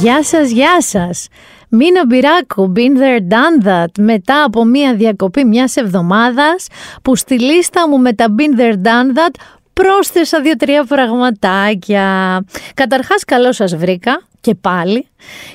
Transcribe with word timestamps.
Γεια 0.00 0.22
σας, 0.22 0.50
γεια 0.50 0.80
σας. 0.80 1.28
Μίνα 1.68 2.06
Μπυράκου, 2.06 2.72
been 2.76 2.98
there, 2.98 3.32
done 3.32 3.66
that, 3.66 3.86
μετά 3.98 4.44
από 4.44 4.64
μία 4.64 4.94
διακοπή 4.94 5.44
μιας 5.44 5.76
εβδομάδας 5.76 6.66
που 7.02 7.16
στη 7.16 7.40
λίστα 7.40 7.88
μου 7.88 7.98
με 7.98 8.12
τα 8.12 8.26
been 8.38 8.60
there, 8.60 8.74
done 8.74 9.18
that 9.18 9.34
πρόσθεσα 9.72 10.40
δύο-τρία 10.40 10.84
πραγματάκια. 10.84 12.40
Καταρχάς 12.74 13.24
καλώς 13.24 13.56
σας 13.56 13.76
βρήκα 13.76 14.22
και 14.46 14.54
πάλι. 14.54 15.06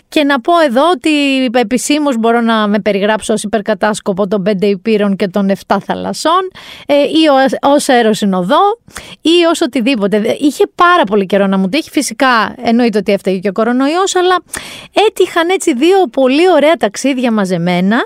Και 0.10 0.24
να 0.24 0.42
πω 0.42 0.60
εδώ 0.60 0.90
ότι 0.90 1.46
επισήμως 1.54 2.18
μπορώ 2.18 2.42
να 2.42 2.68
με 2.68 2.80
περιγράψω 2.80 3.34
ως 3.34 3.44
υπερκατάσκοπο 3.44 4.28
των 4.28 4.44
πέντε 4.44 4.66
υπήρων 4.66 5.16
και 5.16 5.28
των 5.28 5.52
7 5.68 5.78
θαλασσών 5.86 6.52
ε, 6.86 6.94
ή 6.96 7.24
ως 7.62 7.90
αεροσυνοδό 7.90 8.80
ή 9.22 9.46
ως 9.50 9.62
οτιδήποτε. 9.62 10.38
Είχε 10.40 10.64
πάρα 10.76 11.04
πολύ 11.04 11.26
καιρό 11.26 11.48
να 11.48 11.58
μου 11.58 11.70
τύχει. 11.70 11.90
Φυσικά 11.90 12.56
εννοείται 12.64 12.98
ότι 12.98 13.12
έφταιγε 13.12 13.38
και 13.38 13.48
ο 13.48 13.52
κορονοϊός, 13.52 14.16
αλλά 14.16 14.38
έτυχαν 15.08 15.50
έτσι 15.50 15.74
δύο 15.74 15.98
πολύ 16.12 16.52
ωραία 16.52 16.74
ταξίδια 16.74 17.32
μαζεμένα 17.32 17.98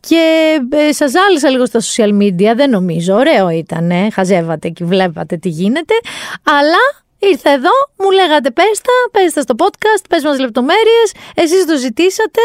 και 0.00 0.56
ε, 0.70 0.92
σας 0.92 1.10
ζάλισα 1.10 1.50
λίγο 1.50 1.66
στα 1.66 1.80
social 1.80 2.22
media, 2.22 2.56
δεν 2.56 2.70
νομίζω, 2.70 3.14
ωραίο 3.14 3.50
ήταν, 3.50 3.92
χαζεύατε 4.12 4.68
και 4.68 4.84
βλέπατε 4.84 5.36
τι 5.36 5.48
γίνεται, 5.48 5.94
αλλά 6.42 7.05
Ήρθα 7.18 7.50
εδώ, 7.50 7.70
μου 7.96 8.10
λέγατε 8.10 8.50
πες 8.50 8.80
τα, 8.82 9.20
πες 9.20 9.32
τα 9.32 9.40
στο 9.40 9.54
podcast, 9.58 10.04
πες 10.08 10.24
μας 10.24 10.38
λεπτομέρειες, 10.38 11.12
εσείς 11.34 11.66
το 11.66 11.76
ζητήσατε, 11.76 12.40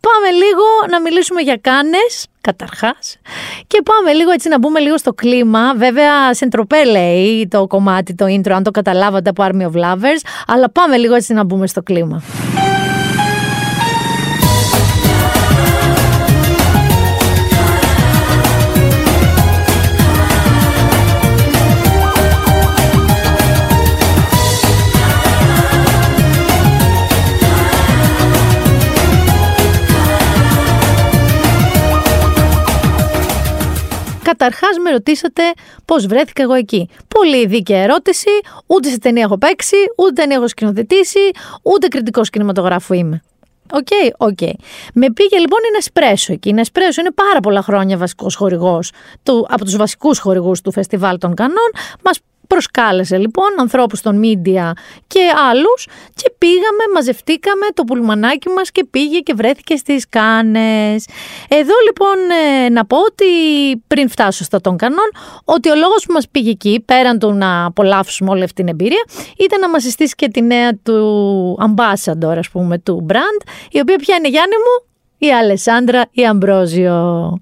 πάμε 0.00 0.30
λίγο 0.30 0.64
να 0.90 1.00
μιλήσουμε 1.00 1.40
για 1.40 1.56
κάνες, 1.60 2.26
καταρχάς, 2.40 3.16
και 3.66 3.82
πάμε 3.82 4.12
λίγο 4.12 4.30
έτσι 4.30 4.48
να 4.48 4.58
μπούμε 4.58 4.80
λίγο 4.80 4.98
στο 4.98 5.12
κλίμα, 5.12 5.74
βέβαια 5.74 6.34
σε 6.34 6.46
ντροπέ 6.46 6.84
λέει 6.84 7.48
το 7.50 7.66
κομμάτι, 7.66 8.14
το 8.14 8.24
intro, 8.24 8.50
αν 8.50 8.62
το 8.62 8.70
καταλάβατε 8.70 9.30
από 9.30 9.44
Army 9.46 9.62
of 9.62 9.82
Lovers, 9.82 10.20
αλλά 10.46 10.70
πάμε 10.70 10.96
λίγο 10.96 11.14
έτσι 11.14 11.32
να 11.32 11.44
μπούμε 11.44 11.66
στο 11.66 11.82
κλίμα. 11.82 12.22
Καταρχάς, 34.40 34.78
με 34.78 34.90
ρωτήσατε 34.90 35.42
πώς 35.84 36.06
βρέθηκα 36.06 36.42
εγώ 36.42 36.54
εκεί. 36.54 36.88
Πολύ 37.08 37.46
δίκαια 37.46 37.82
ερώτηση. 37.82 38.30
Ούτε 38.66 38.88
σε 38.88 38.98
ταινία 38.98 39.22
έχω 39.22 39.38
παίξει, 39.38 39.76
ούτε 39.96 40.12
ταινία 40.12 40.36
έχω 40.36 40.48
σκηνοθετήσει, 40.48 41.30
ούτε 41.62 41.88
κριτικός 41.88 42.30
κινηματογράφου 42.30 42.94
είμαι. 42.94 43.22
OK, 43.72 43.86
okay, 43.90 44.10
OK. 44.16 44.38
Okay. 44.40 44.52
Με 44.94 45.12
πήγε 45.12 45.38
λοιπόν 45.38 45.58
η 45.68 45.70
Nespresso 45.72 46.32
εκεί. 46.32 46.48
Η 46.48 46.52
Nespresso 46.52 47.00
είναι 47.00 47.10
πάρα 47.10 47.40
πολλά 47.40 47.62
χρόνια 47.62 47.96
βασικός 47.96 48.34
χορηγός 48.34 48.92
από 49.48 49.64
τους 49.64 49.76
βασικούς 49.76 50.18
χορηγούς 50.18 50.60
του 50.60 50.72
Φεστιβάλ 50.72 51.18
των 51.18 51.34
Κανών. 51.34 51.70
Μας 52.04 52.18
Προσκάλεσε 52.54 53.16
λοιπόν 53.18 53.46
ανθρώπους 53.58 54.00
των 54.00 54.20
media 54.24 54.70
και 55.06 55.20
άλλους 55.50 55.86
και 56.14 56.32
πήγαμε, 56.38 56.82
μαζευτήκαμε 56.94 57.66
το 57.74 57.84
πουλμανάκι 57.84 58.48
μας 58.48 58.70
και 58.70 58.84
πήγε 58.90 59.18
και 59.18 59.34
βρέθηκε 59.34 59.76
στις 59.76 60.08
Κάνες. 60.08 61.06
Εδώ 61.48 61.74
λοιπόν 61.84 62.16
ε, 62.64 62.68
να 62.68 62.86
πω 62.86 62.96
ότι 62.96 63.26
πριν 63.86 64.08
φτάσω 64.08 64.44
στα 64.44 64.60
των 64.60 64.76
Κανών 64.76 65.10
ότι 65.44 65.70
ο 65.70 65.74
λόγος 65.74 66.04
που 66.06 66.12
μας 66.12 66.28
πήγε 66.28 66.50
εκεί 66.50 66.82
πέραν 66.84 67.18
του 67.18 67.32
να 67.32 67.64
απολαύσουμε 67.64 68.30
όλη 68.30 68.42
αυτή 68.42 68.54
την 68.54 68.68
εμπειρία 68.68 69.04
ήταν 69.38 69.60
να 69.60 69.68
μας 69.68 69.82
συστήσει 69.82 70.14
και 70.14 70.28
τη 70.28 70.42
νέα 70.42 70.74
του 70.82 71.58
ambassador 71.60 72.36
ας 72.38 72.50
πούμε 72.50 72.78
του 72.78 73.06
brand 73.10 73.48
η 73.70 73.80
οποία 73.80 73.96
πια 73.96 74.16
είναι 74.16 74.28
Γιάννη 74.28 74.54
μου 74.56 74.88
η 75.18 75.32
Αλεσάνδρα 75.32 76.04
η 76.10 76.26
Αμπρόζιο. 76.26 77.38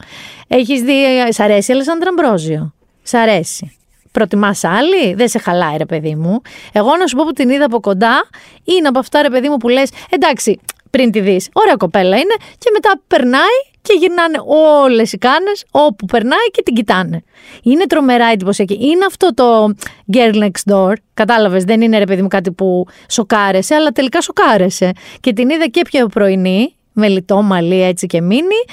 Έχεις 0.48 0.80
δει, 0.80 0.94
σ' 1.28 1.40
αρέσει 1.40 1.70
η 1.70 1.74
Αλεσάνδρα 1.74 2.08
Αμπρόζιο. 2.08 2.74
Σ' 3.02 3.14
αρέσει; 3.14 3.77
Προτιμάς 4.12 4.64
άλλη, 4.64 5.14
δεν 5.14 5.28
σε 5.28 5.38
χαλάει, 5.38 5.76
ρε 5.76 5.86
παιδί 5.86 6.14
μου. 6.14 6.40
Εγώ 6.72 6.96
να 6.96 7.06
σου 7.06 7.16
πω 7.16 7.24
που 7.24 7.32
την 7.32 7.48
είδα 7.48 7.64
από 7.64 7.80
κοντά, 7.80 8.28
είναι 8.64 8.88
από 8.88 8.98
αυτά, 8.98 9.22
ρε 9.22 9.30
παιδί 9.30 9.48
μου, 9.48 9.56
που 9.56 9.68
λες, 9.68 9.90
εντάξει, 10.10 10.60
πριν 10.90 11.10
τη 11.10 11.20
δεις, 11.20 11.48
ωραία 11.52 11.76
κοπέλα 11.76 12.16
είναι, 12.16 12.34
και 12.58 12.70
μετά 12.72 13.00
περνάει 13.06 13.58
και 13.82 13.94
γυρνάνε 13.98 14.38
όλες 14.82 15.12
οι 15.12 15.18
κάνες 15.18 15.64
όπου 15.70 16.06
περνάει 16.06 16.50
και 16.50 16.62
την 16.62 16.74
κοιτάνε. 16.74 17.22
Είναι 17.62 17.86
τρομερά 17.86 18.26
εντυπωσιακή. 18.26 18.78
Είναι 18.80 19.04
αυτό 19.04 19.34
το 19.34 19.74
girl 20.12 20.34
next 20.34 20.72
door. 20.72 20.92
Κατάλαβες, 21.14 21.64
δεν 21.64 21.80
είναι 21.80 21.98
ρε 21.98 22.04
παιδί 22.04 22.22
μου 22.22 22.28
κάτι 22.28 22.52
που 22.52 22.86
σοκάρεσε, 23.08 23.74
αλλά 23.74 23.90
τελικά 23.90 24.20
σοκάρεσε. 24.20 24.92
Και 25.20 25.32
την 25.32 25.50
είδα 25.50 25.66
και 25.66 25.82
πιο 25.90 26.06
πρωινή, 26.06 26.74
με 26.92 27.08
λιτό 27.08 27.42
μαλλί 27.42 27.82
έτσι 27.82 28.06
και 28.06 28.20
μείνει. 28.20 28.64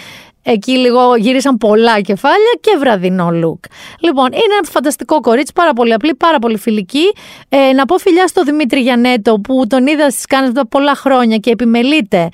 Εκεί 0.47 0.71
λίγο 0.71 1.15
γύρισαν 1.15 1.57
πολλά 1.57 2.01
κεφάλια 2.01 2.57
και 2.59 2.75
βραδινό 2.79 3.27
look. 3.27 3.69
Λοιπόν, 3.99 4.25
είναι 4.25 4.55
ένα 4.59 4.67
φανταστικό 4.71 5.19
κορίτσι, 5.19 5.53
πάρα 5.53 5.73
πολύ 5.73 5.93
απλή, 5.93 6.15
πάρα 6.15 6.39
πολύ 6.39 6.57
φιλική. 6.57 7.13
Ε, 7.49 7.71
να 7.73 7.85
πω 7.85 7.97
φιλιά 7.97 8.27
στο 8.27 8.43
Δημήτρη 8.43 8.79
Γιανέτο 8.79 9.39
που 9.39 9.67
τον 9.67 9.87
είδα 9.87 10.09
στις 10.09 10.25
κάνες 10.25 10.51
πολλά 10.69 10.95
χρόνια 10.95 11.37
και 11.37 11.49
επιμελείται 11.49 12.29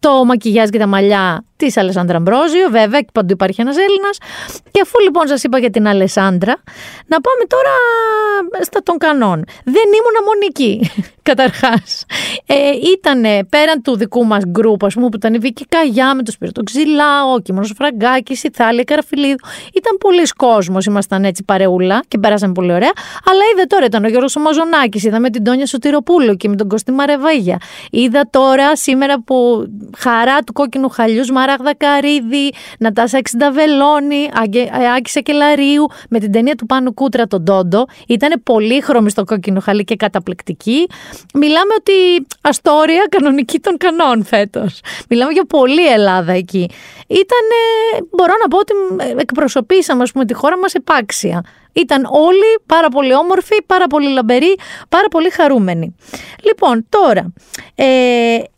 το 0.00 0.24
μακιγιάζ 0.24 0.68
και 0.68 0.78
τα 0.78 0.86
μαλλιά 0.86 1.44
της 1.58 1.76
Αλεσάνδρα 1.76 2.16
Αμπρόζιο, 2.16 2.68
βέβαια, 2.70 3.00
και 3.00 3.10
παντού 3.12 3.32
υπάρχει 3.32 3.60
ένας 3.60 3.76
Έλληνας. 3.76 4.18
Και 4.70 4.80
αφού 4.82 5.00
λοιπόν 5.00 5.26
σας 5.28 5.42
είπα 5.42 5.58
για 5.58 5.70
την 5.70 5.86
Αλεσάνδρα, 5.86 6.54
να 7.06 7.20
πάμε 7.20 7.44
τώρα 7.46 7.74
στα 8.60 8.82
των 8.82 8.98
κανόν. 8.98 9.44
Δεν 9.64 9.86
ήμουν 9.98 10.16
μόνο 10.24 10.40
εκεί, 10.48 10.90
καταρχάς. 11.30 12.04
Ε, 12.46 12.54
ήταν 12.92 13.46
πέραν 13.48 13.82
του 13.82 13.96
δικού 13.96 14.24
μας 14.24 14.44
γκρουπ, 14.46 14.84
ας 14.84 14.94
πούμε, 14.94 15.08
που 15.08 15.16
ήταν 15.16 15.34
η 15.34 15.38
Βίκη 15.38 15.66
Καγιά 15.66 16.14
με 16.14 16.22
το 16.22 16.30
Σπίρτο 16.30 16.62
Ξυλά, 16.62 17.24
ο 17.34 17.38
Κίμωνος 17.38 17.72
Φραγκάκης, 17.76 18.42
η 18.44 18.50
Θάλια 18.52 18.84
Καραφιλίδου. 18.84 19.36
Ήταν 19.74 19.96
πολλοί 20.00 20.26
κόσμος, 20.36 20.84
ήμασταν 20.84 21.24
έτσι 21.24 21.44
παρεούλα 21.44 22.02
και 22.08 22.18
περάσαμε 22.18 22.52
πολύ 22.52 22.72
ωραία. 22.72 22.92
Αλλά 23.24 23.42
είδα 23.54 23.66
τώρα, 23.66 23.84
ήταν 23.84 24.04
ο 24.04 24.08
Γιώργος 24.08 24.36
Μαζονάκη, 24.36 25.06
είδαμε 25.06 25.30
την 25.30 25.44
Τόνια 25.44 25.66
Σωτηροπούλου 25.66 26.36
και 26.36 26.48
με 26.48 26.56
τον 26.56 26.68
Κωστή 26.68 26.92
Μαρεβάγια. 26.92 27.60
Είδα 27.90 28.28
τώρα 28.30 28.76
σήμερα 28.76 29.22
που 29.22 29.66
χαρά 29.96 30.38
του 30.38 30.52
κόκκινου 30.52 30.88
χαλιού, 30.88 31.32
Μαράγδα 31.48 31.74
Καρίδη, 31.74 32.52
Νατάσα 32.78 33.18
Εξινταβελώνη, 33.18 34.28
ε, 34.52 34.92
Άκη 34.96 35.10
Σακελαρίου, 35.10 35.86
με 36.08 36.18
την 36.18 36.32
ταινία 36.32 36.54
του 36.54 36.66
Πάνου 36.66 36.94
Κούτρα 36.94 37.26
τον 37.26 37.44
Τόντο. 37.44 37.86
Ήταν 38.08 38.42
πολύχρωμη 38.42 39.10
στο 39.10 39.24
κόκκινο 39.24 39.60
χαλί 39.60 39.84
και 39.84 39.96
καταπληκτική. 39.96 40.86
Μιλάμε 41.34 41.74
ότι 41.78 42.26
αστόρια 42.40 43.06
κανονική 43.10 43.58
των 43.60 43.76
κανόν 43.76 44.24
φέτος. 44.24 44.80
Μιλάμε 45.08 45.32
για 45.32 45.44
πολλή 45.44 45.86
Ελλάδα 45.86 46.32
εκεί. 46.32 46.70
Ήταν, 47.06 47.46
μπορώ 48.10 48.32
να 48.42 48.48
πω 48.48 48.58
ότι 48.58 48.72
εκπροσωπήσαμε 49.16 50.02
ας 50.02 50.12
πούμε, 50.12 50.24
τη 50.24 50.34
χώρα 50.34 50.58
μας 50.58 50.74
επάξια. 50.74 51.44
Ήταν 51.80 52.04
όλοι 52.10 52.58
πάρα 52.66 52.88
πολύ 52.88 53.14
όμορφοι, 53.14 53.62
πάρα 53.66 53.86
πολύ 53.86 54.08
λαμπεροί, 54.08 54.56
πάρα 54.88 55.08
πολύ 55.08 55.30
χαρούμενοι. 55.30 55.94
Λοιπόν, 56.44 56.86
τώρα, 56.88 57.32
ε, 57.74 57.84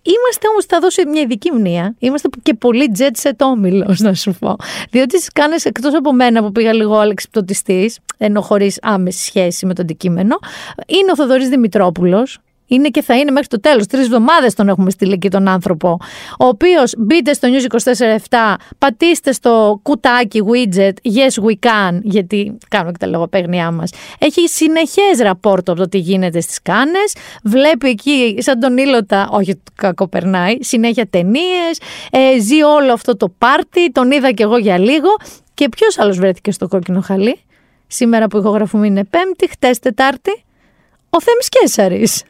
είμαστε 0.03 0.49
όμως, 0.51 0.65
θα 0.69 0.79
δώσω 0.81 1.03
μια 1.09 1.21
ειδική 1.21 1.51
μνήμα, 1.53 1.95
είμαστε 1.99 2.29
και 2.43 2.55
πολύ 2.55 2.93
jet 2.99 3.29
set 3.29 3.37
όμιλος, 3.41 3.99
να 4.01 4.15
σου 4.15 4.37
πω. 4.39 4.57
Διότι 4.91 5.17
τις 5.17 5.33
κάνεις 5.33 5.65
εκτός 5.65 5.95
από 5.95 6.13
μένα 6.13 6.43
που 6.43 6.53
πήγα 6.53 6.73
λίγο 6.73 6.99
αλεξιπτωτιστής, 6.99 7.99
ενώ 8.19 8.41
χωρίς 8.41 8.79
άμεση 8.83 9.25
σχέση 9.25 9.67
με 9.67 9.75
το 9.75 9.83
αντικείμενο, 9.83 10.39
είναι 10.87 11.11
ο 11.11 11.17
Θοδωρής 11.17 11.49
Δημητρόπουλος, 11.49 12.39
είναι 12.71 12.89
και 12.89 13.03
θα 13.03 13.17
είναι 13.17 13.31
μέχρι 13.31 13.49
το 13.49 13.61
τέλος. 13.61 13.87
Τρεις 13.87 14.05
εβδομάδες 14.05 14.55
τον 14.55 14.69
έχουμε 14.69 14.91
στείλει 14.91 15.13
εκεί 15.13 15.29
τον 15.31 15.49
άνθρωπο. 15.49 15.99
Ο 16.39 16.47
οποίος 16.47 16.95
μπείτε 16.99 17.33
στο 17.33 17.49
News 17.49 17.75
24-7, 18.31 18.55
πατήστε 18.79 19.33
στο 19.33 19.81
κουτάκι 19.83 20.43
widget 20.47 20.93
Yes 21.15 21.45
We 21.45 21.69
Can, 21.69 21.99
γιατί 22.03 22.59
κάνουμε 22.69 22.93
και 22.93 22.99
τα 22.99 23.07
λογοπαίγνιά 23.07 23.71
μας. 23.71 23.91
Έχει 24.19 24.49
συνεχές 24.49 25.19
ραπόρτο 25.19 25.73
από 25.73 25.81
το 25.81 25.89
τι 25.89 25.99
γίνεται 25.99 26.41
στις 26.41 26.63
κάνες. 26.63 27.15
Βλέπει 27.45 27.89
εκεί, 27.89 28.37
σαν 28.39 28.61
τον 28.61 28.77
ήλωτα, 28.77 29.29
όχι 29.33 29.63
κακό 29.75 30.09
περνάει, 30.09 30.57
συνέχεια 30.61 31.07
ταινίες. 31.11 31.81
Ε, 32.11 32.41
ζει 32.41 32.63
όλο 32.63 32.93
αυτό 32.93 33.17
το 33.17 33.29
πάρτι. 33.39 33.93
Τον 33.93 34.11
είδα 34.11 34.33
κι 34.33 34.43
εγώ 34.43 34.57
για 34.57 34.79
λίγο. 34.79 35.09
Και 35.55 35.69
ποιος 35.69 35.99
άλλος 35.99 36.19
βρέθηκε 36.19 36.51
στο 36.51 36.69
κόκκινο 36.69 37.01
χαλί; 37.01 37.41
Σήμερα 37.87 38.27
που 38.27 38.39
ηχογραφούμε 38.39 38.87
είναι 38.87 39.05
Πέμπτη, 39.05 39.49
χτες 39.49 39.79
Τετάρτη. 39.79 40.45
Ο 41.11 41.21
Θέμης 41.21 41.49
Κέσαρης. 41.49 42.23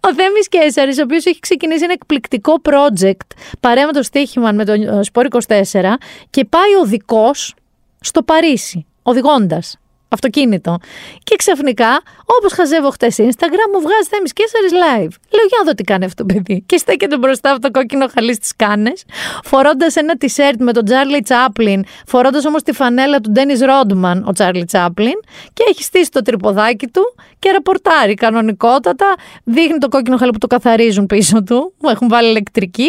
Ο 0.00 0.14
Θέμης 0.14 0.48
Κέσσαρης, 0.48 0.98
ο 0.98 1.02
οποίος 1.02 1.24
έχει 1.24 1.38
ξεκινήσει 1.38 1.84
ένα 1.84 1.92
εκπληκτικό 1.92 2.60
project 2.62 3.36
παρέα 3.60 3.86
με 3.86 3.92
το 3.92 4.02
στοίχημα 4.02 4.52
με 4.52 4.64
το 4.64 4.74
Σπόρ 5.02 5.26
24 5.46 5.98
και 6.30 6.44
πάει 6.44 6.74
οδικός 6.82 7.54
στο 8.00 8.22
Παρίσι, 8.22 8.86
οδηγώντας 9.02 9.80
αυτοκίνητο. 10.10 10.78
Και 11.22 11.36
ξαφνικά, 11.36 12.02
όπως 12.24 12.52
χαζεύω 12.52 12.90
χτες 12.90 13.16
Instagram, 13.18 13.68
μου 13.72 13.80
βγάζει 13.80 14.08
Θέμης 14.10 14.32
Κέσσαρη 14.32 14.66
live. 14.70 15.12
Λέω, 15.34 15.46
για 15.48 15.58
να 15.58 15.64
δω 15.64 15.74
τι 15.74 15.82
κάνει 15.82 16.04
αυτό 16.04 16.24
το 16.24 16.34
παιδί. 16.34 16.62
Και 16.66 16.76
στέκεται 16.76 17.18
μπροστά 17.18 17.50
από 17.50 17.60
το 17.60 17.70
κόκκινο 17.70 18.06
χαλί 18.14 18.34
στις 18.34 18.56
κάνες, 18.56 19.04
φορώντας 19.44 19.96
ένα 19.96 20.14
t-shirt 20.20 20.56
με 20.58 20.72
τον 20.72 20.84
Τζάρλι 20.84 21.20
Τσάπλιν, 21.20 21.84
φορώντας 22.06 22.44
όμως 22.44 22.62
τη 22.62 22.72
φανέλα 22.72 23.20
του 23.20 23.30
Ντένι 23.30 23.58
Ρόντμαν, 23.58 24.24
ο 24.28 24.32
Τσάρλι 24.32 24.64
Τσάπλιν, 24.64 25.20
και 25.52 25.64
έχει 25.68 25.82
στήσει 25.82 26.10
το 26.10 26.22
τρυποδάκι 26.22 26.86
του 26.86 27.14
και 27.40 27.50
ρεπορτάρει 27.50 28.14
κανονικότατα. 28.14 29.14
Δείχνει 29.44 29.78
το 29.78 29.88
κόκκινο 29.88 30.16
χαλί 30.16 30.30
που 30.30 30.38
το 30.38 30.46
καθαρίζουν 30.46 31.06
πίσω 31.06 31.42
του, 31.42 31.74
που 31.78 31.88
έχουν 31.88 32.08
βάλει 32.08 32.28
ηλεκτρική. 32.28 32.88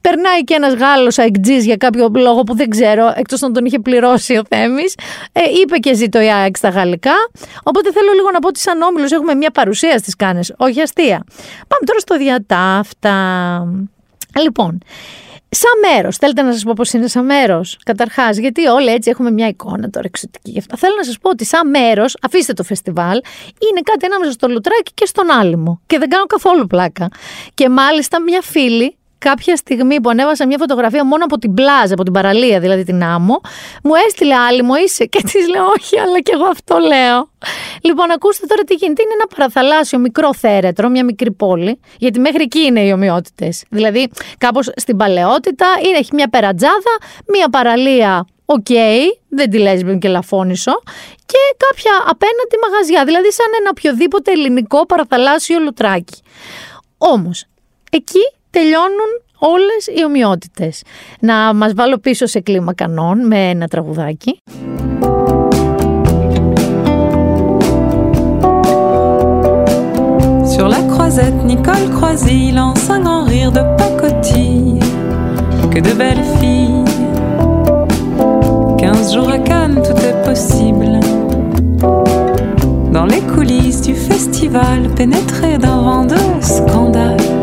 Περνάει 0.00 0.44
και 0.44 0.54
ένας 0.54 0.74
Γάλλος 0.74 1.18
αεκτζής 1.18 1.64
για 1.64 1.76
κάποιο 1.76 2.10
λόγο 2.14 2.42
που 2.42 2.56
δεν 2.56 2.70
ξέρω, 2.70 3.12
εκτός 3.16 3.40
να 3.40 3.50
τον 3.50 3.64
είχε 3.64 3.78
πληρώσει 3.78 4.36
ο 4.36 4.42
Θέμης. 4.48 4.94
Ε, 5.32 5.40
είπε 5.62 5.76
και 5.76 5.94
ζει 5.94 6.08
το 6.08 6.20
ΙΑΕΚ 6.20 6.56
στα 6.56 6.68
γαλλικά. 6.68 7.14
Οπότε 7.62 7.92
θέλω 7.92 8.12
λίγο 8.12 8.30
να 8.30 8.38
πω 8.38 8.48
ότι 8.48 8.60
σαν 8.60 8.82
όμιλος 8.82 9.12
έχουμε 9.12 9.34
μια 9.34 9.50
παρουσία 9.50 9.98
στις 9.98 10.16
κάνες, 10.16 10.54
όχι 10.56 10.80
αστεία. 10.80 11.24
Πάμε 11.68 11.84
τώρα 11.84 11.98
στο 11.98 12.16
διατάφτα. 12.16 13.14
Λοιπόν, 14.40 14.78
Σαν 15.52 15.94
μέρος, 15.94 16.16
θέλετε 16.16 16.42
να 16.42 16.52
σας 16.52 16.62
πω 16.62 16.72
πώς 16.76 16.92
είναι 16.92 17.06
σαν 17.06 17.24
μέρος. 17.24 17.78
Καταρχάς, 17.84 18.38
γιατί 18.38 18.66
όλοι 18.66 18.88
έτσι 18.88 19.10
έχουμε 19.10 19.30
μια 19.30 19.48
εικόνα 19.48 19.90
τώρα 19.90 20.06
εξωτική 20.06 20.50
γι' 20.50 20.58
αυτό. 20.58 20.76
Θέλω 20.76 20.94
να 20.96 21.04
σας 21.04 21.18
πω 21.18 21.30
ότι 21.30 21.44
σαν 21.44 21.70
μέρος, 21.70 22.16
αφήστε 22.22 22.52
το 22.52 22.62
φεστιβάλ, 22.62 23.20
είναι 23.70 23.80
κάτι 23.82 24.04
ανάμεσα 24.04 24.30
στο 24.30 24.48
Λουτράκι 24.48 24.92
και 24.94 25.06
στον 25.06 25.30
Άλυμο. 25.30 25.80
Και 25.86 25.98
δεν 25.98 26.08
κάνω 26.08 26.24
καθόλου 26.24 26.66
πλάκα. 26.66 27.08
Και 27.54 27.68
μάλιστα 27.68 28.22
μια 28.22 28.42
φίλη 28.42 28.96
κάποια 29.20 29.56
στιγμή 29.56 30.00
που 30.00 30.08
ανέβασα 30.08 30.46
μια 30.46 30.58
φωτογραφία 30.58 31.04
μόνο 31.04 31.24
από 31.24 31.38
την 31.38 31.54
πλάζα, 31.54 31.94
από 31.94 32.02
την 32.02 32.12
παραλία, 32.12 32.60
δηλαδή 32.60 32.84
την 32.84 33.02
άμμο, 33.02 33.40
μου 33.82 33.92
έστειλε 34.06 34.34
άλλη 34.34 34.62
μου 34.62 34.74
είσαι 34.74 35.04
και 35.04 35.22
της 35.22 35.48
λέω 35.48 35.64
όχι, 35.64 35.98
αλλά 35.98 36.20
και 36.20 36.32
εγώ 36.34 36.44
αυτό 36.44 36.78
λέω. 36.78 37.30
Λοιπόν, 37.82 38.10
ακούστε 38.10 38.46
τώρα 38.46 38.62
τι 38.62 38.74
γίνεται. 38.74 39.02
Είναι 39.02 39.12
ένα 39.12 39.26
παραθαλάσσιο 39.36 39.98
μικρό 39.98 40.34
θέρετρο, 40.34 40.88
μια 40.88 41.04
μικρή 41.04 41.32
πόλη, 41.32 41.80
γιατί 41.98 42.20
μέχρι 42.20 42.42
εκεί 42.42 42.60
είναι 42.60 42.80
οι 42.80 42.92
ομοιότητες. 42.92 43.64
Δηλαδή, 43.68 44.10
κάπως 44.38 44.70
στην 44.76 44.96
παλαιότητα 44.96 45.66
είναι, 45.86 45.98
έχει 45.98 46.10
μια 46.14 46.28
περατζάδα, 46.28 46.94
μια 47.26 47.48
παραλία 47.50 48.26
OK, 48.52 48.66
okay, 48.68 49.00
δεν 49.28 49.50
τη 49.50 49.58
λες 49.58 49.80
και 49.98 50.08
Ελαφόνησο 50.08 50.72
και 51.26 51.38
κάποια 51.56 51.92
απέναντι 51.98 52.56
μαγαζιά, 52.62 53.04
δηλαδή 53.04 53.32
σαν 53.32 53.46
ένα 53.60 53.70
οποιοδήποτε 53.70 54.30
ελληνικό 54.30 54.86
παραθαλάσσιο 54.86 55.58
λουτράκι. 55.58 56.22
Όμως, 56.98 57.44
εκεί 57.90 58.20
τελειώνουν 58.49 59.11
όλες 59.39 59.87
οι 59.87 60.03
ομοιότητες. 60.05 60.83
Να 61.19 61.53
μας 61.53 61.73
βάλω 61.73 61.97
πίσω 61.97 62.25
σε 62.25 62.39
κλίμα 62.39 62.73
κανόν 62.73 63.27
με 63.27 63.49
ένα 63.49 63.67
τραγουδάκι. 63.67 64.39
Sur 70.57 70.67
la 70.75 70.81
croisette, 70.93 71.39
Nicole 71.51 71.87
Croisy 71.95 72.41
lance 72.59 72.85
un 72.95 73.01
grand 73.05 73.25
rire 73.31 73.51
de 73.57 73.63
pacotille. 73.79 74.79
Que 75.73 75.79
de 75.87 75.93
belles 76.01 76.27
filles. 76.37 76.85
Quinze 78.79 79.07
jours 79.13 79.31
à 79.37 79.39
Cannes, 79.49 79.79
tout 79.85 79.99
est 80.09 80.19
possible. 80.27 80.93
Dans 82.95 83.07
les 83.13 83.23
coulisses 83.33 83.81
du 83.89 83.95
festival, 84.09 84.79
pénétré 84.99 85.49
d'un 85.63 85.79
vent 85.87 86.05
de 86.13 86.21
scandale. 86.53 87.38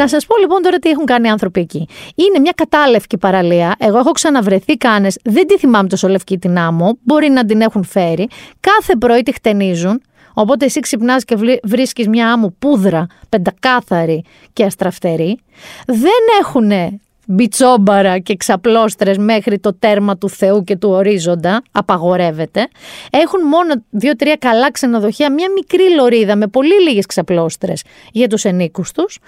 Να 0.00 0.08
σας 0.08 0.26
πω 0.26 0.36
λοιπόν 0.36 0.62
τώρα 0.62 0.78
τι 0.78 0.88
έχουν 0.88 1.04
κάνει 1.04 1.26
οι 1.26 1.30
άνθρωποι 1.30 1.60
εκεί. 1.60 1.88
Είναι 2.14 2.38
μια 2.38 2.52
κατάλευκη 2.54 3.18
παραλία. 3.18 3.74
Εγώ 3.78 3.98
έχω 3.98 4.10
ξαναβρεθεί 4.10 4.76
κάνες, 4.76 5.18
δεν 5.24 5.46
τη 5.46 5.58
θυμάμαι 5.58 5.88
τόσο 5.88 6.08
λευκή 6.08 6.38
την 6.38 6.58
άμμο. 6.58 6.98
Μπορεί 7.02 7.28
να 7.28 7.44
την 7.44 7.60
έχουν 7.60 7.84
φέρει. 7.84 8.28
Κάθε 8.60 8.96
πρωί 8.96 9.22
τη 9.22 9.32
χτενίζουν. 9.32 10.02
Οπότε 10.34 10.64
εσύ 10.64 10.80
ξυπνάς 10.80 11.24
και 11.24 11.36
βρίσκεις 11.62 12.08
μια 12.08 12.32
άμμο 12.32 12.54
πούδρα, 12.58 13.06
πεντακάθαρη 13.28 14.24
και 14.52 14.64
αστραφτερή. 14.64 15.38
Δεν 15.86 16.22
έχουν 16.40 17.00
μπιτσόμπαρα 17.26 18.18
και 18.18 18.36
ξαπλώστρες 18.36 19.18
μέχρι 19.18 19.58
το 19.58 19.74
τέρμα 19.74 20.18
του 20.18 20.28
Θεού 20.28 20.64
και 20.64 20.76
του 20.76 20.88
ορίζοντα, 20.88 21.62
απαγορεύεται. 21.70 22.68
Έχουν 23.10 23.46
μόνο 23.46 23.74
δύο-τρία 23.90 24.36
καλά 24.36 24.70
ξενοδοχεία, 24.70 25.32
μια 25.32 25.50
μικρή 25.54 25.94
λωρίδα 25.94 26.36
με 26.36 26.46
πολύ 26.46 26.82
λίγες 26.82 27.06
ξαπλώστρες 27.06 27.82
για 28.12 28.28
τους 28.28 28.44
ενίκους 28.44 28.92
τους 28.92 29.18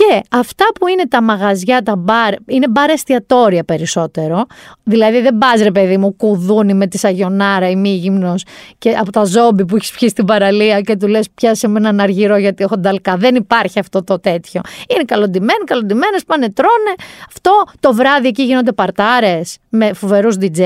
και 0.00 0.20
αυτά 0.30 0.64
που 0.80 0.86
είναι 0.86 1.08
τα 1.08 1.22
μαγαζιά, 1.22 1.82
τα 1.82 1.96
μπαρ, 1.96 2.34
είναι 2.46 2.68
μπαρ 2.68 2.90
εστιατόρια 2.90 3.64
περισσότερο. 3.64 4.46
Δηλαδή 4.82 5.20
δεν 5.20 5.38
πας 5.38 5.62
ρε 5.62 5.70
παιδί 5.70 5.96
μου 5.96 6.16
κουδούνι 6.16 6.74
με 6.74 6.86
τη 6.86 6.98
σαγιονάρα 6.98 7.70
ή 7.70 7.76
μη 7.76 7.88
γυμνός 7.88 8.44
και 8.78 8.90
από 8.90 9.12
τα 9.12 9.24
ζόμπι 9.24 9.64
που 9.64 9.76
έχεις 9.76 9.90
πιει 9.90 10.08
στην 10.08 10.24
παραλία 10.24 10.80
και 10.80 10.96
του 10.96 11.06
λες 11.06 11.30
πιάσε 11.34 11.68
με 11.68 11.78
έναν 11.78 12.00
αργυρό 12.00 12.36
γιατί 12.36 12.64
έχω 12.64 12.76
νταλκά. 12.76 13.16
Δεν 13.16 13.34
υπάρχει 13.34 13.78
αυτό 13.78 14.04
το 14.04 14.20
τέτοιο. 14.20 14.60
Είναι 14.86 15.02
καλοντημένοι, 15.04 15.64
καλοντημένες, 15.64 16.24
πάνε 16.24 16.50
τρώνε. 16.52 16.94
Αυτό 17.28 17.64
το 17.80 17.94
βράδυ 17.94 18.28
εκεί 18.28 18.42
γίνονται 18.42 18.72
παρτάρες 18.72 19.56
με 19.68 19.92
φοβερούς 19.92 20.36
DJ. 20.40 20.60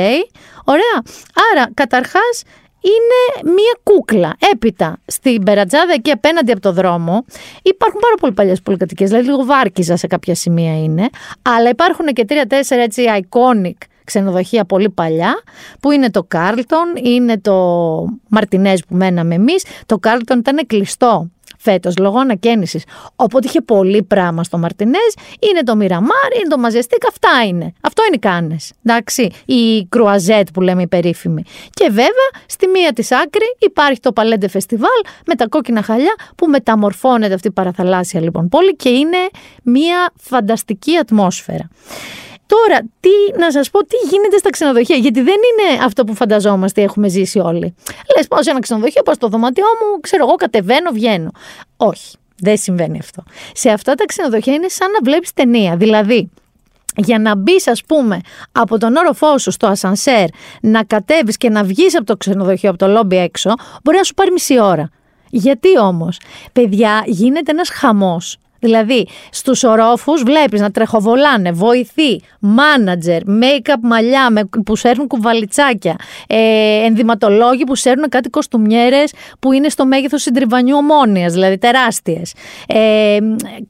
Ωραία. 0.64 0.96
Άρα 1.52 1.70
καταρχάς 1.74 2.42
είναι 2.84 3.52
μία 3.52 3.78
κούκλα. 3.82 4.36
Έπειτα, 4.52 4.98
στην 5.06 5.42
Περατζάδα 5.42 5.92
εκεί 5.92 6.10
απέναντι 6.10 6.52
από 6.52 6.60
το 6.60 6.72
δρόμο, 6.72 7.24
υπάρχουν 7.62 8.00
πάρα 8.00 8.14
πολύ 8.20 8.32
παλιές 8.32 8.62
πολυκατοικίες, 8.62 9.08
δηλαδή 9.08 9.28
λίγο 9.28 9.44
βάρκιζα 9.44 9.96
σε 9.96 10.06
κάποια 10.06 10.34
σημεία 10.34 10.82
είναι, 10.82 11.08
αλλά 11.42 11.68
υπάρχουν 11.68 12.06
και 12.06 12.24
τρία-τέσσερα 12.24 12.82
έτσι 12.82 13.02
iconic 13.20 13.76
ξενοδοχεία 14.04 14.64
πολύ 14.64 14.90
παλιά, 14.90 15.42
που 15.80 15.90
είναι 15.90 16.10
το 16.10 16.22
Κάρλτον, 16.22 16.84
είναι 17.02 17.38
το 17.38 17.54
Μαρτινέζ 18.28 18.80
που 18.88 18.96
μέναμε 18.96 19.34
εμείς. 19.34 19.64
Το 19.86 19.98
Κάρλτον 19.98 20.38
ήταν 20.38 20.66
κλειστό 20.66 21.30
φέτος 21.64 21.96
λόγω 21.96 22.18
ανακαίνισης. 22.18 22.84
Οπότε 23.16 23.46
είχε 23.46 23.60
πολύ 23.60 24.02
πράγμα 24.02 24.44
στο 24.44 24.58
Μαρτινέζ. 24.58 25.04
Είναι 25.50 25.62
το 25.62 25.76
Μιραμάρ, 25.76 26.30
είναι 26.38 26.48
το 26.48 26.58
Μαζεστίκ, 26.58 27.06
αυτά 27.08 27.28
είναι. 27.46 27.72
Αυτό 27.80 28.02
είναι 28.06 28.16
οι 28.16 28.18
Κάνες. 28.18 28.72
Εντάξει, 28.84 29.30
η 29.44 29.86
Κρουαζέτ 29.88 30.48
που 30.52 30.60
λέμε 30.60 30.82
η 30.82 30.86
περίφημη. 30.86 31.42
Και 31.70 31.86
βέβαια, 31.88 32.28
στη 32.46 32.66
μία 32.66 32.92
της 32.92 33.12
άκρη 33.12 33.56
υπάρχει 33.58 34.00
το 34.00 34.12
Palais 34.12 34.36
des 34.36 34.48
Festivals 34.48 35.00
με 35.26 35.34
τα 35.34 35.48
κόκκινα 35.48 35.82
χαλιά 35.82 36.14
που 36.36 36.46
μεταμορφώνεται 36.46 37.34
αυτή 37.34 37.48
η 37.48 37.52
παραθαλάσσια 37.52 38.20
λοιπόν 38.20 38.48
πόλη 38.48 38.76
και 38.76 38.88
είναι 38.88 39.18
μία 39.62 40.12
φανταστική 40.20 40.96
ατμόσφαιρα. 40.96 41.68
Τώρα, 42.54 42.80
τι 43.00 43.38
να 43.38 43.52
σας 43.52 43.70
πω, 43.70 43.78
τι 43.84 43.96
γίνεται 44.10 44.38
στα 44.38 44.50
ξενοδοχεία, 44.50 44.96
γιατί 44.96 45.20
δεν 45.20 45.34
είναι 45.34 45.84
αυτό 45.84 46.04
που 46.04 46.14
φανταζόμαστε 46.14 46.82
έχουμε 46.82 47.08
ζήσει 47.08 47.38
όλοι. 47.38 47.74
Λες, 48.16 48.28
πάω 48.28 48.42
σε 48.42 48.50
ένα 48.50 48.60
ξενοδοχείο, 48.60 49.02
πάω 49.02 49.14
στο 49.14 49.28
δωμάτιό 49.28 49.64
μου, 49.64 50.00
ξέρω 50.00 50.24
εγώ, 50.26 50.34
κατεβαίνω, 50.34 50.90
βγαίνω. 50.90 51.30
Όχι, 51.76 52.16
δεν 52.36 52.56
συμβαίνει 52.56 52.98
αυτό. 52.98 53.22
Σε 53.52 53.70
αυτά 53.70 53.94
τα 53.94 54.04
ξενοδοχεία 54.04 54.54
είναι 54.54 54.68
σαν 54.68 54.90
να 54.90 54.98
βλέπεις 55.02 55.32
ταινία. 55.32 55.76
Δηλαδή, 55.76 56.30
για 56.96 57.18
να 57.18 57.36
μπεις, 57.36 57.66
ας 57.66 57.84
πούμε, 57.84 58.20
από 58.52 58.78
τον 58.78 58.96
όροφό 58.96 59.38
σου 59.38 59.50
στο 59.50 59.66
ασανσέρ, 59.66 60.26
να 60.60 60.84
κατέβεις 60.84 61.36
και 61.36 61.50
να 61.50 61.64
βγεις 61.64 61.96
από 61.96 62.04
το 62.04 62.16
ξενοδοχείο, 62.16 62.70
από 62.70 62.78
το 62.78 62.86
λόμπι 62.86 63.16
έξω, 63.16 63.50
μπορεί 63.82 63.96
να 63.96 64.02
σου 64.02 64.14
πάρει 64.14 64.30
μισή 64.30 64.60
ώρα. 64.60 64.90
Γιατί 65.30 65.78
όμως, 65.78 66.20
παιδιά, 66.52 67.02
γίνεται 67.06 67.50
ένας 67.50 67.68
χαμός 67.68 68.38
Δηλαδή, 68.64 69.06
στους 69.30 69.64
ορόφους 69.64 70.22
βλέπεις 70.22 70.60
να 70.60 70.70
τρεχοβολάνε 70.70 71.52
βοηθοί, 71.52 72.20
μάνατζερ, 72.38 73.22
make-up 73.26 73.80
μαλλιά 73.82 74.48
που 74.64 74.76
σέρνουν 74.76 75.06
κουβαλιτσάκια, 75.06 75.96
ε, 76.26 76.38
ενδυματολόγοι 76.84 77.64
που 77.64 77.74
σέρνουν 77.74 78.08
κάτι 78.08 78.28
κοστούμιέρες 78.28 79.12
που 79.38 79.52
είναι 79.52 79.68
στο 79.68 79.86
μέγεθος 79.86 80.22
συντριβανιού 80.22 80.76
ομόνοια, 80.76 81.28
δηλαδή 81.28 81.58
τεράστιες. 81.58 82.32
Ε, 82.66 83.18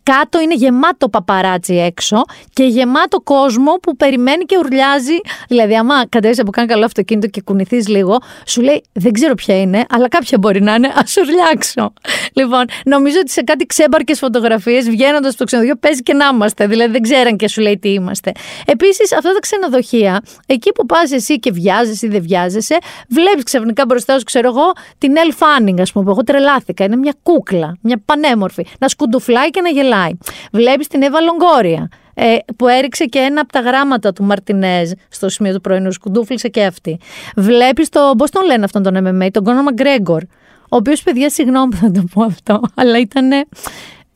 κάτω 0.03 0.41
είναι 0.41 0.55
γεμάτο 0.55 1.09
παπαράτσι 1.09 1.75
έξω 1.75 2.23
και 2.53 2.65
γεμάτο 2.65 3.21
κόσμο 3.21 3.73
που 3.73 3.97
περιμένει 3.97 4.45
και 4.45 4.57
ουρλιάζει. 4.59 5.21
Δηλαδή, 5.49 5.77
άμα 5.77 6.07
κατέβεις 6.09 6.41
από 6.41 6.51
καν 6.51 6.67
καλό 6.67 6.85
αυτοκίνητο 6.85 7.27
και 7.27 7.41
κουνηθείς 7.41 7.89
λίγο, 7.89 8.19
σου 8.47 8.61
λέει 8.61 8.83
Δεν 8.93 9.13
ξέρω 9.13 9.35
ποια 9.35 9.61
είναι, 9.61 9.85
αλλά 9.89 10.09
κάποια 10.09 10.39
μπορεί 10.39 10.63
να 10.63 10.75
είναι, 10.75 10.93
ας 10.95 11.17
ουρλιάξω. 11.17 11.93
Λοιπόν, 12.33 12.65
νομίζω 12.85 13.19
ότι 13.21 13.31
σε 13.31 13.43
κάτι 13.43 13.67
ξέμπαρκες 13.67 14.19
φωτογραφίες 14.19 14.84
βγαίνοντας 14.89 15.29
από 15.29 15.39
το 15.39 15.45
ξενοδοχείο 15.45 15.77
παίζει 15.77 16.03
και 16.03 16.15
να 16.15 16.29
είμαστε. 16.33 16.67
Δηλαδή 16.67 16.93
δεν 16.93 17.03
ξέραν 17.03 17.37
και 17.37 17.49
σου 17.49 17.61
λέει 17.61 17.79
τι 17.79 17.93
είμαστε. 17.93 18.33
Επίσης, 18.67 19.13
αυτά 19.13 19.33
τα 19.33 19.39
ξενοδοχεία, 19.39 20.23
εκεί 20.47 20.73
που 20.73 20.87
πας 20.87 21.13
εσύ 21.13 21.39
και 21.39 21.53
βιάζεσαι 21.53 22.07
ή 22.07 22.09
δεν 22.09 22.23
βιάζεσαι, 22.23 22.79
βλέπεις 23.09 23.45
ξαφνικά 23.45 23.85
μπροστά 23.87 24.19
σου, 24.19 24.25
ξέρω 24.25 24.49
εγώ, 24.49 24.73
την 24.99 25.13
Elle 25.17 25.33
Fanning, 25.33 25.81
ας 25.81 25.93
πούμε, 25.93 26.05
που 26.05 26.11
εγώ 26.11 26.23
τρελάθηκα. 26.25 26.85
Είναι 26.85 26.97
μια 26.97 27.15
κούκλα, 27.23 27.77
μια 27.81 28.03
πανέμορφη. 28.05 28.67
Να 28.79 28.89
σκουντουφλάει 28.89 29.51
και 29.51 29.61
να 29.61 29.69
γελάει. 29.69 30.11
Βλέπεις 30.53 30.87
την 30.87 31.03
Εύα 31.03 31.21
Λογκόρια. 31.21 31.89
Ε, 32.17 32.37
που 32.57 32.69
έριξε 32.69 33.05
και 33.05 33.19
ένα 33.19 33.41
από 33.41 33.53
τα 33.53 33.61
γράμματα 33.61 34.13
του 34.13 34.25
Μαρτινέζ 34.25 34.91
στο 35.09 35.29
σημείο 35.29 35.55
του 35.55 35.61
πρωινού. 35.61 35.93
Σκουντούφλησε 35.93 36.49
και 36.49 36.65
αυτή. 36.65 36.99
Βλέπεις 37.37 37.89
το. 37.89 38.15
Πώς 38.19 38.31
τον 38.31 38.45
λένε 38.45 38.65
αυτόν 38.65 38.83
τον 38.83 38.97
MMA, 38.97 39.29
τον 39.31 39.45
Κόνα 39.45 39.63
Μαγκρέγκορ. 39.63 40.23
Ο 40.63 40.77
οποίος, 40.77 41.03
παιδιά, 41.03 41.31
συγγνώμη 41.31 41.69
που 41.69 41.77
θα 41.77 41.91
το 41.91 42.05
πω 42.15 42.23
αυτό, 42.23 42.61
αλλά 42.81 42.99
ήταν 42.99 43.31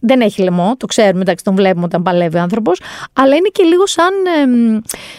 δεν 0.00 0.20
έχει 0.20 0.42
λαιμό, 0.42 0.74
το 0.76 0.86
ξέρουμε, 0.86 1.20
εντάξει, 1.20 1.44
τον 1.44 1.54
βλέπουμε 1.54 1.84
όταν 1.84 2.02
παλεύει 2.02 2.36
ο 2.36 2.40
άνθρωπος, 2.40 2.80
αλλά 3.12 3.34
είναι 3.34 3.48
και 3.52 3.62
λίγο 3.62 3.86
σαν, 3.86 4.12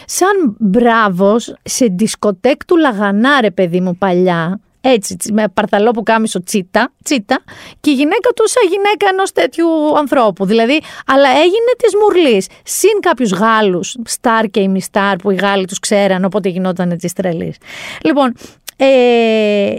σαν 0.04 0.56
μπράβος 0.58 1.54
σε 1.62 1.86
δισκοτέκ 1.90 2.64
του 2.64 2.76
Λαγανά, 2.76 3.40
ρε 3.40 3.50
παιδί 3.50 3.80
μου, 3.80 3.96
παλιά. 3.96 4.60
Έτσι, 4.82 5.16
με 5.32 5.48
παρθαλό 5.48 5.90
που 5.90 6.02
κάμισο 6.02 6.42
τσίτα, 6.42 6.92
τσίτα, 7.02 7.42
και 7.80 7.90
η 7.90 7.92
γυναίκα 7.92 8.30
του 8.36 8.48
σαν 8.48 8.62
γυναίκα 8.62 9.06
ενός 9.12 9.32
τέτοιου 9.32 9.68
ανθρώπου. 9.98 10.44
Δηλαδή, 10.44 10.80
αλλά 11.06 11.28
έγινε 11.28 11.72
της 11.76 11.92
μουρλής. 12.00 12.46
Συν 12.64 13.00
κάποιους 13.00 13.30
Γάλλους, 13.30 13.96
στάρ 14.04 14.46
και 14.46 14.60
ημιστάρ, 14.60 15.16
που 15.16 15.30
οι 15.30 15.34
Γάλλοι 15.34 15.66
τους 15.66 15.78
ξέραν, 15.78 16.24
οπότε 16.24 16.48
γινόταν 16.48 16.98
τη 16.98 17.12
τρελή. 17.12 17.54
Λοιπόν, 18.02 18.34
ε, 18.76 19.76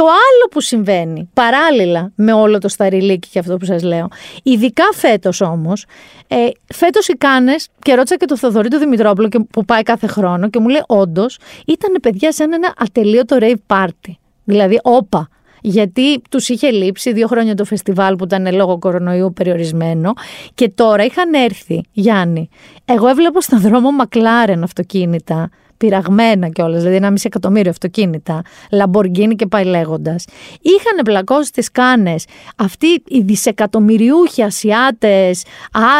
Το 0.00 0.06
άλλο 0.06 0.48
που 0.50 0.60
συμβαίνει 0.60 1.30
παράλληλα 1.34 2.12
με 2.14 2.32
όλο 2.32 2.58
το 2.58 2.68
σταριλίκι 2.68 3.28
και 3.28 3.38
αυτό 3.38 3.56
που 3.56 3.64
σας 3.64 3.82
λέω, 3.82 4.08
ειδικά 4.42 4.84
φέτος 4.92 5.40
όμως, 5.40 5.84
ε, 6.28 6.36
φέτος 6.74 7.08
οι 7.08 7.12
Κάνες, 7.12 7.68
και 7.78 7.94
ρώτησα 7.94 8.16
και 8.16 8.24
το 8.24 8.36
Θοδωρή 8.36 8.68
του 8.68 8.78
Δημητρόπουλο 8.78 9.28
και, 9.28 9.38
που 9.50 9.64
πάει 9.64 9.82
κάθε 9.82 10.06
χρόνο 10.06 10.50
και 10.50 10.58
μου 10.58 10.68
λέει 10.68 10.82
όντως 10.86 11.38
ήταν 11.66 11.96
παιδιά 12.02 12.32
σαν 12.32 12.52
ένα 12.52 12.74
ατελείωτο 12.76 13.36
rave 13.40 13.76
party. 13.76 14.12
Δηλαδή, 14.44 14.78
όπα, 14.82 15.28
γιατί 15.60 16.22
τους 16.30 16.48
είχε 16.48 16.70
λείψει 16.70 17.12
δύο 17.12 17.26
χρόνια 17.26 17.54
το 17.54 17.64
φεστιβάλ 17.64 18.16
που 18.16 18.24
ήταν 18.24 18.54
λόγω 18.54 18.78
κορονοϊού 18.78 19.32
περιορισμένο 19.32 20.12
και 20.54 20.68
τώρα 20.68 21.04
είχαν 21.04 21.34
έρθει, 21.34 21.80
Γιάννη, 21.92 22.48
εγώ 22.84 23.08
έβλεπα 23.08 23.40
στον 23.40 23.60
δρόμο 23.60 23.90
Μακλάρεν 23.90 24.62
αυτοκίνητα 24.62 25.50
πειραγμένα 25.80 26.48
κιόλας, 26.48 26.78
δηλαδή 26.78 26.96
ένα 26.96 27.10
μισή 27.10 27.24
εκατομμύριο 27.26 27.70
αυτοκίνητα, 27.70 28.42
Λαμποργκίνη 28.72 29.34
και 29.34 29.46
πάει 29.46 29.64
λέγοντας. 29.64 30.24
Είχαν 30.60 31.04
πλακώσει 31.04 31.52
τις 31.52 31.70
κάνες 31.70 32.24
αυτοί 32.56 33.02
οι 33.06 33.20
δισεκατομμυριούχοι 33.20 34.42
Ασιάτες, 34.42 35.44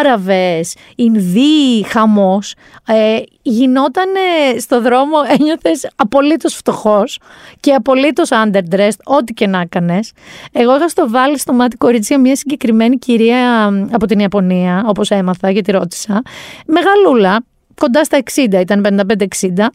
Άραβες, 0.01 0.75
Ινδοί, 0.97 1.85
χαμός. 1.87 2.55
Ε, 2.87 3.19
γινόταν 3.43 4.09
στο 4.59 4.81
δρόμο, 4.81 5.17
ένιωθες 5.39 5.89
απολύτως 5.97 6.55
φτωχός 6.55 7.19
και 7.61 7.73
απολύτως 7.73 8.29
underdressed, 8.33 9.01
ό,τι 9.05 9.33
και 9.33 9.47
να 9.47 9.61
έκανες. 9.61 10.13
Εγώ 10.53 10.77
είχα 10.77 10.89
στο 10.89 11.11
βάλει 11.11 11.39
στο 11.39 11.53
μάτι 11.53 11.77
κορίτσια 11.77 12.19
μια 12.21 12.37
συγκεκριμένη 12.37 12.97
κυρία 12.97 13.67
από 13.91 14.07
την 14.07 14.19
Ιαπωνία, 14.19 14.85
όπως 14.87 15.11
έμαθα 15.11 15.51
γιατί 15.51 15.71
ρώτησα. 15.71 16.23
Μεγαλούλα, 16.67 17.45
κοντά 17.81 18.05
στα 18.05 18.19
60, 18.35 18.53
ήταν 18.61 19.07
55-60, 19.51 19.67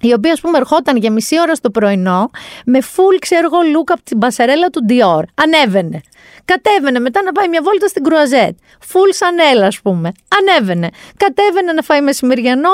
η 0.00 0.12
οποία 0.12 0.32
ας 0.32 0.40
πούμε 0.40 0.58
ερχόταν 0.58 0.96
για 0.96 1.12
μισή 1.12 1.40
ώρα 1.40 1.54
στο 1.54 1.70
πρωινό 1.70 2.30
με 2.66 2.78
full 2.78 3.16
ξέρω 3.18 3.48
εγώ 3.52 3.58
look 3.58 3.84
από 3.92 4.02
την 4.02 4.18
πασαρέλα 4.18 4.70
του 4.70 4.86
Dior. 4.88 5.22
Ανέβαινε. 5.34 6.00
Κατέβαινε 6.44 6.98
μετά 6.98 7.22
να 7.22 7.32
πάει 7.32 7.48
μια 7.48 7.62
βόλτα 7.62 7.88
στην 7.88 8.02
Κρουαζέτ. 8.02 8.56
Full 8.92 9.10
σανέλα 9.10 9.66
ας 9.66 9.80
πούμε. 9.80 10.12
Ανέβαινε. 10.38 10.90
Κατέβαινε 11.16 11.72
να 11.72 11.82
φάει 11.82 12.00
μεσημεριανό. 12.00 12.70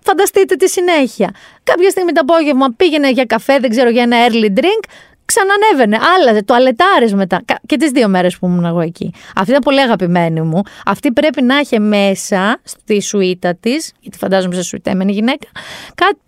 Φανταστείτε 0.00 0.54
τη 0.54 0.68
συνέχεια. 0.68 1.34
Κάποια 1.64 1.90
στιγμή 1.90 2.12
το 2.12 2.20
απόγευμα 2.20 2.66
πήγαινε 2.76 3.10
για 3.10 3.24
καφέ, 3.24 3.58
δεν 3.58 3.70
ξέρω 3.70 3.90
για 3.90 4.02
ένα 4.02 4.16
early 4.28 4.58
drink 4.58 4.90
ξανανέβαινε, 5.24 5.98
άλλαζε, 6.16 6.42
τουαλετάρε 6.42 7.06
μετά. 7.14 7.42
Και 7.66 7.76
τις 7.76 7.90
δύο 7.90 8.08
μέρες 8.08 8.38
που 8.38 8.46
ήμουν 8.46 8.64
εγώ 8.64 8.80
εκεί. 8.80 9.12
Αυτή 9.36 9.50
ήταν 9.50 9.62
πολύ 9.62 9.80
αγαπημένη 9.80 10.40
μου. 10.40 10.62
Αυτή 10.86 11.12
πρέπει 11.12 11.42
να 11.42 11.58
είχε 11.58 11.78
μέσα 11.78 12.60
στη 12.62 13.00
σουίτα 13.00 13.54
της, 13.54 13.92
γιατί 14.00 14.18
φαντάζομαι 14.18 14.54
σε 14.54 14.62
σουιτέμενη 14.62 15.12
γυναίκα, 15.12 15.46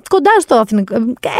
κοντά 0.09 0.31
στο 0.41 0.55
εθνικό. 0.55 0.95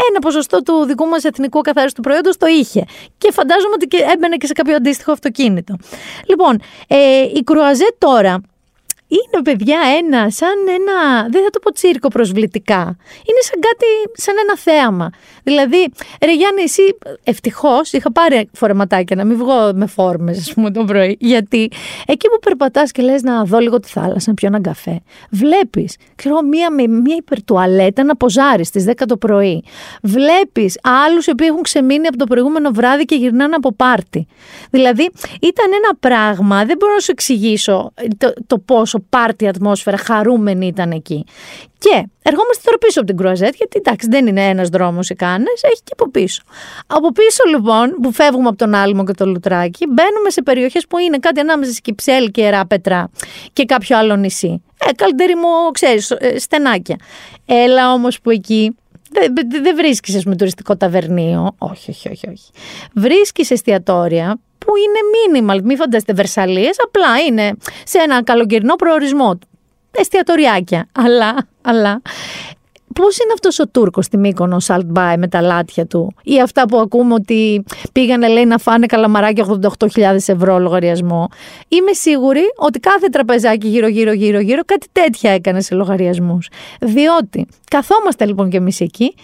Ένα 0.09 0.19
ποσοστό 0.21 0.61
του 0.61 0.85
δικού 0.85 1.05
μας 1.05 1.23
εθνικού 1.23 1.61
καθάριστου 1.61 2.01
προϊόντος 2.01 2.37
το 2.37 2.45
είχε. 2.45 2.83
Και 3.17 3.31
φαντάζομαι 3.31 3.73
ότι 3.73 3.87
έμπαινε 4.13 4.35
και 4.35 4.47
σε 4.47 4.53
κάποιο 4.53 4.75
αντίστοιχο 4.75 5.11
αυτοκίνητο. 5.11 5.75
Λοιπόν, 6.25 6.59
ε, 6.87 7.21
η 7.21 7.43
Κρουαζέ 7.43 7.95
τώρα 7.97 8.41
είναι 9.07 9.43
παιδιά 9.43 9.79
ένα, 9.97 10.29
σαν 10.29 10.57
ένα, 10.67 11.27
δεν 11.29 11.43
θα 11.43 11.49
το 11.49 11.59
πω 11.59 11.71
τσίρκο 11.71 12.07
προσβλητικά. 12.07 12.81
Είναι 13.27 13.41
σαν 13.41 13.59
κάτι, 13.59 13.85
σαν 14.13 14.35
ένα 14.43 14.57
θέαμα. 14.57 15.09
Δηλαδή, 15.43 15.91
ρε 16.25 16.33
Γιάννη, 16.33 16.61
εσύ 16.61 16.81
ευτυχώς 17.23 17.91
είχα 17.91 18.11
πάρει 18.11 18.49
φορεματάκια 18.53 19.15
να 19.15 19.25
μην 19.25 19.37
βγω 19.37 19.71
με 19.73 19.85
φόρμες, 19.85 20.37
ας 20.37 20.53
πούμε, 20.53 20.71
το 20.71 20.83
πρωί. 20.83 21.17
Γιατί 21.19 21.71
εκεί 22.05 22.27
που 22.29 22.39
περπατάς 22.41 22.91
και 22.91 23.01
λες 23.01 23.21
να 23.21 23.43
δω 23.43 23.59
λίγο 23.59 23.79
τη 23.79 23.87
θάλασσα, 23.87 24.29
να 24.29 24.33
πιω 24.33 24.47
έναν 24.47 24.61
καφέ, 24.61 25.01
βλέπεις, 25.29 25.95
ξέρω, 26.15 26.41
μία, 26.41 26.71
μία 26.87 27.15
υπερτουαλέτα 27.17 28.03
να 28.03 28.15
ποζάρει 28.15 28.65
στις 28.65 28.85
10 28.85 29.05
το 29.07 29.17
πρωί. 29.17 29.63
Βλέπεις 30.01 30.79
άλλους 30.83 31.25
οι 31.25 31.31
οποίοι 31.31 31.47
έχουν 31.49 31.61
ξεμείνει 31.61 32.07
από 32.07 32.17
το 32.17 32.25
προηγούμενο 32.25 32.71
βράδυ 32.71 33.05
και 33.05 33.15
γυρνάνε 33.15 33.55
από 33.55 33.73
πάρτι. 33.73 34.27
Δηλαδή, 34.69 35.09
ήταν 35.41 35.65
ένα 35.67 35.97
πράγμα, 35.99 36.65
δεν 36.65 36.77
μπορώ 36.79 36.93
να 36.93 36.99
σου 36.99 37.11
εξηγήσω 37.11 37.93
το, 38.17 38.33
το 38.47 38.57
πόσο 38.57 38.96
πόσο 38.97 39.05
πάρτι 39.09 39.47
ατμόσφαιρα, 39.47 39.97
χαρούμενη 39.97 40.67
ήταν 40.67 40.91
εκεί. 40.91 41.25
Και 41.77 42.07
ερχόμαστε 42.21 42.61
τώρα 42.63 42.77
πίσω 42.77 42.99
από 42.99 43.07
την 43.07 43.17
Κρουαζέτ, 43.17 43.53
γιατί 43.55 43.77
εντάξει 43.77 44.07
δεν 44.09 44.27
είναι 44.27 44.47
ένας 44.47 44.69
δρόμος 44.69 45.09
οι 45.09 45.15
κάνες, 45.15 45.61
έχει 45.63 45.81
και 45.83 45.91
από 45.91 46.09
πίσω. 46.11 46.41
Από 46.87 47.11
πίσω 47.11 47.43
λοιπόν, 47.49 47.89
που 48.01 48.11
φεύγουμε 48.11 48.47
από 48.47 48.57
τον 48.57 48.73
Άλμο 48.73 49.03
και 49.03 49.13
το 49.13 49.25
Λουτράκι, 49.25 49.85
μπαίνουμε 49.85 50.29
σε 50.29 50.41
περιοχές 50.41 50.87
που 50.87 50.97
είναι 50.97 51.17
κάτι 51.17 51.39
ανάμεσα 51.39 51.71
σε 51.71 51.79
Κυψέλ 51.83 52.31
και 52.31 52.41
Εράπετρα 52.45 53.09
και 53.53 53.65
κάποιο 53.65 53.97
άλλο 53.97 54.15
νησί. 54.15 54.61
Ε, 54.87 54.91
καλύτερη 54.91 55.35
μου, 55.35 55.71
ξέρεις, 55.71 56.11
ε, 56.11 56.39
στενάκια. 56.39 56.95
Έλα 57.45 57.93
όμως 57.93 58.21
που 58.21 58.29
εκεί 58.29 58.75
δεν 59.11 59.63
δε, 59.63 59.73
βρίσκεις, 59.73 60.25
με 60.25 60.35
τουριστικό 60.35 60.77
ταβερνίο. 60.77 61.55
Όχι, 61.57 61.89
όχι, 61.89 62.09
όχι. 62.09 62.29
όχι. 62.29 62.51
Βρίσκεις 62.93 63.51
εστιατόρια 63.51 64.39
που 64.57 64.73
είναι 64.75 64.99
minimal. 65.53 65.61
Μην 65.63 65.77
φανταστείτε 65.77 66.13
Βερσαλίες, 66.13 66.75
απλά 66.83 67.19
είναι 67.19 67.57
σε 67.83 67.97
ένα 67.97 68.23
καλοκαιρινό 68.23 68.75
προορισμό. 68.75 69.39
Εστιατοριάκια. 69.91 70.87
Αλλά, 70.91 71.47
αλλά 71.61 72.01
Πώς 72.97 73.17
είναι 73.17 73.33
αυτός 73.33 73.59
ο 73.59 73.67
Τούρκος 73.67 74.05
στη 74.05 74.17
Μύκονο, 74.17 74.57
Salt 74.67 74.85
Bay, 74.93 75.15
με 75.17 75.27
τα 75.27 75.41
λάτια 75.41 75.85
του, 75.85 76.15
ή 76.23 76.41
αυτά 76.41 76.67
που 76.67 76.77
ακούμε 76.77 77.13
ότι 77.13 77.63
πήγανε 77.91 78.27
λέει 78.27 78.45
να 78.45 78.57
φάνε 78.57 78.85
καλαμαράκι 78.85 79.43
88.000 79.95 80.15
ευρώ 80.25 80.59
λογαριασμό; 80.59 81.27
Είμαι 81.67 81.93
σίγουρη 81.93 82.41
ότι 82.55 82.79
κάθε 82.79 83.07
τραπεζάκι 83.07 83.67
γύρω-γύρω 83.67 84.11
γύρω-γύρω 84.11 84.61
κάτι 84.65 84.87
τέτοια 84.91 85.31
έκανε 85.31 85.61
σε 85.61 85.75
λογαριασμούς. 85.75 86.49
Διότι 86.81 87.47
καθόμαστε 87.69 88.25
λοιπόν 88.25 88.49
κι 88.49 88.55
εμείς 88.55 88.81
εκεί, 88.81 89.15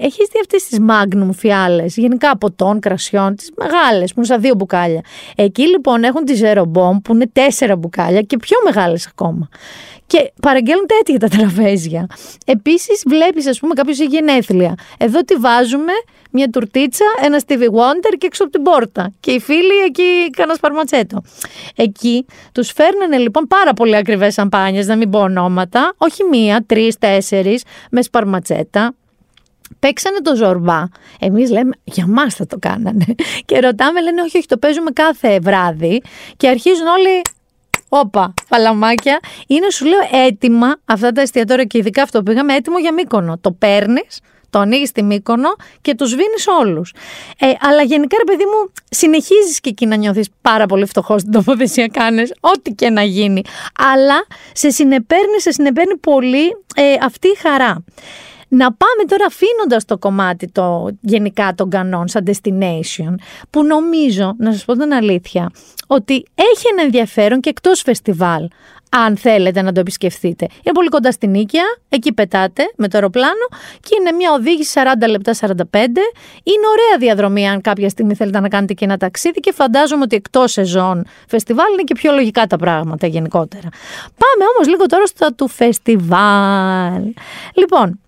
έχεις 0.00 0.28
δει 0.32 0.40
αυτές 0.40 0.64
τις 0.64 0.78
Magnum 0.88 1.28
φιάλες, 1.32 1.96
γενικά 1.96 2.38
ποτών, 2.38 2.80
κρασιών, 2.80 3.36
τις 3.36 3.50
μεγάλες, 3.56 4.08
που 4.08 4.14
είναι 4.16 4.26
σαν 4.26 4.40
δύο 4.40 4.54
μπουκάλια. 4.54 5.00
Εκεί 5.36 5.68
λοιπόν 5.68 6.04
έχουν 6.04 6.24
τη 6.24 6.40
Zero 6.42 6.62
Bomb 6.62 6.96
που 7.04 7.14
είναι 7.14 7.26
τέσσερα 7.32 7.76
μπουκάλια 7.76 8.20
και 8.20 8.36
πιο 8.36 8.56
μεγάλες 8.64 9.06
ακόμα. 9.06 9.48
Και 10.12 10.32
παραγγέλνουν 10.42 10.86
τέτοια 10.86 11.18
τα 11.18 11.28
τραπέζια. 11.28 12.06
Επίσης, 12.46 13.02
βλέπεις, 13.06 13.46
ας 13.46 13.58
πούμε, 13.58 13.74
κάποιος 13.74 14.00
έχει 14.00 14.08
γενέθλια. 14.08 14.74
Εδώ 14.98 15.20
τη 15.20 15.34
βάζουμε 15.34 15.92
μια 16.30 16.48
τουρτίτσα, 16.50 17.04
ένα 17.22 17.40
Stevie 17.46 17.52
Wonder 17.52 18.14
και 18.18 18.26
έξω 18.26 18.42
από 18.42 18.52
την 18.52 18.62
πόρτα. 18.62 19.12
Και 19.20 19.30
οι 19.30 19.40
φίλοι 19.40 19.78
εκεί 19.86 20.30
κανένας 20.30 20.56
σπαρματσέτο. 20.56 21.22
Εκεί 21.76 22.26
τους 22.52 22.72
φέρνανε 22.72 23.16
λοιπόν 23.18 23.46
πάρα 23.46 23.72
πολύ 23.72 23.96
ακριβές 23.96 24.34
σαμπάνιες, 24.34 24.86
να 24.86 24.96
μην 24.96 25.10
πω 25.10 25.18
ονόματα. 25.18 25.92
Όχι 25.96 26.24
μία, 26.24 26.64
τρεις, 26.66 26.98
τέσσερις, 26.98 27.62
μες 27.90 28.04
σπαρματσέτα. 28.04 28.94
Παίξανε 29.78 30.20
το 30.20 30.36
ζορμπά. 30.36 30.82
Εμείς 31.20 31.50
λέμε, 31.50 31.72
για 31.84 32.06
μας 32.06 32.34
θα 32.34 32.46
το 32.46 32.56
κάνανε. 32.58 33.04
Και 33.46 33.58
ρωτάμε, 33.58 34.02
λένε, 34.02 34.22
Όχι, 34.22 34.36
όχι, 34.36 34.46
το 34.46 34.56
παίζουμε 34.58 34.90
κάθε 34.90 35.38
βράδυ. 35.38 36.02
Και 36.36 36.48
αρχίζουν 36.48 36.86
όλοι 36.86 37.22
Όπα, 37.94 38.34
παλαμάκια. 38.48 39.20
Είναι, 39.46 39.70
σου 39.70 39.84
λέω, 39.84 39.98
έτοιμα 40.26 40.76
αυτά 40.84 41.12
τα 41.12 41.20
εστιατόρια 41.20 41.64
και 41.64 41.78
ειδικά 41.78 42.02
αυτό 42.02 42.18
που 42.18 42.24
πήγαμε, 42.24 42.54
έτοιμο 42.54 42.78
για 42.78 42.92
μήκονο. 42.92 43.38
Το 43.40 43.52
παίρνεις, 43.52 44.20
το 44.50 44.58
ανοίγεις 44.58 44.88
στη 44.88 45.02
μήκονο 45.02 45.48
και 45.80 45.94
τους 45.94 46.08
σβήνει 46.10 46.60
όλους. 46.60 46.94
Ε, 47.38 47.46
αλλά 47.60 47.82
γενικά, 47.82 48.16
ρε 48.18 48.24
παιδί 48.24 48.44
μου, 48.44 48.72
συνεχίζεις 48.90 49.60
και 49.60 49.68
εκεί 49.68 49.86
να 49.86 49.96
νιώθεις 49.96 50.28
πάρα 50.40 50.66
πολύ 50.66 50.86
φτωχός 50.86 51.20
στην 51.20 51.32
τοποθεσία 51.32 51.86
κάνεις, 51.86 52.34
ό,τι 52.40 52.70
και 52.70 52.90
να 52.90 53.02
γίνει. 53.02 53.42
Αλλά 53.94 54.26
σε 54.52 54.70
συνεπέρνει, 54.70 55.40
σε 55.40 55.50
συνεπέρνει 55.50 55.96
πολύ 55.96 56.46
ε, 56.74 56.94
αυτή 57.02 57.28
η 57.28 57.36
χαρά. 57.36 57.84
Να 58.54 58.72
πάμε 58.72 59.04
τώρα 59.08 59.24
αφήνοντας 59.26 59.84
το 59.84 59.98
κομμάτι 59.98 60.48
το 60.48 60.88
γενικά 61.00 61.54
των 61.54 61.70
κανόν 61.70 62.08
σαν 62.08 62.24
destination, 62.26 63.14
που 63.50 63.64
νομίζω, 63.64 64.34
να 64.38 64.52
σας 64.52 64.64
πω 64.64 64.72
την 64.72 64.92
αλήθεια, 64.92 65.50
ότι 65.86 66.24
έχει 66.34 66.66
ένα 66.72 66.82
ενδιαφέρον 66.82 67.40
και 67.40 67.48
εκτός 67.48 67.80
φεστιβάλ, 67.80 68.48
αν 68.90 69.16
θέλετε 69.16 69.62
να 69.62 69.72
το 69.72 69.80
επισκεφθείτε. 69.80 70.46
Είναι 70.50 70.74
πολύ 70.74 70.88
κοντά 70.88 71.12
στην 71.12 71.30
Νίκαια, 71.30 71.64
εκεί 71.88 72.12
πετάτε 72.12 72.62
με 72.76 72.88
το 72.88 72.96
αεροπλάνο 72.96 73.46
και 73.80 73.96
είναι 74.00 74.12
μια 74.12 74.32
οδήγηση 74.32 74.80
40 75.04 75.08
λεπτά 75.08 75.34
45. 75.34 75.44
Είναι 76.42 76.66
ωραία 76.72 76.98
διαδρομή 76.98 77.48
αν 77.48 77.60
κάποια 77.60 77.88
στιγμή 77.88 78.14
θέλετε 78.14 78.40
να 78.40 78.48
κάνετε 78.48 78.72
και 78.72 78.84
ένα 78.84 78.96
ταξίδι 78.96 79.40
και 79.40 79.52
φαντάζομαι 79.52 80.02
ότι 80.02 80.16
εκτός 80.16 80.52
σεζόν 80.52 81.06
φεστιβάλ 81.28 81.72
είναι 81.72 81.82
και 81.82 81.94
πιο 81.94 82.12
λογικά 82.12 82.46
τα 82.46 82.56
πράγματα 82.56 83.06
γενικότερα. 83.06 83.68
Πάμε 84.02 84.44
όμως 84.54 84.68
λίγο 84.68 84.86
τώρα 84.86 85.06
στο 85.06 85.34
του 85.34 85.48
φεστιβάλ. 85.48 87.02
Λοιπόν, 87.54 88.00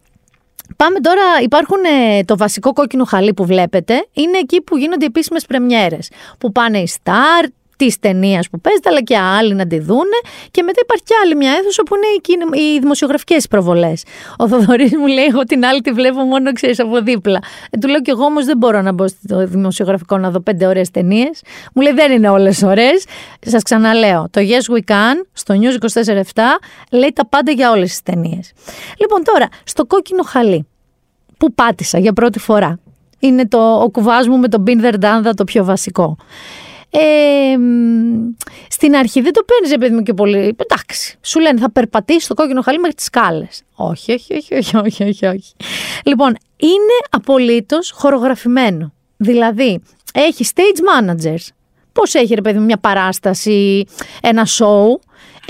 Πάμε 0.77 1.01
τώρα, 1.01 1.23
υπάρχουν 1.43 1.79
ε, 1.85 2.25
το 2.25 2.37
βασικό 2.37 2.73
κόκκινο 2.73 3.05
χαλί 3.05 3.35
που 3.35 3.45
βλέπετε, 3.45 4.07
είναι 4.13 4.39
εκεί 4.39 4.61
που 4.61 4.77
γίνονται 4.77 5.05
οι 5.05 5.09
επίσημες 5.09 5.47
πρεμιέρες. 5.47 6.11
Που 6.39 6.53
πάνε 6.53 6.79
οι 6.79 6.89
Star, 7.03 7.47
τη 7.87 7.99
ταινία 7.99 8.45
που 8.51 8.61
παίζεται, 8.61 8.89
αλλά 8.89 9.01
και 9.01 9.17
άλλοι 9.17 9.55
να 9.55 9.67
τη 9.67 9.79
δούνε. 9.79 10.19
Και 10.51 10.63
μετά 10.63 10.81
υπάρχει 10.83 11.03
και 11.03 11.15
άλλη 11.23 11.37
μια 11.37 11.53
αίθουσα 11.53 11.83
που 11.83 11.95
είναι 11.95 12.59
οι 12.59 12.79
δημοσιογραφικές 12.79 13.49
προβολές. 13.49 14.03
Ο 14.37 14.49
Θοδωρής 14.49 14.97
μου 14.97 15.07
λέει: 15.07 15.25
Εγώ 15.25 15.43
την 15.43 15.65
άλλη 15.65 15.81
τη 15.81 15.91
βλέπω 15.93 16.21
μόνο, 16.21 16.53
ξέρεις, 16.53 16.81
από 16.81 17.03
δίπλα. 17.03 17.39
Ε, 17.71 17.79
του 17.79 17.89
λέω 17.89 18.01
κι 18.01 18.11
εγώ 18.11 18.25
όμως 18.25 18.45
δεν 18.45 18.57
μπορώ 18.57 18.83
να 18.83 18.93
μπω 18.93 19.09
στο 19.09 19.47
δημοσιογραφικό 19.47 20.19
να 20.19 20.31
δω 20.31 20.41
πέντε 20.41 20.67
ωραίες 20.67 20.91
ταινίες. 20.91 21.43
Μου 21.75 21.83
λέει: 21.83 21.93
Δεν 21.93 22.13
είναι 22.13 22.29
όλες 22.29 22.63
ωραίες. 22.63 23.05
Σας 23.41 23.63
ξαναλέω: 23.63 24.29
Το 24.31 24.41
Yes 24.41 24.75
We 24.75 24.93
Can 24.93 25.27
στο 25.33 25.55
News 25.61 26.03
24-7 26.05 26.23
λέει 26.91 27.13
τα 27.15 27.27
πάντα 27.27 27.53
για 27.53 27.71
όλες 27.71 27.89
τις 27.89 28.03
ταινίες. 28.03 28.53
Λοιπόν, 28.99 29.25
τώρα, 29.25 29.49
στο 29.65 29.87
κόκκινο 29.87 30.23
χαλί 30.23 30.67
που 31.39 31.55
πάτησα 31.55 31.99
για 31.99 32.13
πρώτη 32.13 32.39
φορά 32.39 32.79
Είναι 33.19 33.49
το, 33.49 33.59
ο 33.59 33.91
κουβάς 33.91 34.29
μου 34.29 34.39
με 34.39 34.49
τον 34.49 34.65
Been 34.67 34.85
There 34.85 35.33
το 35.37 35.45
πιο 35.45 35.65
βασικό. 35.65 36.17
Ε, 36.97 37.57
στην 38.69 38.97
αρχή 38.97 39.21
δεν 39.21 39.33
το 39.33 39.45
παίρνεις, 39.45 39.79
παιδί 39.79 39.95
μου, 39.95 40.03
και 40.03 40.15
πολύ. 40.15 40.57
Εντάξει, 40.57 41.19
σου 41.23 41.41
λένε 41.41 41.61
θα 41.61 41.71
περπατήσεις 41.71 42.27
το 42.27 42.35
κόκκινο 42.35 42.63
χαλί 42.63 42.79
μέχρι 42.79 42.95
τις 42.95 43.05
σκάλες. 43.05 43.63
Όχι, 43.75 44.13
όχι, 44.13 44.35
όχι, 44.35 44.55
όχι, 44.55 44.77
όχι, 44.77 45.05
όχι, 45.05 45.27
όχι. 45.27 45.53
Λοιπόν, 46.05 46.37
είναι 46.57 46.97
απολύτως 47.11 47.91
χορογραφημένο. 47.91 48.93
Δηλαδή, 49.17 49.83
έχει 50.15 50.45
stage 50.55 51.03
managers. 51.03 51.47
Πώς 51.93 52.15
έχει, 52.15 52.35
ρε 52.35 52.41
παιδί 52.41 52.59
μου, 52.59 52.65
μια 52.65 52.79
παράσταση, 52.79 53.85
ένα 54.23 54.47
show. 54.47 54.87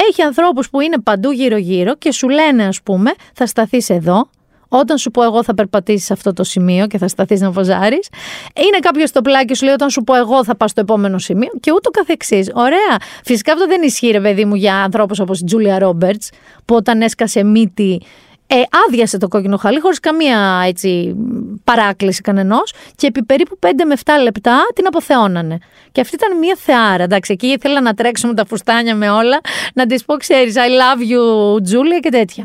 Έχει 0.09 0.23
ανθρώπους 0.23 0.71
που 0.71 0.81
είναι 0.81 1.01
παντού 1.01 1.31
γύρω-γύρω 1.31 1.95
και 1.95 2.13
σου 2.13 2.29
λένε, 2.29 2.67
ας 2.67 2.83
πούμε, 2.83 3.13
θα 3.35 3.47
σταθείς 3.47 3.91
εδώ, 3.91 4.29
όταν 4.78 4.99
σου 4.99 5.11
πω 5.11 5.23
εγώ 5.23 5.43
θα 5.43 5.54
περπατήσεις 5.54 6.07
σε 6.07 6.12
αυτό 6.12 6.33
το 6.33 6.45
σημείο 6.45 6.87
και 6.87 6.99
θα 6.99 7.09
σταθείς 7.09 7.40
να 7.40 7.50
βοζάρεις. 7.50 8.09
Είναι 8.66 8.78
κάποιος 8.81 9.09
στο 9.09 9.21
πλάκι 9.21 9.54
σου 9.54 9.64
λέει 9.64 9.75
όταν 9.75 9.90
σου 9.90 10.02
πω 10.02 10.14
εγώ 10.14 10.45
θα 10.45 10.57
πα 10.57 10.69
στο 10.69 10.81
επόμενο 10.81 11.19
σημείο 11.19 11.50
και 11.61 11.73
ούτω 11.73 11.90
καθεξής. 11.90 12.50
Ωραία. 12.54 12.97
Φυσικά 13.25 13.52
αυτό 13.52 13.66
δεν 13.66 13.83
ισχύει, 13.83 14.11
ρε 14.11 14.21
παιδί 14.21 14.45
μου, 14.45 14.54
για 14.54 14.75
ανθρώπους 14.75 15.21
όπως 15.21 15.40
η 15.40 15.45
Τζούλια 15.45 15.78
Ρόμπερτς, 15.78 16.31
που 16.64 16.75
όταν 16.75 17.02
έσκασε 17.02 17.45
μύτη 17.45 18.00
ε, 18.47 18.62
άδειασε 18.87 19.19
το 19.19 19.28
κόκκινο 19.28 19.57
χαλί 19.57 19.81
χωρίς 19.81 20.00
καμία 20.00 20.62
έτσι, 20.66 21.16
παράκληση 21.64 22.21
κανενός 22.21 22.73
και 22.97 23.07
επί 23.07 23.23
περίπου 23.23 23.59
5 23.61 23.69
με 23.87 23.95
7 24.04 24.11
λεπτά 24.23 24.61
την 24.75 24.87
αποθεώνανε. 24.87 25.59
Και 25.93 26.00
αυτή 26.00 26.14
ήταν 26.14 26.38
μια 26.38 26.57
θεάρα. 26.59 27.02
Εντάξει, 27.02 27.33
εκεί 27.33 27.47
ήθελα 27.47 27.81
να 27.81 27.95
τρέξω 27.95 28.26
με 28.28 28.35
τα 28.35 28.47
φουστάνια 28.47 28.95
με 28.95 29.11
όλα, 29.11 29.40
να 29.75 29.87
της 29.87 30.04
πω, 30.04 30.16
ξέρεις, 30.16 30.54
I 30.57 30.59
love 30.59 31.00
you, 31.00 31.62
Τζούλια 31.62 31.99
και 31.99 32.09
τέτοια. 32.09 32.45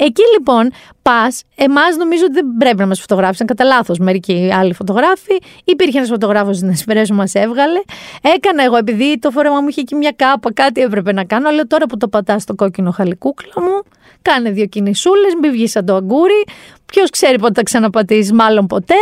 Εκεί 0.00 0.22
λοιπόν 0.32 0.70
πας, 1.02 1.42
εμάς 1.54 1.96
νομίζω 1.96 2.24
ότι 2.24 2.32
δεν 2.32 2.46
πρέπει 2.58 2.78
να 2.78 2.86
μας 2.86 3.00
φωτογράφησαν. 3.00 3.46
Κατά 3.46 3.64
λάθος, 3.64 3.98
μερικοί 3.98 4.50
άλλοι 4.52 4.74
φωτογράφοι. 4.74 5.38
Υπήρχε 5.64 5.96
ένας 5.96 6.10
φωτογράφος 6.10 6.56
στην 6.56 6.68
Εσπρέσο, 6.68 7.14
μας 7.14 7.34
έβγαλε. 7.34 7.80
Έκανα 8.22 8.64
εγώ, 8.64 8.76
επειδή 8.76 9.18
το 9.18 9.30
φόρεμα 9.30 9.60
μου 9.60 9.68
είχε 9.68 9.80
εκεί 9.80 9.94
μια 9.94 10.12
κάπα, 10.16 10.52
κάτι 10.52 10.80
έπρεπε 10.80 11.12
να 11.12 11.24
κάνω. 11.24 11.48
Αλλά 11.48 11.62
τώρα 11.66 11.86
που 11.86 11.96
το 11.96 12.08
πατάς 12.08 12.42
στο 12.42 12.54
κόκκινο 12.54 12.90
χαλικούκλα 12.90 13.62
μου, 13.62 13.82
κάνε 14.22 14.50
δύο 14.50 14.66
κινησούλες, 14.66 15.32
μην 15.40 15.50
βγεις 15.50 15.70
σαν 15.70 15.84
το 15.84 15.94
αγκούρι. 15.94 16.44
Ποιος 16.86 17.10
ξέρει 17.10 17.38
πότε 17.38 17.52
θα 17.54 17.62
ξαναπατήσεις, 17.62 18.32
μάλλον 18.32 18.66
ποτέ. 18.66 18.94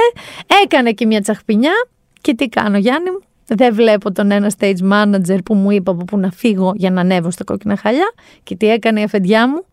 Έκανε 0.64 0.92
και 0.92 1.06
μια 1.06 1.20
τσαχπινιά. 1.20 1.72
Και 2.20 2.34
τι 2.34 2.48
κάνω, 2.48 2.78
Γιάννη 2.78 3.10
μου; 3.10 3.20
Δεν 3.46 3.74
βλέπω 3.74 4.12
τον 4.12 4.30
ένα 4.30 4.50
stage 4.58 4.92
manager 4.92 5.38
που 5.44 5.54
μου 5.54 5.70
είπε 5.70 5.90
από 5.90 6.04
πού 6.04 6.18
να 6.18 6.30
φύγω 6.30 6.72
για 6.74 6.90
να 6.90 7.00
ανέβω 7.00 7.30
στα 7.30 7.44
κόκκινα 7.44 7.76
χαλιά. 7.76 8.12
Και 8.42 8.56
τι 8.56 8.68
έκανε 8.68 9.00
η 9.00 9.02
αφεντιά 9.02 9.48
μου; 9.48 9.64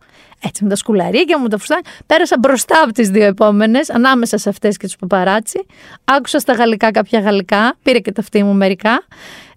Έτσι 0.46 0.62
με 0.62 0.68
τα 0.68 0.76
σκουλαρίκια 0.76 1.38
μου, 1.38 1.48
τα 1.48 1.58
φουστάνια. 1.58 1.84
Πέρασα 2.06 2.36
μπροστά 2.40 2.82
από 2.82 2.92
τις 2.92 3.08
δύο 3.08 3.24
επόμενες, 3.24 3.90
ανάμεσα 3.90 4.38
σε 4.38 4.48
αυτές 4.48 4.76
και 4.76 4.86
του 4.86 4.96
παπαράτσι. 4.98 5.66
Άκουσα 6.04 6.38
στα 6.38 6.52
γαλλικά 6.52 6.90
κάποια 6.90 7.20
γαλλικά, 7.20 7.76
πήρε 7.82 7.98
και 7.98 8.12
τα 8.12 8.20
αυτή 8.20 8.42
μου 8.42 8.54
μερικά. 8.54 9.04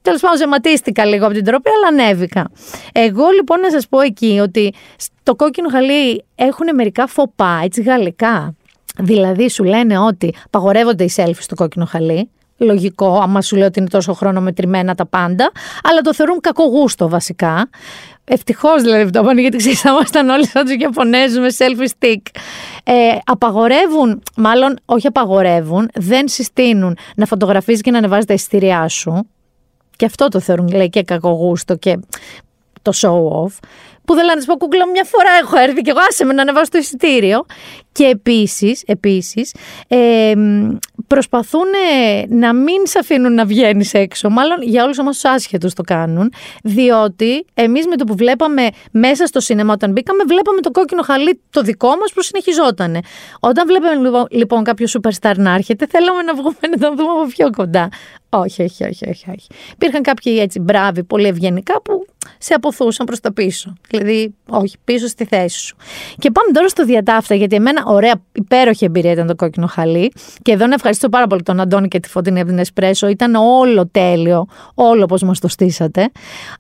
Τέλος 0.02 0.22
πάντων, 0.22 0.38
ζεματίστηκα 0.38 1.06
λίγο 1.06 1.26
από 1.26 1.34
την 1.34 1.44
τροπή, 1.44 1.70
αλλά 1.70 1.88
ανέβηκα. 1.88 2.52
Εγώ 2.92 3.30
λοιπόν 3.30 3.60
να 3.60 3.72
σας 3.72 3.88
πω 3.88 4.00
εκεί 4.00 4.40
ότι 4.42 4.74
στο 4.98 5.36
κόκκινο 5.36 5.70
χαλί 5.70 6.24
έχουν 6.36 6.76
μερικά 6.76 7.08
φοπά, 7.08 7.60
έτσι 7.64 7.82
γαλλικά. 7.82 8.56
Δηλαδή 9.00 9.50
σου 9.50 9.64
λένε 9.64 10.00
ότι 10.00 10.34
απαγορεύονται 10.46 11.04
οι 11.04 11.12
selfies 11.16 11.38
στο 11.40 11.56
κόκκινο 11.56 11.86
χαλί. 11.86 12.30
Λογικό, 12.58 13.20
άμα 13.20 13.42
σου 13.42 13.56
λέω 13.56 13.68
ότι 13.68 13.80
είναι 13.80 13.88
τόσο 13.90 14.14
χρονομετρημένα 14.14 14.96
τα 14.96 15.06
πάντα, 15.06 15.52
αλλά 15.84 16.02
το 16.02 16.14
θεωρούν 16.14 16.40
κακογούστο 16.40 17.10
βασικά. 17.10 17.70
Ευτυχώς 18.24 18.82
δηλαδή 18.82 19.04
που 19.04 19.10
το 19.10 19.20
είπαν, 19.20 19.38
γιατί 19.38 19.58
ξέρεις, 19.58 19.82
θα 19.82 19.90
ήμασταν 19.90 20.30
όλοι 20.30 20.48
σαν 20.48 20.66
τους 20.66 20.76
Ιαπωνέζους 20.76 21.40
με 21.40 21.48
selfie 21.58 22.06
stick. 22.06 22.22
Ε, 22.84 23.18
απαγορεύουν, 23.26 24.24
μάλλον 24.36 24.80
όχι 24.86 25.08
απαγορεύουν, 25.08 25.90
δεν 25.94 26.28
συστήνουν 26.28 26.98
να 27.16 27.26
φωτογραφίζεις 27.26 27.82
και 27.82 27.92
να 27.92 27.98
ανεβάζεις 27.98 28.26
τα 28.26 28.34
εισιτήριά 28.34 28.88
σου. 28.88 29.28
Και 29.96 30.06
αυτό 30.06 30.28
το 30.28 30.40
θεωρούν 30.40 30.68
λέει 30.68 30.90
και 30.90 31.04
κακογούστο 31.04 31.76
και 31.76 32.00
το 32.82 32.92
show 32.96 33.44
off 33.44 33.60
που 34.06 34.14
δεν 34.14 34.26
λένε, 34.26 34.44
πω 34.46 34.58
κούκλα 34.58 34.88
μια 34.88 35.04
φορά 35.04 35.30
έχω 35.42 35.58
έρθει 35.58 35.82
και 35.82 35.90
εγώ 35.90 36.00
άσε 36.10 36.26
με 36.26 36.34
να 36.34 36.42
ανεβάσω 36.42 36.72
το 36.72 36.78
εισιτήριο. 36.78 37.46
Και 37.98 38.06
επίσης, 38.06 38.84
επίσης 38.86 39.54
ε, 39.88 40.34
προσπαθούν 41.08 41.66
να 42.30 42.54
μην 42.54 42.82
σε 42.84 43.00
αφήνουν 43.00 43.34
να 43.34 43.46
βγαίνεις 43.46 43.94
έξω, 43.94 44.30
μάλλον 44.30 44.62
για 44.62 44.84
όλους 44.84 45.00
όμως 45.00 45.14
τους 45.14 45.26
άσχετους 45.26 45.74
το 45.74 45.82
κάνουν, 45.82 46.34
διότι 46.64 47.46
εμείς 47.54 47.88
με 47.88 47.96
το 47.96 48.04
που 48.04 48.16
βλέπαμε 48.16 48.68
μέσα 48.92 49.26
στο 49.26 49.40
σινεμά 49.40 49.74
όταν 49.74 49.92
μπήκαμε, 49.92 50.24
βλέπαμε 50.28 50.62
το 50.62 50.72
κόκκινο 50.72 51.02
χαλί 51.02 51.42
το 51.50 51.62
δικό 51.62 51.88
μας 51.88 52.14
που 52.14 52.22
συνεχιζότανε. 52.22 53.00
Όταν 53.40 53.68
βλέπαμε 53.68 53.96
λοιπόν, 53.96 54.26
λοιπόν 54.30 54.64
κάποιο 54.64 54.88
superstar 54.92 55.34
να 55.38 55.54
έρχεται, 55.54 55.88
θέλαμε 55.90 56.22
να 56.22 56.34
βγούμε 56.34 56.58
να 56.62 56.78
τον 56.78 56.96
δούμε 56.96 57.12
από 57.12 57.28
πιο 57.28 57.50
κοντά. 57.50 57.90
Όχι, 58.30 58.64
όχι, 58.64 58.84
όχι, 58.84 59.10
όχι, 59.10 59.26
όχι. 59.30 59.48
Υπήρχαν 59.74 60.02
κάποιοι 60.02 60.38
έτσι 60.42 60.60
μπράβοι, 60.60 61.04
πολύ 61.04 61.28
ευγενικά 61.28 61.82
που 61.82 62.06
σε 62.38 62.54
αποθούσαν 62.54 63.06
προς 63.06 63.20
τα 63.20 63.34
πίσω. 63.34 63.74
Δηλαδή, 63.90 64.36
όχι, 64.50 64.76
πίσω 64.84 65.08
στη 65.08 65.26
θέση 65.26 65.60
σου. 65.60 65.76
Και 66.18 66.32
πάμε 66.32 66.52
τώρα 66.52 66.68
στο 66.68 66.86
διατάφτα, 66.86 67.36
γιατί 67.36 67.56
εμένα 67.56 67.84
ωραία, 67.88 68.14
υπέροχη 68.32 68.86
εμπειρία 68.86 69.12
ήταν 69.12 69.28
το 69.28 69.36
κόκκινο 69.36 69.68
χαλί. 69.68 70.12
Και 70.42 70.52
εδώ 70.52 70.68
να 70.68 70.74
ευχαριστήσω 70.74 71.10
πάρα 71.10 71.28
πολύ 71.28 71.44
τον 71.44 71.60
Αντώνη 71.60 71.88
και 71.88 72.00
τη 72.00 72.10
Φωτεινή 72.10 72.40
από 72.40 72.50
την 72.50 72.60
Εσπρέσο. 72.60 73.08
Ήταν 73.08 73.36
όλο 73.36 73.88
τέλειο, 73.88 74.46
όλο 74.74 75.04
όπως 75.04 75.24
μας 75.24 75.40
το 75.40 75.48
στήσατε. 75.48 76.12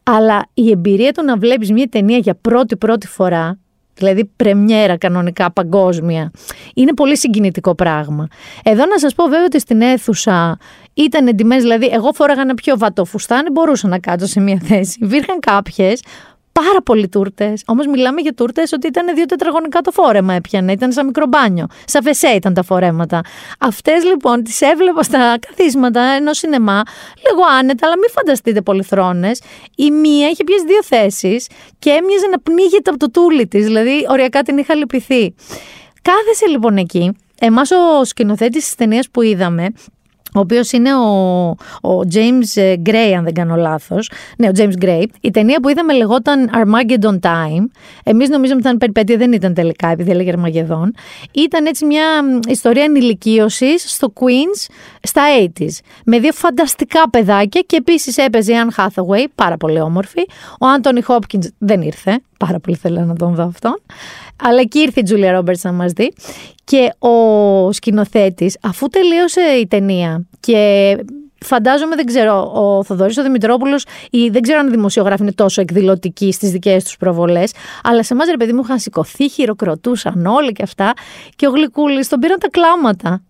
Αλλά 0.04 0.46
η 0.54 0.70
εμπειρία 0.70 1.12
του 1.12 1.24
να 1.24 1.38
βλέπεις 1.38 1.72
μια 1.72 1.88
ταινία 1.92 2.18
για 2.18 2.36
πρώτη-πρώτη 2.42 3.08
φορά, 3.08 3.60
δηλαδή 3.94 4.26
πρεμιέρα 4.36 4.98
κανονικά 4.98 5.52
παγκόσμια. 5.52 6.32
Είναι 6.74 6.94
πολύ 6.94 7.18
συγκινητικό 7.18 7.76
πράγμα. 7.76 8.28
Εδώ 8.63 8.86
να 8.86 9.00
σας 9.00 9.13
πω 9.13 9.24
βέβαια 9.24 9.46
ότι 9.46 9.60
στην 9.60 9.82
αίθουσα 9.82 10.58
ήταν 10.94 11.28
εντυμές, 11.28 11.62
δηλαδή 11.62 11.90
εγώ 11.92 12.12
φόραγα 12.13 12.42
ένα 12.42 12.54
πιο 12.54 12.78
βατό 12.78 13.06
φουστάνι, 13.06 13.50
μπορούσα 13.52 13.88
να 13.88 14.00
κάτσω 14.00 14.26
σε 14.26 14.40
μια 14.40 14.60
θέση. 14.63 14.98
Υπήρχαν 15.02 15.40
κάποιες 15.40 16.02
πάρα 16.63 16.82
πολλοί 16.82 17.08
τούρτες. 17.10 17.63
Όμως 17.65 17.88
μιλάμε 17.88 18.22
για 18.22 18.34
τούρτες 18.34 18.72
ότι 18.72 18.88
ήταν 18.88 19.15
δύο 19.15 19.26
τετραγωνικά 19.26 19.82
το 19.82 19.91
φόρεμα 19.91 20.34
έπιανε. 20.34 20.72
Ήταν 20.72 20.91
σαν 20.91 21.06
μικρό 21.06 21.26
μπάνιο. 21.28 21.67
Σαν 21.86 22.04
φεσέ 22.04 22.28
ήταν 22.28 22.54
τα 22.54 22.63
φορέματα. 22.63 23.22
Αυτές 23.60 24.04
λοιπόν 24.04 24.43
τις 24.43 24.62
έβλεπα 24.62 25.04
στα 25.04 25.38
καθίσματα 25.48 26.02
ενός 26.02 26.38
σινεμά, 26.38 26.82
λίγο 27.28 27.41
άνετα, 27.60 27.86
αλλά 27.88 27.98
μην 27.98 28.10
φανταστείτε 28.10 28.62
πολυθρόνες. 28.62 29.41
Η 29.76 29.91
μία 29.91 30.30
είχε 30.30 30.43
πιέσει 30.43 30.65
δύο 30.65 30.84
θέσεις 30.84 31.48
και 31.80 31.89
έμοιαζε 31.89 32.28
να 32.28 32.39
πνίγεται 32.39 32.89
από 32.89 33.00
το 33.00 33.12
τούλι 33.12 33.48
της. 33.48 33.65
Δηλαδή, 33.65 34.06
οριακά 34.10 34.41
την 34.41 34.58
είχα 34.58 34.76
λυπηθεί. 34.76 35.36
Κάθεσε 36.02 36.48
λοιπόν 36.50 36.78
εκεί. 36.78 37.17
Εμάς 37.39 37.72
ο 37.72 38.04
σκηνοθέτης 38.06 38.63
της 38.63 38.76
ταινίας 38.76 39.10
που 39.10 39.22
είδαμε 39.22 39.67
ο 40.36 40.40
οποίος 40.40 40.72
είναι 40.72 40.96
ο, 40.96 41.10
ο 41.90 42.00
James 42.13 42.76
Gray, 42.90 43.13
αν 43.18 43.24
δεν 43.24 43.34
κάνω 43.34 43.56
λάθος. 43.56 44.12
Ναι, 44.38 44.48
ο 44.48 44.52
James 44.58 44.84
Gray. 44.84 45.04
Η 45.22 45.32
ταινία 45.32 45.60
που 45.60 45.70
είδαμε 45.70 45.94
λεγόταν 45.94 46.50
Armageddon 46.54 47.20
Time. 47.20 47.66
Εμείς 48.04 48.30
νομίζαμε 48.30 48.60
ότι 48.60 48.68
ήταν 48.68 48.78
περιπέτεια, 48.78 49.18
δεν 49.18 49.32
ήταν 49.32 49.54
τελικά, 49.54 49.88
επειδή 49.88 50.12
έλεγε 50.12 50.34
Armageddon. 50.38 50.88
Ήταν 51.32 51.66
έτσι 51.66 51.86
μια 51.86 52.06
ιστορία 52.48 52.84
ενηλικίωσης 52.84 53.92
στο 53.92 54.13
Queens 54.20 54.72
στα 55.02 55.22
80s. 55.40 55.80
Με 56.06 56.20
δύο 56.20 56.34
φανταστικά 56.34 57.10
παιδάκια 57.10 57.62
και 57.62 57.76
επίσης 57.76 58.18
έπαιζε 58.18 58.54
η 58.54 58.56
Anne 58.68 58.84
Hathaway, 58.84 59.26
πάρα 59.36 59.58
πολύ 59.58 59.80
όμορφη. 59.80 60.22
Ο 60.52 60.66
Anthony 60.78 61.02
Hopkins 61.08 61.48
δεν 61.58 61.82
ήρθε. 61.82 62.22
Πάρα 62.39 62.60
πολύ 62.60 62.76
θέλω 62.76 63.02
να 63.02 63.15
τον 63.15 63.36
δω 63.36 63.43
αυτόν. 63.43 63.82
Αλλά 64.43 64.60
εκεί 64.60 64.80
ήρθε 64.80 65.00
η 65.00 65.04
Τζούλια 65.04 65.39
Roberts 65.39 65.62
να 65.62 65.71
μας 65.71 65.91
δει. 65.91 66.13
Και 66.63 66.93
ο 67.00 67.71
σκηνοθέτης, 67.71 68.58
αφού 68.62 68.88
τελείωσε 68.88 69.41
η 69.41 69.67
ταινία 69.67 70.26
και 70.39 70.95
φαντάζομαι, 71.45 71.95
δεν 71.95 72.06
ξέρω, 72.06 72.52
ο 72.54 72.84
Θοδωρής 72.84 73.17
ο 73.17 73.23
Δημητρόπουλος 73.23 73.86
ή 74.10 74.30
δεν 74.30 74.41
ξέρω 74.41 74.60
αν 74.60 74.67
οι 74.67 74.69
δημοσιογράφοι 74.69 75.21
είναι 75.21 75.32
τόσο 75.32 75.62
εκδηλωτικοί 75.62 76.32
στις 76.32 76.52
δικές 76.52 76.84
τους 76.84 76.97
προβολές, 76.97 77.52
αλλά 77.84 78.04
σε 78.04 78.13
εμάς 78.13 78.28
ρε 78.30 78.38
παιδί 78.38 78.54
μου 78.54 78.62
είχαν 78.63 78.80
σηκωθεί, 78.80 79.30
χειροκροτούσαν 79.30 80.26
όλοι 80.26 80.52
και 80.52 80.63
αυτά. 80.63 80.93
Και 81.36 81.47
ο 81.47 81.50
Γλυκούλης 81.50 82.08
τον 82.08 82.19
πήραν 82.19 82.39
τα 82.39 82.50
κλάματα. 82.50 83.21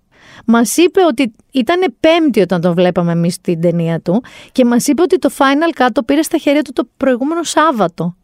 Μας 0.46 0.78
είπε 0.78 1.02
ότι 1.08 1.32
ήταν 1.52 1.96
Πέμπτη 2.00 2.42
όταν 2.42 2.62
τον 2.62 2.74
βλέπαμε 2.74 3.12
εμείς 3.12 3.42
την 3.42 3.62
ταινία 3.62 4.00
του 4.02 4.24
και 4.52 4.66
μας 4.66 4.88
είπε 4.88 5.02
ότι 5.02 5.20
το 5.20 5.30
Final 5.38 5.82
Cut 5.82 5.88
το 5.92 6.04
πήρε 6.04 6.22
στα 6.22 6.38
χέρια 6.38 6.62
του 6.62 6.74
το 6.74 6.88
προηγούμενο 6.98 7.44
Σάββατο. 7.44 8.16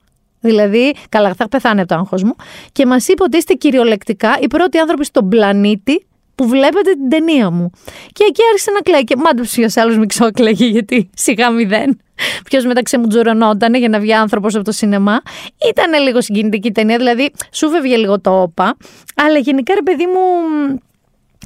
Δηλαδή, 0.44 0.94
καλά, 1.10 1.34
θα 1.34 1.48
πεθάνει 1.48 1.80
από 1.80 1.90
το 1.90 1.96
άγχος 1.96 2.24
μου. 2.24 2.36
Και 2.72 2.86
μας 2.86 3.08
είπε 3.08 3.24
ότι 3.24 3.38
είστε 3.38 3.54
κυριολεκτικά 3.54 4.38
οι 4.42 4.48
πρώτοι 4.48 4.78
άνθρωποι 4.78 5.06
στον 5.06 5.30
πλανήτη 5.30 6.06
που 6.36 6.48
βλέπετε 6.48 6.92
την 6.92 7.10
ταινία 7.10 7.50
μου. 7.50 7.70
Και 8.12 8.24
εκεί 8.28 8.42
άρχισε 8.50 8.72
να 8.72 8.80
κλαίει. 8.80 9.04
Και 9.04 9.16
μάντεψε 9.16 9.62
ποιο 9.62 9.82
άλλο 9.82 9.98
μιξό 9.98 10.32
κλαίγει, 10.32 10.66
γιατί 10.66 11.10
σιγά 11.14 11.50
μηδέν. 11.50 12.00
Ποιος 12.44 12.66
μεταξύ 12.66 12.98
μου 12.98 13.08
τζουρωνόταν 13.08 13.74
για 13.74 13.90
να 13.90 14.00
βγει 14.00 14.14
άνθρωπος 14.14 14.56
από 14.56 14.64
το 14.64 14.72
σινεμά. 14.72 15.22
Ήταν 15.70 16.02
λίγο 16.02 16.22
συγκινητική 16.22 16.72
ταινία, 16.72 16.98
δηλαδή 16.98 17.32
σου 17.52 17.70
φεύγε 17.70 17.96
λίγο 17.96 18.20
το 18.22 18.42
όπα. 18.42 18.78
Αλλά 19.16 19.38
γενικά, 19.38 19.74
ρε 19.74 19.82
παιδί 19.82 20.06
μου, 20.06 20.20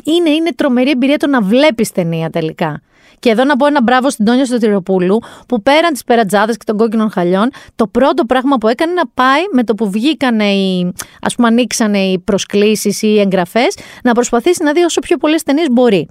είναι, 0.04 0.30
είναι 0.30 0.52
τρομερή 0.56 0.90
εμπειρία 0.90 1.18
το 1.18 1.28
να 1.28 1.42
βλέπεις 1.42 1.92
ταινία 1.92 2.30
τελικά 2.30 2.82
Και 3.20 3.30
εδώ 3.30 3.44
να 3.44 3.56
πω 3.56 3.66
ένα 3.66 3.84
μπράβο 3.84 4.10
στην 4.10 4.26
Τόνια 4.26 4.46
Σωτηροπούλου, 4.46 5.20
που 5.48 5.62
πέραν 5.62 5.94
τις 5.94 6.04
περατζάδες 6.04 6.58
και 6.58 6.64
των 6.66 6.78
κόκκινων 6.78 7.12
χαλιών, 7.12 7.50
το 7.76 7.88
πρώτο 7.88 8.26
πράγμα 8.26 8.58
που 8.58 8.68
έκανε 8.68 8.94
να 8.94 9.08
πάει 9.08 9.42
με 9.52 9.64
το 9.64 9.76
που 9.76 9.90
βγήκανε 9.90 10.52
οι, 10.54 10.94
ας 11.22 11.36
πούμε, 11.36 11.48
ανοίξανε 11.48 12.00
οι 12.00 12.20
προσκλήσεις 12.20 13.02
ή 13.02 13.08
οι 13.08 13.20
εγγραφές, 13.20 13.78
να 14.04 14.14
προσπαθήσει 14.14 14.64
να 14.64 14.72
δει 14.72 14.84
όσο 14.84 15.00
πιο 15.00 15.18
πολλές 15.18 15.44
ταινίες 15.44 15.68
μπορεί. 15.72 16.08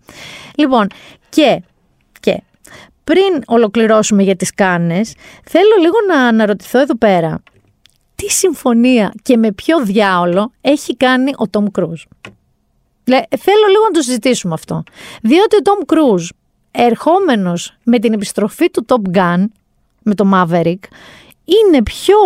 Λοιπόν, 0.57 0.87
και, 1.29 1.63
και 2.21 2.43
πριν 3.05 3.43
ολοκληρώσουμε 3.47 4.23
για 4.23 4.37
τις 4.37 4.55
κάνες, 4.55 5.15
θέλω 5.45 5.75
λίγο 5.81 5.97
να 6.09 6.27
αναρωτηθώ 6.27 6.79
εδώ 6.81 6.97
πέρα. 6.97 7.43
Τι 8.15 8.31
συμφωνία 8.31 9.13
και 9.23 9.37
με 9.37 9.53
ποιο 9.53 9.83
διάολο 9.83 10.53
έχει 10.61 10.97
κάνει 10.97 11.33
ο 11.37 11.49
Τόμ 11.49 11.67
Κρούζ; 11.71 12.03
Θέλω 13.39 13.67
λίγο 13.71 13.85
να 13.85 13.91
το 13.91 14.03
συζητήσουμε 14.03 14.55
αυτό. 14.55 14.83
Διότι 15.23 15.57
ο 15.57 15.63
Τόμ 15.63 15.79
Κρούζ, 15.87 16.29
ερχόμενος 16.77 17.77
με 17.83 17.99
την 17.99 18.13
επιστροφή 18.13 18.71
του 18.71 18.85
Top 18.89 19.17
Gun, 19.17 19.45
με 20.03 20.15
το 20.15 20.31
Maverick, 20.35 20.81
είναι 21.45 21.83
πιο... 21.83 22.17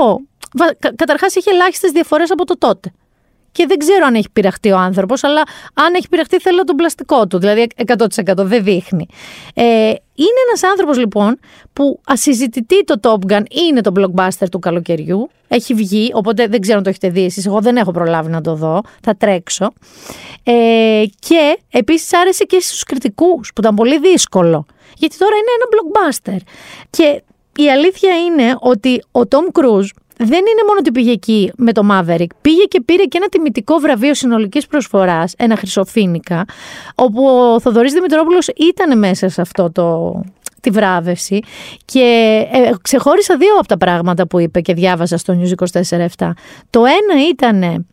Καταρχάς 0.96 1.36
έχει 1.36 1.50
ελάχιστες 1.50 1.90
διαφορές 1.90 2.30
από 2.30 2.44
το 2.44 2.58
τότε 2.58 2.92
και 3.52 3.66
δεν 3.66 3.78
ξέρω 3.78 4.06
αν 4.06 4.14
έχει 4.14 4.30
πειραχτεί 4.32 4.70
ο 4.70 4.76
άνθρωπος, 4.76 5.24
αλλά 5.24 5.42
αν 5.74 5.94
έχει 5.94 6.08
πειραχτεί 6.08 6.38
θέλω 6.38 6.64
τον 6.64 6.76
πλαστικό 6.76 7.26
του. 7.26 7.38
Δηλαδή 7.38 7.66
100% 7.86 8.36
δεν 8.36 8.64
δείχνει. 8.64 9.06
Ε, 9.54 9.64
είναι 10.14 10.40
ένας 10.48 10.62
άνθρωπος 10.70 10.98
λοιπόν 10.98 11.38
που 11.72 12.00
ασυζητητεί 12.04 12.84
το 12.84 12.94
Top 13.02 13.32
Gun 13.32 13.42
είναι 13.68 13.80
το 13.80 13.92
blockbuster 13.96 14.46
του 14.50 14.58
καλοκαιριού. 14.58 15.30
Έχει 15.48 15.74
βγει, 15.74 16.10
οπότε 16.14 16.46
δεν 16.46 16.60
ξέρω 16.60 16.76
αν 16.78 16.82
το 16.84 16.88
έχετε 16.88 17.08
δει 17.08 17.24
εσείς. 17.24 17.46
Εγώ 17.46 17.60
δεν 17.60 17.76
έχω 17.76 17.90
προλάβει 17.90 18.30
να 18.30 18.40
το 18.40 18.54
δω. 18.54 18.80
Θα 19.02 19.16
τρέξω. 19.16 19.72
Ε, 20.42 21.04
και 21.18 21.58
επίσης 21.70 22.14
άρεσε 22.14 22.44
και 22.44 22.60
στους 22.60 22.82
κριτικούς, 22.82 23.52
που 23.54 23.60
ήταν 23.60 23.74
πολύ 23.74 23.98
δύσκολο. 23.98 24.66
Γιατί 24.96 25.16
τώρα 25.16 25.32
είναι 25.36 25.50
ένα 25.56 25.66
blockbuster. 25.72 26.38
Και 26.90 27.22
η 27.62 27.70
αλήθεια 27.70 28.16
είναι 28.16 28.56
ότι 28.58 29.02
ο 29.10 29.20
Tom 29.30 29.60
Cruise 29.60 29.88
δεν 30.22 30.38
είναι 30.38 30.62
μόνο 30.66 30.78
ότι 30.78 30.92
πήγε 30.92 31.10
εκεί 31.10 31.52
με 31.56 31.72
το 31.72 31.82
Maverick. 31.90 32.26
Πήγε 32.40 32.64
και 32.64 32.80
πήρε 32.80 33.04
και 33.04 33.16
ένα 33.16 33.28
τιμητικό 33.28 33.78
βραβείο 33.78 34.14
συνολικής 34.14 34.66
προσφοράς, 34.66 35.34
ένα 35.36 35.56
χρυσοφίνικα, 35.56 36.44
όπου 36.94 37.24
ο 37.26 37.60
Θοδωρής 37.60 37.92
Δημητρόπουλος 37.92 38.48
ήταν 38.48 38.98
μέσα 38.98 39.28
σε 39.28 39.40
αυτό 39.40 39.70
το, 39.72 40.20
τη 40.60 40.70
βράβευση 40.70 41.40
και 41.84 42.00
ε, 42.52 42.70
ξεχώρισα 42.82 43.36
δύο 43.36 43.54
από 43.58 43.66
τα 43.66 43.76
πράγματα 43.76 44.26
που 44.26 44.38
είπε 44.38 44.60
και 44.60 44.74
διάβασα 44.74 45.16
στο 45.16 45.38
News 45.40 45.64
24-7. 46.18 46.30
Το 46.70 46.84
ένα 46.84 47.28
ήταν 47.30 47.86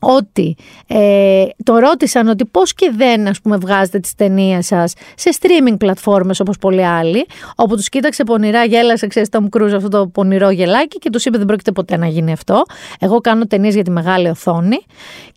ότι 0.00 0.56
ε, 0.86 1.44
το 1.64 1.78
ρώτησαν 1.78 2.28
ότι 2.28 2.44
πώς 2.44 2.74
και 2.74 2.92
δεν 2.96 3.28
ας 3.28 3.40
πούμε 3.40 3.56
βγάζετε 3.56 3.98
τις 3.98 4.14
ταινίες 4.14 4.66
σας 4.66 4.92
σε 5.14 5.30
streaming 5.40 5.76
πλατφόρμες 5.78 6.40
όπως 6.40 6.58
πολλοί 6.58 6.84
άλλοι 6.84 7.26
όπου 7.56 7.76
τους 7.76 7.88
κοίταξε 7.88 8.24
πονηρά, 8.24 8.64
γέλασε 8.64 9.06
ξέρεις 9.06 9.28
Tom 9.32 9.44
Cruise 9.56 9.72
αυτό 9.74 9.88
το 9.88 10.06
πονηρό 10.06 10.50
γελάκι 10.50 10.98
και 10.98 11.10
τους 11.10 11.24
είπε 11.24 11.36
δεν 11.36 11.46
πρόκειται 11.46 11.72
ποτέ 11.72 11.96
να 11.96 12.06
γίνει 12.06 12.32
αυτό. 12.32 12.62
Εγώ 13.00 13.20
κάνω 13.20 13.46
ταινίες 13.46 13.74
για 13.74 13.84
τη 13.84 13.90
μεγάλη 13.90 14.28
οθόνη 14.28 14.78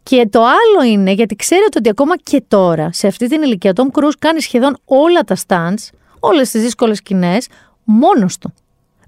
και 0.04 0.28
το 0.30 0.40
άλλο 0.40 0.92
είναι 0.92 1.12
γιατί 1.12 1.36
ξέρετε 1.36 1.78
ότι 1.78 1.90
ακόμα 1.90 2.18
και 2.18 2.44
τώρα 2.48 2.90
σε 2.94 3.08
αυτή 3.08 3.28
την 3.28 3.42
ηλικία 3.42 3.74
Tom 3.76 4.00
Cruise 4.00 4.16
κάνει 4.20 4.42
σχεδόν 4.42 4.78
όλα 4.86 5.22
τα 5.22 5.36
stunts 5.48 5.90
όλες 6.20 6.52
τις 6.52 6.62
δύσκολες 6.62 6.98
σκηνές 6.98 7.48
μόνος 7.84 8.38
του 8.38 8.54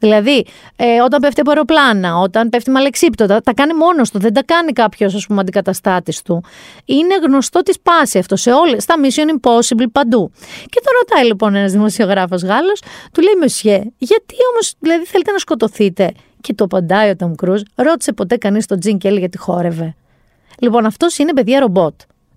Δηλαδή, 0.04 0.46
ε, 0.76 1.02
όταν 1.02 1.22
πέφτει 1.22 1.40
από 1.40 1.50
αεροπλάνα, 1.50 2.18
όταν 2.18 2.50
πέφτει 2.50 2.72
με 2.72 2.80
αλεξίπτωτα, 2.80 3.42
τα 3.42 3.54
κάνει 3.54 3.74
μόνος 3.74 4.12
του. 4.12 4.20
Δεν 4.20 4.34
τα 4.34 4.44
κάνει 4.44 4.72
κάποιος, 4.72 5.16
ας 5.16 5.28
πούμε, 5.28 5.42
αντικαταστάτης 5.42 6.22
του. 6.22 6.44
Είναι 6.86 7.16
γνωστό 7.26 7.62
τη 7.64 7.80
πάση 7.84 8.18
αυτό 8.18 8.36
σε 8.36 8.52
όλες, 8.52 8.84
στα 8.84 8.96
Mission 9.02 9.40
Impossible 9.40 9.86
παντού. 9.92 10.32
Και 10.70 10.82
το 10.84 10.90
ρωτάει 11.00 11.26
λοιπόν 11.26 11.56
ένας 11.56 11.72
δημοσιογράφος 11.72 12.44
Γάλλος, 12.44 12.82
του 13.12 13.22
λέει 13.22 13.34
Μεσιέ, 13.40 13.84
γιατί 13.98 14.36
όμως, 14.52 14.74
δηλαδή, 14.80 15.06
θέλετε 15.06 15.32
να 15.32 15.38
σκοτωθείτε; 15.38 16.12
Και 16.42 16.54
το 16.54 16.64
απαντάει 16.64 17.10
ο 17.10 17.16
Τόμ 17.16 17.36
Κρούζ, 17.36 17.62
ρώτησε 17.76 18.14
ποτέ 18.14 18.38
κανείς 18.38 18.66
τον 18.66 18.80
Τζιν 18.80 18.98
Κέλλη 18.98 19.20
γιατί 19.20 19.38
χόρευε. 19.38 19.96
Λοιπόν, 20.60 20.86
αυτός 20.86 21.18
είναι 21.18 21.34
παιδιά 21.34 21.60
ρομπότ. 21.60 21.94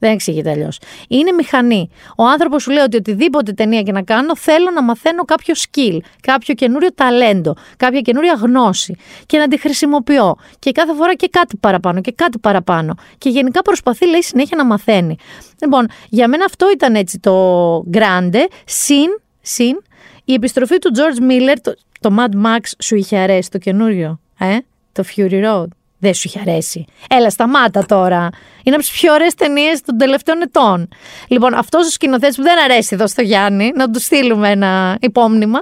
Δεν 0.06 0.14
εξηγείται 0.14 0.50
αλλιώς. 0.50 0.78
Είναι 1.08 1.32
μηχανή. 1.32 1.90
Ο 2.16 2.24
άνθρωπος 2.24 2.62
σου 2.62 2.70
λέει 2.70 2.84
ότι 2.84 2.96
οτιδήποτε 2.96 3.52
ταινία 3.52 3.82
και 3.82 3.92
να 3.92 4.02
κάνω, 4.02 4.36
θέλω 4.36 4.70
να 4.70 4.82
μαθαίνω 4.82 5.24
κάποιο 5.24 5.54
skill, 5.54 5.98
κάποιο 6.20 6.54
καινούριο 6.54 6.94
ταλέντο, 6.94 7.54
κάποια 7.76 8.00
καινούρια 8.00 8.34
γνώση 8.34 8.96
και 9.26 9.38
να 9.38 9.48
τη 9.48 9.58
χρησιμοποιώ. 9.58 10.36
Και 10.58 10.72
κάθε 10.72 10.94
φορά 10.94 11.14
και 11.14 11.28
κάτι 11.28 11.56
παραπάνω 11.56 12.00
και 12.00 12.12
κάτι 12.12 12.38
παραπάνω. 12.38 12.94
Και 13.18 13.28
γενικά 13.28 13.62
προσπαθεί, 13.62 14.08
λέει, 14.08 14.22
συνέχεια 14.22 14.56
να 14.56 14.64
μαθαίνει. 14.64 15.16
Λοιπόν, 15.62 15.88
για 16.08 16.28
μένα 16.28 16.44
αυτό 16.44 16.70
ήταν 16.70 16.94
έτσι 16.94 17.18
το 17.18 17.76
grande, 17.92 18.40
συν, 18.64 19.08
συν 19.40 19.82
η 20.24 20.32
επιστροφή 20.32 20.78
του 20.78 20.90
George 20.94 21.30
Miller, 21.30 21.56
το, 21.62 21.74
το 22.00 22.16
Mad 22.18 22.46
Max 22.46 22.70
σου 22.78 22.96
είχε 22.96 23.16
αρέσει 23.16 23.50
το 23.50 23.58
καινούριο, 23.58 24.20
ε; 24.38 24.56
το 24.92 25.04
Fury 25.16 25.44
Road; 25.44 25.66
Δεν 25.98 26.14
σου 26.14 26.22
είχε 26.24 26.40
αρέσει. 26.40 26.84
Έλα, 27.10 27.30
σταμάτα 27.30 27.86
τώρα. 27.86 28.28
Είναι 28.62 28.74
από 28.74 28.84
τις 28.84 28.90
πιο 28.90 29.12
ωραίες 29.12 29.34
ταινίες 29.34 29.80
των 29.80 29.96
τελευταίων 29.96 30.42
ετών. 30.42 30.88
Λοιπόν, 31.28 31.54
αυτός 31.54 31.86
ο 31.86 31.90
σκηνοθέτης 31.90 32.36
που 32.36 32.42
δεν 32.42 32.62
αρέσει 32.64 32.88
εδώ 32.92 33.06
στο 33.06 33.22
Γιάννη, 33.22 33.72
να 33.74 33.90
του 33.90 34.00
στείλουμε 34.00 34.50
ένα 34.50 34.96
υπόμνημα, 35.00 35.58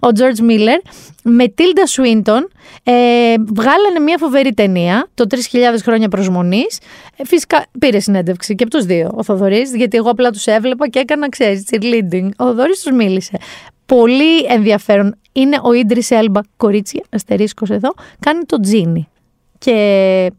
ο 0.00 0.08
George 0.18 0.50
Miller, 0.50 0.90
με 1.22 1.48
Τίλντα 1.48 1.86
Σουίντον, 1.86 2.48
ε, 2.82 2.92
βγάλανε 3.54 3.98
μια 4.04 4.18
φοβερή 4.18 4.54
ταινία, 4.54 5.08
το 5.14 5.24
3.000 5.28 5.82
χρόνια 5.82 6.08
προσμονής. 6.08 6.78
Ε, 7.16 7.24
φυσικά 7.24 7.66
πήρε 7.78 7.98
συνέντευξη 7.98 8.54
και 8.54 8.62
από 8.62 8.72
τους 8.72 8.84
δύο 8.84 9.10
ο 9.14 9.22
Θοδωρής, 9.22 9.74
γιατί 9.74 9.96
εγώ 9.96 10.10
απλά 10.10 10.30
τους 10.30 10.46
έβλεπα 10.46 10.88
και 10.88 10.98
έκανα, 10.98 11.28
ξέρεις, 11.28 11.64
cheerleading. 11.70 12.28
Ο 12.36 12.44
Θοδωρής 12.44 12.80
τους 12.82 12.92
μίλησε. 12.92 13.38
Πολύ 13.86 14.44
ενδιαφέρον. 14.48 15.14
Είναι 15.32 15.58
ο 15.62 15.72
Ίντρις 15.72 16.10
Έλμπα, 16.10 16.40
κορίτσι, 16.56 17.02
αστερίσκος 17.10 17.70
εδώ, 17.70 17.94
κάνει 18.20 18.44
το 18.44 18.60
τζίνι 18.60 19.08
και 19.58 20.32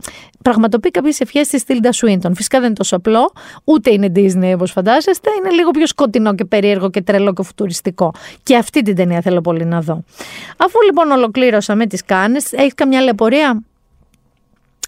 πραγματοποιεί 0.43 0.91
κάποιες 0.91 1.19
ευχές 1.19 1.47
της 1.47 1.63
Τίλντα 1.63 1.91
Σουίντον. 1.91 2.35
Φυσικά 2.35 2.57
δεν 2.57 2.67
είναι 2.67 2.77
τόσο 2.77 2.95
απλό, 2.95 3.31
ούτε 3.63 3.91
είναι 3.91 4.11
Disney 4.15 4.51
όπως 4.53 4.71
φαντάζεστε, 4.71 5.29
είναι 5.37 5.49
λίγο 5.49 5.71
πιο 5.71 5.87
σκοτεινό 5.87 6.35
και 6.35 6.45
περίεργο 6.45 6.89
και 6.89 7.01
τρελό 7.01 7.33
και 7.33 7.43
φουτουριστικό. 7.43 8.13
Και 8.43 8.55
αυτή 8.55 8.81
την 8.81 8.95
ταινία 8.95 9.21
θέλω 9.21 9.41
πολύ 9.41 9.65
να 9.65 9.81
δω. 9.81 10.03
Αφού 10.57 10.81
λοιπόν 10.85 11.11
ολοκλήρωσα 11.11 11.75
με 11.75 11.85
τις 11.85 12.05
κάνε, 12.05 12.39
έχεις 12.51 12.73
καμιά 12.73 13.01
λεπορία. 13.01 13.63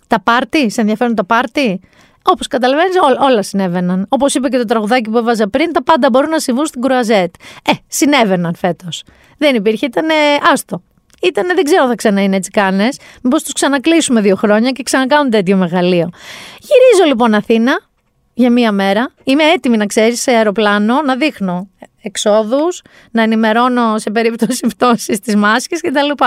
Τα 0.08 0.22
πάρτι, 0.22 0.70
σε 0.70 0.82
ενδιαφέρουν 0.82 1.16
τα 1.16 1.26
πάρτι; 1.26 1.80
Όπως 2.24 2.48
καταλαβαίνεις, 2.48 2.96
όλα 3.20 3.42
συνέβαιναν. 3.42 4.06
Όπως 4.10 4.34
είπε 4.34 4.50
και 4.50 4.58
το 4.58 4.66
τραγουδάκι 4.66 5.10
που 5.10 5.18
έβαζα 5.18 5.50
πριν, 5.50 5.72
τα 5.72 5.84
πάντα 5.84 6.10
μπορούν 6.10 6.30
να 6.30 6.40
συμβούν 6.40 6.66
στην 6.66 6.82
Κουραζέτ. 6.82 7.34
Ε, 7.64 7.72
συνέβαιναν 7.88 8.56
φέτος. 8.56 9.04
Δεν 9.38 9.56
υπήρχε, 9.56 9.86
ήταν 9.86 10.06
άστο 10.52 10.82
ήταν, 11.22 11.46
δεν 11.56 11.64
ξέρω 11.64 11.88
θα 11.88 11.96
ξανά 11.96 12.24
είναι 12.24 12.36
έτσι 12.36 12.50
κάνες. 12.50 13.00
Μήπως 13.22 13.44
τους 13.44 13.54
ξανακλείσουμε 13.54 14.22
δύο 14.22 14.36
χρόνια 14.36 14.72
και 14.72 14.84
ξανακάνουν 14.84 15.30
τέτοιο 15.30 15.58
μεγαλείο. 15.58 16.10
Γυρίζω 16.60 17.08
λοιπόν 17.08 17.34
Αθήνα 17.34 17.80
για 18.34 18.52
μία 18.52 18.72
μέρα. 18.72 19.12
Είμαι 19.24 19.44
έτοιμη 19.44 19.78
να 19.78 19.86
ξέρεις 19.86 20.22
σε 20.22 20.32
αεροπλάνο 20.32 21.02
να 21.02 21.16
δείχνω 21.16 21.68
εξόδους, 22.02 22.82
να 23.12 23.22
ενημερώνω 23.22 23.98
σε 23.98 24.10
περίπτωση 24.10 24.68
πτώσης 24.76 25.20
της 25.20 25.36
μάσκε 25.36 25.76
κτλ. 25.76 26.24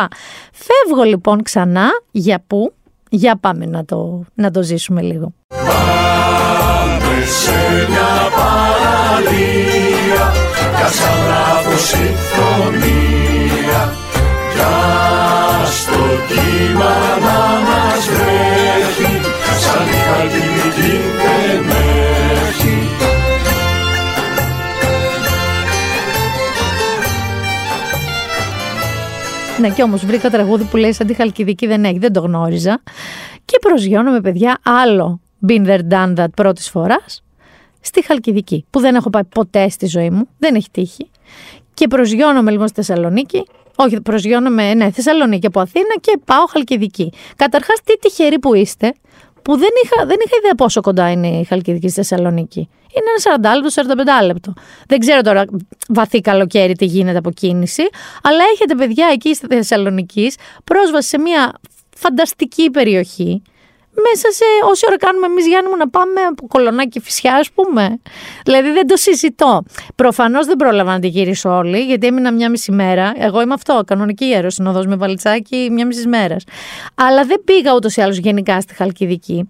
Φεύγω 0.52 1.02
λοιπόν 1.02 1.42
ξανά. 1.42 1.88
Για 2.10 2.44
πού; 2.46 2.72
Για 3.08 3.36
πάμε 3.36 3.66
να 3.66 3.84
το, 3.84 4.24
να 4.34 4.50
το 4.50 4.62
ζήσουμε 4.62 5.02
λίγο. 5.02 5.32
Πάμε 5.48 7.24
σε 7.24 7.86
μια 7.88 8.30
παραλία, 8.36 9.52
συμφωνία 11.76 13.43
στο 15.80 16.00
κύμα 16.28 16.94
να 17.26 17.40
μας 17.68 18.08
βρέχει 18.08 19.12
σαν 19.62 19.86
η 19.86 19.98
χαλκιδική 20.06 20.96
δεν 21.22 21.68
έχει. 22.48 22.76
Ναι, 29.60 29.70
και 29.70 29.82
όμως 29.82 30.04
βρήκα 30.06 30.30
τραγούδι 30.30 30.64
που 30.64 30.76
λέει 30.76 30.92
σαν 30.92 31.06
τη 31.06 31.14
χαλκιδική 31.14 31.66
δεν 31.66 31.84
έχει, 31.84 31.98
δεν 31.98 32.12
το 32.12 32.20
γνώριζα. 32.20 32.82
Και 33.44 33.58
προσγειώνω 33.60 34.20
παιδιά 34.20 34.58
άλλο 34.62 35.20
been 35.46 35.66
there 35.66 35.88
done 35.90 36.14
that 36.16 36.26
πρώτης 36.34 36.70
φοράς 36.70 37.22
στη 37.80 38.04
Χαλκιδική, 38.04 38.64
που 38.70 38.80
δεν 38.80 38.94
έχω 38.94 39.10
πάει 39.10 39.24
ποτέ 39.24 39.68
στη 39.68 39.86
ζωή 39.86 40.10
μου, 40.10 40.28
δεν 40.38 40.54
έχει 40.54 40.70
τύχει. 40.70 41.10
Και 41.74 41.88
προσγειώνομαι 41.88 42.50
λοιπόν 42.50 42.68
στη 42.68 42.82
Θεσσαλονίκη 42.82 43.46
όχι, 43.76 44.00
προσγειώνομαι, 44.00 44.74
ναι, 44.74 44.90
Θεσσαλονίκη 44.90 45.46
από 45.46 45.60
Αθήνα 45.60 45.94
και 46.00 46.18
πάω 46.24 46.44
Χαλκιδική. 46.46 47.12
Καταρχάς, 47.36 47.80
τι 47.84 47.98
τυχεροί 47.98 48.38
που 48.38 48.54
είστε, 48.54 48.92
που 49.42 49.56
δεν 49.56 49.68
είχα, 49.84 50.06
δεν 50.06 50.16
είχα 50.26 50.36
ιδέα 50.38 50.54
πόσο 50.56 50.80
κοντά 50.80 51.10
είναι 51.10 51.28
η 51.28 51.44
Χαλκιδική 51.44 51.88
στη 51.88 51.96
Θεσσαλονίκη. 52.02 52.68
Είναι 52.94 53.40
ένα 53.40 53.52
40 53.52 53.62
λεπτό, 53.62 54.22
45 54.22 54.26
λεπτό. 54.26 54.52
Δεν 54.86 54.98
ξέρω 54.98 55.20
τώρα 55.20 55.44
βαθύ 55.88 56.20
καλοκαίρι 56.20 56.74
τι 56.74 56.84
γίνεται 56.84 57.18
από 57.18 57.30
κίνηση, 57.30 57.82
αλλά 58.22 58.44
έχετε 58.52 58.74
παιδιά 58.74 59.08
εκεί 59.12 59.34
στη 59.34 59.46
Θεσσαλονίκης 59.46 60.36
πρόσβαση 60.64 61.08
σε 61.08 61.18
μια 61.18 61.52
φανταστική 61.96 62.70
περιοχή 62.70 63.42
μέσα 64.02 64.30
σε 64.30 64.44
όση 64.70 64.84
ώρα 64.88 64.96
κάνουμε 64.96 65.26
εμείς, 65.26 65.46
Γιάννη 65.46 65.70
μου, 65.70 65.76
να 65.76 65.88
πάμε 65.88 66.20
από 66.20 66.46
κολονάκι 66.46 67.00
φυσιά, 67.00 67.34
ας 67.34 67.50
πούμε. 67.50 68.00
Δηλαδή 68.44 68.70
δεν 68.70 68.86
το 68.86 68.96
συζητώ. 68.96 69.62
Προφανώς 69.94 70.46
δεν 70.46 70.56
πρόλαβα 70.56 70.92
να 70.92 70.98
τη 70.98 71.08
γυρίσω 71.08 71.56
όλη, 71.56 71.78
γιατί 71.80 72.06
έμεινα 72.06 72.32
μια 72.32 72.50
μισή 72.50 72.72
μέρα. 72.72 73.12
Εγώ 73.16 73.40
είμαι 73.40 73.54
αυτό, 73.54 73.82
κανονική 73.86 74.24
αεροσυνοδό 74.34 74.84
με 74.84 74.96
βαλιτσάκι 74.96 75.68
μια 75.70 75.86
μισής 75.86 76.06
μέρας. 76.06 76.44
Αλλά 76.94 77.24
δεν 77.24 77.42
πήγα 77.44 77.74
ούτως 77.74 77.96
ή 77.96 78.00
άλλως 78.00 78.16
γενικά 78.16 78.60
στη 78.60 78.74
Χαλκιδική. 78.74 79.48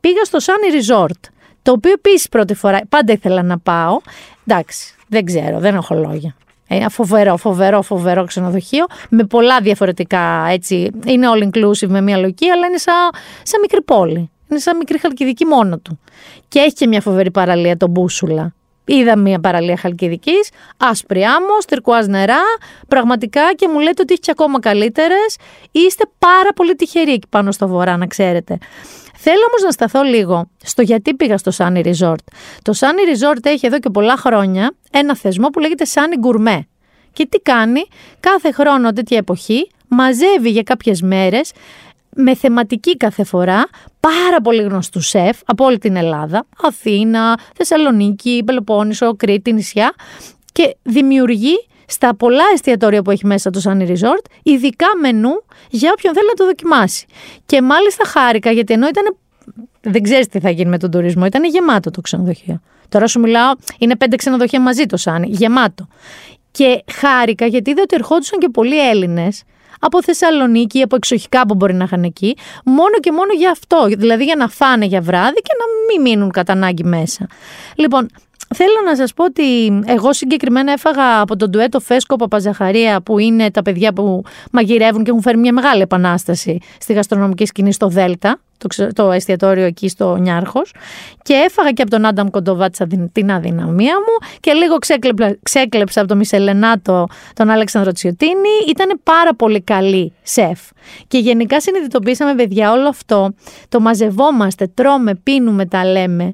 Πήγα 0.00 0.24
στο 0.24 0.38
Sunny 0.42 0.74
Resort. 0.74 1.30
Το 1.62 1.72
οποίο 1.72 1.92
επίσης 1.92 2.28
πρώτη 2.28 2.54
φορά 2.54 2.80
πάντα 2.88 3.12
ήθελα 3.12 3.42
να 3.42 3.58
πάω. 3.58 4.00
Εντάξει, 4.46 4.94
δεν 5.08 5.24
ξέρω, 5.24 5.58
δεν 5.58 5.74
έχω 5.74 5.94
λόγια. 5.94 6.36
Ε, 6.68 6.88
φοβερό, 6.88 7.36
φοβερό, 7.36 7.82
φοβερό 7.82 8.24
ξενοδοχείο 8.24 8.86
με 9.10 9.24
πολλά 9.24 9.60
διαφορετικά 9.60 10.46
έτσι. 10.50 10.90
Είναι 11.06 11.26
all 11.34 11.42
inclusive 11.42 11.88
με 11.88 12.00
μια 12.00 12.16
λογική, 12.16 12.48
αλλά 12.50 12.66
είναι 12.66 12.78
σαν, 12.78 13.10
σαν 13.42 13.60
μικρή 13.60 13.82
πόλη. 13.82 14.30
Είναι 14.50 14.60
σαν 14.60 14.76
μικρή 14.76 14.98
χαλκιδική 14.98 15.44
μόνο 15.44 15.78
του. 15.78 15.98
Και 16.48 16.58
έχει 16.58 16.72
και 16.72 16.86
μια 16.86 17.00
φοβερή 17.00 17.30
παραλία, 17.30 17.76
τον 17.76 17.90
Μπούσουλα. 17.90 18.54
Είδα 18.86 19.16
μια 19.16 19.40
παραλία 19.40 19.76
χαλκιδικής, 19.76 20.50
άσπρη 20.76 21.24
άμμος, 21.24 21.64
τυρκουάζ 21.64 22.06
νερά, 22.06 22.42
πραγματικά 22.88 23.54
και 23.54 23.68
μου 23.68 23.78
λέτε 23.78 24.02
ότι 24.02 24.12
έχει 24.12 24.20
και 24.20 24.30
ακόμα 24.30 24.60
καλύτερες. 24.60 25.36
Είστε 25.70 26.04
πάρα 26.18 26.52
πολύ 26.54 26.74
τυχεροί 26.74 27.12
εκεί 27.12 27.28
πάνω 27.28 27.52
στο 27.52 27.68
βορρά, 27.68 27.96
να 27.96 28.06
ξέρετε. 28.06 28.58
Θέλω 29.26 29.44
όμως 29.48 29.62
να 29.62 29.70
σταθώ 29.70 30.02
λίγο 30.02 30.50
στο 30.62 30.82
γιατί 30.82 31.14
πήγα 31.14 31.38
στο 31.38 31.52
Sunny 31.56 31.84
Resort. 31.84 32.24
Το 32.62 32.72
Sunny 32.76 33.14
Resort 33.14 33.38
έχει 33.42 33.66
εδώ 33.66 33.78
και 33.78 33.90
πολλά 33.90 34.16
χρόνια 34.16 34.74
ένα 34.90 35.16
θεσμό 35.16 35.48
που 35.48 35.58
λέγεται 35.58 35.84
Sunny 35.94 36.26
Gourmet. 36.26 36.60
Και 37.12 37.26
τι 37.26 37.38
κάνει, 37.38 37.84
κάθε 38.20 38.52
χρόνο 38.52 38.92
τέτοια 38.92 39.18
εποχή 39.18 39.70
μαζεύει 39.88 40.50
για 40.50 40.62
κάποιες 40.62 41.02
μέρες 41.02 41.52
με 42.14 42.34
θεματική 42.34 42.96
κάθε 42.96 43.24
φορά 43.24 43.68
πάρα 44.00 44.40
πολύ 44.42 44.62
γνωστού 44.62 45.00
σεφ 45.00 45.38
από 45.44 45.64
όλη 45.64 45.78
την 45.78 45.96
Ελλάδα, 45.96 46.46
Αθήνα, 46.62 47.38
Θεσσαλονίκη, 47.54 48.42
Πελοπόννησο, 48.46 49.16
Κρήτη, 49.16 49.52
νησιά 49.52 49.94
και 50.52 50.76
δημιουργεί 50.82 51.66
στα 51.94 52.14
πολλά 52.16 52.44
εστιατόρια 52.54 53.02
που 53.02 53.10
έχει 53.10 53.26
μέσα 53.26 53.50
το 53.50 53.60
Sunny 53.64 53.88
Resort, 53.88 54.24
ειδικά 54.42 54.86
μενού 55.00 55.42
για 55.70 55.90
όποιον 55.92 56.14
θέλει 56.14 56.26
να 56.26 56.34
το 56.34 56.44
δοκιμάσει. 56.44 57.06
Και 57.46 57.62
μάλιστα 57.62 58.04
χάρηκα 58.04 58.50
γιατί 58.50 58.72
ενώ 58.72 58.86
ήταν. 58.86 59.16
Δεν 59.80 60.02
ξέρεις 60.02 60.26
τι 60.28 60.40
θα 60.40 60.50
γίνει 60.50 60.70
με 60.70 60.78
τον 60.78 60.90
τουρισμό, 60.90 61.26
ήταν 61.26 61.44
γεμάτο 61.44 61.90
το 61.90 62.00
ξενοδοχείο. 62.00 62.60
Τώρα 62.88 63.06
σου 63.06 63.20
μιλάω, 63.20 63.52
είναι 63.78 63.96
πέντε 63.96 64.16
ξενοδοχεία 64.16 64.60
μαζί 64.60 64.86
το 64.86 64.98
Sunny, 65.04 65.26
γεμάτο. 65.26 65.86
Και 66.50 66.84
χάρηκα 66.92 67.46
γιατί 67.46 67.70
είδα 67.70 67.82
ότι 67.82 67.94
ερχόντουσαν 67.94 68.38
και 68.38 68.48
πολλοί 68.48 68.88
Έλληνες 68.88 69.42
από 69.80 70.02
Θεσσαλονίκη, 70.02 70.82
από 70.82 70.96
εξοχικά 70.96 71.46
που 71.46 71.54
μπορεί 71.54 71.74
να 71.74 71.84
είχαν 71.84 72.02
εκεί, 72.02 72.36
μόνο 72.64 72.98
και 73.00 73.12
μόνο 73.12 73.32
για 73.32 73.50
αυτό. 73.50 73.86
Δηλαδή 73.86 74.24
για 74.24 74.36
να 74.36 74.48
φάνε 74.48 74.84
για 74.84 75.00
βράδυ 75.00 75.40
και 75.40 75.52
να 75.58 75.64
μην 75.88 76.10
μείνουν 76.10 76.30
κατά 76.30 76.52
ανάγκη 76.52 76.84
μέσα. 76.84 77.26
Λοιπόν, 77.76 78.08
Θέλω 78.54 78.80
να 78.84 78.96
σας 78.96 79.14
πω 79.14 79.24
ότι 79.24 79.66
εγώ 79.86 80.12
συγκεκριμένα 80.12 80.72
έφαγα 80.72 81.20
από 81.20 81.36
τον 81.36 81.50
ντουέτο 81.50 81.80
Φέσκο 81.80 82.16
Παπαζαχαρία 82.16 83.00
που 83.00 83.18
είναι 83.18 83.50
τα 83.50 83.62
παιδιά 83.62 83.92
που 83.92 84.22
μαγειρεύουν 84.52 85.04
και 85.04 85.10
έχουν 85.10 85.22
φέρει 85.22 85.36
μια 85.36 85.52
μεγάλη 85.52 85.82
επανάσταση 85.82 86.58
στη 86.80 86.92
γαστρονομική 86.92 87.46
σκηνή 87.46 87.72
στο 87.72 87.88
Δέλτα, 87.88 88.40
το, 88.58 88.92
το 88.92 89.12
εστιατόριο 89.12 89.64
εκεί 89.64 89.88
στο 89.88 90.16
Νιάρχος 90.16 90.74
και 91.22 91.34
έφαγα 91.34 91.70
και 91.70 91.82
από 91.82 91.90
τον 91.90 92.06
Άνταμ 92.06 92.28
Κοντοβάτσα 92.28 92.86
την 93.12 93.30
αδυναμία 93.32 93.94
μου 93.94 94.28
και 94.40 94.52
λίγο 94.52 94.78
ξέκλεψα, 94.78 95.36
ξέκλεψα 95.42 96.00
από 96.00 96.08
τον 96.08 96.18
Μισελενάτο 96.18 97.06
τον 97.34 97.50
Αλέξανδρο 97.50 97.92
Τσιωτίνη. 97.92 98.48
Ήταν 98.68 99.00
πάρα 99.02 99.34
πολύ 99.34 99.60
καλή 99.60 100.12
σεφ. 100.22 100.60
Και 101.08 101.18
γενικά 101.18 101.60
συνειδητοποίησαμε 101.60 102.34
παιδιά 102.34 102.72
όλο 102.72 102.88
αυτό, 102.88 103.34
το 103.68 103.80
μαζευόμαστε, 103.80 104.66
τρώμε, 104.74 105.14
πίνουμε, 105.14 105.66
τα 105.66 105.84
λέμε 105.84 106.32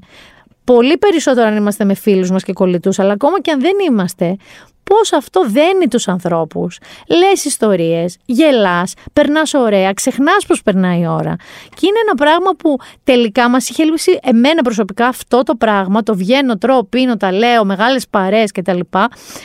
πολύ 0.74 0.98
περισσότερο 0.98 1.46
αν 1.46 1.56
είμαστε 1.56 1.84
με 1.84 1.94
φίλους 1.94 2.30
μας 2.30 2.42
και 2.42 2.52
κολλητούς, 2.52 2.98
αλλά 2.98 3.12
ακόμα 3.12 3.40
και 3.40 3.50
αν 3.50 3.60
δεν 3.60 3.76
είμαστε, 3.88 4.36
πώς 4.84 5.12
αυτό 5.12 5.44
δένει 5.48 5.88
τους 5.88 6.08
ανθρώπους. 6.08 6.78
Λες 7.08 7.44
ιστορίες, 7.44 8.16
γελάς, 8.24 8.94
περνάς 9.12 9.54
ωραία, 9.54 9.92
ξεχνάς 9.92 10.46
πώς 10.46 10.62
περνάει 10.62 11.00
η 11.00 11.06
ώρα. 11.06 11.36
Και 11.68 11.86
είναι 11.86 11.98
ένα 12.06 12.14
πράγμα 12.14 12.50
που 12.58 12.76
τελικά 13.04 13.48
μας 13.48 13.68
είχε 13.68 13.84
λείψει 13.84 14.18
εμένα 14.22 14.62
προσωπικά 14.62 15.06
αυτό 15.06 15.42
το 15.42 15.54
πράγμα, 15.54 16.02
το 16.02 16.14
βγαίνω, 16.14 16.58
τρώω, 16.58 16.84
πίνω, 16.84 17.16
τα 17.16 17.32
λέω, 17.32 17.64
μεγάλες 17.64 18.08
παρέες 18.08 18.52
κτλ. 18.52 18.80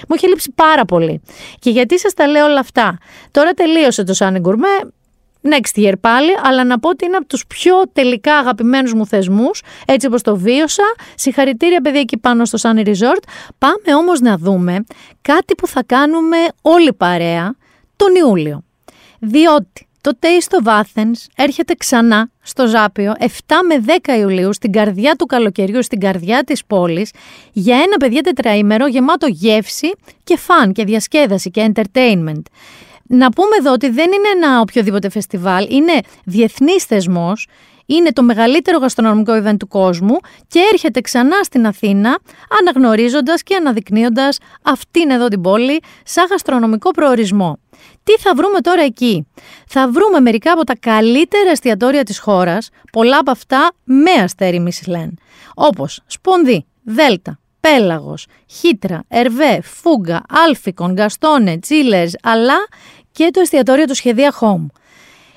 Μου 0.07 0.15
είχε 0.15 0.27
λείψει 0.27 0.51
πάρα 0.55 0.85
πολύ. 0.85 1.21
Και 1.59 1.69
γιατί 1.69 1.99
σας 1.99 2.13
τα 2.13 2.27
λέω 2.27 2.45
όλα 2.45 2.59
αυτά. 2.59 2.97
Τώρα 3.31 3.51
τελείωσε 3.51 4.03
το 4.03 4.13
Σάνι 4.13 4.39
Γκουρμέ, 4.39 4.77
next 5.49 5.79
year 5.79 5.93
πάλι, 6.01 6.29
αλλά 6.43 6.63
να 6.63 6.79
πω 6.79 6.89
ότι 6.89 7.05
είναι 7.05 7.15
από 7.15 7.25
τους 7.25 7.45
πιο 7.47 7.75
τελικά 7.93 8.37
αγαπημένους 8.37 8.93
μου 8.93 9.07
θεσμούς, 9.07 9.61
έτσι 9.85 10.07
όπως 10.07 10.21
το 10.21 10.37
βίωσα. 10.37 10.83
Συγχαρητήρια 11.15 11.81
παιδιά 11.81 11.99
εκεί 11.99 12.17
πάνω 12.17 12.45
στο 12.45 12.57
Sunny 12.61 12.85
Resort. 12.85 13.23
Πάμε 13.57 13.95
όμως 13.97 14.19
να 14.19 14.37
δούμε 14.37 14.83
κάτι 15.21 15.55
που 15.55 15.67
θα 15.67 15.83
κάνουμε 15.83 16.37
όλοι 16.61 16.93
παρέα 16.93 17.55
τον 17.95 18.15
Ιούλιο. 18.15 18.63
Διότι 19.19 19.87
το 20.01 20.11
Taste 20.19 20.63
of 20.63 20.81
Athens 20.81 21.25
έρχεται 21.35 21.73
ξανά 21.75 22.29
στο 22.41 22.67
Ζάπιο 22.67 23.13
7 23.19 23.25
με 23.67 23.97
10 24.03 24.19
Ιουλίου 24.19 24.53
στην 24.53 24.71
καρδιά 24.71 25.15
του 25.15 25.25
καλοκαιριού, 25.25 25.83
στην 25.83 25.99
καρδιά 25.99 26.43
της 26.43 26.65
πόλης 26.65 27.11
για 27.51 27.75
ένα 27.75 27.97
παιδιά 27.99 28.21
τετραήμερο 28.21 28.87
γεμάτο 28.87 29.27
γεύση 29.27 29.91
και 30.23 30.37
φαν 30.37 30.71
και 30.71 30.83
διασκέδαση 30.83 31.51
και 31.51 31.71
entertainment. 31.73 32.41
Να 33.09 33.29
πούμε 33.29 33.55
εδώ 33.59 33.71
ότι 33.71 33.89
δεν 33.89 34.11
είναι 34.11 34.27
ένα 34.35 34.59
οποιοδήποτε 34.59 35.09
φεστιβάλ, 35.09 35.67
είναι 35.69 35.99
διεθνής 36.25 36.83
θεσμός, 36.83 37.47
είναι 37.85 38.11
το 38.11 38.23
μεγαλύτερο 38.23 38.77
γαστρονομικό 38.77 39.33
event 39.43 39.57
του 39.59 39.67
κόσμου 39.67 40.15
και 40.47 40.59
έρχεται 40.71 41.01
ξανά 41.01 41.43
στην 41.43 41.67
Αθήνα 41.67 42.19
αναγνωρίζοντας 42.59 43.43
και 43.43 43.55
αναδεικνύοντας 43.55 44.37
αυτήν 44.63 45.09
εδώ 45.09 45.27
την 45.27 45.41
πόλη 45.41 45.79
σαν 46.03 46.27
γαστρονομικό 46.29 46.91
προορισμό. 46.91 47.59
Τι 48.03 48.17
θα 48.17 48.35
βρούμε 48.35 48.59
τώρα 48.59 48.81
εκεί; 48.81 49.27
Θα 49.67 49.89
βρούμε 49.89 50.19
μερικά 50.19 50.51
από 50.51 50.63
τα 50.63 50.75
καλύτερα 50.79 51.49
εστιατόρια 51.49 52.03
της 52.03 52.19
χώρας, 52.19 52.69
πολλά 52.91 53.17
από 53.17 53.31
αυτά 53.31 53.71
με 53.83 54.11
αστέρι 54.11 54.59
Μισλέν, 54.59 55.17
όπως 55.55 56.01
Σπονδί, 56.05 56.65
Δέλτα, 56.83 57.39
Πέλαγος, 57.59 58.25
Χίτρα, 58.45 59.03
Ερβέ, 59.07 59.61
Φούγκα, 59.61 60.21
Άλφικον, 60.29 60.93
Γκαστόνε, 60.93 61.57
Τσίλερς, 61.57 62.13
αλλά 62.23 62.55
και 63.15 63.29
το 63.31 63.39
εστιατόριο 63.39 63.85
του 63.85 63.95
Σχεδία 63.95 64.33
Home. 64.39 64.65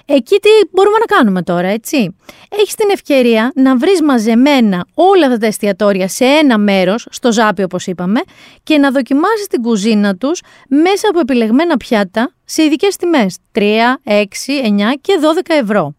Εκεί 0.05 0.39
τι 0.39 0.49
μπορούμε 0.71 0.99
να 0.99 1.17
κάνουμε 1.17 1.43
τώρα, 1.43 1.69
έτσι; 1.69 2.17
Έχεις 2.49 2.75
την 2.75 2.89
ευκαιρία 2.93 3.53
να 3.55 3.77
βρεις 3.77 4.03
μαζεμένα 4.03 4.87
όλα 4.95 5.27
αυτά 5.27 5.39
τα 5.39 5.47
εστιατόρια 5.47 6.09
σε 6.09 6.25
ένα 6.25 6.59
μέρος, 6.59 7.07
στο 7.11 7.33
Ζάπι 7.33 7.63
όπως 7.63 7.87
είπαμε, 7.87 8.21
και 8.63 8.79
να 8.79 8.91
δοκιμάσεις 8.91 9.47
την 9.47 9.63
κουζίνα 9.63 10.17
τους 10.17 10.41
μέσα 10.69 11.09
από 11.09 11.19
επιλεγμένα 11.19 11.77
πιάτα 11.77 12.35
σε 12.45 12.63
ειδικές 12.63 12.97
τιμές, 12.97 13.37
3, 13.53 14.01
6, 14.05 14.63
9 14.63 14.95
και 15.01 15.19
12 15.21 15.55
ευρώ. 15.55 15.95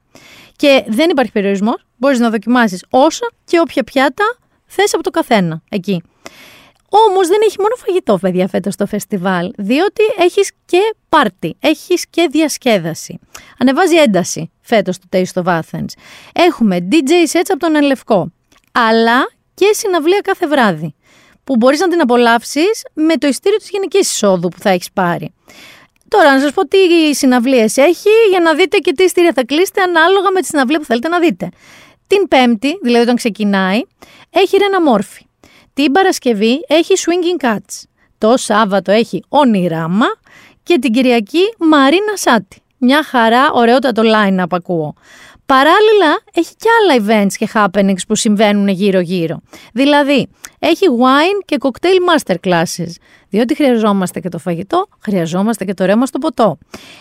Και 0.56 0.84
δεν 0.88 1.10
υπάρχει 1.10 1.32
περιορισμός, 1.32 1.86
μπορείς 1.98 2.20
να 2.20 2.30
δοκιμάσεις 2.30 2.86
όσα 2.90 3.32
και 3.46 3.60
όποια 3.60 3.84
πιάτα 3.84 4.38
θες 4.66 4.94
από 4.94 5.04
το 5.04 5.10
καθένα 5.10 5.62
εκεί. 5.70 6.02
Όμως 6.90 7.28
δεν 7.28 7.40
έχει 7.46 7.56
μόνο 7.60 7.76
φαγητό, 7.76 8.18
παιδιά, 8.22 8.48
φέτος 8.48 8.76
το 8.76 8.86
φεστιβάλ, 8.86 9.52
διότι 9.58 10.04
έχεις 10.18 10.52
και 10.66 10.96
πάρτι, 11.10 11.56
έχεις 11.60 12.06
και 12.10 12.28
διασκέδαση. 12.32 13.20
Ανεβάζει 13.60 13.96
ένταση 13.96 14.52
φέτος 14.62 14.98
το 14.98 15.08
Taste 15.12 15.44
of 15.44 15.60
Athens. 15.60 15.94
Έχουμε 16.34 16.88
DJ 16.92 17.12
sets 17.32 17.48
από 17.48 17.60
τον 17.60 17.76
Ελευκό, 17.76 18.32
αλλά 18.72 19.32
και 19.54 19.66
συναυλία 19.72 20.20
κάθε 20.20 20.48
βράδυ, 20.48 20.96
που 21.44 21.56
μπορείς 21.56 21.80
να 21.80 21.88
την 21.88 22.02
απολαύσεις 22.02 22.84
με 22.94 23.18
το 23.18 23.28
ειστήριο 23.28 23.58
της 23.58 23.70
γενικής 23.70 24.12
εισόδου 24.12 24.50
που 24.50 24.60
θα 24.60 24.70
έχεις 24.70 24.92
πάρει. 24.92 25.34
Τώρα, 26.08 26.34
να 26.34 26.40
σας 26.40 26.52
πω 26.52 26.68
τι 26.68 26.78
συναυλίες 27.16 27.78
έχει 27.78 28.10
για 28.30 28.40
να 28.40 28.54
δείτε 28.54 28.78
και 28.78 28.94
τι 28.94 29.04
ειστήρια 29.04 29.32
θα 29.36 29.46
κλείσετε 29.46 29.82
ανάλογα 29.82 30.32
με 30.32 30.42
τη 30.42 30.46
συναυλία 30.46 30.80
που 30.80 30.86
θέλετε 30.86 31.08
να 31.08 31.20
δείτε. 31.20 31.50
Την 32.08 32.28
Πέμπτη, 32.28 32.80
δηλαδή 32.82 33.04
όταν 33.04 33.16
ξεκινάει, 33.16 33.82
έχει 34.30 34.58
Ρένα 34.58 34.82
Μόρφη. 34.82 35.29
Την 35.80 35.92
Παρασκευή 35.92 36.66
έχει 36.68 36.94
Swinging 36.98 37.46
Cats. 37.46 37.84
Το 38.18 38.38
Σάββατο 38.38 38.92
έχει 38.92 39.24
Ονειράμα 39.30 40.06
και 40.64 40.80
την 40.80 40.94
Κυριακή 40.94 41.54
Μαρίνα 41.58 42.16
Σάτι. 42.16 42.62
Μια 42.78 43.04
χαρά, 43.04 43.52
ωραιότατο 43.52 44.02
line-up 44.06 44.46
ακούω. 44.50 44.94
Παράλληλα, 45.46 46.22
έχει 46.34 46.54
και 46.56 46.68
άλλα 46.80 47.06
events 47.06 47.34
και 47.38 47.50
happenings 47.54 48.02
που 48.08 48.16
συμβαίνουν 48.16 48.68
γύρω-γύρω. 48.68 49.42
Δηλαδή, 49.74 50.28
έχει 50.60 50.86
wine 51.00 51.46
και 51.46 51.58
cocktail 51.60 52.34
masterclasses. 52.34 52.92
Διότι 53.30 53.56
χρειαζόμαστε 53.56 54.20
και 54.20 54.30
το 54.30 54.38
φαγητό, 54.38 54.88
χρειαζόμαστε 55.00 55.66
και 55.66 55.74
το 55.74 55.86
ρέμα 55.86 56.06
στο 56.06 56.20
ποτό. 56.20 56.58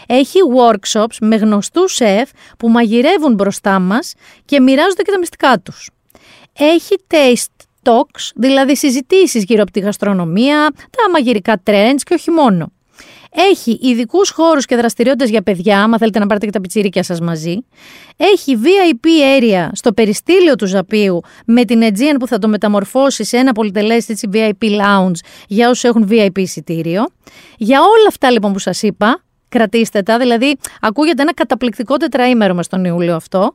Έχει 0.06 0.38
workshops 0.56 1.16
με 1.20 1.36
γνωστούς 1.36 1.94
σεφ 1.94 2.30
που 2.58 2.68
μαγειρεύουν 2.68 3.34
μπροστά 3.34 3.78
μας 3.78 4.14
και 4.44 4.60
μοιράζονται 4.60 5.02
και 5.02 5.10
τα 5.10 5.18
μυστικά 5.18 5.58
τους. 5.58 5.90
Έχει 6.52 6.96
taste 7.10 7.57
talks, 7.82 8.30
δηλαδή 8.34 8.76
συζητήσεις 8.76 9.44
γύρω 9.44 9.62
από 9.62 9.70
τη 9.70 9.80
γαστρονομία, 9.80 10.70
τα 10.76 11.10
μαγειρικά 11.12 11.62
trends 11.64 12.00
και 12.02 12.14
όχι 12.14 12.30
μόνο. 12.30 12.72
Έχει 13.30 13.78
ειδικούς 13.82 14.30
χώρους 14.30 14.64
και 14.64 14.76
δραστηριότητες 14.76 15.30
για 15.30 15.42
παιδιά, 15.42 15.82
άμα 15.82 15.98
θέλετε 15.98 16.18
να 16.18 16.26
πάρετε 16.26 16.46
και 16.46 16.52
τα 16.52 16.60
πιτσίρικια 16.60 17.02
σας 17.02 17.20
μαζί. 17.20 17.56
Έχει 18.16 18.58
VIP 18.62 19.06
area 19.40 19.68
στο 19.72 19.92
περιστήλιο 19.92 20.54
του 20.54 20.66
Ζαπίου 20.66 21.20
με 21.46 21.64
την 21.64 21.80
Aegean 21.82 22.16
που 22.18 22.26
θα 22.26 22.38
το 22.38 22.48
μεταμορφώσει 22.48 23.24
σε 23.24 23.36
ένα 23.36 23.52
πολυτελέ 23.52 23.96
VIP 24.32 24.62
lounge 24.62 25.18
για 25.48 25.68
όσους 25.68 25.84
έχουν 25.84 26.08
VIP 26.10 26.38
εισιτήριο. 26.38 27.04
Για 27.56 27.80
όλα 27.80 28.06
αυτά 28.08 28.30
λοιπόν 28.30 28.52
που 28.52 28.58
σας 28.58 28.82
είπα, 28.82 29.22
κρατήστε 29.48 30.02
τα, 30.02 30.18
δηλαδή 30.18 30.56
ακούγεται 30.80 31.22
ένα 31.22 31.34
καταπληκτικό 31.34 31.96
τετραήμερο 31.96 32.54
με 32.54 32.62
στον 32.62 32.84
Ιούλιο 32.84 33.14
αυτό. 33.14 33.52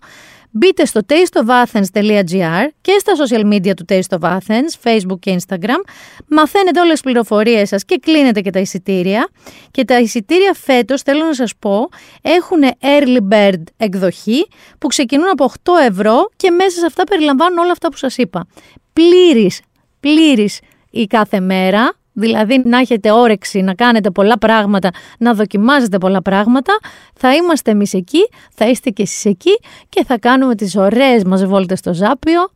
Μπείτε 0.56 0.86
στο 0.86 1.02
tasteofathens.gr 1.08 2.68
και 2.82 2.92
στα 3.00 3.14
social 3.26 3.54
media 3.54 3.74
του 3.76 3.86
Taste 3.90 4.20
of 4.20 4.38
Athens, 4.38 4.84
Facebook 4.84 5.20
και 5.20 5.36
Instagram. 5.40 5.82
Μαθαίνετε 6.28 6.80
όλες 6.80 6.92
τις 6.92 7.02
πληροφορίες 7.02 7.68
σας 7.68 7.86
και 7.86 7.98
κλείνετε 8.02 8.42
και 8.42 8.50
τα 8.50 8.60
εισιτήρια. 8.60 9.30
Και 9.72 9.86
τα 9.86 10.00
εισιτήρια 10.00 10.54
φέτος, 10.54 11.02
θέλω 11.02 11.24
να 11.24 11.34
σας 11.34 11.54
πω, 11.60 11.90
έχουν 12.22 12.60
early 12.82 13.34
bird 13.34 13.64
εκδοχή 13.78 14.48
που 14.78 14.88
ξεκινούν 14.88 15.30
από 15.30 15.44
8 15.44 15.72
ευρώ 15.88 16.30
και 16.36 16.52
μέσα 16.52 16.80
σε 16.80 16.86
αυτά 16.86 17.04
περιλαμβάνουν 17.04 17.58
όλα 17.58 17.72
αυτά 17.72 17.90
που 17.90 17.98
σας 17.98 18.18
είπα. 18.18 18.48
Πλήρης, 18.94 19.62
πλήρης 20.00 20.60
η 20.90 21.06
κάθε 21.06 21.40
μέρα, 21.40 21.94
δηλαδή 22.14 22.62
να 22.66 22.78
έχετε 22.78 23.12
όρεξη 23.12 23.62
να 23.62 23.74
κάνετε 23.74 24.10
πολλά 24.10 24.38
πράγματα, 24.38 24.90
να 25.20 25.34
δοκιμάζετε 25.34 25.98
πολλά 25.98 26.22
πράγματα, 26.22 26.80
θα 27.16 27.36
είμαστε 27.36 27.72
εμείς 27.72 27.94
εκεί, 27.94 28.30
θα 28.54 28.70
είστε 28.70 28.90
και 28.90 29.02
εσείς 29.02 29.26
εκεί 29.26 29.60
και 29.90 30.04
θα 30.04 30.20
κάνουμε 30.20 30.56
τις 30.56 30.76
ωραίες 30.76 31.24
μας 31.24 31.46
βόλτες 31.46 31.80
στο 31.80 31.94
Ζάπιο, 31.94 32.50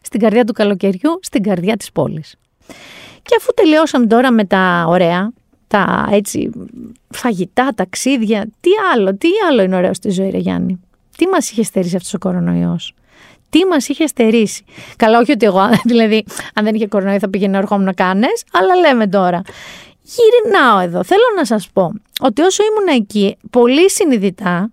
στην 0.00 0.20
καρδιά 0.20 0.44
του 0.44 0.52
καλοκαιριού, 0.52 1.18
στην 1.20 1.42
καρδιά 1.42 1.76
της 1.76 1.92
πόλης. 1.92 2.34
Και 3.22 3.36
αφού 3.38 3.52
τελειώσαμε 3.54 4.06
τώρα 4.06 4.30
με 4.30 4.44
τα 4.44 4.84
ωραία, 4.88 5.32
τα 5.66 6.08
έτσι 6.10 6.50
φαγητά, 7.10 7.72
ταξίδια, 7.74 8.46
τι 8.60 8.70
άλλο, 8.94 9.16
τι 9.16 9.28
άλλο 9.48 9.62
είναι 9.62 9.76
ωραίο 9.76 9.94
στη 9.94 10.10
ζωή, 10.10 10.30
ρε 10.30 10.38
Γιάννη; 10.38 10.80
Τι 11.16 11.26
μας 11.26 11.50
είχε 11.50 11.62
στερήσει 11.62 11.96
αυτός 11.96 12.14
ο 12.14 12.18
κορονοϊός; 12.18 12.94
Τι 13.50 13.64
μας 13.64 13.88
είχε 13.88 14.06
στερήσει. 14.06 14.64
Καλά, 14.96 15.18
όχι 15.18 15.32
ότι 15.32 15.46
εγώ, 15.46 15.60
δηλαδή, 15.90 16.24
αν 16.54 16.64
δεν 16.64 16.74
είχε 16.74 16.86
κορονοϊό 16.86 17.18
θα 17.18 17.30
πήγαινε 17.30 17.58
ερχόμουν 17.58 17.84
να 17.84 17.92
κάνεις, 17.92 18.44
αλλά 18.52 18.74
λέμε 18.74 19.08
τώρα. 19.08 19.42
Γυρνάω 20.02 20.78
εδώ. 20.78 21.04
Θέλω 21.04 21.22
να 21.36 21.44
σας 21.44 21.68
πω 21.72 21.92
ότι 22.20 22.42
όσο 22.42 22.62
ήμουν 22.62 23.00
εκεί, 23.00 23.36
πολύ 23.50 23.90
συνειδητά 23.90 24.70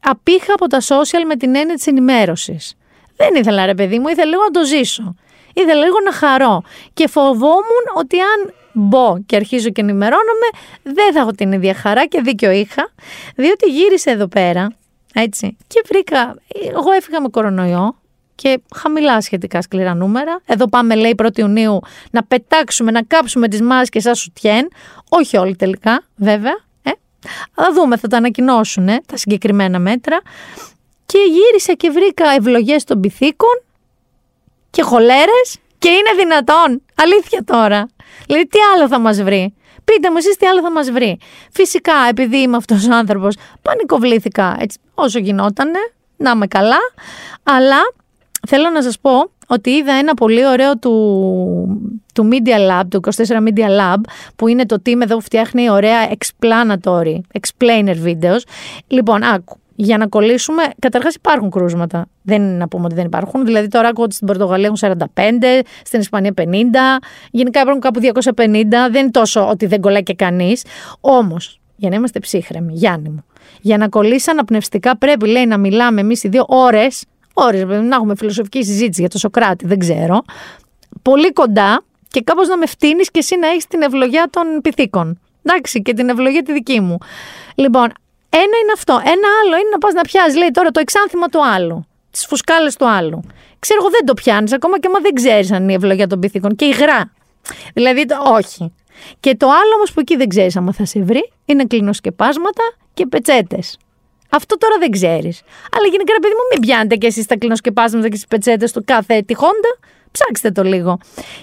απήχα 0.00 0.52
από 0.52 0.66
τα 0.66 0.78
social 0.80 1.24
με 1.26 1.36
την 1.36 1.54
έννοια 1.54 1.74
της 1.74 1.86
ενημέρωσης. 1.86 2.74
Δεν 3.16 3.34
ήθελα, 3.34 3.66
ρε 3.66 3.74
παιδί 3.74 3.98
μου, 3.98 4.08
ήθελα 4.08 4.28
λίγο 4.28 4.42
να 4.42 4.50
το 4.50 4.64
ζήσω. 4.64 5.14
Ήθελα 5.54 5.84
λίγο 5.84 5.96
να 6.04 6.12
χαρώ. 6.12 6.62
Και 6.94 7.08
φοβόμουν 7.08 7.84
ότι 7.94 8.16
αν 8.20 8.52
μπω 8.72 9.18
και 9.26 9.36
αρχίζω 9.36 9.68
και 9.70 9.80
ενημερώνομαι, 9.80 10.48
δεν 10.82 11.12
θα 11.12 11.20
έχω 11.20 11.30
την 11.30 11.52
ίδια 11.52 11.74
χαρά 11.74 12.06
και 12.06 12.20
δίκιο 12.20 12.50
είχα, 12.50 12.92
διότι 13.36 13.70
γύρισε 13.70 14.10
εδώ 14.10 14.26
πέρα, 14.26 14.72
έτσι, 15.14 15.56
και 15.66 15.82
βρήκα, 15.88 16.34
εγώ 16.76 16.92
έφυγα 16.92 17.20
με 17.20 17.28
κορονοϊό, 17.28 17.96
και 18.42 18.60
χαμηλά 18.76 19.20
σχετικά 19.20 19.62
σκληρά 19.62 19.94
νούμερα. 19.94 20.40
Εδώ 20.46 20.68
πάμε, 20.68 20.94
λέει, 20.94 21.14
1η 21.22 21.38
Ιουνίου 21.38 21.80
να 22.10 22.24
πετάξουμε, 22.24 22.90
να 22.90 23.02
κάψουμε 23.02 23.48
τις 23.48 23.62
μάσκες 23.62 24.02
σαν 24.02 24.14
σουτιέν. 24.14 24.68
Όχι 25.08 25.36
όλοι 25.36 25.56
τελικά, 25.56 26.02
βέβαια. 26.16 26.56
Ε. 26.82 26.90
Θα 27.54 27.72
δούμε, 27.72 27.96
θα 27.96 28.08
τα 28.08 28.16
ανακοινώσουν 28.16 28.88
ε, 28.88 29.00
τα 29.06 29.16
συγκεκριμένα 29.16 29.78
μέτρα. 29.78 30.20
Και 31.06 31.18
γύρισα 31.18 31.72
και 31.72 31.90
βρήκα 31.90 32.30
ευλογές 32.36 32.84
των 32.84 33.00
πυθίκων 33.00 33.62
και 34.70 34.82
χολέρες 34.82 35.56
και 35.78 35.88
είναι 35.88 36.10
δυνατόν. 36.18 36.82
Αλήθεια 36.94 37.44
τώρα. 37.44 37.88
Δηλαδή, 38.26 38.46
τι 38.46 38.58
άλλο 38.74 38.88
θα 38.88 38.98
μας 38.98 39.22
βρει; 39.22 39.54
Πείτε 39.84 40.10
μου 40.10 40.16
εσείς 40.16 40.36
τι 40.36 40.46
άλλο 40.46 40.60
θα 40.60 40.70
μας 40.70 40.90
βρει. 40.90 41.18
Φυσικά, 41.52 41.94
επειδή 42.08 42.36
είμαι 42.36 42.56
αυτός 42.56 42.88
ο 42.88 42.94
άνθρωπος, 42.94 43.36
πανικοβλήθηκα 43.62 44.56
έτσι, 44.60 44.78
όσο 44.94 45.18
γινότανε, 45.18 45.78
να 46.16 46.30
είμαι 46.30 46.46
καλά, 46.46 46.80
αλλά 47.42 47.80
Θέλω 48.48 48.70
να 48.70 48.82
σας 48.82 48.98
πω 49.00 49.30
ότι 49.46 49.70
είδα 49.70 49.92
ένα 49.92 50.14
πολύ 50.14 50.46
ωραίο 50.46 50.78
του, 50.78 50.92
του 52.14 52.28
Media 52.32 52.70
Lab, 52.70 52.82
του 52.88 53.00
24 53.04 53.10
Media 53.20 53.66
Lab, 53.66 54.00
που 54.36 54.48
είναι 54.48 54.66
το 54.66 54.76
team 54.86 55.00
εδώ 55.00 55.14
που 55.14 55.22
φτιάχνει 55.22 55.70
ωραία 55.70 56.10
explanatory, 56.10 57.18
explainer 57.40 57.96
videos. 58.04 58.40
Λοιπόν, 58.86 59.22
άκου, 59.22 59.56
για 59.74 59.98
να 59.98 60.06
κολλήσουμε, 60.06 60.62
καταρχάς 60.78 61.14
υπάρχουν 61.14 61.50
κρούσματα. 61.50 62.06
Δεν 62.22 62.42
είναι 62.42 62.56
να 62.56 62.68
πούμε 62.68 62.84
ότι 62.84 62.94
δεν 62.94 63.04
υπάρχουν. 63.04 63.44
Δηλαδή, 63.44 63.68
τώρα 63.68 63.88
ακούω 63.88 64.04
ότι 64.04 64.14
στην 64.14 64.26
Πορτογαλία 64.26 64.70
έχουν 64.74 64.76
45, 64.76 65.62
στην 65.84 66.00
Ισπανία 66.00 66.32
50, 66.36 66.44
γενικά 67.30 67.60
υπάρχουν 67.60 67.80
κάπου 67.80 68.00
250. 68.00 68.90
Δεν 68.90 69.02
είναι 69.02 69.10
τόσο 69.10 69.48
ότι 69.48 69.66
δεν 69.66 69.80
κολλάει 69.80 70.02
και 70.02 70.14
κανείς. 70.14 70.64
Όμως, 71.00 71.60
για 71.76 71.88
να 71.90 71.96
είμαστε 71.96 72.18
ψύχρεμοι, 72.18 72.72
Γιάννη 72.74 73.08
μου, 73.08 73.24
για 73.60 73.76
να 73.76 73.88
κολλήσει 73.88 74.30
αναπνευστικά 74.30 74.96
πρέπει, 74.96 75.28
λέει, 75.28 75.46
να 75.46 75.58
μιλάμε 75.58 76.00
εμείς 76.00 76.22
οι 76.22 76.28
δύο 76.28 76.44
ώρες 76.48 77.04
ώρε, 77.34 77.64
να 77.64 77.94
έχουμε 77.96 78.16
φιλοσοφική 78.16 78.64
συζήτηση 78.64 79.00
για 79.00 79.10
το 79.10 79.18
Σοκράτη, 79.18 79.66
δεν 79.66 79.78
ξέρω. 79.78 80.22
Πολύ 81.02 81.32
κοντά 81.32 81.84
και 82.08 82.20
κάπως 82.20 82.48
να 82.48 82.56
με 82.56 82.66
φτύνεις 82.66 83.10
και 83.10 83.18
εσύ 83.18 83.36
να 83.36 83.48
έχεις 83.48 83.66
την 83.66 83.82
ευλογία 83.82 84.28
των 84.30 84.60
πυθίκων. 84.62 85.20
Εντάξει, 85.42 85.82
και 85.82 85.94
την 85.94 86.08
ευλογία 86.08 86.42
τη 86.42 86.52
δική 86.52 86.80
μου. 86.80 86.98
Λοιπόν, 87.54 87.92
ένα 88.28 88.56
είναι 88.62 88.72
αυτό. 88.74 88.92
Ένα 88.92 89.28
άλλο 89.42 89.56
είναι 89.56 89.68
να 89.72 89.78
πας 89.78 89.92
να 89.92 90.00
πιάσεις, 90.00 90.36
λέει 90.36 90.50
τώρα, 90.52 90.70
το 90.70 90.80
εξάνθημα 90.80 91.28
του 91.28 91.46
άλλου. 91.46 91.86
Τις 92.10 92.26
φουσκάλες 92.26 92.76
του 92.76 92.88
άλλου. 92.88 93.20
Ξέρω 93.58 93.80
εγώ 93.82 93.90
δεν 93.90 94.04
το 94.04 94.14
πιάνεις, 94.14 94.52
ακόμα 94.52 94.78
και 94.78 94.86
άμα 94.86 94.98
δεν 94.98 95.14
ξέρεις 95.14 95.52
αν 95.52 95.62
είναι 95.62 95.72
η 95.72 95.74
ευλογία 95.74 96.06
των 96.06 96.20
πυθίκων. 96.20 96.56
Και 96.56 96.64
υγρά. 96.64 97.12
Δηλαδή, 97.74 98.06
το, 98.06 98.16
όχι. 98.26 98.72
Και 99.20 99.36
το 99.36 99.46
άλλο 99.46 99.74
όμως 99.76 99.92
που 99.92 100.00
εκεί 100.00 100.16
δεν 100.16 100.28
ξέρεις 100.28 100.56
άμα 100.56 100.72
θα 100.72 100.84
σε 100.84 101.00
βρει 101.02 101.32
είναι 101.44 101.64
κλινοσκεπάσματα 101.64 102.62
και 102.94 103.06
πετσέτες. 103.06 103.78
Αυτό 104.34 104.58
τώρα 104.58 104.74
δεν 104.78 104.90
ξέρεις. 104.90 105.42
Αλλά 105.76 105.86
γενικά, 105.90 106.12
παιδί 106.20 106.34
μου, 106.34 106.46
μην 106.52 106.60
πιάνετε 106.60 106.96
και 106.96 107.06
εσείς 107.06 107.26
τα 107.26 107.36
κλινοσκεπάσματα 107.36 108.08
και 108.08 108.14
τις 108.14 108.26
πετσέτες 108.26 108.72
του 108.72 108.82
κάθε 108.84 109.22
τυχόντα. 109.22 109.78
Ψάξτε 110.10 110.50
το 110.50 110.62
λίγο. 110.62 110.98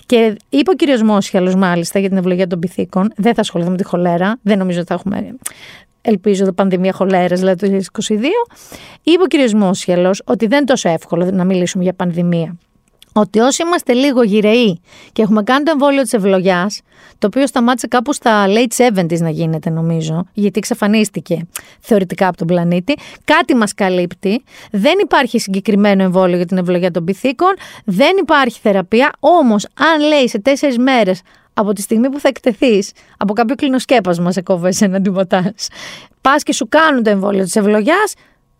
Και 0.06 0.36
είπε 0.50 0.72
ο 0.72 0.74
κύριος 0.74 1.02
Μόσιαλο, 1.02 1.58
μάλιστα, 1.58 2.00
για 2.00 2.10
την 2.10 2.18
ευλογία 2.18 2.48
των 2.48 2.60
πυθίκων. 2.60 3.12
Δεν 3.16 3.34
θα 3.34 3.42
ασχοληθούμε 3.42 3.76
με 3.76 3.84
τη 3.84 3.90
χολέρα. 3.90 4.40
Δεν 4.42 4.58
νομίζω 4.58 4.80
ότι 4.80 4.88
θα 4.88 4.94
έχουμε. 4.94 5.36
Ελπίζω 6.02 6.46
το 6.46 6.54
πανδημία 6.54 6.94
χολέρας, 6.94 7.40
δηλαδή 7.40 7.70
το 7.70 7.84
2022. 8.02 8.14
Είπε 9.04 9.22
ο 9.22 9.26
κύριος 9.26 9.54
Μόσιαλο 9.54 10.16
ότι 10.26 10.48
δεν 10.48 10.58
είναι 10.58 10.68
τόσο 10.68 10.90
εύκολο 10.90 11.32
να 11.32 11.44
μιλήσουμε 11.44 11.84
για 11.84 11.94
πανδημία 11.94 12.58
ότι 13.20 13.40
όσοι 13.40 13.64
είμαστε 13.64 13.94
λίγο 13.94 14.24
γυρεοί 14.24 14.82
και 15.12 15.22
έχουμε 15.22 15.44
κάνει 15.44 15.64
το 15.64 15.72
εμβόλιο 15.72 16.02
της 16.02 16.14
ευλογιάς, 16.14 16.82
το 17.18 17.28
οποίο 17.28 17.48
σταμάτησε 17.48 17.88
κάπου 17.88 18.14
στα 18.14 18.46
late 18.48 18.94
70s 18.94 19.20
να 19.20 19.30
γίνεται 19.30 19.70
νομίζω, 19.70 20.26
γιατί 20.34 20.58
εξαφανίστηκε 20.60 21.48
θεωρητικά 21.80 22.28
από 22.28 22.38
τον 22.38 22.48
πλανήτη, 22.48 22.96
κάτι 23.24 23.56
μας 23.56 23.74
καλύπτει. 23.74 24.44
Δεν 24.72 24.94
υπάρχει 25.04 25.40
συγκεκριμένο 25.40 26.04
εμβόλιο 26.04 26.38
για 26.38 26.46
την 26.46 26.58
ευλογία 26.58 26.92
των 26.92 27.04
πυθίκων, 27.04 27.54
δεν 27.86 28.18
υπάρχει 28.22 28.60
θεραπεία. 28.62 29.12
Όμως, 29.20 29.68
αν 29.74 30.08
λέει 30.08 30.28
σε 30.28 30.40
τέσσερις 30.40 30.78
μέρες 30.78 31.22
από 31.54 31.74
τη 31.74 31.82
στιγμή 31.82 32.10
που 32.10 32.20
θα 32.20 32.28
εκτεθείς 32.28 32.92
από 33.18 33.34
κάποιο 33.34 33.56
κλινοσκέπασμα 33.56 34.32
σε 34.32 34.42
κόβε 34.42 34.74
ένα 34.80 35.02
τίποτα, 35.02 35.54
πας 36.22 36.44
και 36.44 36.54
σου 36.54 36.68
κάνουν 36.70 37.04
το 37.04 37.10
εμβόλιο 37.10 37.44
της 37.44 37.56
ευλογιάς, 37.56 38.14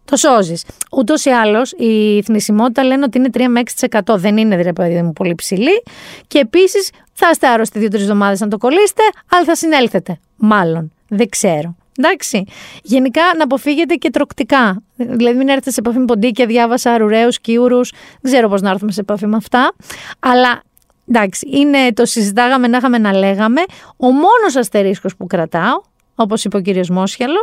το 0.10 0.16
σώζεις. 0.16 0.66
Ούτως 0.92 1.26
ή 1.26 1.30
άλλως 1.30 1.72
η 1.72 2.22
θνησιμότητα 2.22 2.84
λένε 2.84 3.04
ότι 3.04 3.18
είναι 3.18 3.30
3 3.34 3.46
με 3.48 3.62
6%. 4.06 4.16
Δεν 4.18 4.38
είναι 4.38 4.56
δηλαδή 4.56 5.02
μου 5.02 5.14
πολύ 5.14 5.36
ψηλή. 5.36 5.84
Και 6.28 6.40
επίσης 6.40 6.90
θα 7.14 7.30
είστε 7.32 7.48
άρρωστοι 7.48 7.80
δύο-τρεις 7.80 8.02
εβδομάδες 8.02 8.40
να 8.40 8.48
το 8.48 8.58
κολλήσετε, 8.58 9.04
αλλά 9.32 9.44
θα 9.44 9.56
συνέλθετε. 9.56 10.20
Μάλλον. 10.36 10.92
Δεν 11.08 11.30
ξέρω. 11.30 11.76
Εντάξει. 11.98 12.46
Γενικά 12.84 13.22
να 13.38 13.44
αποφύγετε 13.44 13.96
και 13.96 14.10
τροκτικά. 14.10 14.82
Δηλαδή, 14.96 15.38
μην 15.38 15.48
έρθετε 15.48 15.72
σε 15.72 15.80
επαφή 15.80 15.98
με 15.98 16.06
ποντίκια, 16.06 16.46
διάβασα 16.46 16.92
αρουραίου, 16.92 17.30
κύουρου. 17.42 17.80
Δεν 18.22 18.32
ξέρω 18.32 18.50
πώς 18.50 18.62
να 18.62 18.70
έρθουμε 18.70 18.92
σε 18.92 19.00
επαφή 19.00 19.28
με 19.28 19.36
αυτά. 19.36 19.74
Αλλά 20.20 20.62
εντάξει, 21.08 21.48
είναι, 21.52 21.94
το 21.94 22.06
συζητάγαμε 22.06 22.68
να 22.68 22.78
είχαμε 22.78 22.98
να 22.98 23.14
λέγαμε. 23.14 23.62
Ο 23.98 24.06
μόνος 24.06 24.56
αστερίσκος 24.58 25.16
που 25.16 25.28
κρατάω 25.28 25.82
όπως 26.24 26.44
είπε 26.44 26.58
ο 26.58 26.62
κύριος 26.62 26.90
Μόσιαλο, 26.90 27.42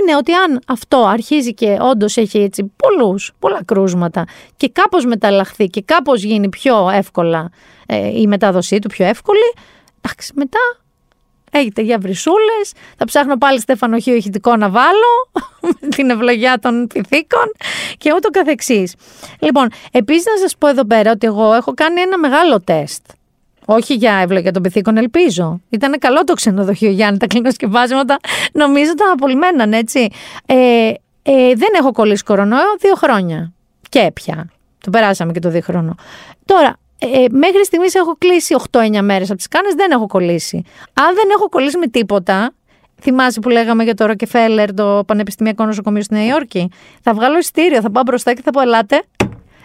είναι 0.00 0.16
ότι 0.16 0.32
αν 0.32 0.60
αυτό 0.66 1.04
αρχίζει 1.06 1.54
και 1.54 1.76
όντως 1.80 2.16
έχει 2.16 2.38
έτσι 2.38 2.72
πολλούς, 2.76 3.32
πολλά 3.38 3.60
κρούσματα 3.64 4.24
και 4.56 4.68
κάπως 4.68 5.04
μεταλλαχθεί 5.04 5.66
και 5.66 5.82
κάπως 5.82 6.22
γίνει 6.22 6.48
πιο 6.48 6.90
εύκολα 6.90 7.50
ε, 7.86 8.20
η 8.20 8.26
μετάδοσή 8.26 8.78
του, 8.78 8.88
πιο 8.88 9.06
εύκολη, 9.06 9.54
εντάξει, 10.00 10.32
μετά 10.34 10.58
Έχετε 11.52 11.82
για 11.82 11.98
βρυσούλε. 11.98 12.60
Θα 12.96 13.04
ψάχνω 13.04 13.38
πάλι 13.38 13.60
στεφανοχείο 13.60 14.14
ηχητικό 14.14 14.56
να 14.56 14.70
βάλω. 14.70 15.30
με 15.80 15.88
την 15.88 16.10
ευλογιά 16.10 16.58
των 16.58 16.86
πυθίκων 16.86 17.52
και 17.98 18.12
ούτω 18.16 18.30
καθεξής. 18.30 18.94
Λοιπόν, 19.38 19.68
επίσης 19.92 20.24
να 20.24 20.36
σας 20.36 20.56
πω 20.56 20.68
εδώ 20.68 20.84
πέρα 20.84 21.10
ότι 21.10 21.26
εγώ 21.26 21.52
έχω 21.54 21.74
κάνει 21.74 22.00
ένα 22.00 22.18
μεγάλο 22.18 22.60
τεστ. 22.60 23.02
Όχι 23.64 23.94
για 23.94 24.12
ευλογία 24.12 24.52
των 24.52 24.62
πυθίκων, 24.62 24.96
ελπίζω. 24.96 25.60
Ήταν 25.68 25.98
καλό 25.98 26.24
το 26.24 26.34
ξενοδοχείο 26.34 26.90
Γιάννη, 26.90 27.18
τα 27.18 27.26
κλινοσκεπάσματα. 27.26 28.16
Νομίζω 28.52 28.94
τα 28.94 29.10
απολυμμέναν, 29.12 29.72
έτσι. 29.72 30.08
Ε, 30.46 30.54
ε, 31.22 31.54
δεν 31.54 31.68
έχω 31.78 31.92
κολλήσει 31.92 32.22
κορονοϊό 32.22 32.76
δύο 32.80 32.94
χρόνια. 32.94 33.52
Και 33.88 34.10
πια. 34.14 34.50
Το 34.80 34.90
περάσαμε 34.90 35.32
και 35.32 35.40
το 35.40 35.48
δίχρονο. 35.48 35.94
Τώρα, 36.44 36.76
ε, 36.98 37.06
ε 37.06 37.26
μέχρι 37.30 37.64
στιγμής 37.64 37.94
έχω 37.94 38.16
κλείσει 38.18 38.54
8-9 38.70 39.00
μέρες 39.02 39.28
από 39.28 39.36
τις 39.36 39.48
κάνες, 39.48 39.74
δεν 39.74 39.90
έχω 39.90 40.06
κολλήσει. 40.06 40.62
Αν 40.92 41.14
δεν 41.14 41.28
έχω 41.32 41.48
κολλήσει 41.48 41.78
με 41.78 41.86
τίποτα, 41.86 42.52
Θυμάσαι 43.02 43.40
που 43.40 43.48
λέγαμε 43.48 43.84
για 43.84 43.94
το 43.94 44.06
Ροκεφέλερ, 44.06 44.74
το 44.74 45.02
Πανεπιστημιακό 45.06 45.64
Νοσοκομείο 45.64 46.02
στη 46.02 46.14
Νέα 46.14 46.26
Υόρκη. 46.26 46.70
Θα 47.02 47.14
βγάλω 47.14 47.38
ειστήριο, 47.38 47.80
θα 47.80 47.90
πάω 47.90 48.02
μπροστά 48.02 48.34
και 48.34 48.40
θα 48.44 48.50
πω 48.50 48.60
ελάτε. 48.60 49.02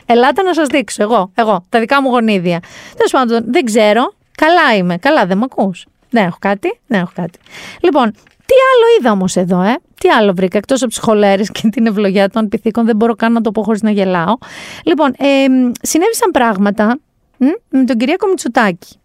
Ελάτε 0.06 0.42
να 0.42 0.54
σας 0.54 0.68
δείξω. 0.68 1.04
Εγώ, 1.04 1.32
εγώ, 1.36 1.66
τα 1.70 1.80
δικά 1.80 2.02
μου 2.02 2.10
γονίδια. 2.10 2.60
Τέλος 2.96 3.12
πάντων, 3.12 3.44
δεν 3.52 3.66
ξέρω. 3.66 4.14
Καλά 4.38 4.76
είμαι. 4.78 4.98
Καλά, 4.98 5.26
δεν 5.26 5.38
με 5.38 5.44
ακούς. 5.52 5.86
Δεν 6.10 6.26
έχω 6.26 6.38
κάτι. 6.40 6.80
Δεν 6.88 7.00
έχω 7.00 7.12
κάτι. 7.16 7.40
Λοιπόν, 7.82 8.12
τι 8.46 8.56
άλλο 8.72 8.86
είδα 9.00 9.12
όμως 9.12 9.36
εδώ, 9.36 9.62
ε; 9.62 9.76
Τι 10.00 10.10
άλλο 10.10 10.34
βρήκα, 10.34 10.58
εκτός 10.58 10.82
από 10.82 10.90
τις 10.90 11.00
χολέρες 11.00 11.52
και 11.52 11.70
την 11.70 11.86
ευλογία 11.86 12.30
των 12.30 12.50
πυθίκων, 12.50 12.86
δεν 12.86 12.96
μπορώ 12.96 13.16
καν 13.16 13.32
να 13.32 13.42
το 13.42 13.52
πω 13.52 13.64
χωρίς 13.64 13.82
να 13.82 13.92
γελάω. 13.92 14.38
Λοιπόν, 14.84 15.14
ε, 15.18 15.46
συνέβησαν 15.82 16.32
πράγματα 16.32 17.00
μ, 17.38 17.46
με 17.70 17.84
τον 17.84 17.98
Κυρίακο 17.98 18.28
Μητσοτάκη. 18.28 19.00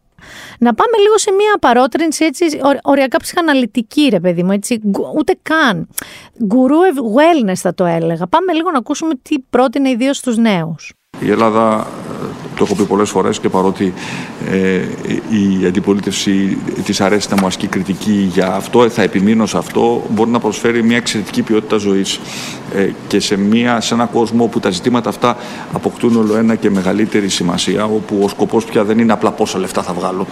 Να 0.59 0.75
πάμε 0.75 0.97
λίγο 0.99 1.19
σε 1.19 1.33
μια 1.33 1.57
παρότρινση 1.61 2.25
έτσι 2.25 2.45
οριακά 2.83 3.19
ψυχαναλυτική 3.19 4.09
ρε 4.11 4.21
παιδί 4.21 4.43
μου, 4.43 4.53
έτσι, 4.53 4.81
ούτε 5.17 5.39
καν. 5.43 5.89
Γκουρού 6.45 6.79
wellness 7.17 7.55
θα 7.55 7.75
το 7.75 7.85
έλεγα. 7.85 8.27
Πάμε 8.27 8.53
λίγο 8.53 8.71
να 8.71 8.79
ακούσουμε 8.79 9.15
τι 9.23 9.39
πρότεινε 9.51 9.89
ιδίως 9.91 10.17
στους 10.17 10.37
νέους. 10.37 10.93
Η 11.19 11.31
Ελλάδα 11.31 11.87
το 12.57 12.65
έχω 12.65 12.75
πει 12.75 12.83
πολλές 12.83 13.11
φορές 13.11 13.41
και 13.41 13.49
παρότι 13.49 13.95
ε, 14.51 14.81
η 15.31 15.67
αντιπολίτευση 15.67 16.59
της 16.85 17.01
αρέσει 17.01 17.29
να 17.31 17.37
μου 17.41 17.47
ασκεί 17.47 17.67
κριτική 17.67 18.31
για 18.33 18.55
αυτό, 18.55 18.89
θα 18.89 19.03
επιμείνω 19.03 19.47
σε 19.47 19.59
αυτό, 19.59 20.03
μπορεί 20.11 20.31
να 20.31 20.39
προσφέρει 20.39 20.83
μια 20.83 20.97
εξαιρετική 20.97 21.43
ποιότητα 21.43 21.77
ζωής. 21.77 22.21
Ε, 22.75 22.91
και 23.09 23.21
σε, 23.21 23.37
μια, 23.37 23.81
σε 23.81 23.95
ένα 23.95 24.07
κόσμο 24.07 24.45
όπου 24.45 24.61
τα 24.61 24.71
ζητήματα 24.71 25.09
αυτά 25.09 25.37
αποκτούν 25.73 26.17
όλο 26.17 26.37
ένα 26.37 26.55
και 26.55 26.71
μεγαλύτερη 26.71 27.29
σημασία, 27.29 27.85
όπου 27.85 28.21
ο 28.23 28.29
σκοπός 28.29 28.65
πια 28.65 28.85
δεν 28.85 28.99
είναι 28.99 29.13
απλά 29.13 29.31
πόσα 29.31 29.59
λεφτά 29.59 29.83
θα 29.83 29.93
βγάλω. 29.93 30.27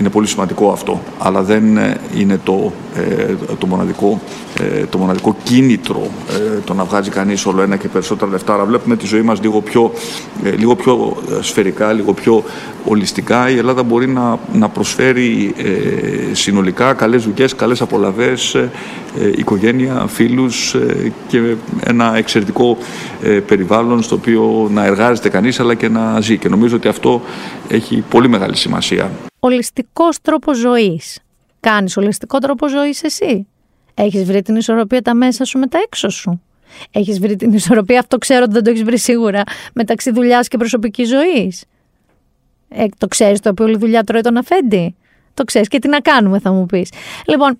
Είναι 0.00 0.10
πολύ 0.10 0.26
σημαντικό 0.26 0.70
αυτό, 0.70 1.00
αλλά 1.18 1.42
δεν 1.42 1.76
ε, 1.76 1.96
είναι 2.16 2.40
το, 2.44 2.72
ε, 2.96 3.34
το, 3.58 3.66
μοναδικό, 3.66 4.20
ε, 4.60 4.86
το 4.86 4.98
μοναδικό 4.98 5.36
κίνητρο 5.42 6.10
ε, 6.30 6.58
το 6.64 6.74
να 6.74 6.84
βγάζει 6.84 7.10
κανείς 7.10 7.46
όλο 7.46 7.62
ένα 7.62 7.76
και 7.76 7.88
περισσότερα 7.88 8.30
λεφτά. 8.30 8.52
Αλλά 8.54 8.64
βλέπουμε 8.64 8.96
τη 8.96 9.06
ζωή 9.06 9.22
μας 9.22 9.40
λίγο 9.40 9.60
πιο, 9.60 9.92
λίγο 10.56 10.76
πιο 10.76 11.16
σφαιρικά, 11.40 11.92
λίγο 11.92 12.12
πιο 12.12 12.44
ολιστικά. 12.84 13.50
Η 13.50 13.56
Ελλάδα 13.56 13.82
μπορεί 13.82 14.08
να, 14.08 14.38
να 14.52 14.68
προσφέρει 14.68 15.54
συνολικά 16.32 16.92
καλές 16.92 17.24
δουλειές, 17.24 17.54
καλές 17.54 17.80
απολαβές, 17.80 18.56
οικογένεια, 19.36 20.06
φίλους 20.08 20.76
και 21.28 21.54
ένα 21.84 22.16
εξαιρετικό 22.16 22.76
περιβάλλον 23.46 24.02
στο 24.02 24.14
οποίο 24.14 24.70
να 24.72 24.84
εργάζεται 24.84 25.28
κανείς 25.28 25.60
αλλά 25.60 25.74
και 25.74 25.88
να 25.88 26.20
ζει. 26.20 26.38
Και 26.38 26.48
νομίζω 26.48 26.76
ότι 26.76 26.88
αυτό 26.88 27.22
έχει 27.68 28.04
πολύ 28.08 28.28
μεγάλη 28.28 28.56
σημασία. 28.56 29.10
Ολιστικός 29.46 30.20
τρόπος 30.20 30.58
ζωής 30.58 31.18
Κάνεις 31.60 31.96
ολιστικό 31.96 32.38
τρόπο 32.38 32.68
ζωής 32.68 33.02
εσύ. 33.02 33.46
Έχεις 33.94 34.24
βρει 34.24 34.42
την 34.42 34.56
ισορροπία 34.56 35.02
τα 35.02 35.14
μέσα 35.14 35.44
σου 35.44 35.58
με 35.58 35.66
τα 35.66 35.78
έξω 35.78 36.08
σου. 36.08 36.42
Έχεις 36.90 37.20
βρει 37.20 37.36
την 37.36 37.52
ισορροπία, 37.52 37.98
αυτό 37.98 38.18
ξέρω 38.18 38.42
ότι 38.42 38.52
δεν 38.52 38.64
το 38.64 38.70
έχεις 38.70 38.82
βρει 38.82 38.98
σίγουρα, 38.98 39.42
μεταξύ 39.74 40.10
δουλειάς 40.10 40.48
και 40.48 40.56
προσωπικής 40.56 41.08
ζωής. 41.08 41.64
Ε, 42.68 42.84
το 42.98 43.08
ξέρεις 43.08 43.40
το 43.40 43.48
οποίο 43.48 43.64
όλη 43.64 43.76
δουλειά 43.76 44.04
τρώει 44.04 44.20
τον 44.20 44.36
αφέντη. 44.36 44.94
Το 45.34 45.44
ξέρεις 45.44 45.68
και 45.68 45.78
τι 45.78 45.88
να 45.88 46.00
κάνουμε, 46.00 46.38
θα 46.38 46.52
μου 46.52 46.66
πεις. 46.66 46.92
Λοιπόν, 47.26 47.58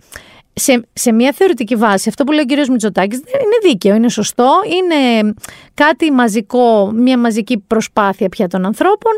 σε, 0.55 0.87
σε 0.93 1.13
μια 1.13 1.33
θεωρητική 1.33 1.77
βάση, 1.77 2.09
αυτό 2.09 2.25
που 2.25 2.33
λέει 2.33 2.43
ο 2.43 2.47
κύριος 2.47 2.69
Μητσοτάκης 2.69 3.19
είναι 3.19 3.71
δίκαιο, 3.71 3.95
είναι 3.95 4.09
σωστό, 4.09 4.51
είναι 4.65 5.35
κάτι 5.75 6.13
μαζικό, 6.13 6.91
μια 6.95 7.19
μαζική 7.19 7.59
προσπάθεια 7.59 8.29
πια 8.29 8.49
των 8.49 8.65
ανθρώπων 8.65 9.13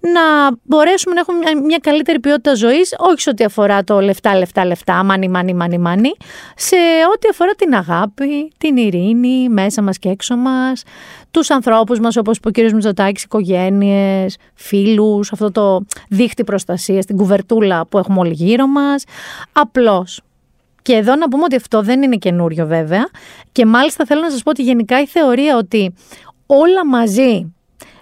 να 0.00 0.56
μπορέσουμε 0.62 1.14
να 1.14 1.20
έχουμε 1.20 1.60
μια, 1.66 1.78
καλύτερη 1.82 2.20
ποιότητα 2.20 2.54
ζωής, 2.54 2.94
όχι 2.98 3.20
σε 3.20 3.30
ό,τι 3.30 3.44
αφορά 3.44 3.84
το 3.84 4.00
λεφτά, 4.00 4.36
λεφτά, 4.36 4.64
λεφτά, 4.64 5.04
μάνι, 5.04 5.28
μάνι, 5.28 5.54
μάνι, 5.54 5.78
μάνι, 5.78 6.10
σε 6.56 6.76
ό,τι 7.14 7.28
αφορά 7.28 7.54
την 7.54 7.74
αγάπη, 7.74 8.52
την 8.58 8.76
ειρήνη, 8.76 9.48
μέσα 9.48 9.82
μας 9.82 9.98
και 9.98 10.08
έξω 10.08 10.36
μας, 10.36 10.82
τους 11.30 11.50
ανθρώπους 11.50 11.98
μας 12.00 12.16
όπως 12.16 12.36
είπε 12.36 12.48
ο 12.48 12.50
κύριος 12.50 12.72
Μητσοτάκης, 12.72 13.22
οικογένειες, 13.22 14.36
φίλους, 14.54 15.32
αυτό 15.32 15.50
το 15.50 15.80
δίχτυ 16.08 16.44
προστασίας, 16.44 17.04
την 17.04 17.16
κουβερτούλα 17.16 17.86
που 17.86 17.98
έχουμε 17.98 18.18
όλοι 18.18 18.32
γύρω 18.32 18.66
μας, 18.66 19.04
απλώς 19.52 20.20
και 20.88 20.94
εδώ 20.94 21.16
να 21.16 21.28
πούμε 21.28 21.42
ότι 21.42 21.56
αυτό 21.56 21.82
δεν 21.82 22.02
είναι 22.02 22.16
καινούριο 22.16 22.66
βέβαια. 22.66 23.08
Και 23.52 23.66
μάλιστα 23.66 24.04
θέλω 24.04 24.20
να 24.20 24.30
σας 24.30 24.42
πω 24.42 24.50
ότι 24.50 24.62
γενικά 24.62 25.00
η 25.00 25.06
θεωρία 25.06 25.56
ότι 25.56 25.94
όλα 26.46 26.86
μαζί 26.86 27.54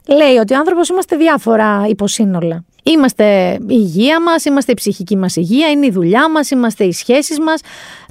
λέει 0.08 0.36
ότι 0.36 0.54
ο 0.54 0.56
άνθρωπος 0.56 0.88
είμαστε 0.88 1.16
διάφορα 1.16 1.84
υποσύνολα. 1.88 2.64
Είμαστε 2.82 3.52
η 3.52 3.64
υγεία 3.68 4.22
μας, 4.22 4.44
είμαστε 4.44 4.72
η 4.72 4.74
ψυχική 4.74 5.16
μας 5.16 5.36
υγεία, 5.36 5.68
είναι 5.68 5.86
η 5.86 5.90
δουλειά 5.90 6.30
μας, 6.30 6.50
είμαστε 6.50 6.84
οι 6.84 6.92
σχέσεις 6.92 7.40
μας. 7.40 7.60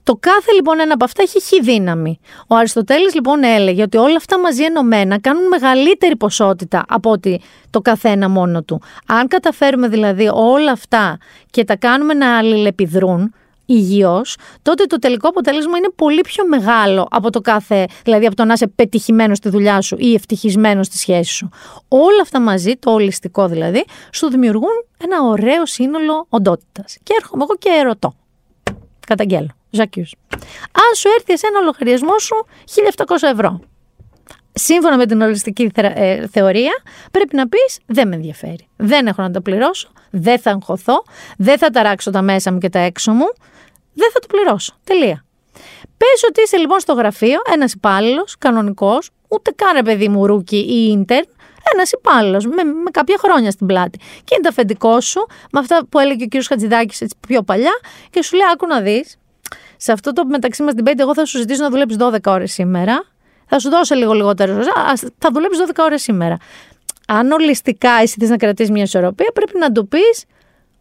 Το 0.04 0.18
κάθε 0.20 0.52
λοιπόν 0.52 0.80
ένα 0.80 0.94
από 0.94 1.04
αυτά 1.04 1.22
έχει 1.22 1.42
χι 1.42 1.62
δύναμη. 1.62 2.20
Ο 2.48 2.56
Αριστοτέλης 2.56 3.14
λοιπόν 3.14 3.44
έλεγε 3.44 3.82
ότι 3.82 3.98
όλα 3.98 4.16
αυτά 4.16 4.40
μαζί 4.40 4.64
ενωμένα 4.64 5.20
κάνουν 5.20 5.48
μεγαλύτερη 5.48 6.16
ποσότητα 6.16 6.86
από 6.88 7.12
ότι 7.12 7.42
το 7.70 7.82
καθένα 7.82 8.30
μόνο 8.30 8.64
του. 8.64 8.82
Αν 9.08 9.28
καταφέρουμε 9.28 9.88
δηλαδή 9.88 10.30
όλα 10.34 10.72
αυτά 10.72 11.18
και 11.50 11.64
τα 11.64 11.76
κάνουμε 11.76 12.14
να 12.14 12.38
αλληλεπιδρούν, 12.38 13.34
υγιώς, 13.66 14.38
τότε 14.62 14.84
το 14.86 15.00
τελικό 15.00 15.28
αποτέλεσμα 15.28 15.78
είναι 15.78 15.90
πολύ 15.96 16.22
πιο 16.22 16.48
μεγάλο 16.48 17.08
από 17.12 17.30
το 17.30 17.42
κάθε, 17.42 17.86
δηλαδή 18.04 18.26
από 18.26 18.36
το 18.36 18.46
να 18.46 18.54
είσαι 18.54 18.68
πετυχημένος 18.68 19.38
στη 19.38 19.50
δουλειά 19.50 19.82
σου 19.82 19.96
ή 20.00 20.14
ευτυχισμένος 20.14 20.86
στη 20.86 20.98
σχέση 20.98 21.34
σου. 21.34 21.50
Όλα 21.88 22.22
αυτά 22.22 22.40
μαζί, 22.40 22.74
το 22.76 22.92
ολιστικό 22.92 23.48
δηλαδή, 23.48 23.86
σου 24.14 24.30
δημιουργούν 24.30 24.86
ένα 25.04 25.22
ωραίο 25.22 25.66
σύνολο 25.66 26.26
οντότητας. 26.30 26.98
Και 27.04 27.14
έρχομαι 27.20 27.44
εγώ 27.44 27.56
και 27.56 27.70
ερωτώ. 27.80 28.16
Καταγγέλλω. 29.08 29.50
J'accuse. 29.70 30.16
Αν 30.72 30.96
σου 30.96 31.10
έρθει 31.18 31.34
εσένα 31.34 31.60
ο 31.60 31.64
λογαριασμός 31.64 32.24
σου 32.24 32.46
1700 32.66 33.28
ευρώ. 33.32 33.60
Σύμφωνα 34.58 34.98
με 34.98 35.06
την 35.06 35.22
ολιστική 35.22 35.72
ε, 35.76 36.28
θεωρία, 36.28 36.72
πρέπει 37.12 37.36
να 37.36 37.48
πεις: 37.48 37.80
Δεν 37.86 38.08
με 38.08 38.16
ενδιαφέρει. 38.16 38.68
Δεν 38.76 39.08
έχω 39.08 39.22
να 39.22 39.32
τα 39.32 39.42
πληρώσω. 39.42 39.90
Δεν 40.10 40.40
θα 40.40 40.52
αγχωθώ. 40.52 41.04
Δεν 41.38 41.58
θα 41.58 41.70
ταράξω 41.70 42.12
τα 42.12 42.22
μέσα 42.22 42.52
μου 42.52 42.58
και 42.58 42.70
τα 42.70 42.80
έξω 42.80 43.12
μου 43.12 43.26
δεν 43.96 44.10
θα 44.14 44.20
το 44.20 44.28
πληρώσω. 44.28 44.76
Τελεία. 44.84 45.26
Πες 45.98 46.24
ότι 46.30 46.42
είσαι 46.42 46.58
λοιπόν 46.58 46.80
στο 46.80 46.94
γραφείο, 46.94 47.40
ένας 47.54 47.74
υπάλληλος, 47.74 48.36
κανονικός, 48.38 49.10
ούτε 49.28 49.52
καν 49.52 49.84
παιδί 49.84 50.08
μου 50.08 50.26
rookie 50.26 50.58
ή 50.58 50.92
intern, 50.92 51.24
ένας 51.74 51.92
υπάλληλος 51.92 52.46
με, 52.46 52.64
με 52.64 52.90
κάποια 52.92 53.16
χρόνια 53.20 53.52
στην 53.52 53.68
πλάτη. 53.68 53.98
Και 53.98 54.34
είναι 54.34 54.42
το 54.42 54.50
αφεντικό 54.50 55.02
σου, 55.02 55.26
με 55.52 55.60
αυτά 55.60 55.86
που 55.90 56.00
έλεγε 56.00 56.24
ο 56.24 56.28
κύριος 56.28 56.48
Χατζηδάκης 56.48 57.06
πιο 57.28 57.44
παλιά, 57.44 57.80
και 58.10 58.24
σου 58.24 58.36
λέει: 58.36 58.46
Άκου 58.54 58.68
να 58.68 58.82
δεις, 58.82 59.18
σε 59.78 59.92
αυτό 59.92 60.14
το 60.14 60.26
μεταξύ 60.26 60.64
μας 60.64 60.74
την 60.74 60.84
πέντε, 60.84 61.02
εγώ 61.02 61.14
θα 61.14 61.26
σου 61.26 61.38
ζητήσω 61.38 61.64
να 61.64 61.70
δουλέψεις 61.70 61.98
12 62.00 62.18
ώρες 62.26 62.52
σήμερα. 62.52 63.04
Θα 63.46 63.60
σου 63.60 63.70
δώσω 63.70 63.96
λίγο 63.96 64.14
λιγότερο. 64.14 64.54
Θα 65.18 65.30
δουλέψεις 65.34 65.66
12 65.66 65.84
ώρες 65.84 66.02
σήμερα. 66.02 66.38
Αν 67.08 67.32
ολιστικά 67.32 67.92
εσύ 68.02 68.16
θες 68.20 68.30
να 68.30 68.38
κρατήσεις 68.38 68.72
μια 68.72 68.84
ισορροπία, 68.84 69.32
πρέπει 69.34 69.60
να 69.60 69.72
το 69.72 69.84
πεις 69.84 70.26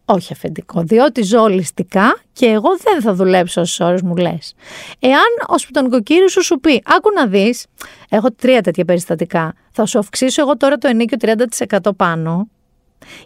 όχι 0.05 0.33
αφεντικό, 0.33 0.83
διότι 0.83 1.23
ζω 1.23 1.41
ολιστικά 1.41 2.19
και 2.33 2.47
εγώ 2.47 2.69
δεν 2.77 3.01
θα 3.01 3.15
δουλέψω 3.15 3.61
όσες 3.61 3.81
ώρες 3.81 4.03
μου 4.03 4.17
λες. 4.17 4.55
Εάν 4.99 5.31
ο 5.47 5.59
σπιτονικοκύριος 5.59 6.33
σου 6.33 6.45
σου 6.45 6.61
πει, 6.61 6.83
άκου 6.85 7.11
να 7.15 7.27
δεις, 7.27 7.67
έχω 8.09 8.33
τρία 8.33 8.61
τέτοια 8.61 8.85
περιστατικά, 8.85 9.55
θα 9.71 9.87
σου 9.87 9.99
αυξήσω 9.99 10.43
εγώ 10.43 10.57
τώρα 10.57 10.77
το 10.77 10.89
ενίκιο 10.89 11.17
30% 11.21 11.91
πάνω. 11.97 12.49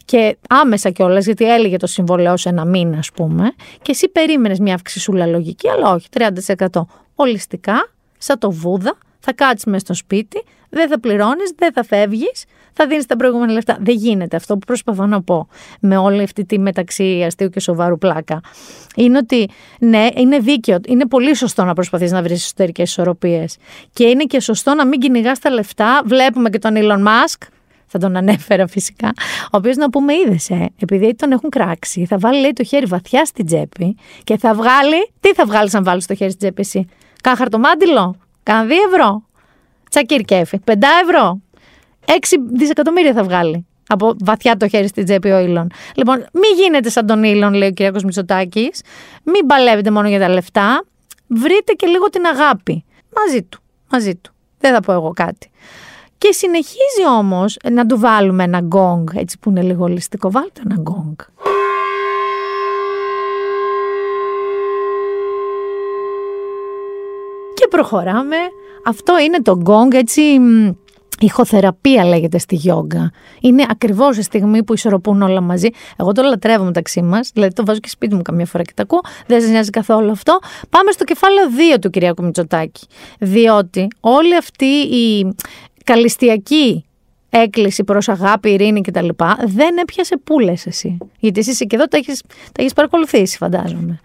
Και 0.05 0.37
άμεσα 0.49 0.91
κιόλας, 0.91 1.25
γιατί 1.25 1.53
έλεγε 1.53 1.77
το 1.77 1.87
συμβολέο 1.87 2.37
σε 2.37 2.49
ένα 2.49 2.65
μήνα, 2.65 2.99
ας 2.99 3.11
πούμε, 3.15 3.53
και 3.83 3.91
εσύ 3.91 4.09
περίμενες 4.09 4.59
μια 4.59 4.75
αυξησούλα 4.75 5.27
λογική, 5.27 5.69
αλλά 5.69 5.91
όχι, 5.93 6.09
30%. 6.09 6.87
Ολιστικά, 7.15 7.91
σαν 8.19 8.39
το 8.39 8.51
βούδα, 8.51 8.99
θα 9.19 9.33
κάτσεις 9.35 9.65
μέσα 9.65 9.85
στο 9.85 9.95
σπίτι, 9.95 10.43
δεν 10.71 10.89
θα 10.89 11.01
πληρώνεις, 11.01 11.53
δεν 11.57 11.73
θα 11.73 11.85
φεύγεις, 11.85 12.45
θα 12.73 12.87
δίνεις 12.87 13.07
τα 13.07 13.17
προηγούμενα 13.17 13.53
λεφτά. 13.53 13.79
Δεν 13.81 13.95
γίνεται 13.95 14.37
αυτό 14.37 14.55
που 14.55 14.67
προσπαθώ 14.67 15.07
να 15.07 15.23
πω 15.23 15.49
με 15.81 15.97
όλη 15.97 16.23
αυτή 16.23 16.45
τη 16.45 16.59
μεταξύ 16.59 17.23
αστείου 17.27 17.49
και 17.49 17.61
σοβαρού 17.61 17.99
πλάκα. 17.99 18.41
Είναι 18.97 19.19
ότι 19.19 19.49
ναι, 19.81 20.07
είναι 20.15 20.39
δίκαιο. 20.39 20.79
Είναι 20.87 21.07
πολύ 21.07 21.37
σωστό 21.37 21.65
να 21.65 21.73
προσπαθείς 21.73 22.13
να 22.13 22.23
βρεις 22.23 22.45
εσωτερικές 22.45 22.91
ισορροπίες. 22.91 23.57
Και 23.93 24.05
είναι 24.05 24.25
και 24.25 24.41
σωστό 24.41 24.75
να 24.75 24.87
μην 24.87 25.01
κυνηγάς 25.01 25.39
τα 25.39 25.51
λεφτά. 25.51 26.03
Βλέπουμε 26.05 26.51
και 26.51 26.59
τον 26.59 26.75
Elon 26.77 27.07
Musk, 27.07 27.47
θα 27.87 27.99
τον 27.99 28.17
ανέφερα 28.17 28.67
φυσικά, 28.67 29.13
ο 29.45 29.57
οποίος 29.57 29.77
να 29.77 29.91
πούμε 29.91 30.13
είδες, 30.15 30.51
ε, 30.51 30.69
επειδή 30.79 31.15
τον 31.15 31.33
έχουν 31.33 31.51
κράξει, 31.51 32.05
θα 32.05 32.19
βάλει 32.19 32.41
λέει, 32.41 32.53
το 32.53 32.65
χέρι 32.65 32.87
βαθιά 32.87 33.25
στην 33.25 33.47
τσέπη 33.47 33.97
και 34.25 34.37
θα 34.39 34.55
βγάλει. 34.55 35.11
Τι 35.21 35.35
θα 35.35 35.47
βγάλεις 35.47 35.75
αν 35.75 35.85
βάλεις 35.85 36.07
το 36.07 36.15
χέρι 36.15 36.31
στην 36.31 36.41
τσέπη 36.41 36.61
εσύ, 36.61 36.89
Κάνα 37.23 37.37
χαρτομάτιλο, 37.37 38.17
κάνα 38.49 38.69
2 38.69 38.71
ευρώ. 38.93 39.23
Τσακίρ 39.91 40.21
κέφι, 40.21 40.61
5 40.65 40.73
ευρώ. 41.03 41.41
6 42.05 42.13
δισεκατομμύρια 42.53 43.13
θα 43.13 43.23
βγάλει. 43.23 43.67
Από 43.87 44.15
βαθιά 44.21 44.57
το 44.57 44.69
χέρι 44.69 44.89
στην 44.89 45.05
τσέπη 45.05 45.31
ο 45.31 45.39
Ήλον. 45.39 45.71
Λοιπόν, 45.95 46.17
μην 46.17 46.51
γίνετε 46.57 46.89
σαν 46.91 47.07
τον 47.07 47.23
Ήλον, 47.23 47.55
λέει 47.55 47.69
ο 47.69 47.73
κ. 47.73 48.03
Μητσοτάκης. 48.03 48.83
Μην 49.23 49.47
παλεύετε 49.47 49.91
μόνο 49.91 50.09
για 50.09 50.19
τα 50.19 50.29
λεφτά. 50.29 50.85
Βρείτε 51.27 51.73
και 51.73 51.87
λίγο 51.87 52.11
την 52.11 52.27
αγάπη. 52.27 52.85
Μαζί 53.17 53.43
του. 53.43 53.61
Μαζί 53.91 54.17
του. 54.17 54.33
Δεν 54.59 54.73
θα 54.73 54.81
πω 54.81 54.93
εγώ 54.93 55.11
κάτι. 55.11 55.51
Και 56.19 56.33
συνεχίζει 56.33 57.07
όμως 57.19 57.57
να 57.73 57.87
του 57.87 57.99
βάλουμε 57.99 58.45
ένα 58.45 58.59
γκονγκ, 58.59 59.09
έτσι 59.15 59.39
που 59.39 59.51
είναι 59.51 59.63
λίγο 59.63 59.87
ληστικό. 59.87 60.31
Βάλτε 60.31 60.61
ένα 60.65 60.77
γκονγκ. 60.79 61.17
Προχωράμε. 67.71 68.37
Αυτό 68.87 69.19
είναι 69.19 69.43
το 69.43 69.57
γκονγκ, 69.57 69.95
έτσι 69.95 70.23
Ηχοθεραπεία 71.21 72.05
λέγεται 72.05 72.39
στη 72.39 72.55
γιόγκα. 72.55 73.11
Είναι 73.41 73.65
ακριβώς 73.69 74.17
η 74.17 74.23
στιγμή 74.23 74.65
που 74.65 74.75
ισορροπούν 74.75 75.23
όλα 75.23 75.41
μαζί. 75.41 75.69
Εγώ 75.97 76.13
το 76.13 76.23
λατρεύω 76.23 76.65
μεταξύ 76.65 77.03
μας, 77.03 77.31
δηλαδή 77.35 77.53
το 77.53 77.65
βάζω 77.65 77.79
και 77.81 77.89
σπίτι 77.89 78.15
μου 78.15 78.23
καμιά 78.23 78.47
φορά 78.47 78.63
και 78.63 78.73
τα 78.75 78.83
ακούω. 78.83 79.01
Δεν 79.27 79.41
σας 79.41 79.51
νοιάζει 79.51 79.71
καθόλου 79.71 80.11
αυτό. 80.11 80.39
Πάμε 80.71 80.91
στο 80.91 81.05
κεφάλαιο 81.05 81.47
2 81.75 81.79
του 81.81 81.91
Κυριακού 81.91 82.25
Μητσοτάκη. 82.25 82.87
Διότι 83.19 83.89
όλη 84.01 84.37
αυτή 84.37 84.65
η 84.77 85.35
καλυστιακή 85.85 86.85
έκκληση 87.31 87.85
προς 87.85 88.09
αγάπη, 88.09 88.51
ειρήνη 88.51 88.81
κτλ. 88.81 89.09
δεν 89.45 89.77
έπιασε 89.77 90.17
πούλε 90.25 90.53
εσύ. 90.65 90.99
Γιατί 91.19 91.41
εσύ 91.41 91.67
και 91.67 91.77
εδώ 91.77 91.85
τα 91.85 91.99
έχεις 92.57 92.73
παρακολουθήσει, 92.75 93.37
φαντάζομαι. 93.37 94.01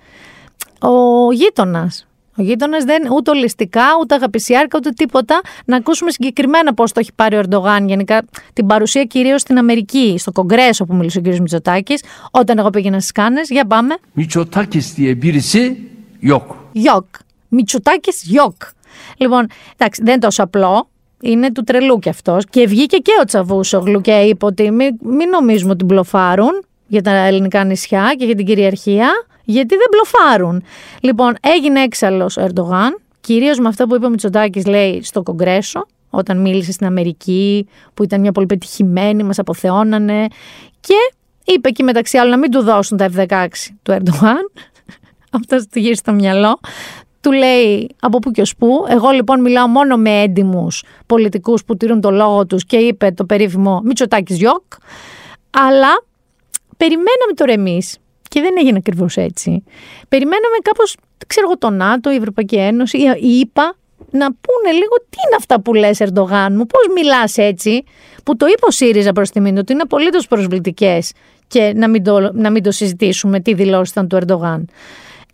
Ο 0.80 1.32
γείτονας 1.32 2.08
ο 2.38 2.42
γείτονας 2.42 2.84
δεν 2.84 3.12
ούτε 3.12 3.32
ολιστικά, 3.32 3.84
ούτε 4.02 4.16
αγαπησιάρκα, 4.16 4.78
ούτε 4.78 4.90
τίποτα. 4.90 5.42
Να 5.66 5.78
ακούσουμε 5.78 6.12
συγκεκριμένα 6.12 6.74
πώς 6.74 6.92
το 6.92 7.00
έχει 7.00 7.12
πάρει 7.16 7.36
ο 7.36 7.40
Ερντογάν 7.40 7.88
γενικά 7.88 8.22
την 8.54 8.68
παρουσία 8.68 9.04
κυρίως 9.04 9.42
στην 9.42 9.58
Αμερική, 9.58 10.16
στο 10.18 10.32
Κογκρέσο 10.32 10.86
που 10.86 10.96
μίλησε 10.96 11.20
ο 11.20 11.22
κ. 11.22 11.26
Μητσοτάκης, 11.26 12.04
όταν 12.32 12.58
εγώ 12.58 12.70
πήγαινα 12.70 13.00
στις 13.00 13.12
Κάνες. 13.12 13.50
Για 13.50 13.66
πάμε. 13.66 13.96
Μητσοτάκης 14.14 14.94
diye 14.94 15.18
birisi 15.22 15.76
yok. 16.20 16.52
Γιοκ. 16.72 17.06
Μητσοτάκης 17.48 18.24
γιοκ. 18.24 18.62
Λοιπόν, 19.18 19.48
εντάξει, 19.78 20.02
δεν 20.04 20.14
είναι 20.14 20.22
τόσο 20.22 20.44
απλό. 20.44 20.88
Είναι 21.22 21.52
του 21.52 21.64
τρελού 21.64 22.00
κι 22.00 22.10
αυτός. 22.10 22.46
Και 22.50 22.68
βγήκε 22.68 22.98
και 22.98 23.12
ο 23.22 23.26
Τσαβούσογλου 23.26 24.02
και 24.02 24.12
είπε 24.12 24.46
ότι 24.46 24.72
μην, 24.72 24.98
μην 25.02 25.30
νομίζουμε 25.30 25.72
ότι 25.72 25.84
μπλοφάρουν 25.84 26.66
για 26.88 27.02
τα 27.02 27.12
ελληνικά 27.12 27.64
νησιά 27.64 28.14
και 28.18 28.26
για 28.26 28.36
την 28.36 28.46
κυριαρχία 28.46 29.10
γιατί 29.44 29.76
δεν 29.76 29.88
μπλοφάρουν. 29.92 30.64
Λοιπόν, 31.02 31.36
έγινε 31.42 31.82
έξαλλος 31.82 32.38
ο 32.38 32.42
Ερντογάν, 32.42 33.02
κυρίως 33.22 33.60
με 33.60 33.68
αυτό 33.68 33.88
που 33.88 33.96
είπε 33.96 34.06
ο 34.06 34.10
Μητσοτάκης, 34.10 34.66
λέει 34.66 35.04
στο 35.04 35.24
Κογκρέσο, 35.24 35.86
όταν 36.10 36.42
μίλησε 36.42 36.72
στην 36.72 36.86
Αμερική, 36.86 37.68
που 37.94 38.04
ήταν 38.04 38.20
μια 38.20 38.32
πολύ 38.32 38.46
πετυχημένη, 38.46 39.24
μας 39.24 39.40
αποθεώνανε. 39.40 40.28
Και 40.80 41.14
είπε 41.46 41.70
εκεί 41.70 41.84
μεταξύ 41.84 42.18
άλλων 42.18 42.32
να 42.32 42.38
μην 42.38 42.52
του 42.52 42.62
δώσουν 42.62 42.98
τα 42.98 43.10
F-16 43.16 43.48
του 43.84 43.92
Ερντογάν. 43.92 44.52
Αυτό 45.38 45.58
του 45.58 45.80
γύρισε 45.80 45.94
στο 45.94 46.12
μυαλό. 46.12 46.60
Του 47.22 47.32
λέει 47.32 47.96
από 48.00 48.20
πού 48.20 48.32
και 48.32 48.42
ως 48.42 48.56
πού. 48.56 48.86
Εγώ 48.88 49.10
λοιπόν 49.10 49.42
μιλάω 49.42 49.68
μόνο 49.68 49.98
με 49.98 50.22
έντιμους 50.22 50.84
πολιτικούς 51.06 51.64
που 51.66 51.78
τηρούν 51.78 52.02
το 52.02 52.12
λόγο 52.12 52.46
τους 52.46 52.66
και 52.66 52.78
είπε 52.78 53.12
το 53.12 53.26
περίφημο 53.26 53.82
Μητσοτάκης 53.84 54.38
Γιοκ. 54.38 54.64
Αλλά 55.50 56.04
περιμέναμε 56.78 57.34
τώρα 57.36 57.52
εμείς 57.52 57.98
και 58.34 58.42
δεν 58.42 58.54
έγινε 58.58 58.78
ακριβώς 58.78 59.18
έτσι. 59.18 59.64
Περιμέναμε 60.10 60.58
κάπως, 60.62 60.96
ξέρω 61.28 61.46
εγώ, 61.48 61.58
το 61.58 61.70
ΝΑΤΟ, 61.70 62.12
η 62.12 62.16
Ευρωπαϊκή 62.16 62.56
Ένωση, 62.56 62.98
η 62.98 63.40
ΗΠΑ 63.40 63.76
να 64.12 64.26
πούνε 64.34 64.72
λίγο 64.72 64.96
τι 65.10 65.18
είναι 65.26 65.36
αυτά 65.38 65.62
που 65.62 65.74
λες, 65.74 66.00
Ερντογάν 66.00 66.56
μου, 66.56 66.66
πώς 66.66 66.88
μιλάς 66.96 67.38
έτσι, 67.38 67.84
που 68.24 68.38
το 68.38 68.46
είπε 68.46 68.66
ο 68.68 68.72
ΣΥΡΙΖΑ 68.72 69.12
προς 69.12 69.30
τη 69.30 69.40
μήνυ, 69.40 69.60
ότι 69.60 69.74
είναι 69.74 69.82
απολύτως 69.82 70.28
προσβλητικές 70.28 71.12
και 71.48 71.74
να 71.76 71.90
μην, 71.90 72.04
το, 72.04 72.32
να 72.34 72.52
μην 72.52 72.64
το 72.64 72.72
συζητήσουμε 72.72 73.40
τι 73.40 73.54
δηλώσει 73.54 73.92
ήταν 73.92 74.08
του 74.08 74.16
Ερντογάν. 74.16 74.70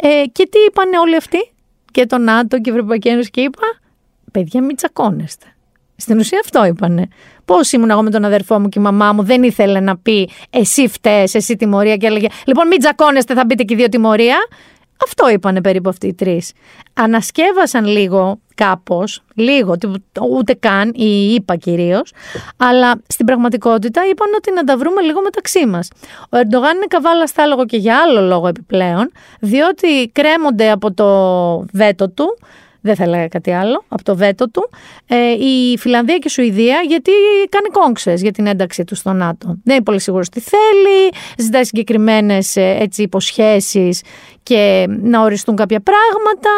Ε, 0.02 0.26
και 0.32 0.48
τι 0.52 0.60
είπαν 0.68 0.94
όλοι 0.94 1.16
αυτοί, 1.16 1.52
και 1.92 2.06
το 2.06 2.18
ΝΑΤΟ 2.18 2.60
και 2.60 2.70
η 2.70 2.74
Ευρωπαϊκή 2.74 3.08
Ένωση, 3.08 3.30
και 3.30 3.42
είπα, 3.42 3.80
παιδιά, 4.32 4.64
μην 4.64 4.76
τσακώνεστε. 4.76 5.46
Στην 6.00 6.20
ουσία 6.20 6.40
αυτό 6.44 6.66
είπανε. 6.66 7.08
Πώς 7.46 7.72
ήμουν 7.72 7.90
εγώ 7.90 8.04
με 8.04 8.10
τον 8.10 8.26
αδερφό 8.26 8.60
μου 8.60 8.70
και 8.70 8.80
η 8.80 8.82
μαμά 8.82 9.14
μου 9.14 9.24
δεν 9.24 9.44
ήθελε 9.44 9.80
να 9.80 9.98
πει 9.98 10.30
εσύ 10.50 10.88
φταίει, 10.88 11.30
εσύ 11.34 11.56
τιμωρία 11.56 11.96
και 11.96 12.08
έλεγε 12.08 12.28
Λοιπόν, 12.46 12.68
μην 12.68 12.80
τζακώνεστε, 12.80 13.34
θα 13.34 13.46
μπείτε 13.46 13.64
και 13.64 13.76
δύο 13.76 13.90
τιμωρία. 13.90 14.38
Αυτό 15.04 15.30
είπανε 15.30 15.62
περίπου 15.62 15.90
αυτοί 15.90 16.08
οι 16.08 16.14
τρεις. 16.14 16.52
Ανασκεύασαν 16.94 17.86
λίγο 17.86 18.40
κάπως, 18.56 19.24
λίγο, 19.36 19.76
ούτε 20.30 20.54
καν, 20.54 20.92
ή 20.96 21.34
είπα 21.34 21.56
κυρίως, 21.56 22.14
αλλά 22.58 23.02
στην 23.08 23.26
πραγματικότητα 23.26 24.02
είπαν 24.10 24.28
ότι 24.38 24.54
να 24.54 24.64
τα 24.64 24.78
βρούμε 24.78 25.02
λίγο 25.02 25.22
μεταξύ 25.22 25.66
μας. 25.66 25.88
Ο 26.30 26.38
Ερντογάν 26.38 26.76
είναι 26.76 26.86
καβάλα 26.88 27.28
στάλογο 27.28 27.66
και 27.66 27.78
για 27.78 27.98
άλλο 27.98 28.22
λόγο 28.22 28.48
επιπλέον, 28.48 29.12
διότι 29.40 30.10
κρέμονται 30.12 30.72
από 30.72 30.94
το 30.94 31.10
βέτο 31.74 32.10
του 32.10 32.38
δεν 32.82 32.96
θα 32.96 33.04
έλεγα 33.04 33.28
κάτι 33.28 33.52
άλλο, 33.52 33.84
από 33.88 34.04
το 34.04 34.16
βέτο 34.16 34.50
του, 34.50 34.70
ε, 35.08 35.32
η 35.32 35.78
Φιλανδία 35.78 36.18
και 36.18 36.28
η 36.28 36.30
Σουηδία, 36.30 36.82
γιατί 36.88 37.12
κάνει 37.50 37.70
κόγκσε 37.72 38.14
για 38.14 38.32
την 38.32 38.48
ένταξή 38.48 38.84
τους 38.84 38.98
στο 38.98 39.14
ΝΑΤΟ. 39.14 39.48
Δεν 39.64 39.76
είναι 39.76 39.84
πολύ 39.84 40.00
σίγουρος 40.00 40.30
τι 40.30 40.40
θέλει, 40.40 41.12
ζητάει 41.38 41.64
συγκεκριμένες 41.64 42.56
ε, 42.56 42.88
υποσχέσεις 42.96 44.02
και 44.44 44.86
να 44.88 45.22
οριστούν 45.22 45.56
κάποια 45.56 45.80
πράγματα, 45.80 46.50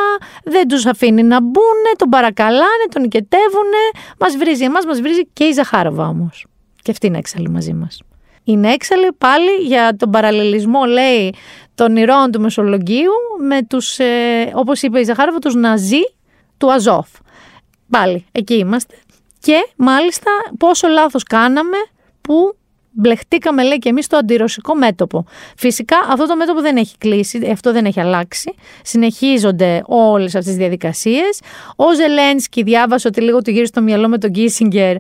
δεν 0.44 0.68
τους 0.68 0.86
αφήνει 0.86 1.24
να 1.24 1.42
μπουν, 1.42 1.82
τον 1.96 2.10
παρακαλάνε, 2.10 2.86
τον 2.92 3.02
νικετεύουν. 3.02 3.72
Μας 4.20 4.38
βρίζει 4.38 4.64
εμάς, 4.64 4.86
μας 4.86 5.02
βρίζει 5.02 5.28
και 5.34 5.44
η 5.44 5.52
Ζαχάροβα 5.52 6.08
όμως. 6.08 6.46
Και 6.82 6.92
αυτή 6.92 7.08
είναι 7.08 7.18
έξαλλη 7.18 7.50
μαζί 7.50 7.74
μας. 7.74 8.02
Είναι 8.44 8.72
έξαλλη 8.72 9.12
πάλι 9.18 9.52
για 9.52 9.96
τον 9.96 10.12
παραλληλισμό, 10.12 10.86
λέει, 10.86 11.34
των 11.76 11.96
ηρώων 11.96 12.32
του 12.32 12.42
Μεσολογγίου 12.42 13.12
με 13.40 13.64
τους, 13.64 14.00
ε, 14.00 14.52
όπως 14.54 14.82
είπε 14.82 15.00
η 15.00 15.04
Ζαχάροβα, 15.04 15.40
τους 15.40 15.56
Ναζί 15.56 16.02
του 16.58 16.72
Αζόφ. 16.72 17.08
Πάλι, 17.90 18.26
εκεί 18.32 18.54
είμαστε. 18.54 18.96
Και 19.40 19.68
μάλιστα 19.76 20.32
πόσο 20.58 20.88
λάθος 20.88 21.24
κάναμε 21.24 21.78
που 22.22 22.56
μπλεχτήκαμε 22.92 23.64
λέει 23.64 23.78
και 23.78 23.90
εμείς 23.90 24.06
στο 24.06 24.18
αντιρωσικό 24.18 24.76
μέτωπο. 24.76 25.26
Φυσικά 25.58 25.98
αυτό 26.10 26.28
το 26.28 26.36
μέτωπο 26.36 26.62
δεν 26.62 26.78
έχει 26.78 26.98
κλείσει, 26.98 27.50
αυτό 27.52 27.72
δεν 27.72 27.86
έχει 27.86 28.00
αλλάξει. 28.00 28.54
Συνεχίζονται 28.84 29.82
όλες 29.86 30.36
αυτές 30.36 30.46
τις 30.46 30.56
διαδικασίες. 30.56 31.40
Ο 31.76 31.94
Ζελένσκι 31.96 32.64
διάβασε 32.64 33.08
ότι 33.08 33.22
λίγο 33.22 33.42
του 33.42 33.50
γύρισε 33.50 33.72
στο 33.72 33.82
μυαλό 33.82 34.08
με 34.08 34.18
τον 34.18 34.32
Κίσιγκερ 34.32 34.96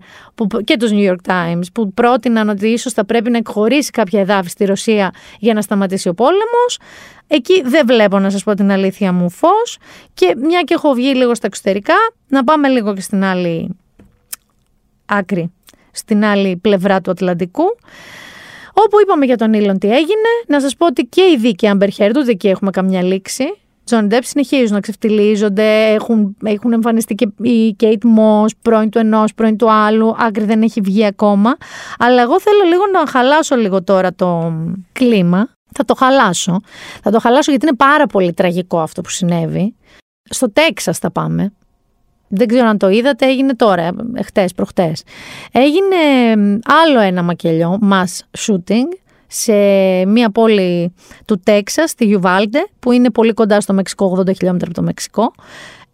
και 0.63 0.77
τους 0.77 0.91
New 0.93 1.09
York 1.09 1.31
Times 1.31 1.65
που 1.73 1.93
πρότειναν 1.93 2.49
ότι 2.49 2.67
ίσως 2.67 2.93
θα 2.93 3.05
πρέπει 3.05 3.29
να 3.29 3.37
εκχωρήσει 3.37 3.89
κάποια 3.89 4.19
εδάφη 4.19 4.49
στη 4.49 4.65
Ρωσία 4.65 5.13
για 5.39 5.53
να 5.53 5.61
σταματήσει 5.61 6.09
ο 6.09 6.13
πόλεμος. 6.13 6.79
Εκεί 7.27 7.61
δεν 7.61 7.85
βλέπω 7.85 8.19
να 8.19 8.29
σας 8.29 8.43
πω 8.43 8.53
την 8.53 8.71
αλήθεια 8.71 9.11
μου 9.11 9.29
φως 9.29 9.77
και 10.13 10.35
μια 10.37 10.61
και 10.61 10.73
έχω 10.73 10.93
βγει 10.93 11.15
λίγο 11.15 11.35
στα 11.35 11.47
εξωτερικά 11.47 11.93
να 12.27 12.43
πάμε 12.43 12.67
λίγο 12.67 12.93
και 12.93 13.01
στην 13.01 13.23
άλλη 13.23 13.69
άκρη 15.05 15.51
στην 15.91 16.25
άλλη 16.25 16.57
πλευρά 16.57 17.01
του 17.01 17.11
Ατλαντικού. 17.11 17.63
Όπου 18.73 18.99
είπαμε 19.01 19.25
για 19.25 19.37
τον 19.37 19.53
Ήλον 19.53 19.77
τι 19.77 19.87
έγινε, 19.87 20.29
να 20.47 20.61
σας 20.61 20.75
πω 20.75 20.85
ότι 20.85 21.03
και 21.03 21.21
η 21.21 21.37
δίκη 21.37 21.71
Amber 21.73 21.89
Heard, 21.97 22.13
ούτε 22.17 22.31
εκεί 22.31 22.47
έχουμε 22.47 22.71
καμιά 22.71 23.03
λήξη. 23.03 23.43
Τζον 23.83 24.07
Ντέπ 24.07 24.23
συνεχίζουν 24.23 24.73
να 24.73 24.79
ξεφτιλίζονται, 24.79 25.93
έχουν, 25.93 26.37
έχουν 26.43 26.73
εμφανιστεί 26.73 27.15
και 27.15 27.27
η 27.41 27.73
Κέιτ 27.73 28.03
Μος, 28.03 28.45
πρώην 28.61 28.89
του 28.89 28.97
ενός, 28.97 29.33
πρώην 29.33 29.57
του 29.57 29.71
άλλου. 29.71 30.15
Άκρη 30.17 30.43
δεν 30.43 30.61
έχει 30.61 30.81
βγει 30.81 31.05
ακόμα. 31.05 31.57
Αλλά 31.99 32.21
εγώ 32.21 32.39
θέλω 32.39 32.63
λίγο 32.67 32.83
να 32.93 33.07
χαλάσω 33.07 33.55
λίγο 33.55 33.83
τώρα 33.83 34.13
το 34.13 34.53
κλίμα. 34.91 35.49
Θα 35.73 35.85
το 35.85 35.95
χαλάσω. 35.95 36.59
Θα 37.03 37.11
το 37.11 37.19
χαλάσω 37.19 37.51
γιατί 37.51 37.65
είναι 37.65 37.75
πάρα 37.75 38.07
πολύ 38.07 38.33
τραγικό 38.33 38.79
αυτό 38.79 39.01
που 39.01 39.09
συνέβη. 39.09 39.75
Στο 40.29 40.51
Τέξας 40.51 40.97
θα 40.97 41.11
πάμε 41.11 41.53
δεν 42.31 42.47
ξέρω 42.47 42.67
αν 42.67 42.77
το 42.77 42.89
είδατε, 42.89 43.25
έγινε 43.25 43.55
τώρα, 43.55 43.89
χτες, 44.25 44.53
προχτές. 44.53 45.03
Έγινε 45.51 45.95
άλλο 46.83 46.99
ένα 46.99 47.23
μακελιό, 47.23 47.79
mass 47.91 48.39
shooting, 48.39 48.87
σε 49.27 49.53
μια 50.05 50.29
πόλη 50.29 50.93
του 51.25 51.39
Τέξας, 51.43 51.89
στη 51.89 52.05
Γιουβάλντε, 52.05 52.59
που 52.79 52.91
είναι 52.91 53.09
πολύ 53.09 53.33
κοντά 53.33 53.61
στο 53.61 53.73
Μεξικό, 53.73 54.17
80 54.19 54.35
χιλιόμετρα 54.35 54.67
από 54.67 54.75
το 54.75 54.81
Μεξικό. 54.81 55.33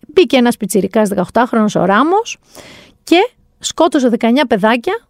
Μπήκε 0.08 0.38
ένας 0.38 0.58
πιτσιρικάς 0.58 1.10
18χρονος 1.10 1.76
ο 1.76 1.86
Ράμος 1.86 2.38
και 3.04 3.30
σκότωσε 3.60 4.10
19 4.10 4.48
παιδάκια, 4.48 5.08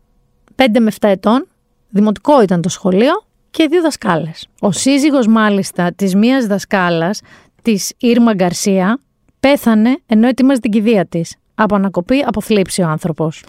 5 0.56 0.80
με 0.80 0.92
7 1.00 1.08
ετών, 1.10 1.48
δημοτικό 1.90 2.42
ήταν 2.42 2.62
το 2.62 2.70
σχολείο 2.70 3.26
και 3.50 3.68
δύο 3.70 3.82
δασκάλες. 3.82 4.48
Ο 4.60 4.72
σύζυγος 4.72 5.28
μάλιστα 5.28 5.94
της 5.94 6.16
μίας 6.16 6.46
δασκάλας, 6.46 7.22
της 7.62 7.94
Ήρμα 7.98 8.34
Γκαρσία, 8.34 9.00
πέθανε 9.40 9.98
ενώ 10.06 10.28
ετοίμαζε 10.28 10.60
την 10.60 10.72
κηδεία 10.72 11.06
της. 11.06 11.36
Από 11.56 11.76
ανακοπή, 11.76 12.24
από 12.28 12.42
θλίψη 12.42 12.82
ο 12.82 12.88
άνθρωπος. 12.88 13.44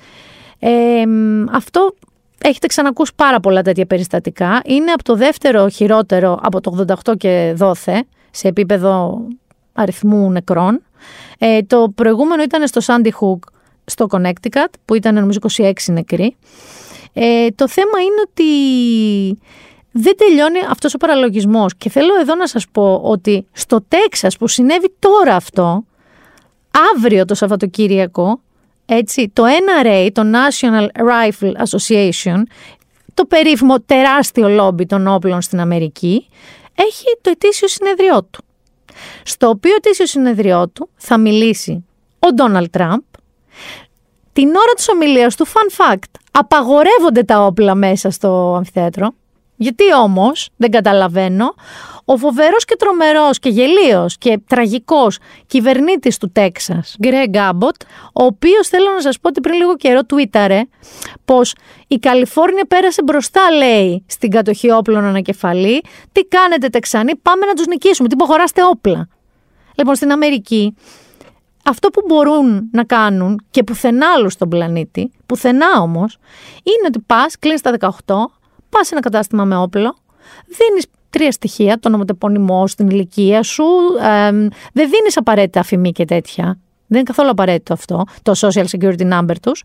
Ε, 0.58 1.04
αυτό 1.52 1.94
έχετε 2.42 2.66
ξανακούσει 2.66 3.12
πάρα 3.16 3.40
πολλά 3.40 3.62
τέτοια 3.62 3.86
περιστατικά. 3.86 4.60
Είναι 4.64 4.90
από 4.92 5.02
το 5.02 5.14
δεύτερο 5.14 5.68
χειρότερο 5.68 6.38
από 6.42 6.60
το 6.60 6.84
88 7.06 7.16
και 7.16 7.52
δόθε, 7.56 8.04
σε 8.30 8.48
επίπεδο 8.48 9.22
αριθμού 9.72 10.30
νεκρών. 10.30 10.82
Ε, 11.38 11.62
το 11.62 11.92
προηγούμενο 11.94 12.42
ήταν 12.42 12.66
στο 12.66 12.80
Sandy 12.84 13.08
Hook, 13.08 13.38
στο 13.84 14.06
Connecticut, 14.10 14.72
που 14.84 14.94
ήταν 14.94 15.14
νομίζω 15.14 15.38
26 15.56 15.72
νεκροί. 15.86 16.36
Ε, 17.12 17.46
το 17.54 17.68
θέμα 17.68 18.00
είναι 18.00 18.20
ότι 18.28 18.44
δεν 20.00 20.16
τελειώνει 20.16 20.58
αυτός 20.70 20.94
ο 20.94 20.98
παραλογισμός 20.98 21.76
και 21.76 21.90
θέλω 21.90 22.20
εδώ 22.20 22.34
να 22.34 22.46
σας 22.46 22.66
πω 22.72 23.00
ότι 23.04 23.46
στο 23.52 23.84
Τέξας 23.88 24.36
που 24.36 24.48
συνέβη 24.48 24.94
τώρα 24.98 25.34
αυτό, 25.36 25.84
αύριο 26.96 27.24
το 27.24 27.34
Σαββατοκύριακο, 27.34 28.40
έτσι, 28.86 29.30
το 29.32 29.42
NRA, 29.44 30.08
το 30.12 30.22
National 30.22 30.86
Rifle 30.96 31.52
Association, 31.52 32.42
το 33.14 33.24
περίφημο 33.24 33.80
τεράστιο 33.80 34.48
λόμπι 34.48 34.86
των 34.86 35.06
όπλων 35.06 35.42
στην 35.42 35.60
Αμερική, 35.60 36.28
έχει 36.74 37.18
το 37.20 37.30
ετήσιο 37.30 37.68
συνεδριό 37.68 38.22
του. 38.22 38.44
Στο 39.22 39.48
οποίο 39.48 39.74
ετήσιο 39.74 40.06
συνεδριό 40.06 40.68
του 40.68 40.88
θα 40.96 41.18
μιλήσει 41.18 41.84
ο 42.18 42.32
Ντόναλτ 42.34 42.70
Τραμπ. 42.70 43.02
Την 44.32 44.48
ώρα 44.48 44.72
της 44.76 44.88
ομιλίας 44.88 45.36
του, 45.36 45.46
fun 45.46 45.92
fact, 45.92 46.20
απαγορεύονται 46.30 47.22
τα 47.22 47.44
όπλα 47.44 47.74
μέσα 47.74 48.10
στο 48.10 48.54
αμφιθέατρο. 48.56 49.12
Γιατί 49.60 49.84
όμως, 50.02 50.48
δεν 50.56 50.70
καταλαβαίνω, 50.70 51.54
ο 52.04 52.16
φοβερός 52.16 52.64
και 52.64 52.76
τρομερός 52.78 53.38
και 53.38 53.48
γελίος 53.48 54.18
και 54.18 54.40
τραγικός 54.46 55.18
κυβερνήτης 55.46 56.18
του 56.18 56.30
Τέξας, 56.32 56.96
Γκρέγκ 57.00 57.36
Άμποτ, 57.36 57.74
ο 58.12 58.24
οποίος 58.24 58.68
θέλω 58.68 58.90
να 58.94 59.00
σας 59.00 59.20
πω 59.20 59.28
ότι 59.28 59.40
πριν 59.40 59.54
λίγο 59.54 59.76
καιρό 59.76 60.04
τουίταρε 60.04 60.62
πως 61.24 61.54
η 61.86 61.98
Καλιφόρνια 61.98 62.64
πέρασε 62.64 63.02
μπροστά, 63.02 63.50
λέει, 63.50 64.04
στην 64.06 64.30
κατοχή 64.30 64.70
όπλων 64.70 65.04
ανακεφαλή. 65.04 65.82
Τι 66.12 66.20
κάνετε 66.20 66.68
Τεξανοί, 66.68 67.16
πάμε 67.16 67.46
να 67.46 67.54
τους 67.54 67.66
νικήσουμε, 67.66 68.08
τι 68.08 68.14
υποχωράστε 68.14 68.64
όπλα. 68.64 69.08
Λοιπόν, 69.74 69.94
στην 69.94 70.12
Αμερική, 70.12 70.74
αυτό 71.64 71.88
που 71.88 72.02
μπορούν 72.06 72.68
να 72.72 72.84
κάνουν 72.84 73.46
και 73.50 73.62
πουθενά 73.62 74.06
άλλο 74.16 74.28
στον 74.28 74.48
πλανήτη, 74.48 75.10
πουθενά 75.26 75.80
όμως, 75.80 76.18
είναι 76.62 76.86
ότι 76.86 76.98
πας, 77.06 77.38
κλείνεις 77.38 77.60
τα 77.60 77.70
18, 77.70 78.30
πας 78.70 78.86
σε 78.86 78.94
ένα 78.94 79.02
κατάστημα 79.02 79.44
με 79.44 79.56
όπλο, 79.56 79.96
δίνεις 80.46 80.86
τρία 81.10 81.32
στοιχεία, 81.32 81.78
το 81.78 81.88
ονοματεπώνυμό 81.88 82.66
στην 82.66 82.88
ηλικία 82.88 83.42
σου, 83.42 83.64
δεν 84.72 84.90
δίνεις 84.90 85.16
απαραίτητα 85.16 85.60
αφημί 85.60 85.92
και 85.92 86.04
τέτοια. 86.04 86.58
Δεν 86.90 86.98
είναι 86.98 87.02
καθόλου 87.02 87.30
απαραίτητο 87.30 87.72
αυτό, 87.72 88.04
το 88.22 88.32
social 88.36 88.64
security 88.64 89.12
number 89.12 89.34
τους. 89.42 89.62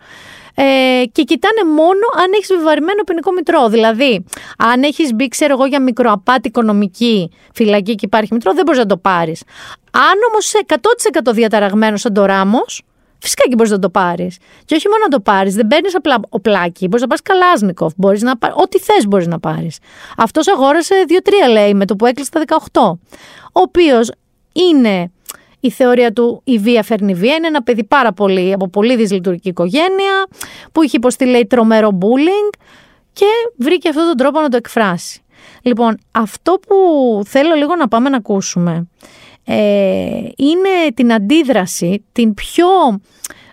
Ε, 0.56 0.64
και 1.12 1.24
κοιτάνε 1.24 1.64
μόνο 1.76 2.06
αν 2.24 2.32
έχεις 2.36 2.47
βεβαρημένο 2.47 3.04
ποινικό 3.04 3.32
μητρό. 3.32 3.70
Δηλαδή, 3.70 4.26
αν 4.58 4.84
έχεις 4.84 5.14
μπει, 5.14 5.28
ξέρω 5.28 5.54
εγώ, 5.54 5.66
για 5.66 5.82
μικροαπάτη 5.82 6.47
οικονομική 6.47 7.32
φυλακή 7.54 7.95
και 7.95 8.06
υπάρχει 8.06 8.34
μητρό, 8.34 8.54
δεν 8.54 8.64
μπορείς 8.66 8.80
να 8.80 8.86
το 8.86 8.97
πάρεις. 8.97 9.43
Αν 9.91 10.14
όμως 10.30 10.45
είσαι 10.45 10.60
100% 10.68 11.34
διαταραγμένος 11.34 12.01
σαν 12.01 12.14
το 12.14 12.26
Ράμος, 12.26 12.84
Φυσικά 13.24 13.43
και 13.49 13.55
μπορείς 13.55 13.71
να 13.71 13.80
το 13.80 13.89
πάρεις. 13.89 14.38
Και 14.65 14.76
όχι 14.76 14.88
μόνο 14.88 15.03
να 15.03 15.09
το 15.09 15.19
πάρεις, 15.19 15.55
δεν 15.55 15.67
παίρνεις 15.67 15.95
απλά 15.95 16.19
οπλάκι. 16.30 16.88
Μπορείς 16.88 17.01
να 17.01 17.07
πάρεις 17.07 17.21
καλάσνικοφ. 17.21 17.93
Μπορείς 17.97 18.21
να 18.21 18.38
πάρεις, 18.38 18.55
ό,τι 18.59 18.80
θες 18.80 19.07
μπορείς 19.07 19.28
να 19.28 19.39
πάρεις. 19.39 19.78
Αυτός 20.17 20.47
αγόρασε 20.47 21.05
2-3 21.07 21.51
λέει 21.51 21.74
με 21.74 21.86
το 21.86 21.95
που 21.95 22.05
έκλεισε 22.05 22.30
τα 22.32 22.39
18. 22.39 22.99
Ο 23.43 23.61
οποίος 23.61 24.11
είναι 24.53 25.11
η 25.59 25.69
θεωρία 25.69 26.13
του 26.13 26.41
η 26.43 26.57
βία 26.57 26.84
φέρνει 26.84 27.13
βία. 27.13 27.36
Είναι 27.36 27.47
ένα 27.47 27.63
παιδί 27.63 27.84
πάρα 27.84 28.13
πολύ 28.13 28.53
από 28.53 28.69
πολύ 28.69 28.95
δυσλειτουργική 28.95 29.49
οικογένεια 29.49 30.28
που 30.71 30.84
είχε 30.84 30.97
υποστεί 30.97 31.26
λέει 31.26 31.45
τρομερό 31.45 31.97
bullying 32.01 32.57
και 33.13 33.26
βρήκε 33.57 33.89
αυτόν 33.89 34.05
τον 34.05 34.17
τρόπο 34.17 34.39
να 34.39 34.49
το 34.49 34.57
εκφράσει. 34.57 35.21
Λοιπόν, 35.61 35.97
αυτό 36.11 36.59
που 36.67 36.76
θέλω 37.26 37.55
λίγο 37.55 37.76
να 37.76 37.88
πάμε 37.88 38.09
να 38.09 38.17
ακούσουμε 38.17 38.71
ε, 38.71 38.88
είναι 40.35 40.91
την 40.93 41.13
αντίδραση, 41.13 42.05
την 42.11 42.33
πιο 42.33 42.67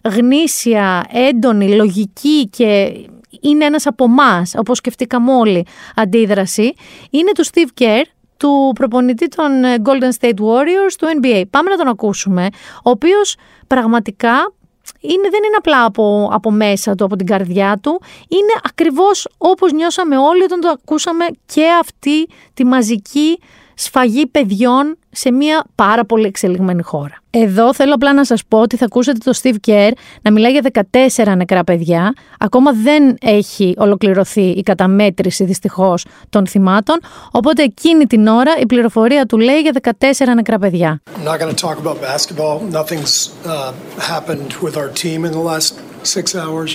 γνήσια, 0.04 1.04
έντονη, 1.12 1.74
λογική 1.74 2.48
και 2.48 2.92
είναι 3.40 3.64
ένας 3.64 3.86
από 3.86 4.04
εμάς, 4.04 4.54
όπως 4.56 4.76
σκεφτήκαμε 4.76 5.32
όλοι, 5.32 5.66
αντίδραση, 5.94 6.72
είναι 7.10 7.32
του 7.32 7.46
Steve 7.46 7.82
Kerr, 7.82 8.04
του 8.36 8.72
προπονητή 8.74 9.28
των 9.28 9.64
ε, 9.64 9.74
Golden 9.84 10.10
State 10.20 10.38
Warriors 10.38 10.94
του 10.98 11.06
NBA. 11.20 11.42
Πάμε 11.50 11.70
να 11.70 11.76
τον 11.76 11.88
ακούσουμε, 11.88 12.48
ο 12.84 12.90
οποίος 12.90 13.36
πραγματικά 13.66 14.52
είναι, 15.00 15.28
δεν 15.30 15.42
είναι 15.46 15.56
απλά 15.58 15.84
από, 15.84 16.28
από 16.32 16.50
μέσα 16.50 16.94
του, 16.94 17.04
από 17.04 17.16
την 17.16 17.26
καρδιά 17.26 17.78
του, 17.82 18.02
είναι 18.28 18.60
ακριβώς 18.64 19.28
όπως 19.38 19.72
νιώσαμε 19.72 20.16
όλοι 20.16 20.42
όταν 20.42 20.60
το 20.60 20.68
ακούσαμε 20.68 21.26
και 21.46 21.66
αυτή 21.80 22.28
τη 22.54 22.64
μαζική 22.64 23.38
σφαγή 23.80 24.26
παιδιών 24.26 24.96
σε 25.10 25.32
μια 25.32 25.64
πάρα 25.74 26.04
πολύ 26.04 26.26
εξελιγμένη 26.26 26.82
χώρα. 26.82 27.14
Εδώ 27.30 27.74
θέλω 27.74 27.94
απλά 27.94 28.14
να 28.14 28.24
σας 28.24 28.44
πω 28.48 28.58
ότι 28.58 28.76
θα 28.76 28.84
ακούσετε 28.84 29.18
το 29.30 29.38
Steve 29.42 29.68
Kerr 29.68 29.90
να 30.22 30.32
μιλάει 30.32 30.52
για 30.52 30.86
14 31.16 31.36
νεκρά 31.36 31.64
παιδιά. 31.64 32.12
Ακόμα 32.38 32.72
δεν 32.72 33.16
έχει 33.20 33.74
ολοκληρωθεί 33.76 34.42
η 34.42 34.62
καταμέτρηση 34.62 35.44
δυστυχώς 35.44 36.04
των 36.28 36.46
θυμάτων, 36.46 36.98
οπότε 37.30 37.62
εκείνη 37.62 38.04
την 38.04 38.26
ώρα 38.26 38.56
η 38.60 38.66
πληροφορία 38.66 39.26
του 39.26 39.38
λέει 39.38 39.60
για 39.60 39.72
14 40.00 40.34
νεκρά 40.34 40.58
παιδιά. 40.58 41.02
I'm 41.16 41.24
not 41.24 41.38
going 41.40 41.54
to 41.54 41.66
talk 41.66 41.78
about 41.78 42.00
basketball. 42.00 42.60
Nothing's 42.80 43.30
uh, 43.44 43.72
happened 44.12 44.52
with 44.62 44.76
our 44.76 44.90
team 45.02 45.24
in 45.24 45.32
the 45.32 45.44
last 45.52 45.74
six 46.02 46.34
hours. 46.34 46.70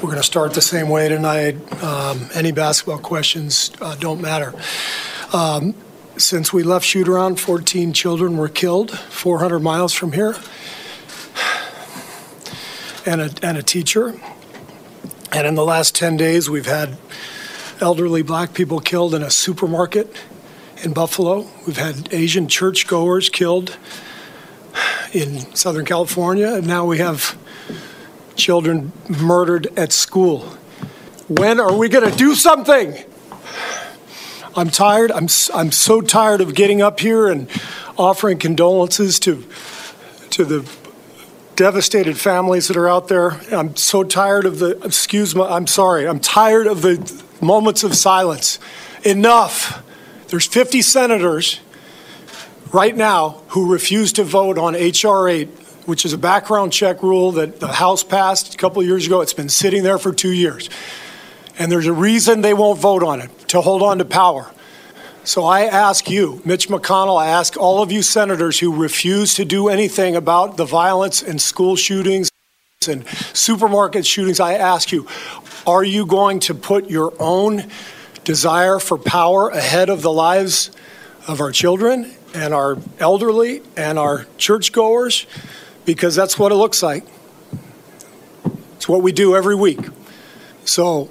We're 0.00 0.12
going 0.14 0.26
to 0.26 0.32
start 0.34 0.50
the 0.60 0.68
same 0.74 0.88
way 0.96 1.04
tonight. 1.16 1.54
Um, 1.90 2.16
any 2.40 2.52
basketball 2.64 3.00
questions 3.12 3.52
uh, 3.80 3.94
don't 4.06 4.20
matter. 4.30 4.50
Um, 5.40 5.62
Since 6.16 6.52
we 6.52 6.62
left 6.62 6.84
shoot 6.84 7.08
around, 7.08 7.40
14 7.40 7.92
children 7.94 8.36
were 8.36 8.48
killed 8.48 8.90
400 8.90 9.60
miles 9.60 9.94
from 9.94 10.12
here, 10.12 10.36
and 13.06 13.20
a, 13.22 13.30
and 13.42 13.56
a 13.56 13.62
teacher. 13.62 14.20
And 15.32 15.46
in 15.46 15.54
the 15.54 15.64
last 15.64 15.94
10 15.94 16.18
days, 16.18 16.50
we've 16.50 16.66
had 16.66 16.98
elderly 17.80 18.20
black 18.20 18.52
people 18.52 18.78
killed 18.78 19.14
in 19.14 19.22
a 19.22 19.30
supermarket 19.30 20.14
in 20.82 20.92
Buffalo. 20.92 21.48
We've 21.66 21.78
had 21.78 22.12
Asian 22.12 22.46
churchgoers 22.46 23.30
killed 23.30 23.78
in 25.12 25.54
Southern 25.54 25.86
California. 25.86 26.54
And 26.54 26.66
now 26.66 26.84
we 26.84 26.98
have 26.98 27.38
children 28.36 28.92
murdered 29.08 29.66
at 29.78 29.92
school. 29.92 30.40
When 31.28 31.58
are 31.58 31.74
we 31.74 31.88
going 31.88 32.10
to 32.10 32.16
do 32.16 32.34
something? 32.34 33.02
I'm 34.54 34.70
tired. 34.70 35.10
I'm, 35.10 35.28
I'm 35.54 35.72
so 35.72 36.00
tired 36.00 36.40
of 36.40 36.54
getting 36.54 36.82
up 36.82 37.00
here 37.00 37.28
and 37.28 37.48
offering 37.96 38.38
condolences 38.38 39.18
to, 39.20 39.44
to 40.30 40.44
the 40.44 40.70
devastated 41.56 42.18
families 42.18 42.68
that 42.68 42.76
are 42.76 42.88
out 42.88 43.08
there. 43.08 43.40
I'm 43.50 43.76
so 43.76 44.04
tired 44.04 44.44
of 44.44 44.58
the, 44.58 44.78
excuse 44.84 45.34
me, 45.34 45.42
I'm 45.42 45.66
sorry, 45.66 46.06
I'm 46.06 46.20
tired 46.20 46.66
of 46.66 46.82
the 46.82 47.22
moments 47.40 47.82
of 47.82 47.94
silence. 47.94 48.58
Enough. 49.04 49.82
There's 50.28 50.46
50 50.46 50.82
senators 50.82 51.60
right 52.72 52.96
now 52.96 53.42
who 53.48 53.70
refuse 53.70 54.12
to 54.14 54.24
vote 54.24 54.58
on 54.58 54.74
H.R. 54.74 55.28
8, 55.28 55.48
which 55.86 56.04
is 56.04 56.12
a 56.12 56.18
background 56.18 56.72
check 56.72 57.02
rule 57.02 57.32
that 57.32 57.60
the 57.60 57.68
House 57.68 58.02
passed 58.04 58.54
a 58.54 58.56
couple 58.56 58.82
years 58.82 59.06
ago. 59.06 59.20
It's 59.20 59.34
been 59.34 59.48
sitting 59.48 59.82
there 59.82 59.98
for 59.98 60.12
two 60.12 60.32
years. 60.32 60.70
And 61.58 61.70
there's 61.70 61.86
a 61.86 61.92
reason 61.92 62.40
they 62.40 62.54
won't 62.54 62.80
vote 62.80 63.02
on 63.02 63.20
it 63.20 63.30
to 63.48 63.60
hold 63.60 63.82
on 63.82 63.98
to 63.98 64.04
power. 64.04 64.50
So 65.24 65.44
I 65.44 65.62
ask 65.62 66.10
you, 66.10 66.42
Mitch 66.44 66.68
McConnell, 66.68 67.20
I 67.20 67.28
ask 67.28 67.56
all 67.56 67.80
of 67.80 67.92
you 67.92 68.02
senators 68.02 68.58
who 68.58 68.74
refuse 68.74 69.34
to 69.34 69.44
do 69.44 69.68
anything 69.68 70.16
about 70.16 70.56
the 70.56 70.64
violence 70.64 71.22
and 71.22 71.40
school 71.40 71.76
shootings 71.76 72.30
and 72.88 73.06
supermarket 73.32 74.04
shootings, 74.04 74.40
I 74.40 74.54
ask 74.54 74.90
you, 74.90 75.06
are 75.64 75.84
you 75.84 76.06
going 76.06 76.40
to 76.40 76.54
put 76.54 76.90
your 76.90 77.12
own 77.20 77.70
desire 78.24 78.80
for 78.80 78.98
power 78.98 79.48
ahead 79.50 79.88
of 79.88 80.02
the 80.02 80.12
lives 80.12 80.70
of 81.28 81.40
our 81.40 81.52
children 81.52 82.12
and 82.34 82.52
our 82.52 82.78
elderly 82.98 83.62
and 83.76 84.00
our 84.00 84.26
churchgoers? 84.38 85.26
Because 85.84 86.16
that's 86.16 86.38
what 86.38 86.50
it 86.50 86.56
looks 86.56 86.82
like. 86.82 87.04
It's 88.74 88.88
what 88.88 89.02
we 89.02 89.12
do 89.12 89.36
every 89.36 89.54
week. 89.54 89.80
So 90.64 91.10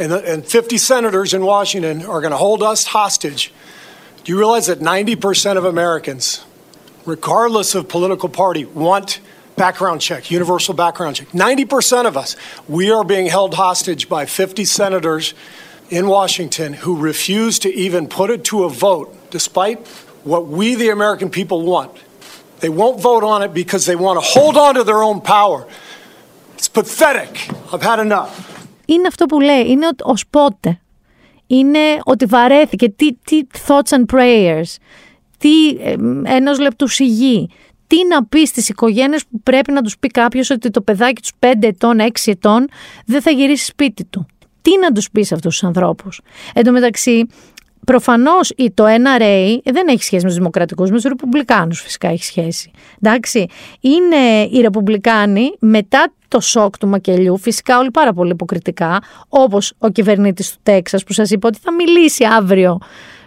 and, 0.00 0.12
and 0.12 0.44
50 0.44 0.78
senators 0.78 1.34
in 1.34 1.44
Washington 1.44 2.02
are 2.02 2.22
going 2.22 2.30
to 2.30 2.38
hold 2.38 2.62
us 2.62 2.86
hostage. 2.86 3.52
Do 4.24 4.32
you 4.32 4.38
realize 4.38 4.66
that 4.66 4.80
90% 4.80 5.58
of 5.58 5.66
Americans, 5.66 6.44
regardless 7.04 7.74
of 7.74 7.86
political 7.86 8.30
party, 8.30 8.64
want 8.64 9.20
background 9.56 10.00
check, 10.00 10.30
universal 10.30 10.72
background 10.72 11.16
check? 11.16 11.28
90% 11.28 12.06
of 12.06 12.16
us, 12.16 12.34
we 12.66 12.90
are 12.90 13.04
being 13.04 13.26
held 13.26 13.54
hostage 13.54 14.08
by 14.08 14.24
50 14.24 14.64
senators 14.64 15.34
in 15.90 16.06
Washington 16.06 16.72
who 16.72 16.96
refuse 16.96 17.58
to 17.58 17.74
even 17.74 18.08
put 18.08 18.30
it 18.30 18.42
to 18.44 18.64
a 18.64 18.70
vote, 18.70 19.30
despite 19.30 19.86
what 20.24 20.46
we, 20.46 20.74
the 20.76 20.88
American 20.88 21.28
people, 21.28 21.62
want. 21.62 21.92
They 22.60 22.70
won't 22.70 23.02
vote 23.02 23.22
on 23.22 23.42
it 23.42 23.52
because 23.52 23.84
they 23.84 23.96
want 23.96 24.18
to 24.22 24.26
hold 24.26 24.56
on 24.56 24.76
to 24.76 24.84
their 24.84 25.02
own 25.02 25.20
power. 25.20 25.66
It's 26.54 26.68
pathetic. 26.68 27.50
I've 27.72 27.82
had 27.82 27.98
enough. 27.98 28.59
Είναι 28.94 29.06
αυτό 29.06 29.26
που 29.26 29.40
λέει, 29.40 29.64
είναι 29.66 29.88
ως 30.02 30.24
πότε. 30.30 30.80
Είναι 31.46 31.78
ότι 32.04 32.24
βαρέθηκε, 32.24 32.88
τι, 32.88 33.12
τι 33.12 33.40
thoughts 33.66 33.98
and 33.98 34.04
prayers, 34.14 34.76
τι 35.38 35.68
ε, 35.68 35.94
ενός 36.24 36.58
λεπτού 36.58 36.88
σιγή, 36.88 37.48
Τι 37.86 38.06
να 38.06 38.24
πει 38.24 38.46
στις 38.46 38.68
οικογένειες 38.68 39.26
που 39.26 39.40
πρέπει 39.42 39.72
να 39.72 39.82
τους 39.82 39.98
πει 39.98 40.08
κάποιος 40.08 40.50
ότι 40.50 40.70
το 40.70 40.80
παιδάκι 40.80 41.20
τους 41.20 41.32
5 41.38 41.52
ετών, 41.60 41.98
6 42.00 42.08
ετών 42.24 42.68
δεν 43.06 43.22
θα 43.22 43.30
γυρίσει 43.30 43.64
σπίτι 43.64 44.04
του. 44.04 44.26
Τι 44.62 44.78
να 44.78 44.92
τους 44.92 45.10
πεις 45.10 45.26
σε 45.26 45.34
αυτούς 45.34 45.58
τους 45.58 45.68
ανθρώπους. 45.68 46.20
Εν 46.54 46.64
τω 46.64 46.72
μεταξύ, 46.72 47.26
Προφανώς 47.86 48.52
το 48.74 48.84
NRA 48.84 49.58
δεν 49.64 49.88
έχει 49.88 50.02
σχέση 50.02 50.22
με 50.22 50.28
τους 50.28 50.38
Δημοκρατικούς, 50.38 50.90
με 50.90 50.94
τους 50.94 51.04
Ρεπουμπλικάνους 51.04 51.80
φυσικά 51.80 52.08
έχει 52.08 52.24
σχέση. 52.24 52.70
Εντάξει. 53.02 53.46
Είναι 53.80 54.48
οι 54.50 54.60
Ρεπουμπλικάνοι 54.60 55.52
μετά 55.58 56.12
το 56.28 56.40
σοκ 56.40 56.78
του 56.78 56.88
Μακελιού, 56.88 57.38
φυσικά 57.38 57.78
όλοι 57.78 57.90
πάρα 57.90 58.12
πολύ 58.12 58.30
υποκριτικά, 58.30 58.98
όπως 59.28 59.72
ο 59.78 59.88
κυβερνήτης 59.88 60.50
του 60.52 60.58
Τέξας 60.62 61.04
που 61.04 61.12
σας 61.12 61.30
είπα 61.30 61.48
ότι 61.48 61.58
θα 61.62 61.72
μιλήσει 61.72 62.24
αύριο 62.24 62.78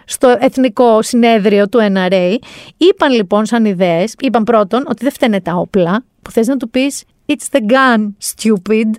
στο 0.04 0.36
Εθνικό 0.38 1.02
Συνέδριο 1.02 1.68
του 1.68 1.78
NRA. 1.92 2.36
Είπαν 2.76 3.12
λοιπόν 3.12 3.46
σαν 3.46 3.64
ιδέες, 3.64 4.14
είπαν 4.20 4.44
πρώτον 4.44 4.84
ότι 4.88 5.02
δεν 5.02 5.12
φταίνε 5.12 5.40
τα 5.40 5.54
όπλα, 5.54 6.04
που 6.22 6.30
θες 6.30 6.46
να 6.46 6.56
του 6.56 6.70
πεις 6.70 7.04
It's 7.26 7.56
the 7.56 7.60
gun, 7.60 8.12
stupid. 8.34 8.90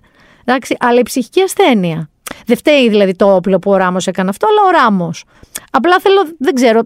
Εντάξει, 0.43 0.75
αλλά 0.79 0.99
η 0.99 1.03
ψυχική 1.03 1.41
ασθένεια. 1.41 2.09
Δεν 2.45 2.57
φταίει 2.57 2.89
δηλαδή 2.89 3.15
το 3.15 3.35
όπλο 3.35 3.59
που 3.59 3.71
ο 3.71 3.75
Ράμος 3.75 4.07
έκανε 4.07 4.29
αυτό, 4.29 4.47
αλλά 4.47 4.67
ο 4.67 4.81
Ράμος. 4.81 5.23
Απλά 5.71 5.99
θέλω, 5.99 6.21
δεν 6.37 6.53
ξέρω, 6.53 6.81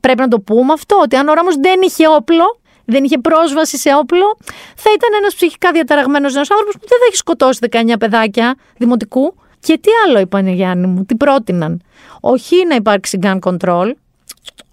πρέπει 0.00 0.20
να 0.20 0.28
το 0.28 0.40
πούμε 0.40 0.72
αυτό, 0.72 1.00
ότι 1.02 1.16
αν 1.16 1.28
ο 1.28 1.32
Ράμος 1.32 1.56
δεν 1.56 1.80
είχε 1.82 2.08
όπλο, 2.08 2.60
δεν 2.84 3.04
είχε 3.04 3.18
πρόσβαση 3.18 3.78
σε 3.78 3.90
όπλο, 3.94 4.38
θα 4.76 4.90
ήταν 4.94 5.10
ένας 5.18 5.34
ψυχικά 5.34 5.72
διαταραγμένος 5.72 6.32
νέο 6.32 6.44
άνθρωπο 6.50 6.70
που 6.72 6.86
δεν 6.88 6.98
θα 6.98 7.04
έχει 7.06 7.16
σκοτώσει 7.16 7.58
19 7.70 7.98
παιδάκια 7.98 8.54
δημοτικού. 8.76 9.34
Και 9.60 9.78
τι 9.78 9.90
άλλο 10.06 10.18
είπαν 10.18 10.46
οι 10.46 10.54
Γιάννη 10.54 10.86
μου, 10.86 11.04
τι 11.04 11.14
πρότειναν. 11.14 11.82
Όχι 12.20 12.66
να 12.66 12.74
υπάρξει 12.74 13.18
gun 13.22 13.38
control. 13.38 13.92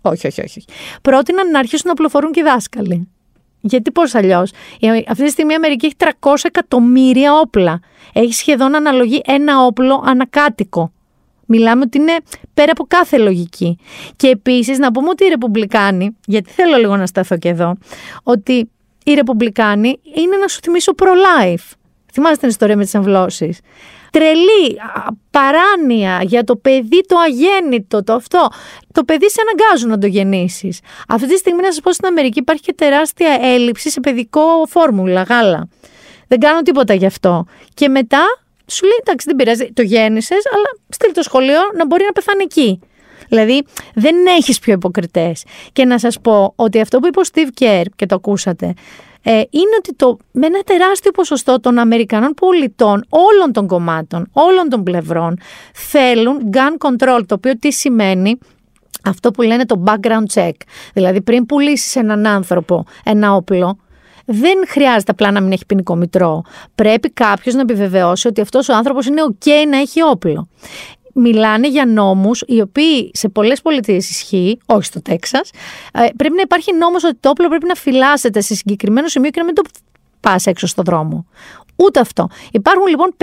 Όχι, 0.01 0.28
όχι, 0.28 0.41
όχι. 0.41 0.65
Πρότειναν 1.01 1.51
να 1.51 1.59
αρχίσουν 1.59 1.86
να 1.86 1.91
οπλοφορούν 1.91 2.32
και 2.32 2.39
οι 2.39 2.43
δάσκαλοι. 2.43 3.07
Γιατί 3.62 3.91
πώς 3.91 4.16
αλλιώς; 4.16 4.51
Αυτή 5.08 5.24
τη 5.24 5.30
στιγμή 5.30 5.51
η 5.51 5.55
Αμερική 5.55 5.86
έχει 5.86 5.95
300 6.20 6.34
εκατομμύρια 6.43 7.34
όπλα. 7.34 7.80
Έχει 8.14 8.34
σχεδόν 8.34 8.76
αναλογή 8.76 9.22
ένα 9.26 9.66
όπλο 9.66 10.03
ανακάτοικο. 10.05 10.91
Μιλάμε 11.45 11.82
ότι 11.82 11.97
είναι 11.97 12.16
πέρα 12.53 12.72
από 12.72 12.86
κάθε 12.88 13.18
λογική. 13.18 13.78
Και 14.16 14.28
επίσης 14.28 14.78
να 14.78 14.91
πούμε 14.91 15.10
ότι 15.10 15.26
οι 15.26 15.28
Ρεπουμπλικάνοι, 15.28 16.18
γιατί 16.26 16.51
θέλω 16.51 16.78
λίγο 16.78 16.97
να 16.97 17.05
σταθώ 17.05 17.38
και 17.38 17.49
εδώ, 17.49 17.76
ότι 18.24 18.70
οι 19.03 19.14
Ρεπουμπλικάνοι 19.14 19.99
είναι 20.16 20.38
να 20.38 20.47
σου 20.47 20.60
θυμίσω 20.64 20.93
pro-life. 20.97 21.74
Θυμάστε 22.14 22.38
την 22.39 22.49
ιστορία 22.49 22.78
με 22.78 22.84
τις 22.84 22.95
αμβλώσεις; 22.95 23.60
Τρελή, 24.12 24.78
παράνοια 25.32 26.20
για 26.24 26.43
το 26.43 26.55
παιδί 26.55 27.01
το 27.08 27.18
αγέννητο, 27.18 28.03
το 28.03 28.14
αυτό. 28.14 28.47
Το 28.91 29.03
παιδί 29.03 29.30
σε 29.30 29.41
αναγκάζουν 29.41 29.89
να 29.89 29.97
το 29.97 30.08
γεννήσεις. 30.08 30.80
Αυτή 31.08 31.28
τη 31.28 31.38
στιγμή, 31.38 31.62
να 31.62 31.72
σας 31.72 31.82
πω 31.82 31.91
στην 31.91 32.08
Αμερική, 32.08 32.39
υπάρχει 32.39 32.62
και 32.62 32.74
τεράστια 32.74 33.38
έλλειψη 33.41 33.89
σε 33.89 33.99
παιδικό 33.99 34.41
φόρμουλα, 34.68 35.22
γάλα. 35.22 35.68
Δεν 36.28 36.39
κάνω 36.39 36.62
τίποτα 36.62 36.93
γι' 36.93 37.05
αυτό. 37.05 37.45
Και 37.74 37.89
μετά 37.89 38.24
σου 38.66 38.86
λέει: 38.86 38.97
Εντάξει, 38.99 39.26
δεν 39.28 39.36
πειράζει, 39.36 39.74
το 39.74 39.82
γέννησες, 39.82 40.45
αλλά 40.53 40.66
στείλει 40.89 41.14
το 41.14 41.22
σχολείο 41.22 41.60
να 41.78 41.86
μπορεί 41.86 42.03
να 42.03 42.12
πεθάνει 42.12 42.43
εκεί. 42.43 42.80
Δηλαδή, 43.30 43.64
δεν 43.93 44.16
έχεις 44.26 44.60
πιο 44.60 44.74
υποκριτές. 44.74 45.43
Και 45.74 45.86
να 45.86 45.99
σας 45.99 46.20
πω 46.22 46.53
ότι 46.55 46.80
αυτό 46.80 46.99
που 46.99 47.08
είπε 47.08 47.20
ο 47.20 47.24
Steve 47.34 47.64
Kerr, 47.64 47.86
και 47.95 48.05
το 48.05 48.16
ακούσατε, 48.16 48.74
ε, 49.30 49.32
είναι 49.32 49.75
ότι 49.78 49.95
το, 49.95 50.17
με 50.32 50.45
ένα 50.45 50.59
τεράστιο 50.59 51.11
ποσοστό 51.11 51.59
των 51.59 51.78
Αμερικανών 51.78 52.34
πολιτών, 52.34 53.05
όλων 53.09 53.51
των 53.51 53.67
κομμάτων, 53.67 54.30
όλων 54.32 54.69
των 54.69 54.84
πλευρών, 54.84 55.39
θέλουν 55.73 56.49
gun 56.53 56.88
control, 56.88 57.21
το 57.25 57.36
οποίο 57.36 57.57
τι 57.59 57.71
σημαίνει; 57.71 58.38
Αυτό 59.03 59.32
που 59.32 59.41
λένε 59.41 59.65
το 59.65 59.84
background 59.86 60.34
check. 60.34 60.51
Δηλαδή 60.93 61.21
πριν 61.21 61.45
πουλήσεις 61.45 61.95
έναν 61.95 62.25
άνθρωπο 62.25 62.86
ένα 63.03 63.34
όπλο, 63.34 63.78
δεν 64.25 64.55
χρειάζεται 64.67 65.11
απλά 65.11 65.32
να 65.32 65.41
μην 65.41 65.51
έχει 65.51 65.65
ποινικό 65.65 65.95
μητρό. 65.95 66.41
Πρέπει 66.75 67.09
κάποιος 67.09 67.55
να 67.55 67.61
επιβεβαιώσει 67.61 68.28
ότι 68.28 68.41
αυτός 68.41 68.69
ο 68.69 68.73
άνθρωπος 68.73 69.05
είναι 69.05 69.21
OK 69.30 69.47
να 69.69 69.78
έχει 69.78 70.01
όπλο 70.03 70.47
μιλάνε 71.18 71.68
για 71.68 71.86
νόμους 71.86 72.43
οι 72.47 72.61
οποίοι 72.61 73.11
σε 73.13 73.30
πολλές 73.30 73.61
πολιτείες 73.61 74.09
ισχύει, 74.09 74.57
όχι 74.65 74.84
στο 74.84 75.01
Τέξας. 75.01 75.49
Ε, 75.93 76.05
πρέπει 76.18 76.36
να 76.36 76.41
υπάρχει 76.41 76.74
νόμος 76.74 77.03
ότι 77.03 77.18
το 77.20 77.30
όπλο 77.30 77.47
πρέπει 77.47 77.65
να 77.65 77.76
φυλάσσεται 77.76 78.41
σε 78.41 78.55
συγκεκριμένο 78.55 79.07
σημείο 79.07 79.30
και 79.30 79.39
να 79.39 79.45
μην 79.45 79.55
το 79.55 79.61
πας 80.20 80.45
έξω 80.45 80.68
στο 80.68 80.82
δρόμο. 80.82 81.26
Ούτε 81.76 81.99
αυτό. 81.99 82.30
Υπάρχουν 82.51 82.88
λοιπόν 82.88 83.15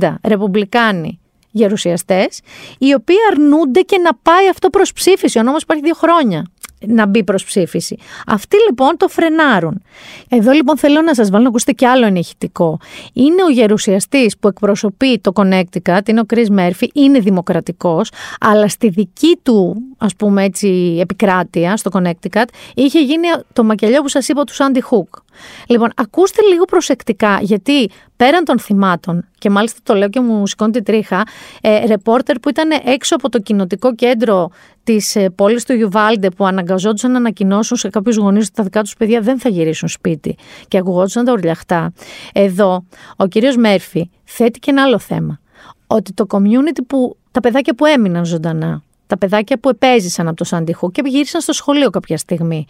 50 0.00 0.14
ρεπουμπλικάνοι 0.22 1.20
γερουσιαστές, 1.50 2.40
οι 2.78 2.94
οποίοι 2.94 3.16
αρνούνται 3.30 3.80
και 3.80 3.98
να 3.98 4.14
πάει 4.22 4.48
αυτό 4.48 4.70
προς 4.70 4.92
ψήφιση. 4.92 5.38
Ο 5.38 5.42
νόμος 5.42 5.62
υπάρχει 5.62 5.82
δύο 5.82 5.94
χρόνια 5.94 6.44
να 6.80 7.06
μπει 7.06 7.24
προς 7.24 7.44
ψήφιση. 7.44 7.98
Αυτοί 8.26 8.56
λοιπόν 8.68 8.96
το 8.96 9.08
φρενάρουν. 9.08 9.82
Εδώ 10.28 10.52
λοιπόν 10.52 10.78
θέλω 10.78 11.02
να 11.02 11.14
σας 11.14 11.30
βάλω 11.30 11.42
να 11.42 11.48
ακούσετε 11.48 11.72
κι 11.72 11.84
άλλο 11.84 12.06
ενηχητικό. 12.06 12.78
Είναι 13.12 13.42
ο 13.42 13.50
γερουσιαστής 13.50 14.38
που 14.38 14.48
εκπροσωπεί 14.48 15.18
το 15.18 15.32
Connecticut, 15.34 16.08
είναι 16.08 16.20
ο 16.20 16.24
Chris 16.34 16.46
Μέρφυ, 16.50 16.90
είναι 16.94 17.18
δημοκρατικός, 17.18 18.10
αλλά 18.40 18.68
στη 18.68 18.88
δική 18.88 19.38
του 19.42 19.76
ας 19.98 20.14
πούμε 20.16 20.44
έτσι 20.44 20.98
επικράτεια 21.00 21.76
στο 21.76 21.90
Connecticut 21.94 22.44
είχε 22.74 23.00
γίνει 23.00 23.26
το 23.52 23.64
μακελιό 23.64 24.02
που 24.02 24.08
σας 24.08 24.28
είπα 24.28 24.44
του 24.44 24.52
Sandy 24.54 24.78
Hook. 24.90 25.20
Λοιπόν, 25.68 25.90
ακούστε 25.94 26.42
λίγο 26.42 26.64
προσεκτικά, 26.64 27.38
γιατί 27.40 27.90
πέραν 28.16 28.44
των 28.44 28.58
θυμάτων, 28.58 29.24
και 29.38 29.50
μάλιστα 29.50 29.80
το 29.82 29.94
λέω 29.94 30.08
και 30.08 30.20
μου 30.20 30.46
σηκώνει 30.46 30.72
τη 30.72 30.82
τρίχα, 30.82 31.22
ε, 31.60 31.86
ρεπόρτερ 31.86 32.38
που 32.38 32.48
ήταν 32.48 32.70
έξω 32.84 33.14
από 33.14 33.28
το 33.28 33.38
κοινοτικό 33.38 33.94
κέντρο 33.94 34.50
της 34.84 35.16
ε, 35.16 35.30
πόλης 35.30 35.64
του 35.64 35.72
Ιουβάλντε, 35.72 36.30
που 36.30 36.46
αναγκαζόντουσαν 36.46 37.10
να 37.10 37.18
ανακοινώσουν 37.18 37.76
σε 37.76 37.88
κάποιους 37.88 38.16
γονείς 38.16 38.44
ότι 38.44 38.54
τα 38.54 38.62
δικά 38.62 38.82
τους 38.82 38.94
παιδιά 38.96 39.20
δεν 39.20 39.38
θα 39.38 39.48
γυρίσουν 39.48 39.88
σπίτι 39.88 40.36
και 40.68 40.78
ακουγόντουσαν 40.78 41.24
τα 41.24 41.32
ορλιαχτά. 41.32 41.92
Εδώ, 42.32 42.84
ο 43.16 43.26
κύριος 43.26 43.56
Μέρφυ 43.56 44.10
θέτει 44.24 44.58
και 44.58 44.70
ένα 44.70 44.82
άλλο 44.82 44.98
θέμα. 44.98 45.40
Ότι 45.86 46.12
το 46.12 46.26
community 46.28 46.80
που 46.86 47.16
τα 47.30 47.40
παιδάκια 47.40 47.74
που 47.74 47.84
έμειναν 47.84 48.24
ζωντανά, 48.24 48.82
τα 49.06 49.18
παιδάκια 49.18 49.58
που 49.58 49.68
επέζησαν 49.68 50.28
από 50.28 50.36
το 50.36 50.44
Σαντιχού 50.44 50.90
και 50.90 51.02
γύρισαν 51.04 51.40
στο 51.40 51.52
σχολείο 51.52 51.90
κάποια 51.90 52.16
στιγμή. 52.16 52.66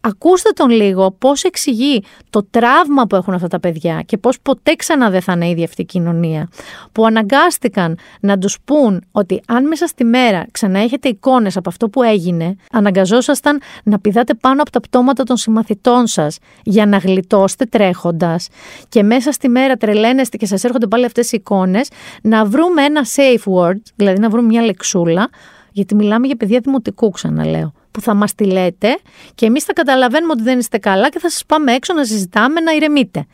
Ακούστε 0.00 0.50
τον 0.50 0.70
λίγο 0.70 1.10
πώς 1.10 1.42
εξηγεί 1.42 2.02
το 2.30 2.46
τραύμα 2.50 3.06
που 3.06 3.16
έχουν 3.16 3.34
αυτά 3.34 3.48
τα 3.48 3.60
παιδιά 3.60 4.02
και 4.06 4.18
πώς 4.18 4.40
ποτέ 4.40 4.74
ξανά 4.74 5.10
δεν 5.10 5.22
θα 5.22 5.32
είναι 5.32 5.48
ίδια 5.48 5.64
αυτή 5.64 5.82
η 5.82 5.84
κοινωνία. 5.84 6.48
Που 6.92 7.04
αναγκάστηκαν 7.04 7.98
να 8.20 8.38
τους 8.38 8.58
πούν 8.64 9.04
ότι 9.12 9.42
αν 9.46 9.66
μέσα 9.66 9.86
στη 9.86 10.04
μέρα 10.04 10.46
ξανά 10.50 10.78
έχετε 10.78 11.08
εικόνες 11.08 11.56
από 11.56 11.68
αυτό 11.68 11.88
που 11.88 12.02
έγινε, 12.02 12.56
αναγκαζόσασταν 12.72 13.60
να 13.84 13.98
πηδάτε 13.98 14.34
πάνω 14.34 14.62
από 14.62 14.70
τα 14.70 14.80
πτώματα 14.80 15.24
των 15.24 15.36
συμμαθητών 15.36 16.06
σας 16.06 16.38
για 16.62 16.86
να 16.86 16.96
γλιτώσετε 16.96 17.64
τρέχοντας 17.64 18.48
και 18.88 19.02
μέσα 19.02 19.32
στη 19.32 19.48
μέρα 19.48 19.76
τρελαίνεστε 19.76 20.36
και 20.36 20.46
σας 20.46 20.64
έρχονται 20.64 20.86
πάλι 20.86 21.04
αυτές 21.04 21.32
οι 21.32 21.36
εικόνες, 21.36 21.88
να 22.22 22.44
βρούμε 22.44 22.82
ένα 22.82 23.04
safe 23.16 23.52
word, 23.52 23.80
δηλαδή 23.94 24.20
να 24.20 24.28
βρούμε 24.28 24.46
μια 24.46 24.62
λεξούλα 24.62 25.28
γιατί 25.72 25.94
μιλάμε 25.94 26.26
για 26.26 26.36
παιδιά 26.36 26.60
δημοτικού, 26.60 27.10
ξαναλέω. 27.10 27.72
Που 27.90 28.00
θα 28.00 28.14
μας 28.14 28.34
τη 28.34 28.44
λέτε 28.44 28.98
και 29.34 29.46
εμείς 29.46 29.64
θα 29.64 29.72
καταλαβαίνουμε 29.72 30.32
ότι 30.32 30.42
δεν 30.42 30.58
είστε 30.58 30.78
καλά 30.78 31.08
και 31.08 31.18
θα 31.18 31.30
σας 31.30 31.42
πάμε 31.46 31.72
έξω 31.72 31.94
να 31.94 32.04
συζητάμε, 32.04 32.60
να 32.60 32.72
ηρεμείτε. 32.72 33.26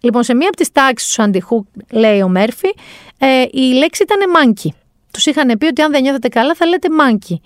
Λοιπόν, 0.00 0.22
σε 0.22 0.34
μία 0.34 0.48
από 0.48 0.56
τις 0.56 0.72
τάξεις 0.72 1.08
τους 1.08 1.18
Αντιχού, 1.18 1.64
λέει 1.90 2.20
ο 2.20 2.28
Μέρφυ, 2.28 2.68
ε, 3.18 3.44
η 3.50 3.72
λέξη 3.72 4.02
ήταν 4.02 4.30
μάνκι. 4.30 4.74
Τους 5.12 5.26
είχαν 5.26 5.58
πει 5.58 5.66
ότι 5.66 5.82
αν 5.82 5.90
δεν 5.90 6.02
νιώθετε 6.02 6.28
καλά 6.28 6.54
θα 6.54 6.66
λέτε 6.66 6.90
μάνκι. 6.90 7.40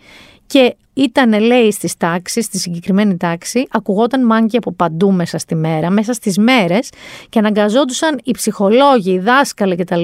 Και 0.47 0.77
ήταν, 0.95 1.41
λέει, 1.41 1.73
στις 1.73 1.97
τάξεις, 1.97 2.45
στη 2.45 2.59
συγκεκριμένη 2.59 3.17
τάξη, 3.17 3.67
ακουγόταν 3.71 4.27
μάγκη 4.27 4.57
από 4.57 4.73
παντού 4.73 5.13
μέσα 5.13 5.39
στη 5.39 5.55
μέρα, 5.55 5.91
μέσα 5.91 6.13
στις 6.13 6.39
μέρες 6.39 6.89
και 7.29 7.39
αναγκαζόντουσαν 7.39 8.21
οι 8.25 8.31
ψυχολόγοι, 8.31 9.13
οι 9.13 9.19
δάσκαλοι 9.19 9.77
κτλ. 9.77 10.03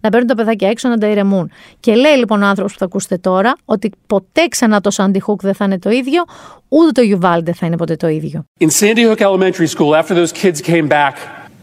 να 0.00 0.10
παίρνουν 0.10 0.26
τα 0.26 0.34
παιδάκια 0.34 0.68
έξω 0.68 0.88
να 0.88 0.98
τα 0.98 1.06
ηρεμούν. 1.06 1.50
Και 1.80 1.94
λέει 1.94 2.16
λοιπόν 2.16 2.42
ο 2.42 2.46
άνθρωπος 2.46 2.72
που 2.72 2.78
θα 2.78 2.84
ακούσετε 2.84 3.16
τώρα 3.16 3.56
ότι 3.64 3.90
ποτέ 4.06 4.46
ξανά 4.48 4.80
το 4.80 4.90
Sandy 4.96 5.18
Hook 5.26 5.38
δεν 5.40 5.54
θα 5.54 5.64
είναι 5.64 5.78
το 5.78 5.90
ίδιο, 5.90 6.24
ούτε 6.68 7.06
το 7.06 7.18
Uvalde 7.18 7.50
θα 7.54 7.66
είναι 7.66 7.76
ποτέ 7.76 7.96
το 7.96 8.08
ίδιο. 8.08 8.44
In 8.60 8.68
Sandy 8.68 9.10
Hook 9.10 9.20
Elementary 9.20 9.66
School, 9.66 9.94
after 9.94 10.14
those 10.14 10.32
kids 10.32 10.60
came 10.60 10.88
back 10.88 11.16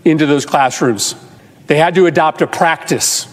into 0.04 0.26
those 0.26 0.46
classrooms, 0.46 1.16
they 1.68 1.78
had 1.78 1.94
to 1.96 2.06
adopt 2.06 2.42
a 2.42 2.48
practice 2.48 3.28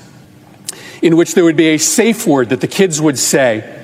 in 1.03 1.17
which 1.17 1.35
there 1.35 1.45
would 1.45 1.57
be 1.57 1.69
a 1.77 1.79
safe 1.79 2.27
word 2.27 2.49
that 2.49 2.61
the 2.61 2.73
kids 2.79 3.01
would 3.01 3.19
say. 3.19 3.78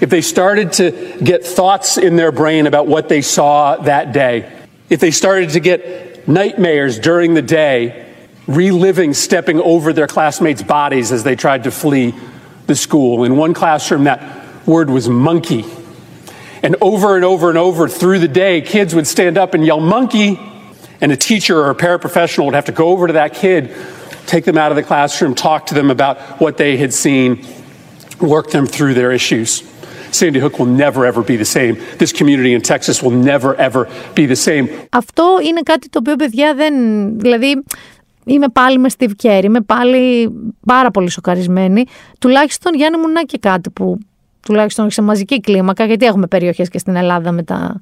If 0.00 0.08
they 0.10 0.20
started 0.20 0.72
to 0.74 1.18
get 1.22 1.44
thoughts 1.44 1.98
in 1.98 2.16
their 2.16 2.32
brain 2.32 2.66
about 2.66 2.86
what 2.86 3.08
they 3.08 3.22
saw 3.22 3.76
that 3.76 4.12
day, 4.12 4.50
if 4.88 5.00
they 5.00 5.10
started 5.10 5.50
to 5.50 5.60
get 5.60 6.26
nightmares 6.26 6.98
during 6.98 7.34
the 7.34 7.42
day, 7.42 8.06
reliving 8.46 9.14
stepping 9.14 9.60
over 9.60 9.92
their 9.92 10.06
classmates' 10.06 10.62
bodies 10.62 11.12
as 11.12 11.22
they 11.22 11.36
tried 11.36 11.64
to 11.64 11.70
flee 11.70 12.14
the 12.66 12.74
school. 12.74 13.24
In 13.24 13.36
one 13.36 13.54
classroom, 13.54 14.04
that 14.04 14.66
word 14.66 14.90
was 14.90 15.08
monkey. 15.08 15.64
And 16.62 16.76
over 16.80 17.16
and 17.16 17.24
over 17.24 17.48
and 17.48 17.58
over 17.58 17.88
through 17.88 18.18
the 18.18 18.28
day, 18.28 18.60
kids 18.60 18.94
would 18.94 19.06
stand 19.06 19.38
up 19.38 19.54
and 19.54 19.64
yell, 19.64 19.80
monkey. 19.80 20.38
And 21.00 21.12
a 21.12 21.16
teacher 21.16 21.58
or 21.58 21.70
a 21.70 21.74
paraprofessional 21.74 22.46
would 22.46 22.54
have 22.54 22.66
to 22.66 22.72
go 22.72 22.88
over 22.88 23.06
to 23.06 23.14
that 23.14 23.34
kid, 23.34 23.74
take 24.26 24.44
them 24.44 24.58
out 24.58 24.70
of 24.70 24.76
the 24.76 24.82
classroom, 24.82 25.34
talk 25.34 25.66
to 25.66 25.74
them 25.74 25.90
about 25.90 26.40
what 26.40 26.56
they 26.56 26.76
had 26.76 26.92
seen, 26.92 27.46
work 28.20 28.50
them 28.50 28.66
through 28.66 28.94
their 28.94 29.12
issues. 29.12 29.62
Sandy 30.12 30.38
Hook 30.38 30.58
will 30.58 30.72
never 30.84 31.04
ever 31.10 31.22
be 31.22 31.36
the 31.36 31.50
same. 31.56 31.76
This 31.98 32.12
community 32.12 32.52
in 32.54 32.60
Texas 32.72 33.02
will 33.02 33.16
never 33.32 33.54
ever 33.68 33.86
be 34.14 34.26
the 34.26 34.40
same. 34.44 34.68
Αυτό 34.90 35.24
είναι 35.48 35.60
κάτι 35.62 35.88
το 35.88 35.98
οποίο, 35.98 36.16
παιδιά, 36.16 36.54
δεν. 36.54 36.74
Δηλαδή, 37.18 37.62
είμαι 38.24 38.48
πάλι 38.48 38.78
με 38.78 38.88
Steve 38.98 39.12
Kerr, 39.22 39.44
είμαι 39.44 39.60
πάλι 39.60 40.30
πάρα 40.66 40.90
πολύ 40.90 41.10
σοκαρισμένη. 41.10 41.84
Τουλάχιστον, 42.18 42.74
Γιάννη 42.74 42.98
μου, 42.98 43.08
να 43.08 43.22
και 43.22 43.38
κάτι 43.38 43.70
που 43.70 43.98
τουλάχιστον 44.40 44.90
σε 44.90 45.02
μαζική 45.02 45.40
κλίμακα, 45.40 45.84
γιατί 45.84 46.06
έχουμε 46.06 46.26
περιοχές 46.26 46.68
και 46.68 46.78
στην 46.78 46.96
Ελλάδα 46.96 47.32
με 47.32 47.42
τα, 47.42 47.80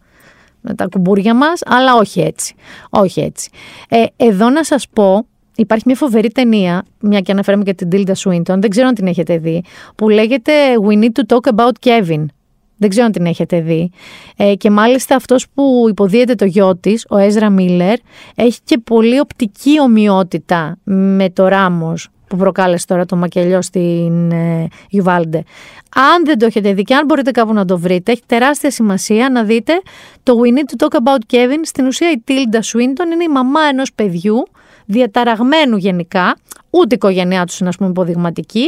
με 0.61 0.75
τα 0.75 0.87
κουμπούρια 0.87 1.35
μας, 1.35 1.61
αλλά 1.67 1.95
όχι 1.95 2.21
έτσι. 2.21 2.55
Όχι 2.91 3.21
έτσι. 3.21 3.51
Ε, 3.89 4.05
εδώ 4.17 4.51
να 4.51 4.65
σας 4.65 4.89
πω, 4.93 5.27
υπάρχει 5.59 5.85
μια 5.87 5.97
φοβερή 5.97 6.31
ταινία, 6.31 6.85
μια 7.01 7.21
και 7.21 7.33
αναφέραμε 7.33 7.65
και 7.65 7.75
την 7.75 7.89
Tilda 7.93 8.13
Swinton, 8.13 8.59
δεν 8.59 8.71
ξέρω 8.71 8.87
αν 8.89 8.95
την 8.95 9.07
έχετε 9.07 9.39
δει, 9.39 9.65
που 9.95 10.09
λέγεται 10.09 10.53
We 10.89 10.99
Need 10.99 11.11
to 11.21 11.37
Talk 11.37 11.55
About 11.55 11.73
Kevin. 11.87 12.25
Δεν 12.77 12.89
ξέρω 12.89 13.07
αν 13.07 13.13
την 13.13 13.27
έχετε 13.27 13.61
δει. 13.61 13.91
Ε, 14.37 14.55
και 14.55 14.71
μάλιστα 14.71 15.17
αυτός 15.17 15.47
που 15.55 15.87
υποδίεται 15.89 16.35
το 16.35 16.45
γιο 16.45 16.77
της, 16.77 17.07
ο 17.09 17.17
Έζρα 17.17 17.51
Μίλλερ, 17.51 17.99
έχει 18.35 18.59
και 18.65 18.79
πολύ 18.79 19.19
οπτική 19.19 19.81
ομοιότητα 19.81 20.79
με 20.85 21.31
το 21.31 21.49
Ράμος 21.49 22.09
που 22.29 22.37
προκάλεσε 22.37 22.87
τώρα 22.87 23.05
το 23.05 23.17
μακελιό 23.17 23.63
στην 23.63 24.31
ε, 24.31 24.69
Γιουβάλντε. 24.89 25.43
Αν 25.95 26.25
δεν 26.25 26.39
το 26.39 26.47
έχετε 26.47 26.73
δει 26.73 26.83
και 26.83 26.95
αν 26.95 27.05
μπορείτε 27.05 27.31
κάπου 27.31 27.53
να 27.53 27.65
το 27.65 27.79
βρείτε, 27.79 28.13
έχει 28.13 28.23
τεράστια 28.27 28.71
σημασία 28.71 29.31
να 29.31 29.45
δείτε 29.45 29.73
το 30.23 30.35
We 30.43 30.59
Need 30.59 30.73
to 30.77 30.87
Talk 30.87 30.99
About 30.99 31.37
Kevin. 31.37 31.61
Στην 31.63 31.87
ουσία 31.87 32.11
η 32.11 32.23
Tilda 32.29 32.57
Swinton 32.57 33.13
είναι 33.13 33.25
η 33.25 33.29
μαμά 33.33 33.61
ενός 33.71 33.93
παιδιού, 33.93 34.43
διαταραγμένου 34.89 35.77
γενικά, 35.77 36.37
ούτε 36.71 36.87
η 36.91 36.95
οικογένειά 36.95 37.45
τους 37.45 37.59
είναι 37.59 37.69
ας 37.69 37.77
πούμε 37.77 37.89
υποδειγματική, 37.91 38.67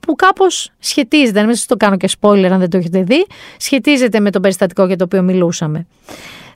που 0.00 0.14
κάπως 0.14 0.70
σχετίζεται, 0.78 1.44
δεν 1.44 1.54
σα 1.54 1.66
το 1.66 1.76
κάνω 1.76 1.96
και 1.96 2.08
spoiler 2.20 2.48
αν 2.52 2.58
δεν 2.58 2.70
το 2.70 2.76
έχετε 2.76 3.02
δει, 3.02 3.26
σχετίζεται 3.56 4.20
με 4.20 4.30
το 4.30 4.40
περιστατικό 4.40 4.86
για 4.86 4.96
το 4.96 5.04
οποίο 5.04 5.22
μιλούσαμε. 5.22 5.86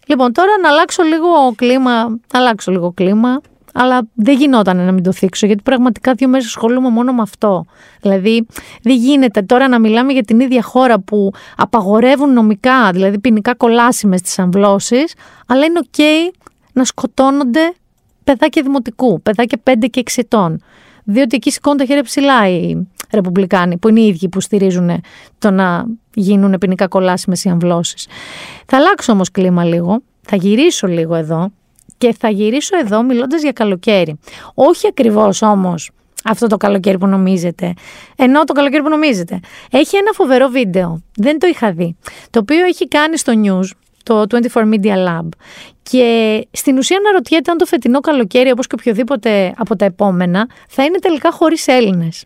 Λοιπόν, 0.07 0.33
τώρα 0.33 0.51
να 0.63 0.69
αλλάξω 0.69 1.03
λίγο 1.03 1.29
κλίμα, 1.57 2.09
να 2.09 2.39
αλλάξω 2.39 2.71
λίγο 2.71 2.93
κλίμα, 2.93 3.41
αλλά 3.73 4.09
δεν 4.15 4.37
γινόταν 4.37 4.77
να 4.77 4.93
μην 4.93 5.03
το 5.03 5.13
θίξω, 5.13 5.47
γιατί 5.47 5.63
πραγματικά 5.63 6.13
δύο 6.13 6.29
μέρες 6.29 6.47
ασχολούμαι 6.47 6.89
μόνο 6.89 7.13
με 7.13 7.23
αυτό. 7.23 7.67
Δηλαδή, 8.01 8.47
δεν 8.83 8.97
γίνεται 8.97 9.43
τώρα 9.43 9.69
να 9.69 9.79
μιλάμε 9.79 10.13
για 10.13 10.23
την 10.23 10.41
ίδια 10.41 10.63
χώρα 10.63 11.01
που 11.01 11.33
απαγορεύουν 11.57 12.33
νομικά, 12.33 12.91
δηλαδή 12.91 13.19
ποινικά 13.19 13.55
κολάσιμε 13.55 14.19
τι 14.19 14.35
αμβλώσεις, 14.37 15.15
αλλά 15.47 15.65
είναι 15.65 15.81
OK 15.91 16.01
να 16.73 16.85
σκοτώνονται 16.85 17.73
παιδάκια 18.29 18.63
δημοτικού, 18.63 19.23
παιδάκια 19.23 19.59
5 19.65 19.73
και 19.91 20.03
6 20.05 20.11
ετών. 20.17 20.63
Διότι 21.05 21.37
εκεί 21.37 21.51
σηκώνουν 21.51 21.79
τα 21.79 21.85
χέρια 21.85 22.03
ψηλά 22.03 22.49
οι 22.49 22.87
Ρεπουμπλικάνοι, 23.13 23.77
που 23.77 23.89
είναι 23.89 24.01
οι 24.01 24.07
ίδιοι 24.07 24.29
που 24.29 24.41
στηρίζουν 24.41 25.03
το 25.39 25.51
να 25.51 25.85
γίνουν 26.15 26.59
ποινικά 26.59 26.89
κολάσιμες 26.89 27.45
οι 27.45 27.49
αμβλώσεις. 27.49 28.07
Θα 28.67 28.77
αλλάξω 28.77 29.13
όμως 29.13 29.31
κλίμα 29.31 29.65
λίγο, 29.65 30.03
θα 30.23 30.37
γυρίσω 30.37 30.87
λίγο 30.87 31.15
εδώ 31.15 31.51
και 31.99 32.15
θα 32.19 32.29
γυρίσω 32.29 32.79
εδώ 32.79 33.03
μιλώντας 33.03 33.43
για 33.43 33.53
καλοκαίρι. 33.53 34.19
Όχι 34.55 34.87
ακριβώς 34.87 35.43
όμως 35.43 35.91
αυτό 36.25 36.47
το 36.47 36.57
καλοκαίρι 36.57 36.99
που 36.99 37.07
νομίζετε. 37.07 37.75
Ενώ 38.17 38.45
το 38.45 38.53
καλοκαίρι 38.53 38.83
που 38.83 38.89
νομίζετε. 38.89 39.41
Έχει 39.71 39.97
ένα 39.97 40.13
φοβερό 40.13 40.49
βίντεο. 40.49 41.03
Δεν 41.17 41.39
το 41.39 41.47
είχα 41.47 41.73
δει. 41.73 41.97
Το 42.31 42.39
οποίο 42.39 42.65
έχει 42.65 42.89
κάνει 42.89 43.19
στο 43.19 43.33
news 43.45 43.71
το 44.09 44.39
24 44.53 44.63
Media 44.63 44.95
Lab. 45.09 45.29
Και 45.83 46.41
στην 46.51 46.79
ουσία 46.79 46.97
αναρωτιέται 46.97 47.51
αν 47.51 47.57
το 47.57 47.65
φετινό 47.65 48.01
καλοκαίρι, 48.01 48.51
όπως 48.51 48.67
και 48.67 48.75
οποιοδήποτε 48.79 49.55
από 49.57 49.77
τα 49.77 49.85
επόμενα, 49.85 50.47
θα 50.69 50.85
είναι 50.85 50.99
τελικά 50.99 51.31
χωρίς 51.31 51.67
Έλληνες. 51.67 52.25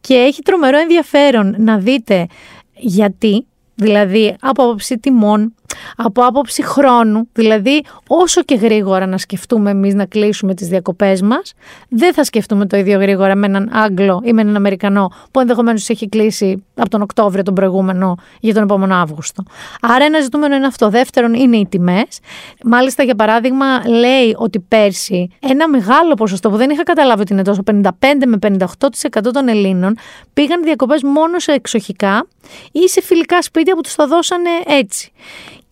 Και 0.00 0.14
έχει 0.14 0.42
τρομερό 0.42 0.78
ενδιαφέρον 0.78 1.54
να 1.58 1.78
δείτε 1.78 2.26
γιατί 2.74 3.44
Δηλαδή 3.80 4.36
από 4.40 4.62
άποψη 4.62 4.98
τιμών, 4.98 5.54
από 5.96 6.22
άποψη 6.22 6.62
χρόνου, 6.62 7.28
δηλαδή 7.32 7.84
όσο 8.06 8.42
και 8.42 8.54
γρήγορα 8.54 9.06
να 9.06 9.18
σκεφτούμε 9.18 9.70
εμείς 9.70 9.94
να 9.94 10.04
κλείσουμε 10.04 10.54
τις 10.54 10.68
διακοπές 10.68 11.22
μας, 11.22 11.52
δεν 11.88 12.14
θα 12.14 12.24
σκεφτούμε 12.24 12.66
το 12.66 12.76
ίδιο 12.76 12.98
γρήγορα 12.98 13.34
με 13.34 13.46
έναν 13.46 13.70
Άγγλο 13.72 14.20
ή 14.24 14.32
με 14.32 14.40
έναν 14.40 14.56
Αμερικανό 14.56 15.10
που 15.30 15.40
ενδεχομένως 15.40 15.88
έχει 15.88 16.08
κλείσει 16.08 16.64
από 16.74 16.88
τον 16.88 17.02
Οκτώβριο 17.02 17.42
τον 17.42 17.54
προηγούμενο 17.54 18.14
για 18.40 18.54
τον 18.54 18.62
επόμενο 18.62 18.94
Αύγουστο. 18.94 19.42
Άρα 19.80 20.04
ένα 20.04 20.20
ζητούμενο 20.20 20.54
είναι 20.54 20.66
αυτό. 20.66 20.88
Δεύτερον 20.90 21.34
είναι 21.34 21.56
οι 21.56 21.66
τιμές. 21.66 22.18
Μάλιστα 22.64 23.02
για 23.02 23.14
παράδειγμα 23.14 23.88
λέει 23.88 24.34
ότι 24.36 24.60
πέρσι 24.60 25.28
ένα 25.40 25.68
μεγάλο 25.68 26.14
ποσοστό 26.14 26.50
που 26.50 26.56
δεν 26.56 26.70
είχα 26.70 26.82
καταλάβει 26.82 27.20
ότι 27.20 27.32
είναι 27.32 27.42
τόσο 27.42 27.62
55 27.70 27.88
με 28.26 28.38
58% 28.40 29.32
των 29.32 29.48
Ελλήνων 29.48 29.96
πήγαν 30.32 30.62
διακοπές 30.62 31.02
μόνο 31.02 31.38
σε 31.38 31.52
εξοχικά 31.52 32.26
ή 32.72 32.88
σε 32.88 33.00
φιλικά 33.00 33.42
σπίτια 33.42 33.74
που 33.74 33.80
τους 33.80 33.94
τα 33.94 34.06
δώσανε 34.06 34.50
έτσι. 34.66 35.12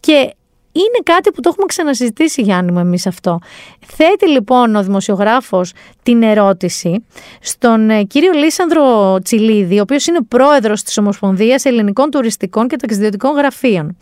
Και 0.01 0.33
είναι 0.73 1.01
κάτι 1.03 1.31
που 1.31 1.41
το 1.41 1.49
έχουμε 1.49 1.67
ξανασυζητήσει 1.67 2.43
Γιάννη 2.43 2.73
μου 2.73 2.79
εμείς 2.79 3.07
αυτό. 3.07 3.39
Θέτει 3.87 4.29
λοιπόν 4.29 4.77
ο 4.77 4.83
δημοσιογράφος 4.83 5.73
την 6.03 6.23
ερώτηση 6.23 7.05
στον 7.41 7.91
ε, 7.91 8.03
κύριο 8.03 8.33
Λίσανδρο 8.33 9.19
Τσιλίδη, 9.23 9.79
ο 9.79 9.83
οποίος 9.83 10.07
είναι 10.07 10.19
πρόεδρος 10.29 10.83
της 10.83 10.99
Ομοσπονδίας 10.99 11.65
Ελληνικών 11.65 12.11
Τουριστικών 12.11 12.69
και 12.69 12.77
Ταξιδιωτικών 12.77 13.37
Γραφείων. 13.37 13.97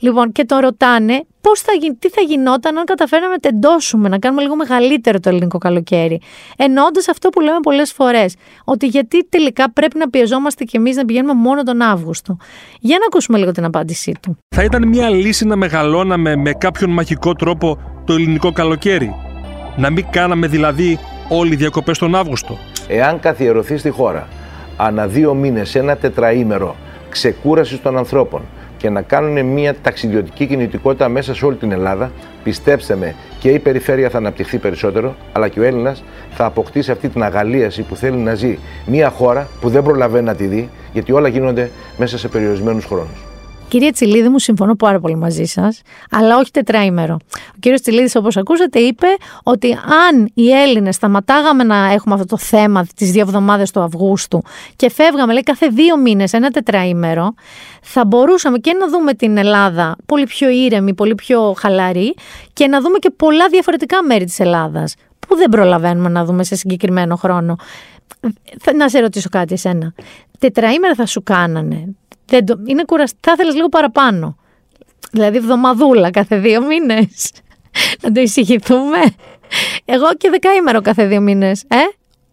Λοιπόν, 0.00 0.32
και 0.32 0.44
τον 0.44 0.58
ρωτάνε 0.58 1.24
πώς 1.40 1.60
θα, 1.60 1.72
τι 1.98 2.08
θα 2.08 2.20
γινόταν 2.20 2.78
αν 2.78 2.84
καταφέραμε 2.84 3.32
να 3.32 3.38
τεντώσουμε, 3.38 4.08
να 4.08 4.18
κάνουμε 4.18 4.42
λίγο 4.42 4.56
μεγαλύτερο 4.56 5.20
το 5.20 5.28
ελληνικό 5.28 5.58
καλοκαίρι. 5.58 6.20
Εννοώντας 6.56 7.08
αυτό 7.08 7.28
που 7.28 7.40
λέμε 7.40 7.58
πολλές 7.62 7.92
φορές, 7.92 8.34
ότι 8.64 8.86
γιατί 8.86 9.28
τελικά 9.28 9.72
πρέπει 9.72 9.98
να 9.98 10.10
πιεζόμαστε 10.10 10.64
κι 10.64 10.76
εμείς 10.76 10.96
να 10.96 11.04
πηγαίνουμε 11.04 11.34
μόνο 11.34 11.62
τον 11.62 11.82
Αύγουστο. 11.82 12.36
Για 12.80 12.98
να 12.98 13.04
ακούσουμε 13.06 13.38
λίγο 13.38 13.52
την 13.52 13.64
απάντησή 13.64 14.14
του. 14.22 14.38
Θα 14.56 14.62
ήταν 14.62 14.88
μια 14.88 15.10
λύση 15.10 15.46
να 15.46 15.56
μεγαλώναμε 15.56 16.36
με 16.36 16.52
κάποιον 16.52 16.90
μαγικό 16.90 17.32
τρόπο 17.32 17.78
το 18.04 18.12
ελληνικό 18.12 18.52
καλοκαίρι; 18.52 19.14
Να 19.76 19.90
μην 19.90 20.06
κάναμε 20.10 20.46
δηλαδή 20.46 20.98
όλοι 21.28 21.52
οι 21.52 21.56
διακοπές 21.56 21.98
τον 21.98 22.14
Αύγουστο; 22.14 22.58
Εάν 22.88 23.20
καθιερωθεί 23.20 23.76
στη 23.76 23.90
χώρα 23.90 24.28
ανά 24.76 25.06
δύο 25.06 25.34
μήνες 25.34 25.74
ένα 25.74 25.96
τετραήμερο 25.96 26.76
ξεκούρασης 27.08 27.82
των 27.82 27.96
ανθρώπων 27.96 28.42
και 28.78 28.90
να 28.90 29.02
κάνουν 29.02 29.46
μια 29.46 29.74
ταξιδιωτική 29.82 30.46
κινητικότητα 30.46 31.08
μέσα 31.08 31.34
σε 31.34 31.44
όλη 31.44 31.56
την 31.56 31.72
Ελλάδα. 31.72 32.10
Πιστέψτε 32.42 32.96
με, 32.96 33.14
και 33.38 33.48
η 33.48 33.58
περιφέρεια 33.58 34.10
θα 34.10 34.18
αναπτυχθεί 34.18 34.58
περισσότερο, 34.58 35.14
αλλά 35.32 35.48
και 35.48 35.60
ο 35.60 35.62
Έλληνας 35.62 36.04
θα 36.30 36.44
αποκτήσει 36.44 36.90
αυτή 36.90 37.08
την 37.08 37.22
αγαλίαση 37.22 37.82
που 37.82 37.96
θέλει 37.96 38.16
να 38.16 38.34
ζει 38.34 38.58
μια 38.86 39.10
χώρα 39.10 39.48
που 39.60 39.68
δεν 39.68 39.82
προλαβαίνει 39.82 40.24
να 40.24 40.34
τη 40.34 40.44
δει, 40.44 40.68
γιατί 40.92 41.12
όλα 41.12 41.28
γίνονται 41.28 41.70
μέσα 41.96 42.18
σε 42.18 42.28
περιορισμένους 42.28 42.84
χρόνους. 42.84 43.27
Κύριε 43.68 43.90
Τσιλίδη, 43.90 44.28
μου 44.28 44.38
συμφωνώ 44.38 44.74
πάρα 44.74 45.00
πολύ 45.00 45.16
μαζί 45.16 45.44
σας, 45.44 45.82
αλλά 46.10 46.36
όχι 46.36 46.50
τετράημερο. 46.50 47.16
Ο 47.34 47.56
κύριος 47.60 47.80
Τσιλίδης, 47.80 48.16
όπως 48.16 48.36
ακούσατε, 48.36 48.78
είπε 48.78 49.06
ότι 49.42 49.72
αν 50.08 50.30
οι 50.34 50.50
Έλληνες 50.50 50.94
σταματάγαμε 50.94 51.64
να 51.64 51.92
έχουμε 51.92 52.14
αυτό 52.14 52.26
το 52.26 52.38
θέμα 52.38 52.86
τις 52.96 53.10
δύο 53.10 53.20
εβδομάδες 53.20 53.70
του 53.70 53.80
Αυγούστου 53.80 54.42
και 54.76 54.90
φεύγαμε, 54.90 55.32
λέει, 55.32 55.42
κάθε 55.42 55.66
δύο 55.66 55.96
μήνες 55.96 56.32
ένα 56.32 56.50
τετραήμερο, 56.50 57.34
θα 57.82 58.04
μπορούσαμε 58.04 58.58
και 58.58 58.72
να 58.72 58.88
δούμε 58.88 59.14
την 59.14 59.36
Ελλάδα 59.36 59.96
πολύ 60.06 60.24
πιο 60.24 60.48
ήρεμη, 60.48 60.94
πολύ 60.94 61.14
πιο 61.14 61.54
χαλαρή 61.58 62.14
και 62.52 62.66
να 62.66 62.80
δούμε 62.80 62.98
και 62.98 63.10
πολλά 63.10 63.48
διαφορετικά 63.48 64.02
μέρη 64.02 64.24
της 64.24 64.40
Ελλάδας 64.40 64.94
που 65.18 65.36
δεν 65.36 65.48
προλαβαίνουμε 65.48 66.08
να 66.08 66.24
δούμε 66.24 66.44
σε 66.44 66.56
συγκεκριμένο 66.56 67.16
χρόνο; 67.16 67.56
Να 68.76 68.88
σε 68.88 69.00
ρωτήσω 69.00 69.28
κάτι 69.28 69.52
εσένα. 69.52 69.92
Τετραήμερα 70.38 70.94
θα 70.94 71.06
σου 71.06 71.22
κάνανε 71.22 71.94
δεν 72.28 72.46
το, 72.46 72.58
είναι 72.66 72.84
κουραστικό. 72.84 73.20
Θα 73.24 73.32
ήθελες 73.32 73.54
λίγο 73.54 73.68
παραπάνω. 73.68 74.36
Δηλαδή, 75.12 75.36
εβδομαδούλα 75.36 76.10
κάθε 76.10 76.38
δύο 76.38 76.62
μήνες. 76.62 77.32
να 78.02 78.12
το 78.12 78.20
εισηγηθούμε. 78.20 78.98
Εγώ 79.84 80.14
και 80.18 80.30
δεκαήμερο 80.30 80.80
κάθε 80.80 81.06
δύο 81.06 81.20
μήνες. 81.20 81.64
Ε; 81.68 81.76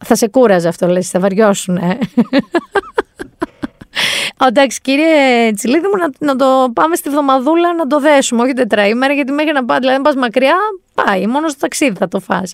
Θα 0.05 0.15
σε 0.15 0.27
κούραζε 0.27 0.67
αυτό, 0.67 0.87
λες, 0.87 1.09
θα 1.09 1.19
βαριώσουν. 1.19 1.77
Ε; 1.77 1.97
Εντάξει, 4.47 4.81
κύριε 4.81 5.51
Τσιλίδη 5.55 5.87
μου, 5.87 5.97
να, 5.97 6.09
να, 6.27 6.35
το 6.35 6.71
πάμε 6.73 6.95
στη 6.95 7.09
βδομαδούλα 7.09 7.73
να 7.73 7.87
το 7.87 7.99
δέσουμε, 7.99 8.41
όχι 8.41 8.53
τετραήμερα, 8.53 9.13
γιατί 9.13 9.31
μέχρι 9.31 9.51
να 9.51 9.65
πάει, 9.65 9.79
δηλαδή, 9.79 10.01
πας 10.01 10.15
μακριά, 10.15 10.55
πάει. 10.93 11.27
Μόνος 11.27 11.51
στο 11.51 11.59
ταξίδι 11.59 11.95
θα 11.97 12.07
το 12.07 12.19
φας. 12.19 12.51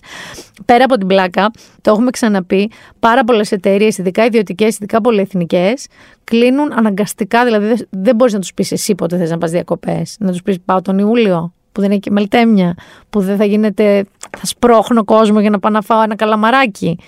Πέρα 0.64 0.84
από 0.84 0.96
την 0.96 1.06
πλάκα, 1.06 1.50
το 1.80 1.90
έχουμε 1.90 2.10
ξαναπεί, 2.10 2.70
πάρα 2.98 3.24
πολλές 3.24 3.52
εταιρείες, 3.52 3.98
ειδικά 3.98 4.24
ιδιωτικές, 4.24 4.74
ειδικά 4.74 5.00
πολυεθνικές, 5.00 5.86
κλείνουν 6.24 6.72
αναγκαστικά. 6.72 7.44
Δηλαδή, 7.44 7.86
δεν 7.90 8.16
μπορείς 8.16 8.32
να 8.32 8.38
τους 8.38 8.54
πεις 8.54 8.72
εσύ 8.72 8.94
πότε 8.94 9.16
θες 9.16 9.30
να 9.30 9.38
πας 9.38 9.50
διακοπές. 9.50 10.16
Να 10.18 10.30
τους 10.30 10.42
πεις 10.42 10.60
πάω 10.64 10.82
τον 10.82 10.98
Ιούλιο, 10.98 11.52
που 11.72 11.80
δεν 11.80 11.90
έχει 11.90 12.00
και 12.00 12.10
μελτέμια, 12.10 12.74
που 13.10 13.20
δεν 13.20 13.36
θα 13.36 13.44
γίνεται. 13.44 14.04
θα 14.38 14.46
σπρώχνω 14.46 15.04
κόσμο 15.04 15.40
για 15.40 15.50
να 15.50 15.58
πάω 15.58 15.72
να 15.72 15.80
φάω 15.80 16.02
ένα 16.02 16.16
καλαμαράκι 16.16 16.98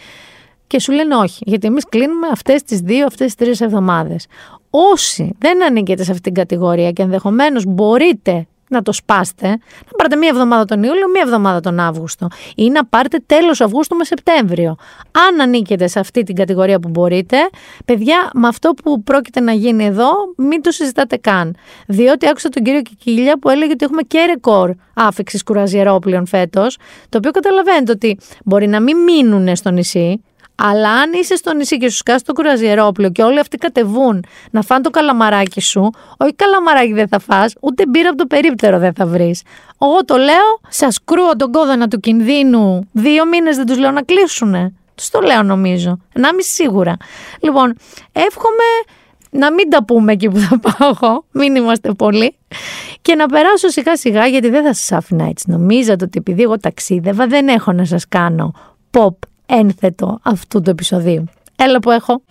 και 0.66 0.80
σου 0.80 0.92
λένε 0.92 1.14
όχι, 1.14 1.42
γιατί 1.46 1.66
εμείς 1.66 1.84
κλείνουμε 1.88 2.26
αυτές 2.32 2.62
τις 2.62 2.80
δύο, 2.80 3.06
αυτές 3.06 3.34
τις 3.34 3.46
τρεις 3.46 3.60
εβδομάδες. 3.60 4.26
Όσοι 4.70 5.34
δεν 5.38 5.64
ανήκετε 5.64 6.04
σε 6.04 6.10
αυτήν 6.10 6.32
την 6.32 6.34
κατηγορία 6.34 6.90
και 6.90 7.02
ενδεχομένως 7.02 7.64
μπορείτε 7.66 8.46
να 8.68 8.82
το 8.82 8.92
σπάστε, 8.92 9.48
να 9.48 9.92
πάρετε 9.96 10.16
μία 10.16 10.28
εβδομάδα 10.28 10.64
τον 10.64 10.82
Ιούλιο, 10.82 11.08
μία 11.08 11.22
εβδομάδα 11.24 11.60
τον 11.60 11.80
Αύγουστο 11.80 12.28
ή 12.54 12.68
να 12.68 12.84
πάρετε 12.84 13.18
τέλος 13.26 13.60
Αυγούστου 13.60 13.96
με 13.96 14.04
Σεπτέμβριο. 14.04 14.76
Αν 15.28 15.40
ανήκετε 15.40 15.86
σε 15.86 15.98
αυτή 16.00 16.22
την 16.22 16.34
κατηγορία 16.34 16.78
που 16.78 16.88
μπορείτε, 16.88 17.36
παιδιά, 17.84 18.30
με 18.34 18.48
αυτό 18.48 18.70
που 18.70 19.02
πρόκειται 19.02 19.40
να 19.40 19.52
γίνει 19.52 19.84
εδώ, 19.84 20.10
μην 20.36 20.62
το 20.62 20.70
συζητάτε 20.70 21.16
καν. 21.16 21.56
Διότι 21.86 22.28
άκουσα 22.28 22.48
τον 22.48 22.62
κύριο 22.62 22.82
Κικίλια 22.82 23.38
που 23.38 23.48
έλεγε 23.48 23.72
ότι 23.72 23.84
έχουμε 23.84 24.02
και 24.02 24.24
ρεκόρ 24.24 24.70
άφηξης 24.94 25.42
κουραζιερόπλων 25.42 26.26
φέτος, 26.26 26.76
το 27.08 27.18
οποίο 27.18 27.30
καταλαβαίνετε 27.30 27.92
ότι 27.92 28.18
μπορεί 28.44 28.66
να 28.66 28.80
μην 28.80 28.96
μείνουν 28.98 29.56
στο 29.56 29.70
νησί, 29.70 30.20
αλλά 30.55 30.90
αν 30.90 31.12
είσαι 31.12 31.36
στο 31.36 31.55
νησί 31.55 31.76
και 31.78 31.90
σου 31.90 31.96
σκάσει 31.96 32.24
το 32.24 32.32
κουραζιερόπλαιο 32.32 33.11
και 33.11 33.22
όλοι 33.22 33.38
αυτοί 33.38 33.57
κατεβούν 33.57 34.24
να 34.50 34.62
φάνε 34.62 34.82
το 34.82 34.90
καλαμαράκι 34.90 35.61
σου, 35.61 35.90
όχι 36.16 36.34
καλαμαράκι 36.34 36.92
δεν 36.92 37.09
θα 37.09 37.18
φας, 37.18 37.55
ούτε 37.61 37.86
μπύρα 37.86 38.09
από 38.09 38.18
το 38.18 38.26
περίπτερο 38.26 38.78
δεν 38.78 38.94
θα 38.94 39.07
βρεις. 39.07 39.42
Εγώ 39.82 40.05
το 40.05 40.16
λέω, 40.16 40.61
σας 40.68 40.98
κρούω 41.05 41.36
τον 41.36 41.52
κόδωνα 41.52 41.88
του 41.88 42.00
κινδύνου. 42.00 42.88
Δύο 42.92 43.26
μήνες 43.26 43.57
δεν 43.57 43.66
τους 43.66 43.78
λέω 43.78 43.90
να 43.90 44.02
κλείσουνε. 44.02 44.72
Τους 44.94 45.11
το 45.11 45.20
λέω 45.20 45.42
νομίζω. 45.42 45.98
Να 46.14 46.34
μην 46.34 46.44
σίγουρα. 46.44 46.96
Λοιπόν, 47.40 47.76
εύχομαι 48.12 48.64
να 49.30 49.52
μην 49.52 49.70
τα 49.70 49.84
πούμε 49.84 50.12
εκεί 50.12 50.28
που 50.28 50.38
θα 50.38 50.59
πάω 50.59 50.90
εγώ, 50.90 51.24
μην 51.30 51.55
είμαστε 51.55 51.92
πολλοί. 51.92 52.36
Και 53.02 53.14
να 53.14 53.26
περάσω 53.26 53.68
σιγά 53.68 53.96
σιγά 53.96 54.26
γιατί 54.26 54.48
δεν 54.48 54.64
θα 54.64 54.74
σας 54.74 54.92
άφηνα 54.92 55.24
έτσι. 55.24 55.50
Νομίζατε 55.50 56.05
ότι 56.05 56.18
επειδή 56.18 56.42
εγώ 56.42 56.59
ταξίδευα 56.59 57.26
δεν 57.26 57.48
έχω 57.48 57.72
να 57.72 57.84
σας 57.84 58.09
κάνω 58.09 58.52
pop 58.90 59.14
ένθετο 59.47 60.18
αυτού 60.22 60.61
του 60.61 60.70
επεισοδίου. 60.70 61.24
Έλα 61.57 61.78
που 61.78 61.90
έχω. 61.90 62.22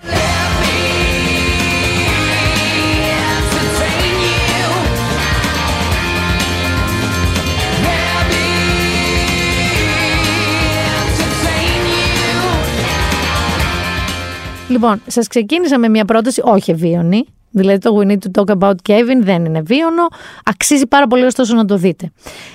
Λοιπόν, 14.68 15.02
σας 15.08 15.28
ξεκίνησα 15.28 15.78
με 15.78 15.90
μια 15.90 16.06
πρόταση, 16.06 16.42
όχι 16.44 16.72
ευίωνη. 16.72 17.26
Δηλαδή 17.54 17.80
το 17.80 18.00
We 18.00 18.08
Need 18.08 18.18
to 18.18 18.42
Talk 18.42 18.58
About 18.58 18.76
Kevin 18.90 19.20
δεν 19.20 19.46
είναι 19.46 19.62
βίωνο. 19.62 20.08
Αξίζει 20.46 20.88
πάρα 20.88 21.08
πολύ 21.08 21.26
ωστόσο 21.26 21.56
να 21.56 21.66
το 21.66 21.78
δείτε. 21.78 22.12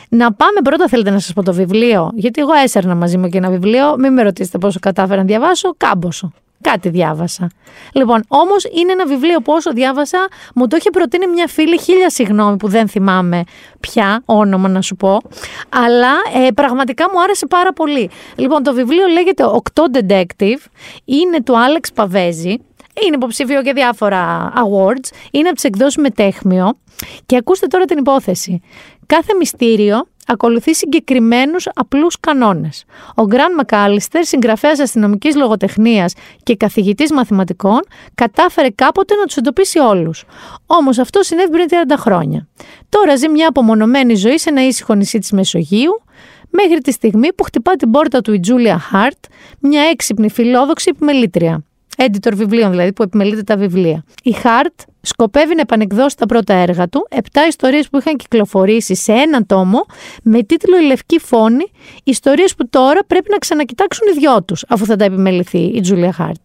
Να 0.09 0.32
πάμε 0.32 0.61
πρώτα, 0.64 0.88
θέλετε 0.88 1.11
να 1.11 1.18
σας 1.18 1.32
πω 1.32 1.42
το 1.42 1.53
βιβλίο; 1.53 2.11
Γιατί 2.14 2.40
εγώ 2.40 2.53
έσαιρνα 2.53 2.94
μαζί 2.94 3.18
μου 3.18 3.28
και 3.28 3.38
ένα 3.38 3.51
βιβλίο. 3.51 3.96
Μην 3.99 4.12
με 4.12 4.22
ρωτήσετε 4.22 4.59
πόσο 4.59 4.78
κατάφερα 4.78 5.20
να 5.20 5.26
διαβάσω. 5.26 5.74
Κάμποσο. 5.76 6.32
Κάτι 6.61 6.88
διάβασα. 6.88 7.51
Λοιπόν, 7.92 8.24
όμως 8.28 8.64
είναι 8.64 8.92
ένα 8.92 9.07
βιβλίο 9.07 9.40
που 9.40 9.53
όσο 9.53 9.72
διάβασα, 9.72 10.28
μου 10.55 10.66
το 10.66 10.76
είχε 10.76 10.90
προτείνει 10.90 11.26
μια 11.26 11.46
φίλη, 11.46 11.78
χίλια 11.78 12.11
συγγνώμη 12.11 12.57
που 12.57 12.68
δεν 12.68 12.88
θυμάμαι 12.88 13.42
πια 13.80 14.22
όνομα 14.24 14.68
να 14.68 14.82
σου 14.82 14.96
πω. 14.96 15.20
Αλλά 15.68 16.12
ε, 16.46 16.51
πραγματικά 16.51 17.11
μου 17.12 17.22
άρεσε 17.22 17.46
πάρα 17.46 17.72
πολύ. 17.72 18.11
Λοιπόν, 18.36 18.62
το 18.62 18.74
βιβλίο 18.74 19.07
λέγεται 19.07 19.44
Οκτώ 19.44 19.84
Detective. 19.92 20.66
Είναι 21.05 21.42
του 21.42 21.59
Άλεξ 21.59 21.92
Παβέζη. 21.92 22.57
Είναι 23.07 23.16
υποψήφιο 23.16 23.62
και 23.62 23.72
διάφορα 23.72 24.53
awards. 24.57 25.11
Είναι 25.30 25.46
από 25.46 25.55
τις 25.55 25.64
εκδόσεις 25.64 25.96
Μετέχμιο. 25.96 26.78
Και 27.26 27.36
ακούστε 27.36 27.66
τώρα 27.66 27.84
την 27.84 27.99
υπόθεση. 27.99 28.61
Κάθε 29.07 29.34
μυστήριο 29.38 30.07
ακολουθεί 30.26 30.74
συγκεκριμένους 30.74 31.68
απλούς 31.74 32.20
κανόνες. 32.20 32.84
Ο 33.14 33.24
Γκραν 33.24 33.55
Μακάλιστερ, 33.55 34.24
συγγραφέας 34.24 34.78
αστυνομικής 34.78 35.36
λογοτεχνίας 35.36 36.14
και 36.42 36.57
καθηγητής 36.57 37.12
μαθηματικών, 37.12 37.80
κατάφερε 38.14 38.68
κάποτε 38.70 39.14
να 39.14 39.24
τους 39.24 39.36
εντοπίσει 39.36 39.78
όλους. 39.78 40.24
Όμως 40.66 40.99
αυτό 40.99 41.22
συνέβη 41.22 41.51
πριν 41.51 41.68
30 41.68 41.96
χρόνια. 41.99 42.49
Τώρα 42.88 43.16
ζει 43.16 43.28
μια 43.28 43.49
απομονωμένη 43.49 44.14
ζωή 44.14 44.38
σε 44.38 44.49
ένα 44.49 44.66
ήσυχο 44.66 44.94
νησί 44.94 45.18
της 45.18 45.32
Μεσογείου, 45.32 46.03
μέχρι 46.51 46.80
τη 46.80 46.92
στιγμή 46.92 47.32
που 47.32 47.42
χτυπά 47.44 47.76
την 47.76 47.90
πόρτα 47.90 48.20
του 48.20 48.32
η 48.32 48.40
Τζούλια 48.40 48.78
Χάρτ, 48.78 49.24
μια 49.59 49.82
έξυπνη 49.82 50.30
φιλόδοξη 50.30 50.90
επιμελήτρια 50.94 51.62
editor 51.97 52.32
βιβλίων 52.34 52.70
δηλαδή, 52.70 52.93
που 52.93 53.03
επιμελείται 53.03 53.43
τα 53.43 53.57
βιβλία. 53.57 54.05
Η 54.22 54.32
Χάρτ 54.32 54.80
σκοπεύει 55.01 55.55
να 55.55 55.61
επανεκδώσει 55.61 56.16
τα 56.16 56.26
πρώτα 56.26 56.55
έργα 56.55 56.89
του, 56.89 57.07
επτά 57.11 57.47
ιστορίες 57.47 57.89
που 57.89 57.99
είχαν 57.99 58.16
κυκλοφορήσει 58.16 58.95
σε 58.95 59.12
έναν 59.12 59.47
τόμο, 59.47 59.86
με 60.22 60.43
τίτλο 60.43 60.78
Η 60.78 60.82
Λευκή 60.82 61.18
Φόνη, 61.18 61.70
ιστορίες 62.05 62.55
που 62.55 62.68
τώρα 62.68 63.01
πρέπει 63.07 63.30
να 63.30 63.36
ξανακοιτάξουν 63.36 64.07
οι 64.09 64.18
δυο 64.18 64.43
τους, 64.43 64.64
αφού 64.68 64.84
θα 64.84 64.97
τα 64.97 65.05
επιμεληθεί 65.05 65.59
η 65.59 65.80
Τζούλια 65.80 66.12
Χάρτ. 66.12 66.41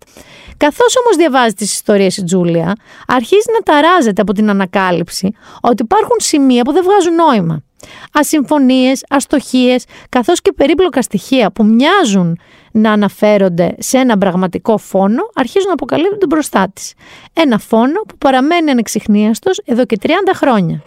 Καθώς 0.58 0.98
όμως 1.04 1.16
διαβάζει 1.18 1.54
τις 1.54 1.74
ιστορίες 1.74 2.18
η 2.18 2.24
Τζούλια, 2.24 2.76
αρχίζει 3.08 3.48
να 3.54 3.74
ταράζεται 3.74 4.22
από 4.22 4.34
την 4.34 4.50
ανακάλυψη 4.50 5.34
ότι 5.62 5.84
υπάρχουν 5.84 6.16
σημεία 6.18 6.64
που 6.64 6.72
δεν 6.72 6.84
βγάζουν 6.84 7.16
νόημα. 7.16 7.64
Ασυμφωνίες, 8.14 9.04
αστοχίες, 9.10 9.86
καθώς 10.10 10.42
και 10.42 10.54
περίπλοκα 10.54 11.02
στοιχεία 11.02 11.52
που 11.52 11.66
μοιάζουν 11.66 12.40
να 12.72 12.92
αναφέρονται 12.92 13.76
σε 13.80 13.98
ένα 13.98 14.18
πραγματικό 14.18 14.78
φόνο, 14.78 15.22
αρχίζουν 15.34 15.68
να 15.68 15.74
αποκαλύπτουν 15.74 16.30
μπροστά 16.30 16.70
της. 16.74 16.94
Ένα 17.34 17.58
φόνο 17.58 18.02
που 18.08 18.18
παραμένει 18.18 18.72
ανεξιχνίαστος 18.72 19.62
εδώ 19.66 19.86
και 19.86 19.98
30 20.02 20.10
χρόνια. 20.34 20.84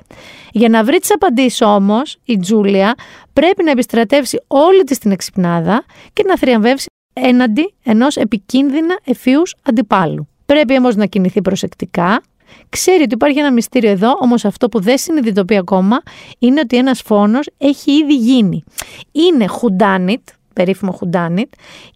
Για 0.53 0.69
να 0.69 0.85
βρει 0.85 0.99
τις 0.99 1.13
απαντήσεις 1.13 1.61
όμως, 1.61 2.19
η 2.25 2.39
Τζούλια 2.39 2.95
πρέπει 3.33 3.63
να 3.63 3.71
επιστρατεύσει 3.71 4.43
όλη 4.47 4.85
της 4.85 4.99
την 4.99 5.11
εξυπνάδα 5.11 5.85
και 6.13 6.25
να 6.27 6.39
θριαμβεύσει 6.39 6.87
έναντι 7.13 7.75
ενός 7.85 8.17
επικίνδυνα 8.17 8.99
εφίους 9.05 9.55
αντιπάλου. 9.63 10.29
Πρέπει 10.47 10.77
όμως 10.77 10.97
να 10.97 11.07
κινηθεί 11.07 11.43
προσεκτικά, 11.43 12.21
Ξέρει 12.69 13.03
ότι 13.03 13.15
υπάρχει 13.15 13.39
ένα 13.39 13.53
μυστήριο 13.53 13.91
εδώ, 13.91 14.19
όμως 14.21 14.45
αυτό 14.45 14.69
που 14.69 14.81
δεν 14.81 14.99
συνειδητοποιεί 14.99 15.57
ακόμα 15.57 16.03
είναι 16.39 16.61
ότι 16.61 16.77
ένας 16.77 17.03
φόνος 17.03 17.49
έχει 17.59 17.93
ήδη 17.93 18.15
γίνει. 18.15 18.65
Είναι 19.13 19.47
χουντάνιτ, 19.47 20.29
περίφημο 20.53 20.93
χουντάνιτ, 20.93 21.53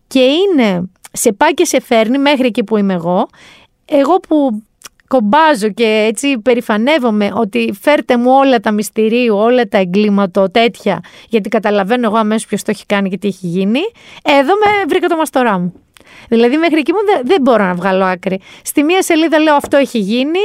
και 0.07 0.21
είναι 0.21 0.91
σε 1.13 1.33
πάει 1.33 1.55
και 1.55 1.65
σε 1.65 1.81
φέρνει 1.81 2.19
μέχρι 2.19 2.47
εκεί 2.47 2.65
που 2.65 2.77
είμαι 2.77 2.95
εγώ. 2.95 3.29
Εγώ 3.85 4.17
που 4.17 4.63
κομπάζω 5.07 5.69
και 5.69 6.07
έτσι 6.09 6.39
περηφανεύομαι 6.39 7.31
ότι 7.35 7.75
φέρτε 7.81 8.17
μου 8.17 8.31
όλα 8.31 8.61
τα 8.61 8.73
μυστηρίου, 8.73 9.37
όλα 9.37 9.69
τα 9.69 9.79
εγκλήματα, 9.79 10.51
τέτοια, 10.51 11.01
γιατί 11.29 11.49
καταλαβαίνω 11.49 12.07
εγώ 12.07 12.17
αμέσως 12.17 12.47
ποιος 12.47 12.63
το 12.63 12.71
έχει 12.71 12.87
κάνει 12.87 13.09
και 13.09 13.19
τι 13.19 13.29
έχει 13.29 13.47
γίνει. 13.47 13.81
Εδώ 14.25 14.53
με 14.55 14.85
βρήκα 14.89 15.09
το 15.09 15.17
μαστορά 15.17 15.59
μου. 15.59 15.73
Δηλαδή 16.29 16.57
μέχρι 16.57 16.79
εκεί 16.79 16.93
μου 16.93 16.99
δεν, 17.05 17.21
δεν 17.25 17.41
μπορώ 17.41 17.65
να 17.65 17.75
βγάλω 17.75 18.05
άκρη. 18.05 18.41
Στη 18.65 18.83
μία 18.83 19.03
σελίδα 19.03 19.39
λέω 19.39 19.55
αυτό 19.55 19.77
έχει 19.77 19.99
γίνει, 19.99 20.39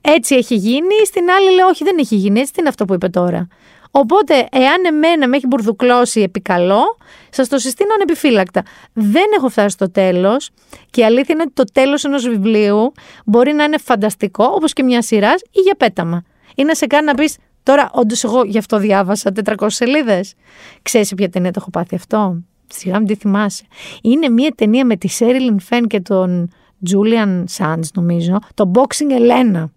έτσι 0.00 0.34
έχει 0.34 0.54
γίνει, 0.54 0.94
στην 1.06 1.30
άλλη 1.30 1.54
λέω 1.54 1.66
όχι 1.66 1.84
δεν 1.84 1.96
έχει 1.98 2.16
γίνει, 2.16 2.40
έτσι 2.40 2.52
τι 2.52 2.60
είναι 2.60 2.68
αυτό 2.68 2.84
που 2.84 2.94
είπε 2.94 3.08
τώρα. 3.08 3.48
Οπότε, 3.90 4.34
εάν 4.50 4.84
εμένα 4.84 5.28
με 5.28 5.36
έχει 5.36 5.46
μπουρδουκλώσει 5.46 6.20
επικαλώ, 6.20 6.96
σας 7.30 7.48
το 7.48 7.58
συστήνω 7.58 7.94
ανεπιφύλακτα. 7.94 8.62
Δεν 8.92 9.24
έχω 9.36 9.48
φτάσει 9.48 9.68
στο 9.68 9.90
τέλος 9.90 10.50
και 10.90 11.00
η 11.00 11.04
αλήθεια 11.04 11.34
είναι 11.34 11.42
ότι 11.42 11.52
το 11.52 11.64
τέλος 11.72 12.04
ενός 12.04 12.28
βιβλίου 12.28 12.92
μπορεί 13.24 13.52
να 13.52 13.64
είναι 13.64 13.78
φανταστικό, 13.78 14.44
όπως 14.44 14.72
και 14.72 14.82
μια 14.82 15.02
σειρά, 15.02 15.34
ή 15.50 15.60
για 15.60 15.74
πέταμα. 15.74 16.24
Ή 16.54 16.64
να 16.64 16.74
σε 16.74 16.86
κάνει 16.86 17.04
να 17.04 17.14
πεις, 17.14 17.36
τώρα 17.62 17.90
όντως 17.92 18.24
εγώ 18.24 18.44
γι' 18.44 18.58
αυτό 18.58 18.78
διάβασα 18.78 19.32
400 19.44 19.66
σελίδες. 19.66 20.34
Ξέρεις 20.82 21.14
ποια 21.14 21.28
ταινία 21.28 21.50
το 21.50 21.58
έχω 21.60 21.70
πάθει 21.70 21.94
αυτό; 21.94 22.42
Σιγά 22.74 22.98
μην 22.98 23.06
τη 23.06 23.14
θυμάσαι. 23.14 23.64
Είναι 24.02 24.28
μια 24.28 24.52
ταινία 24.56 24.84
με 24.84 24.96
τη 24.96 25.08
Σέριλιν 25.08 25.60
Φεν 25.60 25.86
και 25.86 26.00
τον 26.00 26.50
Τζούλιαν 26.84 27.44
Σάντ, 27.48 27.84
νομίζω. 27.94 28.38
Το 28.54 28.70
Boxing 28.74 29.20
Elena 29.20 29.68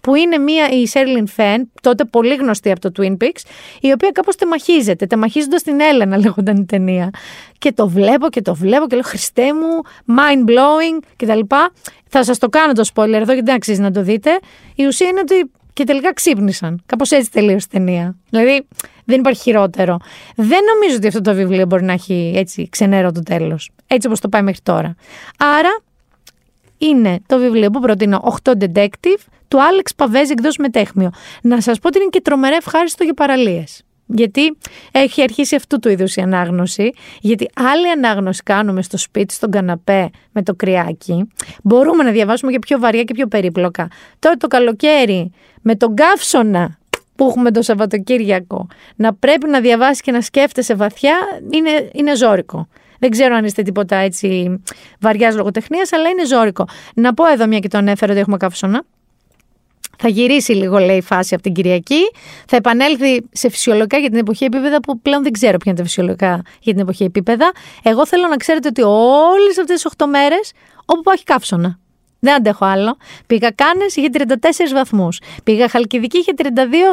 που 0.00 0.14
είναι 0.14 0.38
μία 0.38 0.68
η 0.68 0.86
Σέρλιν 0.86 1.26
Φεν, 1.26 1.70
τότε 1.82 2.04
πολύ 2.04 2.34
γνωστή 2.34 2.70
από 2.70 2.80
το 2.80 2.90
Twin 2.96 3.16
Peaks, 3.22 3.40
η 3.80 3.92
οποία 3.92 4.10
κάπως 4.10 4.36
τεμαχίζεται, 4.36 5.06
τεμαχίζοντας 5.06 5.62
την 5.62 5.80
Έλενα 5.80 6.18
λέγονταν 6.24 6.56
η 6.56 6.64
ταινία. 6.64 7.10
Και 7.58 7.72
το 7.72 7.88
βλέπω 7.88 8.28
και 8.28 8.42
το 8.42 8.54
βλέπω 8.54 8.86
και 8.86 8.94
λέω 8.94 9.04
Χριστέ 9.04 9.54
μου, 9.54 9.82
mind 10.06 10.50
blowing 10.50 11.04
κτλ. 11.16 11.40
Θα 12.08 12.24
σας 12.24 12.38
το 12.38 12.48
κάνω 12.48 12.72
το 12.72 12.88
spoiler 12.94 13.12
εδώ 13.12 13.32
γιατί 13.32 13.42
δεν 13.42 13.54
αξίζει 13.54 13.80
να 13.80 13.90
το 13.90 14.02
δείτε. 14.02 14.38
Η 14.74 14.86
ουσία 14.86 15.08
είναι 15.08 15.20
ότι 15.20 15.50
και 15.72 15.84
τελικά 15.84 16.12
ξύπνησαν. 16.12 16.82
Κάπως 16.86 17.10
έτσι 17.10 17.30
τελείωσε 17.30 17.66
η 17.70 17.76
ταινία. 17.76 18.16
Δηλαδή 18.30 18.66
δεν 19.08 19.18
υπάρχει 19.18 19.40
χειρότερο. 19.40 19.96
Δεν 20.36 20.60
νομίζω 20.74 20.96
ότι 20.96 21.06
αυτό 21.06 21.20
το 21.20 21.34
βιβλίο 21.34 21.66
μπορεί 21.66 21.84
να 21.84 21.92
έχει 21.92 22.32
έτσι 22.36 22.68
ξενέρο 22.70 23.12
το 23.12 23.22
τέλος. 23.22 23.70
Έτσι 23.86 24.06
όπως 24.06 24.20
το 24.20 24.28
πάει 24.28 24.42
μέχρι 24.42 24.60
τώρα. 24.62 24.94
Άρα 25.38 25.80
είναι 26.78 27.20
το 27.26 27.38
βιβλίο 27.38 27.70
που 27.70 27.80
προτείνω 27.80 28.38
8 28.44 28.52
Detective 28.52 29.22
του 29.48 29.62
Άλεξ 29.62 29.94
Παβέζη 29.94 30.32
εκδός 30.32 30.56
Μετέχμιο. 30.56 31.10
Να 31.42 31.60
σας 31.60 31.78
πω 31.78 31.88
ότι 31.88 31.98
είναι 31.98 32.08
και 32.10 32.20
τρομερά 32.20 32.56
ευχάριστο 32.56 33.04
για 33.04 33.14
παραλίες. 33.14 33.82
Γιατί 34.06 34.56
έχει 34.92 35.22
αρχίσει 35.22 35.54
αυτού 35.54 35.78
του 35.78 35.88
είδους 35.88 36.16
η 36.16 36.20
ανάγνωση. 36.20 36.90
Γιατί 37.20 37.50
άλλη 37.54 37.90
ανάγνωση 37.90 38.42
κάνουμε 38.42 38.82
στο 38.82 38.98
σπίτι, 38.98 39.34
στον 39.34 39.50
καναπέ 39.50 40.10
με 40.32 40.42
το 40.42 40.54
κρυάκι. 40.54 41.28
Μπορούμε 41.62 42.02
να 42.02 42.10
διαβάσουμε 42.10 42.52
και 42.52 42.58
πιο 42.58 42.78
βαριά 42.78 43.02
και 43.02 43.14
πιο 43.14 43.26
περίπλοκα. 43.26 43.88
Τώρα 44.18 44.36
το 44.36 44.46
καλοκαίρι 44.46 45.30
με 45.62 45.74
τον 45.74 45.94
καύσωνα 45.94 46.78
που 47.18 47.26
έχουμε 47.28 47.50
το 47.50 47.62
Σαββατοκύριακο 47.62 48.66
να 48.96 49.14
πρέπει 49.14 49.48
να 49.48 49.60
διαβάσει 49.60 50.02
και 50.02 50.12
να 50.12 50.20
σκέφτεσαι 50.20 50.74
βαθιά 50.74 51.16
είναι, 51.50 51.90
είναι 51.92 52.16
ζώρικο. 52.16 52.68
Δεν 52.98 53.10
ξέρω 53.10 53.34
αν 53.34 53.44
είστε 53.44 53.62
τίποτα 53.62 53.96
έτσι 53.96 54.60
βαριάς 55.00 55.34
λογοτεχνίας, 55.36 55.92
αλλά 55.92 56.08
είναι 56.08 56.26
ζώρικο. 56.26 56.64
Να 56.94 57.14
πω 57.14 57.26
εδώ, 57.26 57.46
μια 57.46 57.58
και 57.58 57.68
το 57.68 57.78
ανέφερα 57.78 58.12
ότι 58.12 58.20
έχουμε 58.20 58.36
καύσωνα. 58.36 58.82
Θα 59.98 60.08
γυρίσει 60.08 60.52
λίγο, 60.52 60.78
λέει, 60.78 60.96
η 60.96 61.02
φάση 61.02 61.34
από 61.34 61.42
την 61.42 61.52
Κυριακή. 61.52 62.10
Θα 62.46 62.56
επανέλθει 62.56 63.24
σε 63.32 63.48
φυσιολογικά 63.48 63.98
για 63.98 64.08
την 64.10 64.18
εποχή 64.18 64.44
επίπεδα 64.44 64.80
που 64.80 65.00
πλέον 65.00 65.22
δεν 65.22 65.32
ξέρω 65.32 65.56
ποια 65.56 65.70
είναι 65.72 65.80
τα 65.80 65.86
φυσιολογικά 65.86 66.42
για 66.60 66.72
την 66.72 66.82
εποχή 66.82 67.04
επίπεδα. 67.04 67.52
Εγώ 67.82 68.06
θέλω 68.06 68.28
να 68.28 68.36
ξέρετε 68.36 68.68
ότι 68.68 68.82
όλες 68.82 69.58
αυτές 69.60 69.82
τις 69.82 69.92
8 69.96 70.06
μέρες, 70.06 70.52
όπου 70.84 71.00
υπάρχει 71.00 71.24
καύσωνα. 71.24 71.78
Δεν 72.20 72.34
αντέχω 72.34 72.64
άλλο. 72.64 72.96
Πήγα 73.26 73.50
Κάνες, 73.50 73.96
είχε 73.96 74.08
34 74.12 74.24
βαθμούς. 74.72 75.20
Πήγα 75.44 75.68
Χαλκιδική, 75.68 76.18
είχε 76.18 76.32
32 76.36 76.44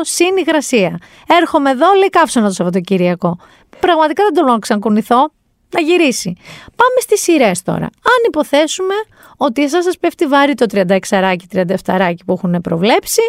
συν 0.01 0.38
υγρασία. 0.38 0.97
Έρχομαι 1.28 1.69
εδώ, 1.69 1.93
λέει 1.93 2.09
καύσωνα 2.09 2.47
το 2.47 2.53
Σαββατοκύριακο. 2.53 3.38
Πραγματικά 3.80 4.23
δεν 4.23 4.34
τολμώ 4.34 4.51
να 4.51 4.59
ξανακουνηθώ. 4.59 5.32
Να 5.69 5.82
γυρίσει. 5.82 6.36
Πάμε 6.65 6.99
στις 6.99 7.21
σειρές 7.21 7.61
τώρα. 7.61 7.86
Αν 7.86 8.21
υποθέσουμε 8.28 8.93
ότι 9.38 9.63
εσάς 9.63 9.84
σας 9.84 9.97
πέφτει 9.97 10.26
βάρη 10.26 10.53
το 10.53 10.65
36-37 10.71 12.13
που 12.26 12.34
έχουν 12.34 12.61
προβλέψει 12.61 13.21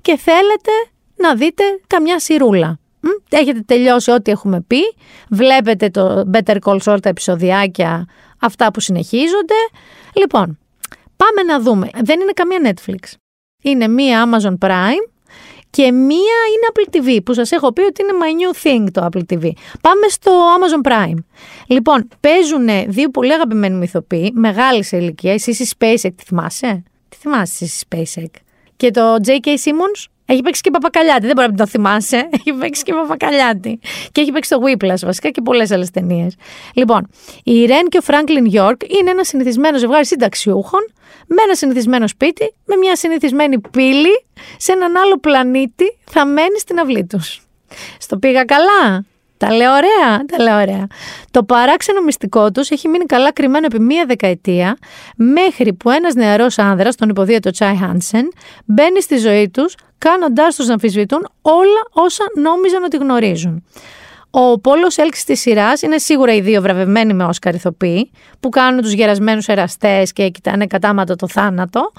και 0.00 0.16
θέλετε 0.16 0.70
να 1.16 1.34
δείτε 1.34 1.62
καμιά 1.86 2.18
σιρούλα. 2.18 2.78
Έχετε 3.30 3.60
τελειώσει 3.60 4.10
ό,τι 4.10 4.30
έχουμε 4.30 4.60
πει. 4.60 4.80
Βλέπετε 5.30 5.88
το 5.88 6.30
Better 6.32 6.56
Call 6.64 6.78
Saul 6.84 6.98
τα 7.02 7.08
επεισοδιάκια 7.08 8.06
αυτά 8.40 8.70
που 8.70 8.80
συνεχίζονται. 8.80 9.54
Λοιπόν, 10.12 10.58
πάμε 11.16 11.42
να 11.46 11.60
δούμε. 11.60 11.88
Δεν 12.02 12.20
είναι 12.20 12.32
καμία 12.32 12.74
Netflix. 12.74 13.14
Είναι 13.62 13.88
μία 13.88 14.28
Amazon 14.28 14.58
Prime 14.66 15.10
και 15.70 15.92
μία 15.92 16.36
είναι 16.52 16.66
Apple 16.72 16.96
TV 16.96 17.24
που 17.24 17.32
σας 17.34 17.52
έχω 17.52 17.72
πει 17.72 17.80
ότι 17.80 18.02
είναι 18.02 18.12
my 18.20 18.24
new 18.24 18.66
thing 18.66 18.90
το 18.92 19.08
Apple 19.12 19.22
TV. 19.32 19.50
Πάμε 19.80 20.08
στο 20.08 20.32
Amazon 20.32 20.90
Prime. 20.90 21.18
Λοιπόν, 21.66 22.08
παίζουν 22.20 22.68
δύο 22.86 23.10
πολύ 23.10 23.32
αγαπημένοι 23.32 23.76
μυθοποιοί, 23.76 24.32
μεγάλη 24.34 24.84
σε 24.84 24.96
ηλικία. 24.96 25.32
Εσύ 25.32 25.50
η 25.50 25.68
SpaceX, 25.78 26.10
τη 26.16 26.24
θυμάσαι; 26.24 26.82
Τι 27.08 27.16
θυμάσαι 27.16 27.64
εσύ 27.64 27.86
SpaceX? 27.88 28.40
Και 28.76 28.90
το 28.90 29.14
J.K. 29.26 29.46
Simmons; 29.46 30.04
Έχει 30.26 30.40
παίξει 30.40 30.60
και 30.60 30.70
Παπακαλιάτη. 30.70 31.26
Δεν 31.26 31.34
μπορεί 31.34 31.46
να 31.46 31.48
μην 31.48 31.56
το 31.56 31.66
θυμάσαι. 31.66 32.16
Έχει 32.36 32.52
παίξει 32.58 32.82
και 32.82 32.92
Παπακαλιάτη. 32.92 33.78
Και 34.12 34.20
έχει 34.20 34.32
παίξει 34.32 34.50
το 34.50 34.58
Whiplash 34.64 35.00
βασικά 35.04 35.30
και 35.30 35.40
πολλές 35.40 35.70
άλλες 35.70 35.90
ταινίες. 35.90 36.34
Λοιπόν, 36.74 37.08
η 37.44 37.64
Ρεν 37.64 37.88
και 37.88 37.98
ο 37.98 38.00
Φράγκλιν 38.00 38.44
Γιόρκ 38.44 38.80
είναι 39.00 39.10
ένα 39.10 39.24
συνηθισμένο 39.24 39.78
ζευγάρι 39.78 40.06
συνταξιούχων 40.06 40.80
με 41.26 41.42
ένα 41.44 41.54
συνηθισμένο 41.54 42.08
σπίτι, 42.08 42.54
με 42.64 42.76
μια 42.76 42.96
συνηθισμένη 42.96 43.60
πύλη 43.70 44.24
σε 44.56 44.72
έναν 44.72 44.96
άλλο 44.96 45.18
πλανήτη 45.18 45.98
θα 46.04 46.26
μένει 46.26 46.58
στην 46.58 46.78
αυλή 46.78 47.04
τους. 47.04 47.40
Στο 47.98 48.18
πήγα 48.18 48.44
καλά; 48.44 49.04
Τα 49.36 49.52
λέω 49.52 49.72
ωραία, 49.72 50.24
τα 50.24 50.42
λέω 50.42 50.60
ωραία. 50.60 50.86
Το 51.30 51.42
παράξενο 51.44 52.00
μυστικό 52.00 52.50
τους 52.50 52.70
έχει 52.70 52.88
μείνει 52.88 53.04
καλά 53.04 53.32
κρυμμένο 53.32 53.66
επί 53.66 53.80
μία 53.80 54.04
δεκαετία, 54.06 54.76
μέχρι 55.16 55.72
που 55.72 55.90
ένας 55.90 56.14
νεαρός 56.14 56.58
άνδρας, 56.58 56.96
τον 56.96 57.08
υποδίαιτο 57.08 57.50
Τσάι 57.50 57.76
Χάνσεν, 57.76 58.28
μπαίνει 58.64 59.02
στη 59.02 59.16
ζωή 59.16 59.48
τους, 59.48 59.74
κάνοντάς 59.98 60.56
τους 60.56 60.66
να 60.66 60.72
αμφισβητούν 60.72 61.28
όλα 61.42 61.82
όσα 61.92 62.24
νόμιζαν 62.34 62.82
ότι 62.82 62.96
γνωρίζουν. 62.96 63.64
Ο 64.30 64.58
Πόλο 64.60 64.92
Έλξη 64.96 65.26
της 65.26 65.40
σειράς 65.40 65.82
είναι 65.82 65.98
σίγουρα 65.98 66.34
οι 66.34 66.40
δύο 66.40 66.62
βραβευμένοι 66.62 67.14
με 67.14 67.24
Όσκαρ 67.24 67.54
ηθοποιοί, 67.54 68.10
που 68.40 68.48
κάνουν 68.48 68.82
τους 68.82 68.92
γερασμένους 68.92 69.46
εραστές 69.46 70.12
και 70.12 70.28
κοιτάνε 70.28 70.66
κατάματο 70.66 71.16
το 71.16 71.28
θάνατο. 71.28 71.92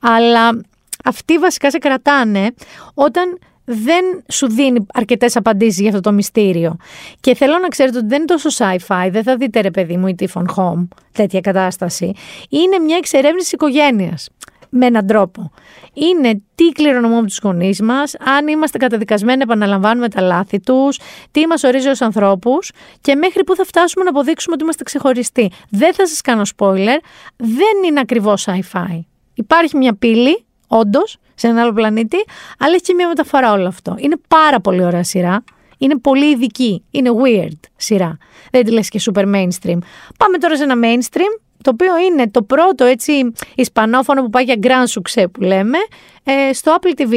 Αλλά 0.00 0.60
αυτοί 1.04 1.38
βασικά 1.38 1.70
σε 1.70 1.78
κρατάνε 1.78 2.54
όταν 2.94 3.38
δεν 3.64 4.04
σου 4.28 4.48
δίνει 4.48 4.86
αρκετές 4.94 5.36
απαντήσεις 5.36 5.80
για 5.80 5.88
αυτό 5.88 6.00
το 6.00 6.12
μυστήριο. 6.12 6.76
Και 7.20 7.34
θέλω 7.34 7.58
να 7.58 7.68
ξέρετε 7.68 7.98
ότι 7.98 8.06
δεν 8.06 8.16
είναι 8.16 8.26
τόσο 8.26 8.48
sci-fi, 8.58 9.08
δεν 9.10 9.22
θα 9.22 9.36
δείτε 9.36 9.60
ρε 9.60 9.70
παιδί 9.70 9.96
μου 9.96 10.06
η 10.06 10.14
Tiffon 10.18 10.44
Home, 10.56 10.88
τέτοια 11.12 11.40
κατάσταση. 11.40 12.12
Είναι 12.48 12.78
μια 12.78 12.96
εξερεύνηση 12.96 13.54
οικογένειας. 13.54 14.28
Με 14.74 14.86
έναν 14.86 15.06
τρόπο. 15.06 15.50
Είναι 15.92 16.42
τι 16.54 16.68
κληρονομούμε 16.68 17.26
τους 17.26 17.38
γονείς 17.42 17.80
μας, 17.80 18.14
αν 18.14 18.48
είμαστε 18.48 18.78
καταδικασμένοι 18.78 19.36
να 19.36 19.42
επαναλαμβάνουμε 19.42 20.08
τα 20.08 20.20
λάθη 20.20 20.60
τους, 20.60 20.98
τι 21.30 21.46
μας 21.46 21.62
ορίζει 21.62 21.88
ως 21.88 22.00
ανθρώπους 22.00 22.70
και 23.00 23.14
μέχρι 23.14 23.44
πού 23.44 23.54
θα 23.54 23.64
φτάσουμε 23.64 24.04
να 24.04 24.10
αποδείξουμε 24.10 24.54
ότι 24.54 24.62
είμαστε 24.62 24.82
ξεχωριστοί. 24.82 25.50
Δεν 25.70 25.94
θα 25.94 26.06
σας 26.06 26.20
κάνω 26.20 26.42
spoiler, 26.56 26.98
δεν 27.36 27.82
είναι 27.86 28.00
ακριβώς 28.00 28.46
sci-fi. 28.48 29.00
Υπάρχει 29.34 29.76
μια 29.76 29.94
πύλη, 29.94 30.44
όντως, 30.66 31.16
σε 31.34 31.46
έναν 31.46 31.58
άλλο 31.58 31.72
πλανήτη, 31.72 32.16
αλλά 32.58 32.72
έχει 32.74 32.82
και 32.82 32.94
μια 32.94 33.08
μεταφορά 33.08 33.52
όλο 33.52 33.66
αυτό. 33.66 33.94
Είναι 33.98 34.16
πάρα 34.28 34.60
πολύ 34.60 34.84
ωραία 34.84 35.04
σειρά. 35.04 35.44
Είναι 35.78 35.98
πολύ 35.98 36.30
ειδική. 36.30 36.84
Είναι 36.90 37.10
weird 37.24 37.58
σειρά. 37.76 38.18
Δεν 38.50 38.64
τη 38.64 38.70
λες 38.70 38.88
και 38.88 39.00
super 39.12 39.24
mainstream. 39.24 39.78
Πάμε 40.18 40.38
τώρα 40.40 40.56
σε 40.56 40.62
ένα 40.62 40.74
mainstream, 40.82 41.40
το 41.62 41.70
οποίο 41.70 41.98
είναι 41.98 42.30
το 42.30 42.42
πρώτο 42.42 42.84
έτσι 42.84 43.32
ισπανόφωνο 43.54 44.22
που 44.22 44.30
πάει 44.30 44.44
για 44.44 44.56
grand 44.62 45.00
success 45.00 45.24
που 45.32 45.40
λέμε, 45.42 45.78
ε, 46.24 46.52
στο 46.52 46.76
Apple 46.80 47.00
TV. 47.00 47.12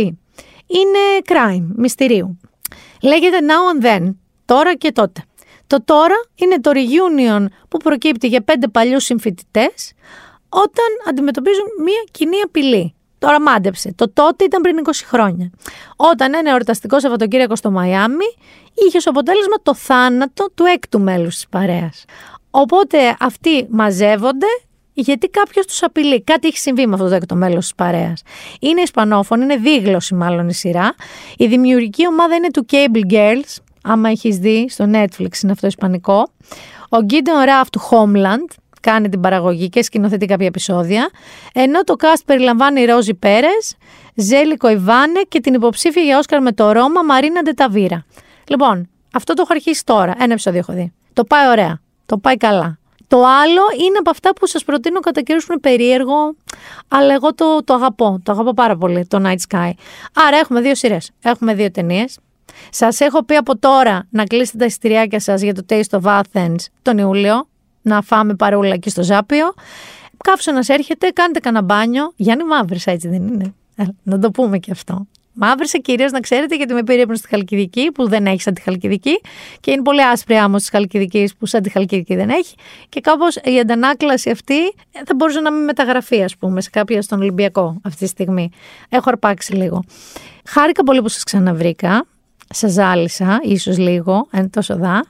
Είναι 0.67 1.21
crime, 1.25 1.65
μυστηρίου. 1.75 2.39
Λέγεται 3.01 3.37
Now 3.41 3.81
and 3.81 3.85
Then, 3.85 4.15
τώρα 4.45 4.75
και 4.75 4.91
τότε. 4.91 5.23
Το 5.67 5.83
τώρα 5.83 6.15
είναι 6.35 6.59
το 6.59 6.71
reunion 6.73 7.45
που 7.69 7.77
προκύπτει 7.77 8.27
για 8.27 8.41
πέντε 8.41 8.67
παλιούς 8.67 9.03
συμφοιτητές 9.03 9.93
όταν 10.49 10.85
αντιμετωπίζουν 11.07 11.65
μια 11.83 12.03
κοινή 12.11 12.41
απειλή. 12.41 12.94
Τώρα 13.25 13.41
μάντεψε. 13.41 13.93
Το 13.95 14.11
τότε 14.13 14.43
ήταν 14.43 14.61
πριν 14.61 14.77
20 14.85 14.89
χρόνια. 15.05 15.49
Όταν 15.95 16.33
ένα 16.33 16.49
εορταστικό 16.49 16.99
Σαββατοκύριακο 16.99 17.55
στο 17.55 17.71
Μαϊάμι 17.71 18.25
είχε 18.73 18.97
ως 18.97 19.07
αποτέλεσμα 19.07 19.55
το 19.63 19.75
θάνατο 19.75 20.49
του 20.55 20.63
έκτου 20.63 20.99
μέλους 20.99 21.35
της 21.35 21.47
παρέας. 21.49 22.05
Οπότε 22.49 23.15
αυτοί 23.19 23.67
μαζεύονται 23.69 24.45
γιατί 24.93 25.27
κάποιος 25.27 25.65
τους 25.65 25.83
απειλεί. 25.83 26.23
Κάτι 26.23 26.47
έχει 26.47 26.57
συμβεί 26.57 26.87
με 26.87 26.93
αυτό 26.93 27.07
το 27.07 27.15
έκτο 27.15 27.35
μέλος 27.35 27.59
της 27.59 27.75
παρέας. 27.75 28.21
Είναι 28.59 28.81
Ισπανόφωνη, 28.81 29.43
είναι 29.43 29.55
δίγλωση 29.55 30.15
μάλλον 30.15 30.49
η 30.49 30.53
σειρά. 30.53 30.95
Η 31.37 31.47
δημιουργική 31.47 32.07
ομάδα 32.07 32.35
είναι 32.35 32.51
του 32.51 32.65
Cable 32.71 33.13
Girls. 33.13 33.55
Άμα 33.83 34.09
έχεις 34.09 34.37
δει 34.37 34.69
στο 34.69 34.85
Netflix, 34.93 35.43
είναι 35.43 35.51
αυτό 35.51 35.67
Ισπανικό. 35.67 36.29
Ο 36.89 36.97
Gideon 37.09 37.47
Raff 37.47 37.65
του 37.71 37.81
Homeland, 37.89 38.55
κάνει 38.85 39.09
την 39.09 39.19
παραγωγή 39.19 39.69
και 39.69 39.83
σκηνοθετεί 39.83 40.25
κάποια 40.25 40.45
επεισόδια. 40.45 41.09
Ενώ 41.53 41.83
το 41.83 41.95
cast 41.99 42.21
περιλαμβάνει 42.25 42.85
Ρόζι 42.85 43.13
Πέρες, 43.13 43.75
Ζέλικο 44.15 44.69
Ιβάνε 44.69 45.21
και 45.27 45.39
την 45.39 45.53
υποψήφια 45.53 46.03
για 46.03 46.17
Όσκαρ 46.17 46.41
με 46.41 46.51
το 46.51 46.71
Ρώμα 46.71 47.03
Μαρίνα 47.03 47.41
Ντεταβίρα. 47.41 48.05
Λοιπόν, 48.47 48.89
αυτό 49.13 49.33
το 49.33 49.41
έχω 49.41 49.53
αρχίσει 49.53 49.85
τώρα. 49.85 50.13
Ένα 50.19 50.31
επεισόδιο 50.31 50.59
έχω 50.59 50.73
δει. 50.73 50.93
Το 51.13 51.23
πάει 51.23 51.49
ωραία. 51.49 51.79
Το 52.05 52.17
πάει 52.17 52.37
καλά. 52.37 52.77
Το 53.07 53.17
άλλο 53.17 53.61
είναι 53.87 53.97
από 53.99 54.09
αυτά 54.09 54.33
που 54.33 54.47
σας 54.47 54.63
προτείνω 54.63 54.99
κατά 54.99 55.21
καιρούς 55.21 55.45
που 55.45 55.51
είναι 55.51 55.61
περίεργο, 55.61 56.35
αλλά 56.87 57.13
εγώ 57.13 57.33
το, 57.33 57.63
το 57.63 57.73
αγαπώ. 57.73 58.19
Το 58.23 58.31
αγαπώ 58.31 58.53
πάρα 58.53 58.77
πολύ, 58.77 59.05
το 59.07 59.21
Night 59.25 59.55
Sky. 59.55 59.71
Άρα 60.27 60.37
έχουμε 60.37 60.61
δύο 60.61 60.75
σειρές. 60.75 61.11
Έχουμε 61.23 61.53
δύο 61.53 61.71
ταινίες. 61.71 62.19
Σας 62.69 62.99
έχω 62.99 63.23
πει 63.23 63.35
από 63.35 63.57
τώρα 63.57 64.07
να 64.09 64.23
κλείσετε 64.23 64.57
τα 64.57 64.65
εισιτηριάκια 64.65 65.19
σας 65.19 65.41
για 65.41 65.53
το 65.53 65.65
Taste 65.69 65.99
of 66.01 66.21
Athens 66.21 66.55
τον 66.81 66.97
Ιούλιο 66.97 67.47
να 67.85 68.01
φάμε 68.01 68.35
παρούλα 68.35 68.73
εκεί 68.73 68.89
στο 68.89 69.03
Ζάπιο. 69.03 69.53
Καύσωνα 70.23 70.63
έρχεται, 70.67 71.09
κάντε 71.09 71.39
κανένα 71.39 71.63
μπάνιο. 71.63 72.13
Γιάννη 72.15 72.43
Μαύρησα, 72.43 72.91
έτσι 72.91 73.07
δεν 73.07 73.27
είναι. 73.27 73.53
Ε, 73.75 73.83
να 74.03 74.19
το 74.19 74.31
πούμε 74.31 74.57
και 74.57 74.71
αυτό. 74.71 75.07
Μαύρησα 75.33 75.77
κυρίως 75.77 76.11
να 76.11 76.19
ξέρετε 76.19 76.55
γιατί 76.55 76.73
με 76.73 76.83
πήρε 76.83 77.15
στη 77.15 77.27
Χαλκιδική, 77.27 77.91
που 77.91 78.07
δεν 78.07 78.25
έχεις 78.25 78.43
σαν 78.43 78.53
τη 78.53 78.61
Χαλκιδική. 78.61 79.21
Και 79.59 79.71
είναι 79.71 79.81
πολύ 79.81 80.03
άσπρη 80.03 80.35
άμμος 80.35 80.61
της 80.61 80.69
Χαλκιδικής, 80.69 81.35
που 81.35 81.45
σαν 81.45 81.61
τη 81.61 81.69
Χαλκιδική 81.69 82.15
δεν 82.15 82.29
έχει. 82.29 82.55
Και 82.89 83.01
κάπως 83.01 83.35
η 83.35 83.59
αντανάκλαση 83.59 84.29
αυτή 84.29 84.59
θα 85.05 85.15
μπορούσε 85.15 85.39
να 85.39 85.51
μην 85.51 85.63
μεταγραφεί, 85.63 86.23
ας 86.23 86.37
πούμε, 86.37 86.61
σε 86.61 86.69
κάποια 86.69 87.01
στον 87.01 87.21
Ολυμπιακό 87.21 87.79
αυτή 87.83 87.99
τη 87.99 88.07
στιγμή. 88.07 88.49
Έχω 88.89 89.03
αρπάξει 89.07 89.53
λίγο. 89.53 89.83
Χάρηκα 90.45 90.83
πολύ 90.83 91.01
που 91.01 91.07
σας 91.07 91.23
ξαναβρήκα 91.23 92.05
σας 92.49 92.71
ζάλισα, 92.71 93.39
ίσως 93.43 93.77
λίγο, 93.77 94.27
εν 94.31 94.49
τόσο 94.49 94.75
δά, 94.75 95.03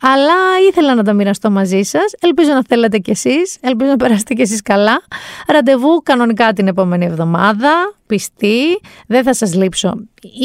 αλλά 0.00 0.34
ήθελα 0.68 0.94
να 0.94 1.02
τα 1.02 1.12
μοιραστώ 1.12 1.50
μαζί 1.50 1.82
σας. 1.82 2.12
Ελπίζω 2.20 2.52
να 2.52 2.62
θέλετε 2.68 2.98
κι 2.98 3.10
εσείς, 3.10 3.56
ελπίζω 3.60 3.90
να 3.90 3.96
περάσετε 3.96 4.34
κι 4.34 4.42
εσείς 4.42 4.62
καλά. 4.62 5.02
Ραντεβού 5.46 6.02
κανονικά 6.02 6.52
την 6.52 6.68
επόμενη 6.68 7.04
εβδομάδα, 7.04 7.94
πιστή, 8.06 8.80
δεν 9.06 9.22
θα 9.22 9.34
σας 9.34 9.54
λείψω 9.54 9.94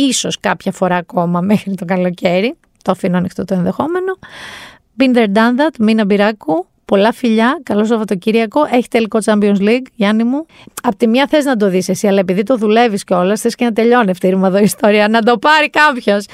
ίσως 0.07 0.39
κάποια 0.39 0.71
φορά 0.71 0.95
ακόμα 0.95 1.41
μέχρι 1.49 1.75
το 1.75 1.85
καλοκαίρι, 1.85 2.55
το 2.83 2.91
αφήνω 2.91 3.17
ανοιχτό 3.17 3.45
το 3.45 3.53
ενδεχόμενο. 3.53 4.17
Been 4.99 5.15
there, 5.15 5.27
done 5.33 5.59
that, 5.59 5.75
Μίνα 5.79 6.05
Μπυράκου, 6.05 6.67
Πολλά 6.85 7.13
φιλιά, 7.13 7.59
καλό 7.63 7.85
Σαββατοκύριακο. 7.85 8.61
Έχει 8.71 8.87
τελικό 8.87 9.19
Champions 9.25 9.59
League, 9.59 9.85
Γιάννη 9.95 10.23
μου. 10.23 10.45
Απ' 10.83 10.95
τη 10.95 11.07
μία 11.07 11.27
θες 11.27 11.45
να 11.45 11.55
το 11.55 11.69
δεις 11.69 11.89
εσύ, 11.89 12.07
αλλά 12.07 12.19
επειδή 12.19 12.43
το 12.43 12.57
δουλεύεις 12.57 13.03
κιόλας, 13.03 13.41
θες 13.41 13.55
και 13.55 13.65
να 13.65 13.71
τελειώνει 13.71 14.11
αυτή 14.11 14.27
η 14.27 14.29
εδώ 14.29 14.57
ιστορία, 14.57 15.07
να 15.07 15.21
το 15.21 15.37
πάρει 15.37 15.69
κάποιος. 15.69 16.25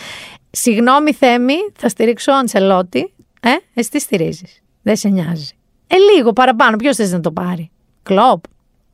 Συγγνώμη, 0.51 1.13
Θέμη, 1.13 1.55
θα 1.75 1.89
στηρίξω 1.89 2.31
Αντσελότη. 2.31 3.13
Ε, 3.41 3.49
εσύ 3.73 3.89
τι 3.89 3.99
στηρίζεις; 3.99 4.61
Δεν 4.81 4.95
σε 4.95 5.09
νοιάζει. 5.09 5.49
Ε, 5.87 5.95
λίγο 5.97 6.33
παραπάνω. 6.33 6.75
Ποιος 6.75 6.95
θες 6.95 7.11
να 7.11 7.19
το 7.19 7.31
πάρει; 7.31 7.71
Κλοπ. 8.03 8.43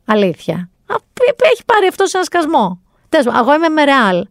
Αλήθεια. 0.05 0.69
έχει 1.53 1.65
πάρει 1.65 1.87
αυτό 1.87 2.05
ένα 2.13 2.23
σκασμό. 2.23 2.81
Τέλος 3.09 3.35
εγώ 3.39 3.53
είμαι 3.53 3.69
με 3.69 3.83
ρεάλ. 3.83 4.25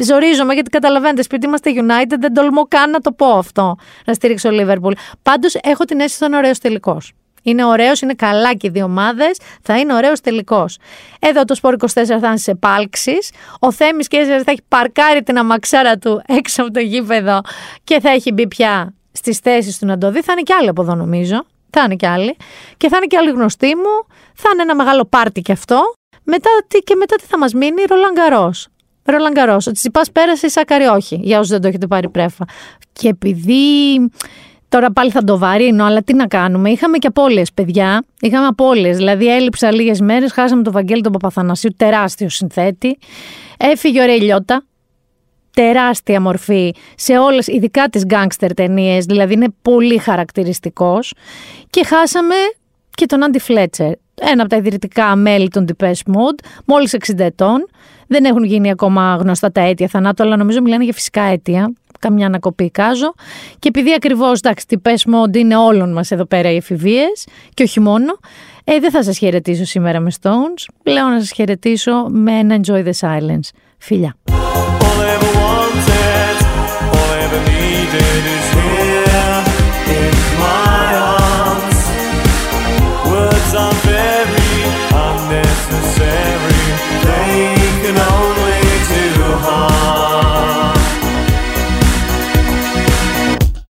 Ζορίζομαι 0.00 0.54
γιατί 0.54 0.70
καταλαβαίνετε, 0.70 1.22
σπίτι 1.22 1.46
είμαστε 1.46 1.70
United, 1.74 2.16
δεν 2.18 2.34
τολμώ 2.34 2.66
καν 2.68 2.90
να 2.90 3.00
το 3.00 3.12
πω 3.12 3.26
αυτό. 3.26 3.76
Να 4.04 4.14
στηρίξω 4.14 4.48
Liverpool. 4.52 4.92
Πάντως 5.22 5.54
έχω 5.54 5.84
την 5.84 6.00
αίσθηση 6.00 6.24
ότι 6.24 6.32
είναι 6.32 6.36
ωραίος 6.36 6.58
τελικός. 6.58 7.12
Είναι 7.42 7.64
ωραίος, 7.64 8.00
είναι 8.00 8.14
καλά 8.14 8.54
και 8.54 8.66
οι 8.66 8.70
δύο 8.70 8.84
ομάδες. 8.84 9.38
Θα 9.62 9.78
είναι 9.78 9.94
ωραίος 9.94 10.20
τελικός. 10.20 10.78
Εδώ 11.20 11.44
το 11.44 11.54
Σπορ 11.54 11.74
24 11.74 11.86
θα 11.94 12.28
είναι 12.28 12.36
σε 12.36 12.54
πάλξει. 12.54 13.14
Ο 13.58 13.72
Θέμης 13.72 14.08
και 14.08 14.24
θα 14.24 14.50
έχει 14.50 14.62
παρκάρει 14.68 15.22
την 15.22 15.38
αμαξάρα 15.38 15.98
του 15.98 16.22
έξω 16.26 16.62
από 16.62 16.72
το 16.72 16.80
γήπεδο 16.80 17.40
και 17.84 18.00
θα 18.00 18.10
έχει 18.10 18.32
μπει 18.32 18.48
πια 18.48 18.94
στις 19.12 19.38
θέσεις 19.38 19.78
του 19.78 19.86
να 19.86 19.98
το 19.98 20.10
δει. 20.10 20.22
Θα 20.22 20.32
είναι 20.32 20.42
και 20.42 20.54
άλλοι 20.54 20.68
από 20.68 20.82
εδώ, 20.82 20.94
νομίζω. 20.94 21.44
Θα 21.70 21.82
είναι 21.84 21.94
και 21.94 22.06
άλλοι. 22.06 22.36
Και 22.76 22.88
θα 22.88 22.96
είναι 22.96 23.06
και 23.06 23.16
άλλοι 23.16 23.30
γνωστοί 23.30 23.76
μου. 23.76 24.14
Θα 24.34 24.48
είναι 24.52 24.62
ένα 24.62 24.74
μεγάλο 24.74 25.04
πάρτι 25.04 25.40
κι 25.40 25.52
αυτό. 25.52 25.94
Μετά, 26.24 26.50
και 26.84 26.94
μετά 26.94 27.16
τι 27.16 27.24
θα 27.24 27.38
μας 27.38 27.52
μείνει, 27.52 27.82
Ρολαγκαρό. 27.88 28.52
Ρολαγκαρό. 29.04 29.56
Ο 29.68 29.72
Τσιπάς 29.72 30.10
πέρασε, 30.10 30.46
η 30.46 30.50
Σάκαρη 30.50 30.84
όχι, 30.84 31.20
για 31.22 31.38
όσους 31.38 31.50
δεν 31.50 31.60
το 31.60 31.68
έχετε 31.68 31.86
πάρει 31.86 32.08
πρέφα. 32.08 32.44
Και 32.92 33.08
επειδή 33.08 33.64
Τώρα 34.72 34.92
πάλι 34.92 35.10
θα 35.10 35.24
το 35.24 35.38
βαρύνω, 35.38 35.84
αλλά 35.84 36.02
τι 36.02 36.14
να 36.14 36.26
κάνουμε. 36.26 36.70
Είχαμε 36.70 36.98
και 36.98 37.06
απώλειες, 37.06 37.52
παιδιά. 37.52 38.04
Είχαμε 38.20 38.46
απώλειες. 38.46 38.96
Δηλαδή, 38.96 39.34
έλειψα 39.34 39.72
λίγες 39.72 40.00
μέρες, 40.00 40.32
χάσαμε 40.32 40.62
τον 40.62 40.72
Βαγγέλη 40.72 41.02
τον 41.02 41.12
Παπαθανασίου, 41.12 41.70
τεράστιο 41.76 42.28
συνθέτη. 42.28 42.98
Έφυγε 43.58 44.00
ο 44.00 44.04
Ρελιώτα, 44.04 44.64
τεράστια 45.54 46.20
μορφή 46.20 46.74
σε 46.94 47.18
όλες, 47.18 47.46
ειδικά 47.46 47.88
τις 47.88 48.04
γκάγκστερ 48.04 48.54
ταινίες, 48.54 49.04
δηλαδή 49.04 49.32
είναι 49.32 49.48
πολύ 49.62 49.98
χαρακτηριστικός. 49.98 51.14
Και 51.70 51.84
χάσαμε 51.84 52.34
και 52.90 53.06
τον 53.06 53.24
Άντι 53.24 53.38
Φλέτσερ, 53.38 53.92
ένα 54.14 54.42
από 54.42 54.48
τα 54.48 54.56
ιδρυτικά 54.56 55.16
μέλη 55.16 55.48
των 55.48 55.66
Depeche 55.68 56.12
Mode, 56.12 56.44
μόλις 56.64 56.92
60 56.92 57.24
ετών. 57.24 57.68
Δεν 58.12 58.24
έχουν 58.24 58.44
γίνει 58.44 58.70
ακόμα 58.70 59.16
γνωστά 59.20 59.52
τα 59.52 59.60
αίτια 59.60 59.88
θανάτου, 59.88 60.22
αλλά 60.22 60.36
νομίζω 60.36 60.60
μιλάνε 60.62 60.84
για 60.84 60.92
φυσικά 60.92 61.22
αίτια 61.22 61.72
καμιά 61.98 62.26
ανακοπή 62.26 62.70
κάζω. 62.70 63.14
Και 63.58 63.68
επειδή 63.68 63.92
ακριβώς, 63.92 64.38
εντάξει, 64.38 64.66
τι 64.66 64.78
πες 64.78 65.04
μόντι 65.04 65.38
είναι 65.38 65.56
όλων 65.56 65.92
μας 65.92 66.10
εδώ 66.10 66.24
πέρα 66.24 66.50
οι 66.50 66.56
εφηβείες 66.56 67.26
και 67.54 67.62
όχι 67.62 67.80
μόνο, 67.80 68.18
ε, 68.64 68.78
δεν 68.78 68.90
θα 68.90 69.02
σας 69.02 69.18
χαιρετήσω 69.18 69.64
σήμερα 69.64 70.00
με 70.00 70.10
Stones. 70.20 70.74
Λέω 70.82 71.08
να 71.08 71.20
σας 71.20 71.32
χαιρετήσω 71.32 72.06
με 72.08 72.32
ένα 72.32 72.60
Enjoy 72.60 72.84
the 72.84 72.92
Silence. 73.00 73.48
Φιλιά. 73.78 74.16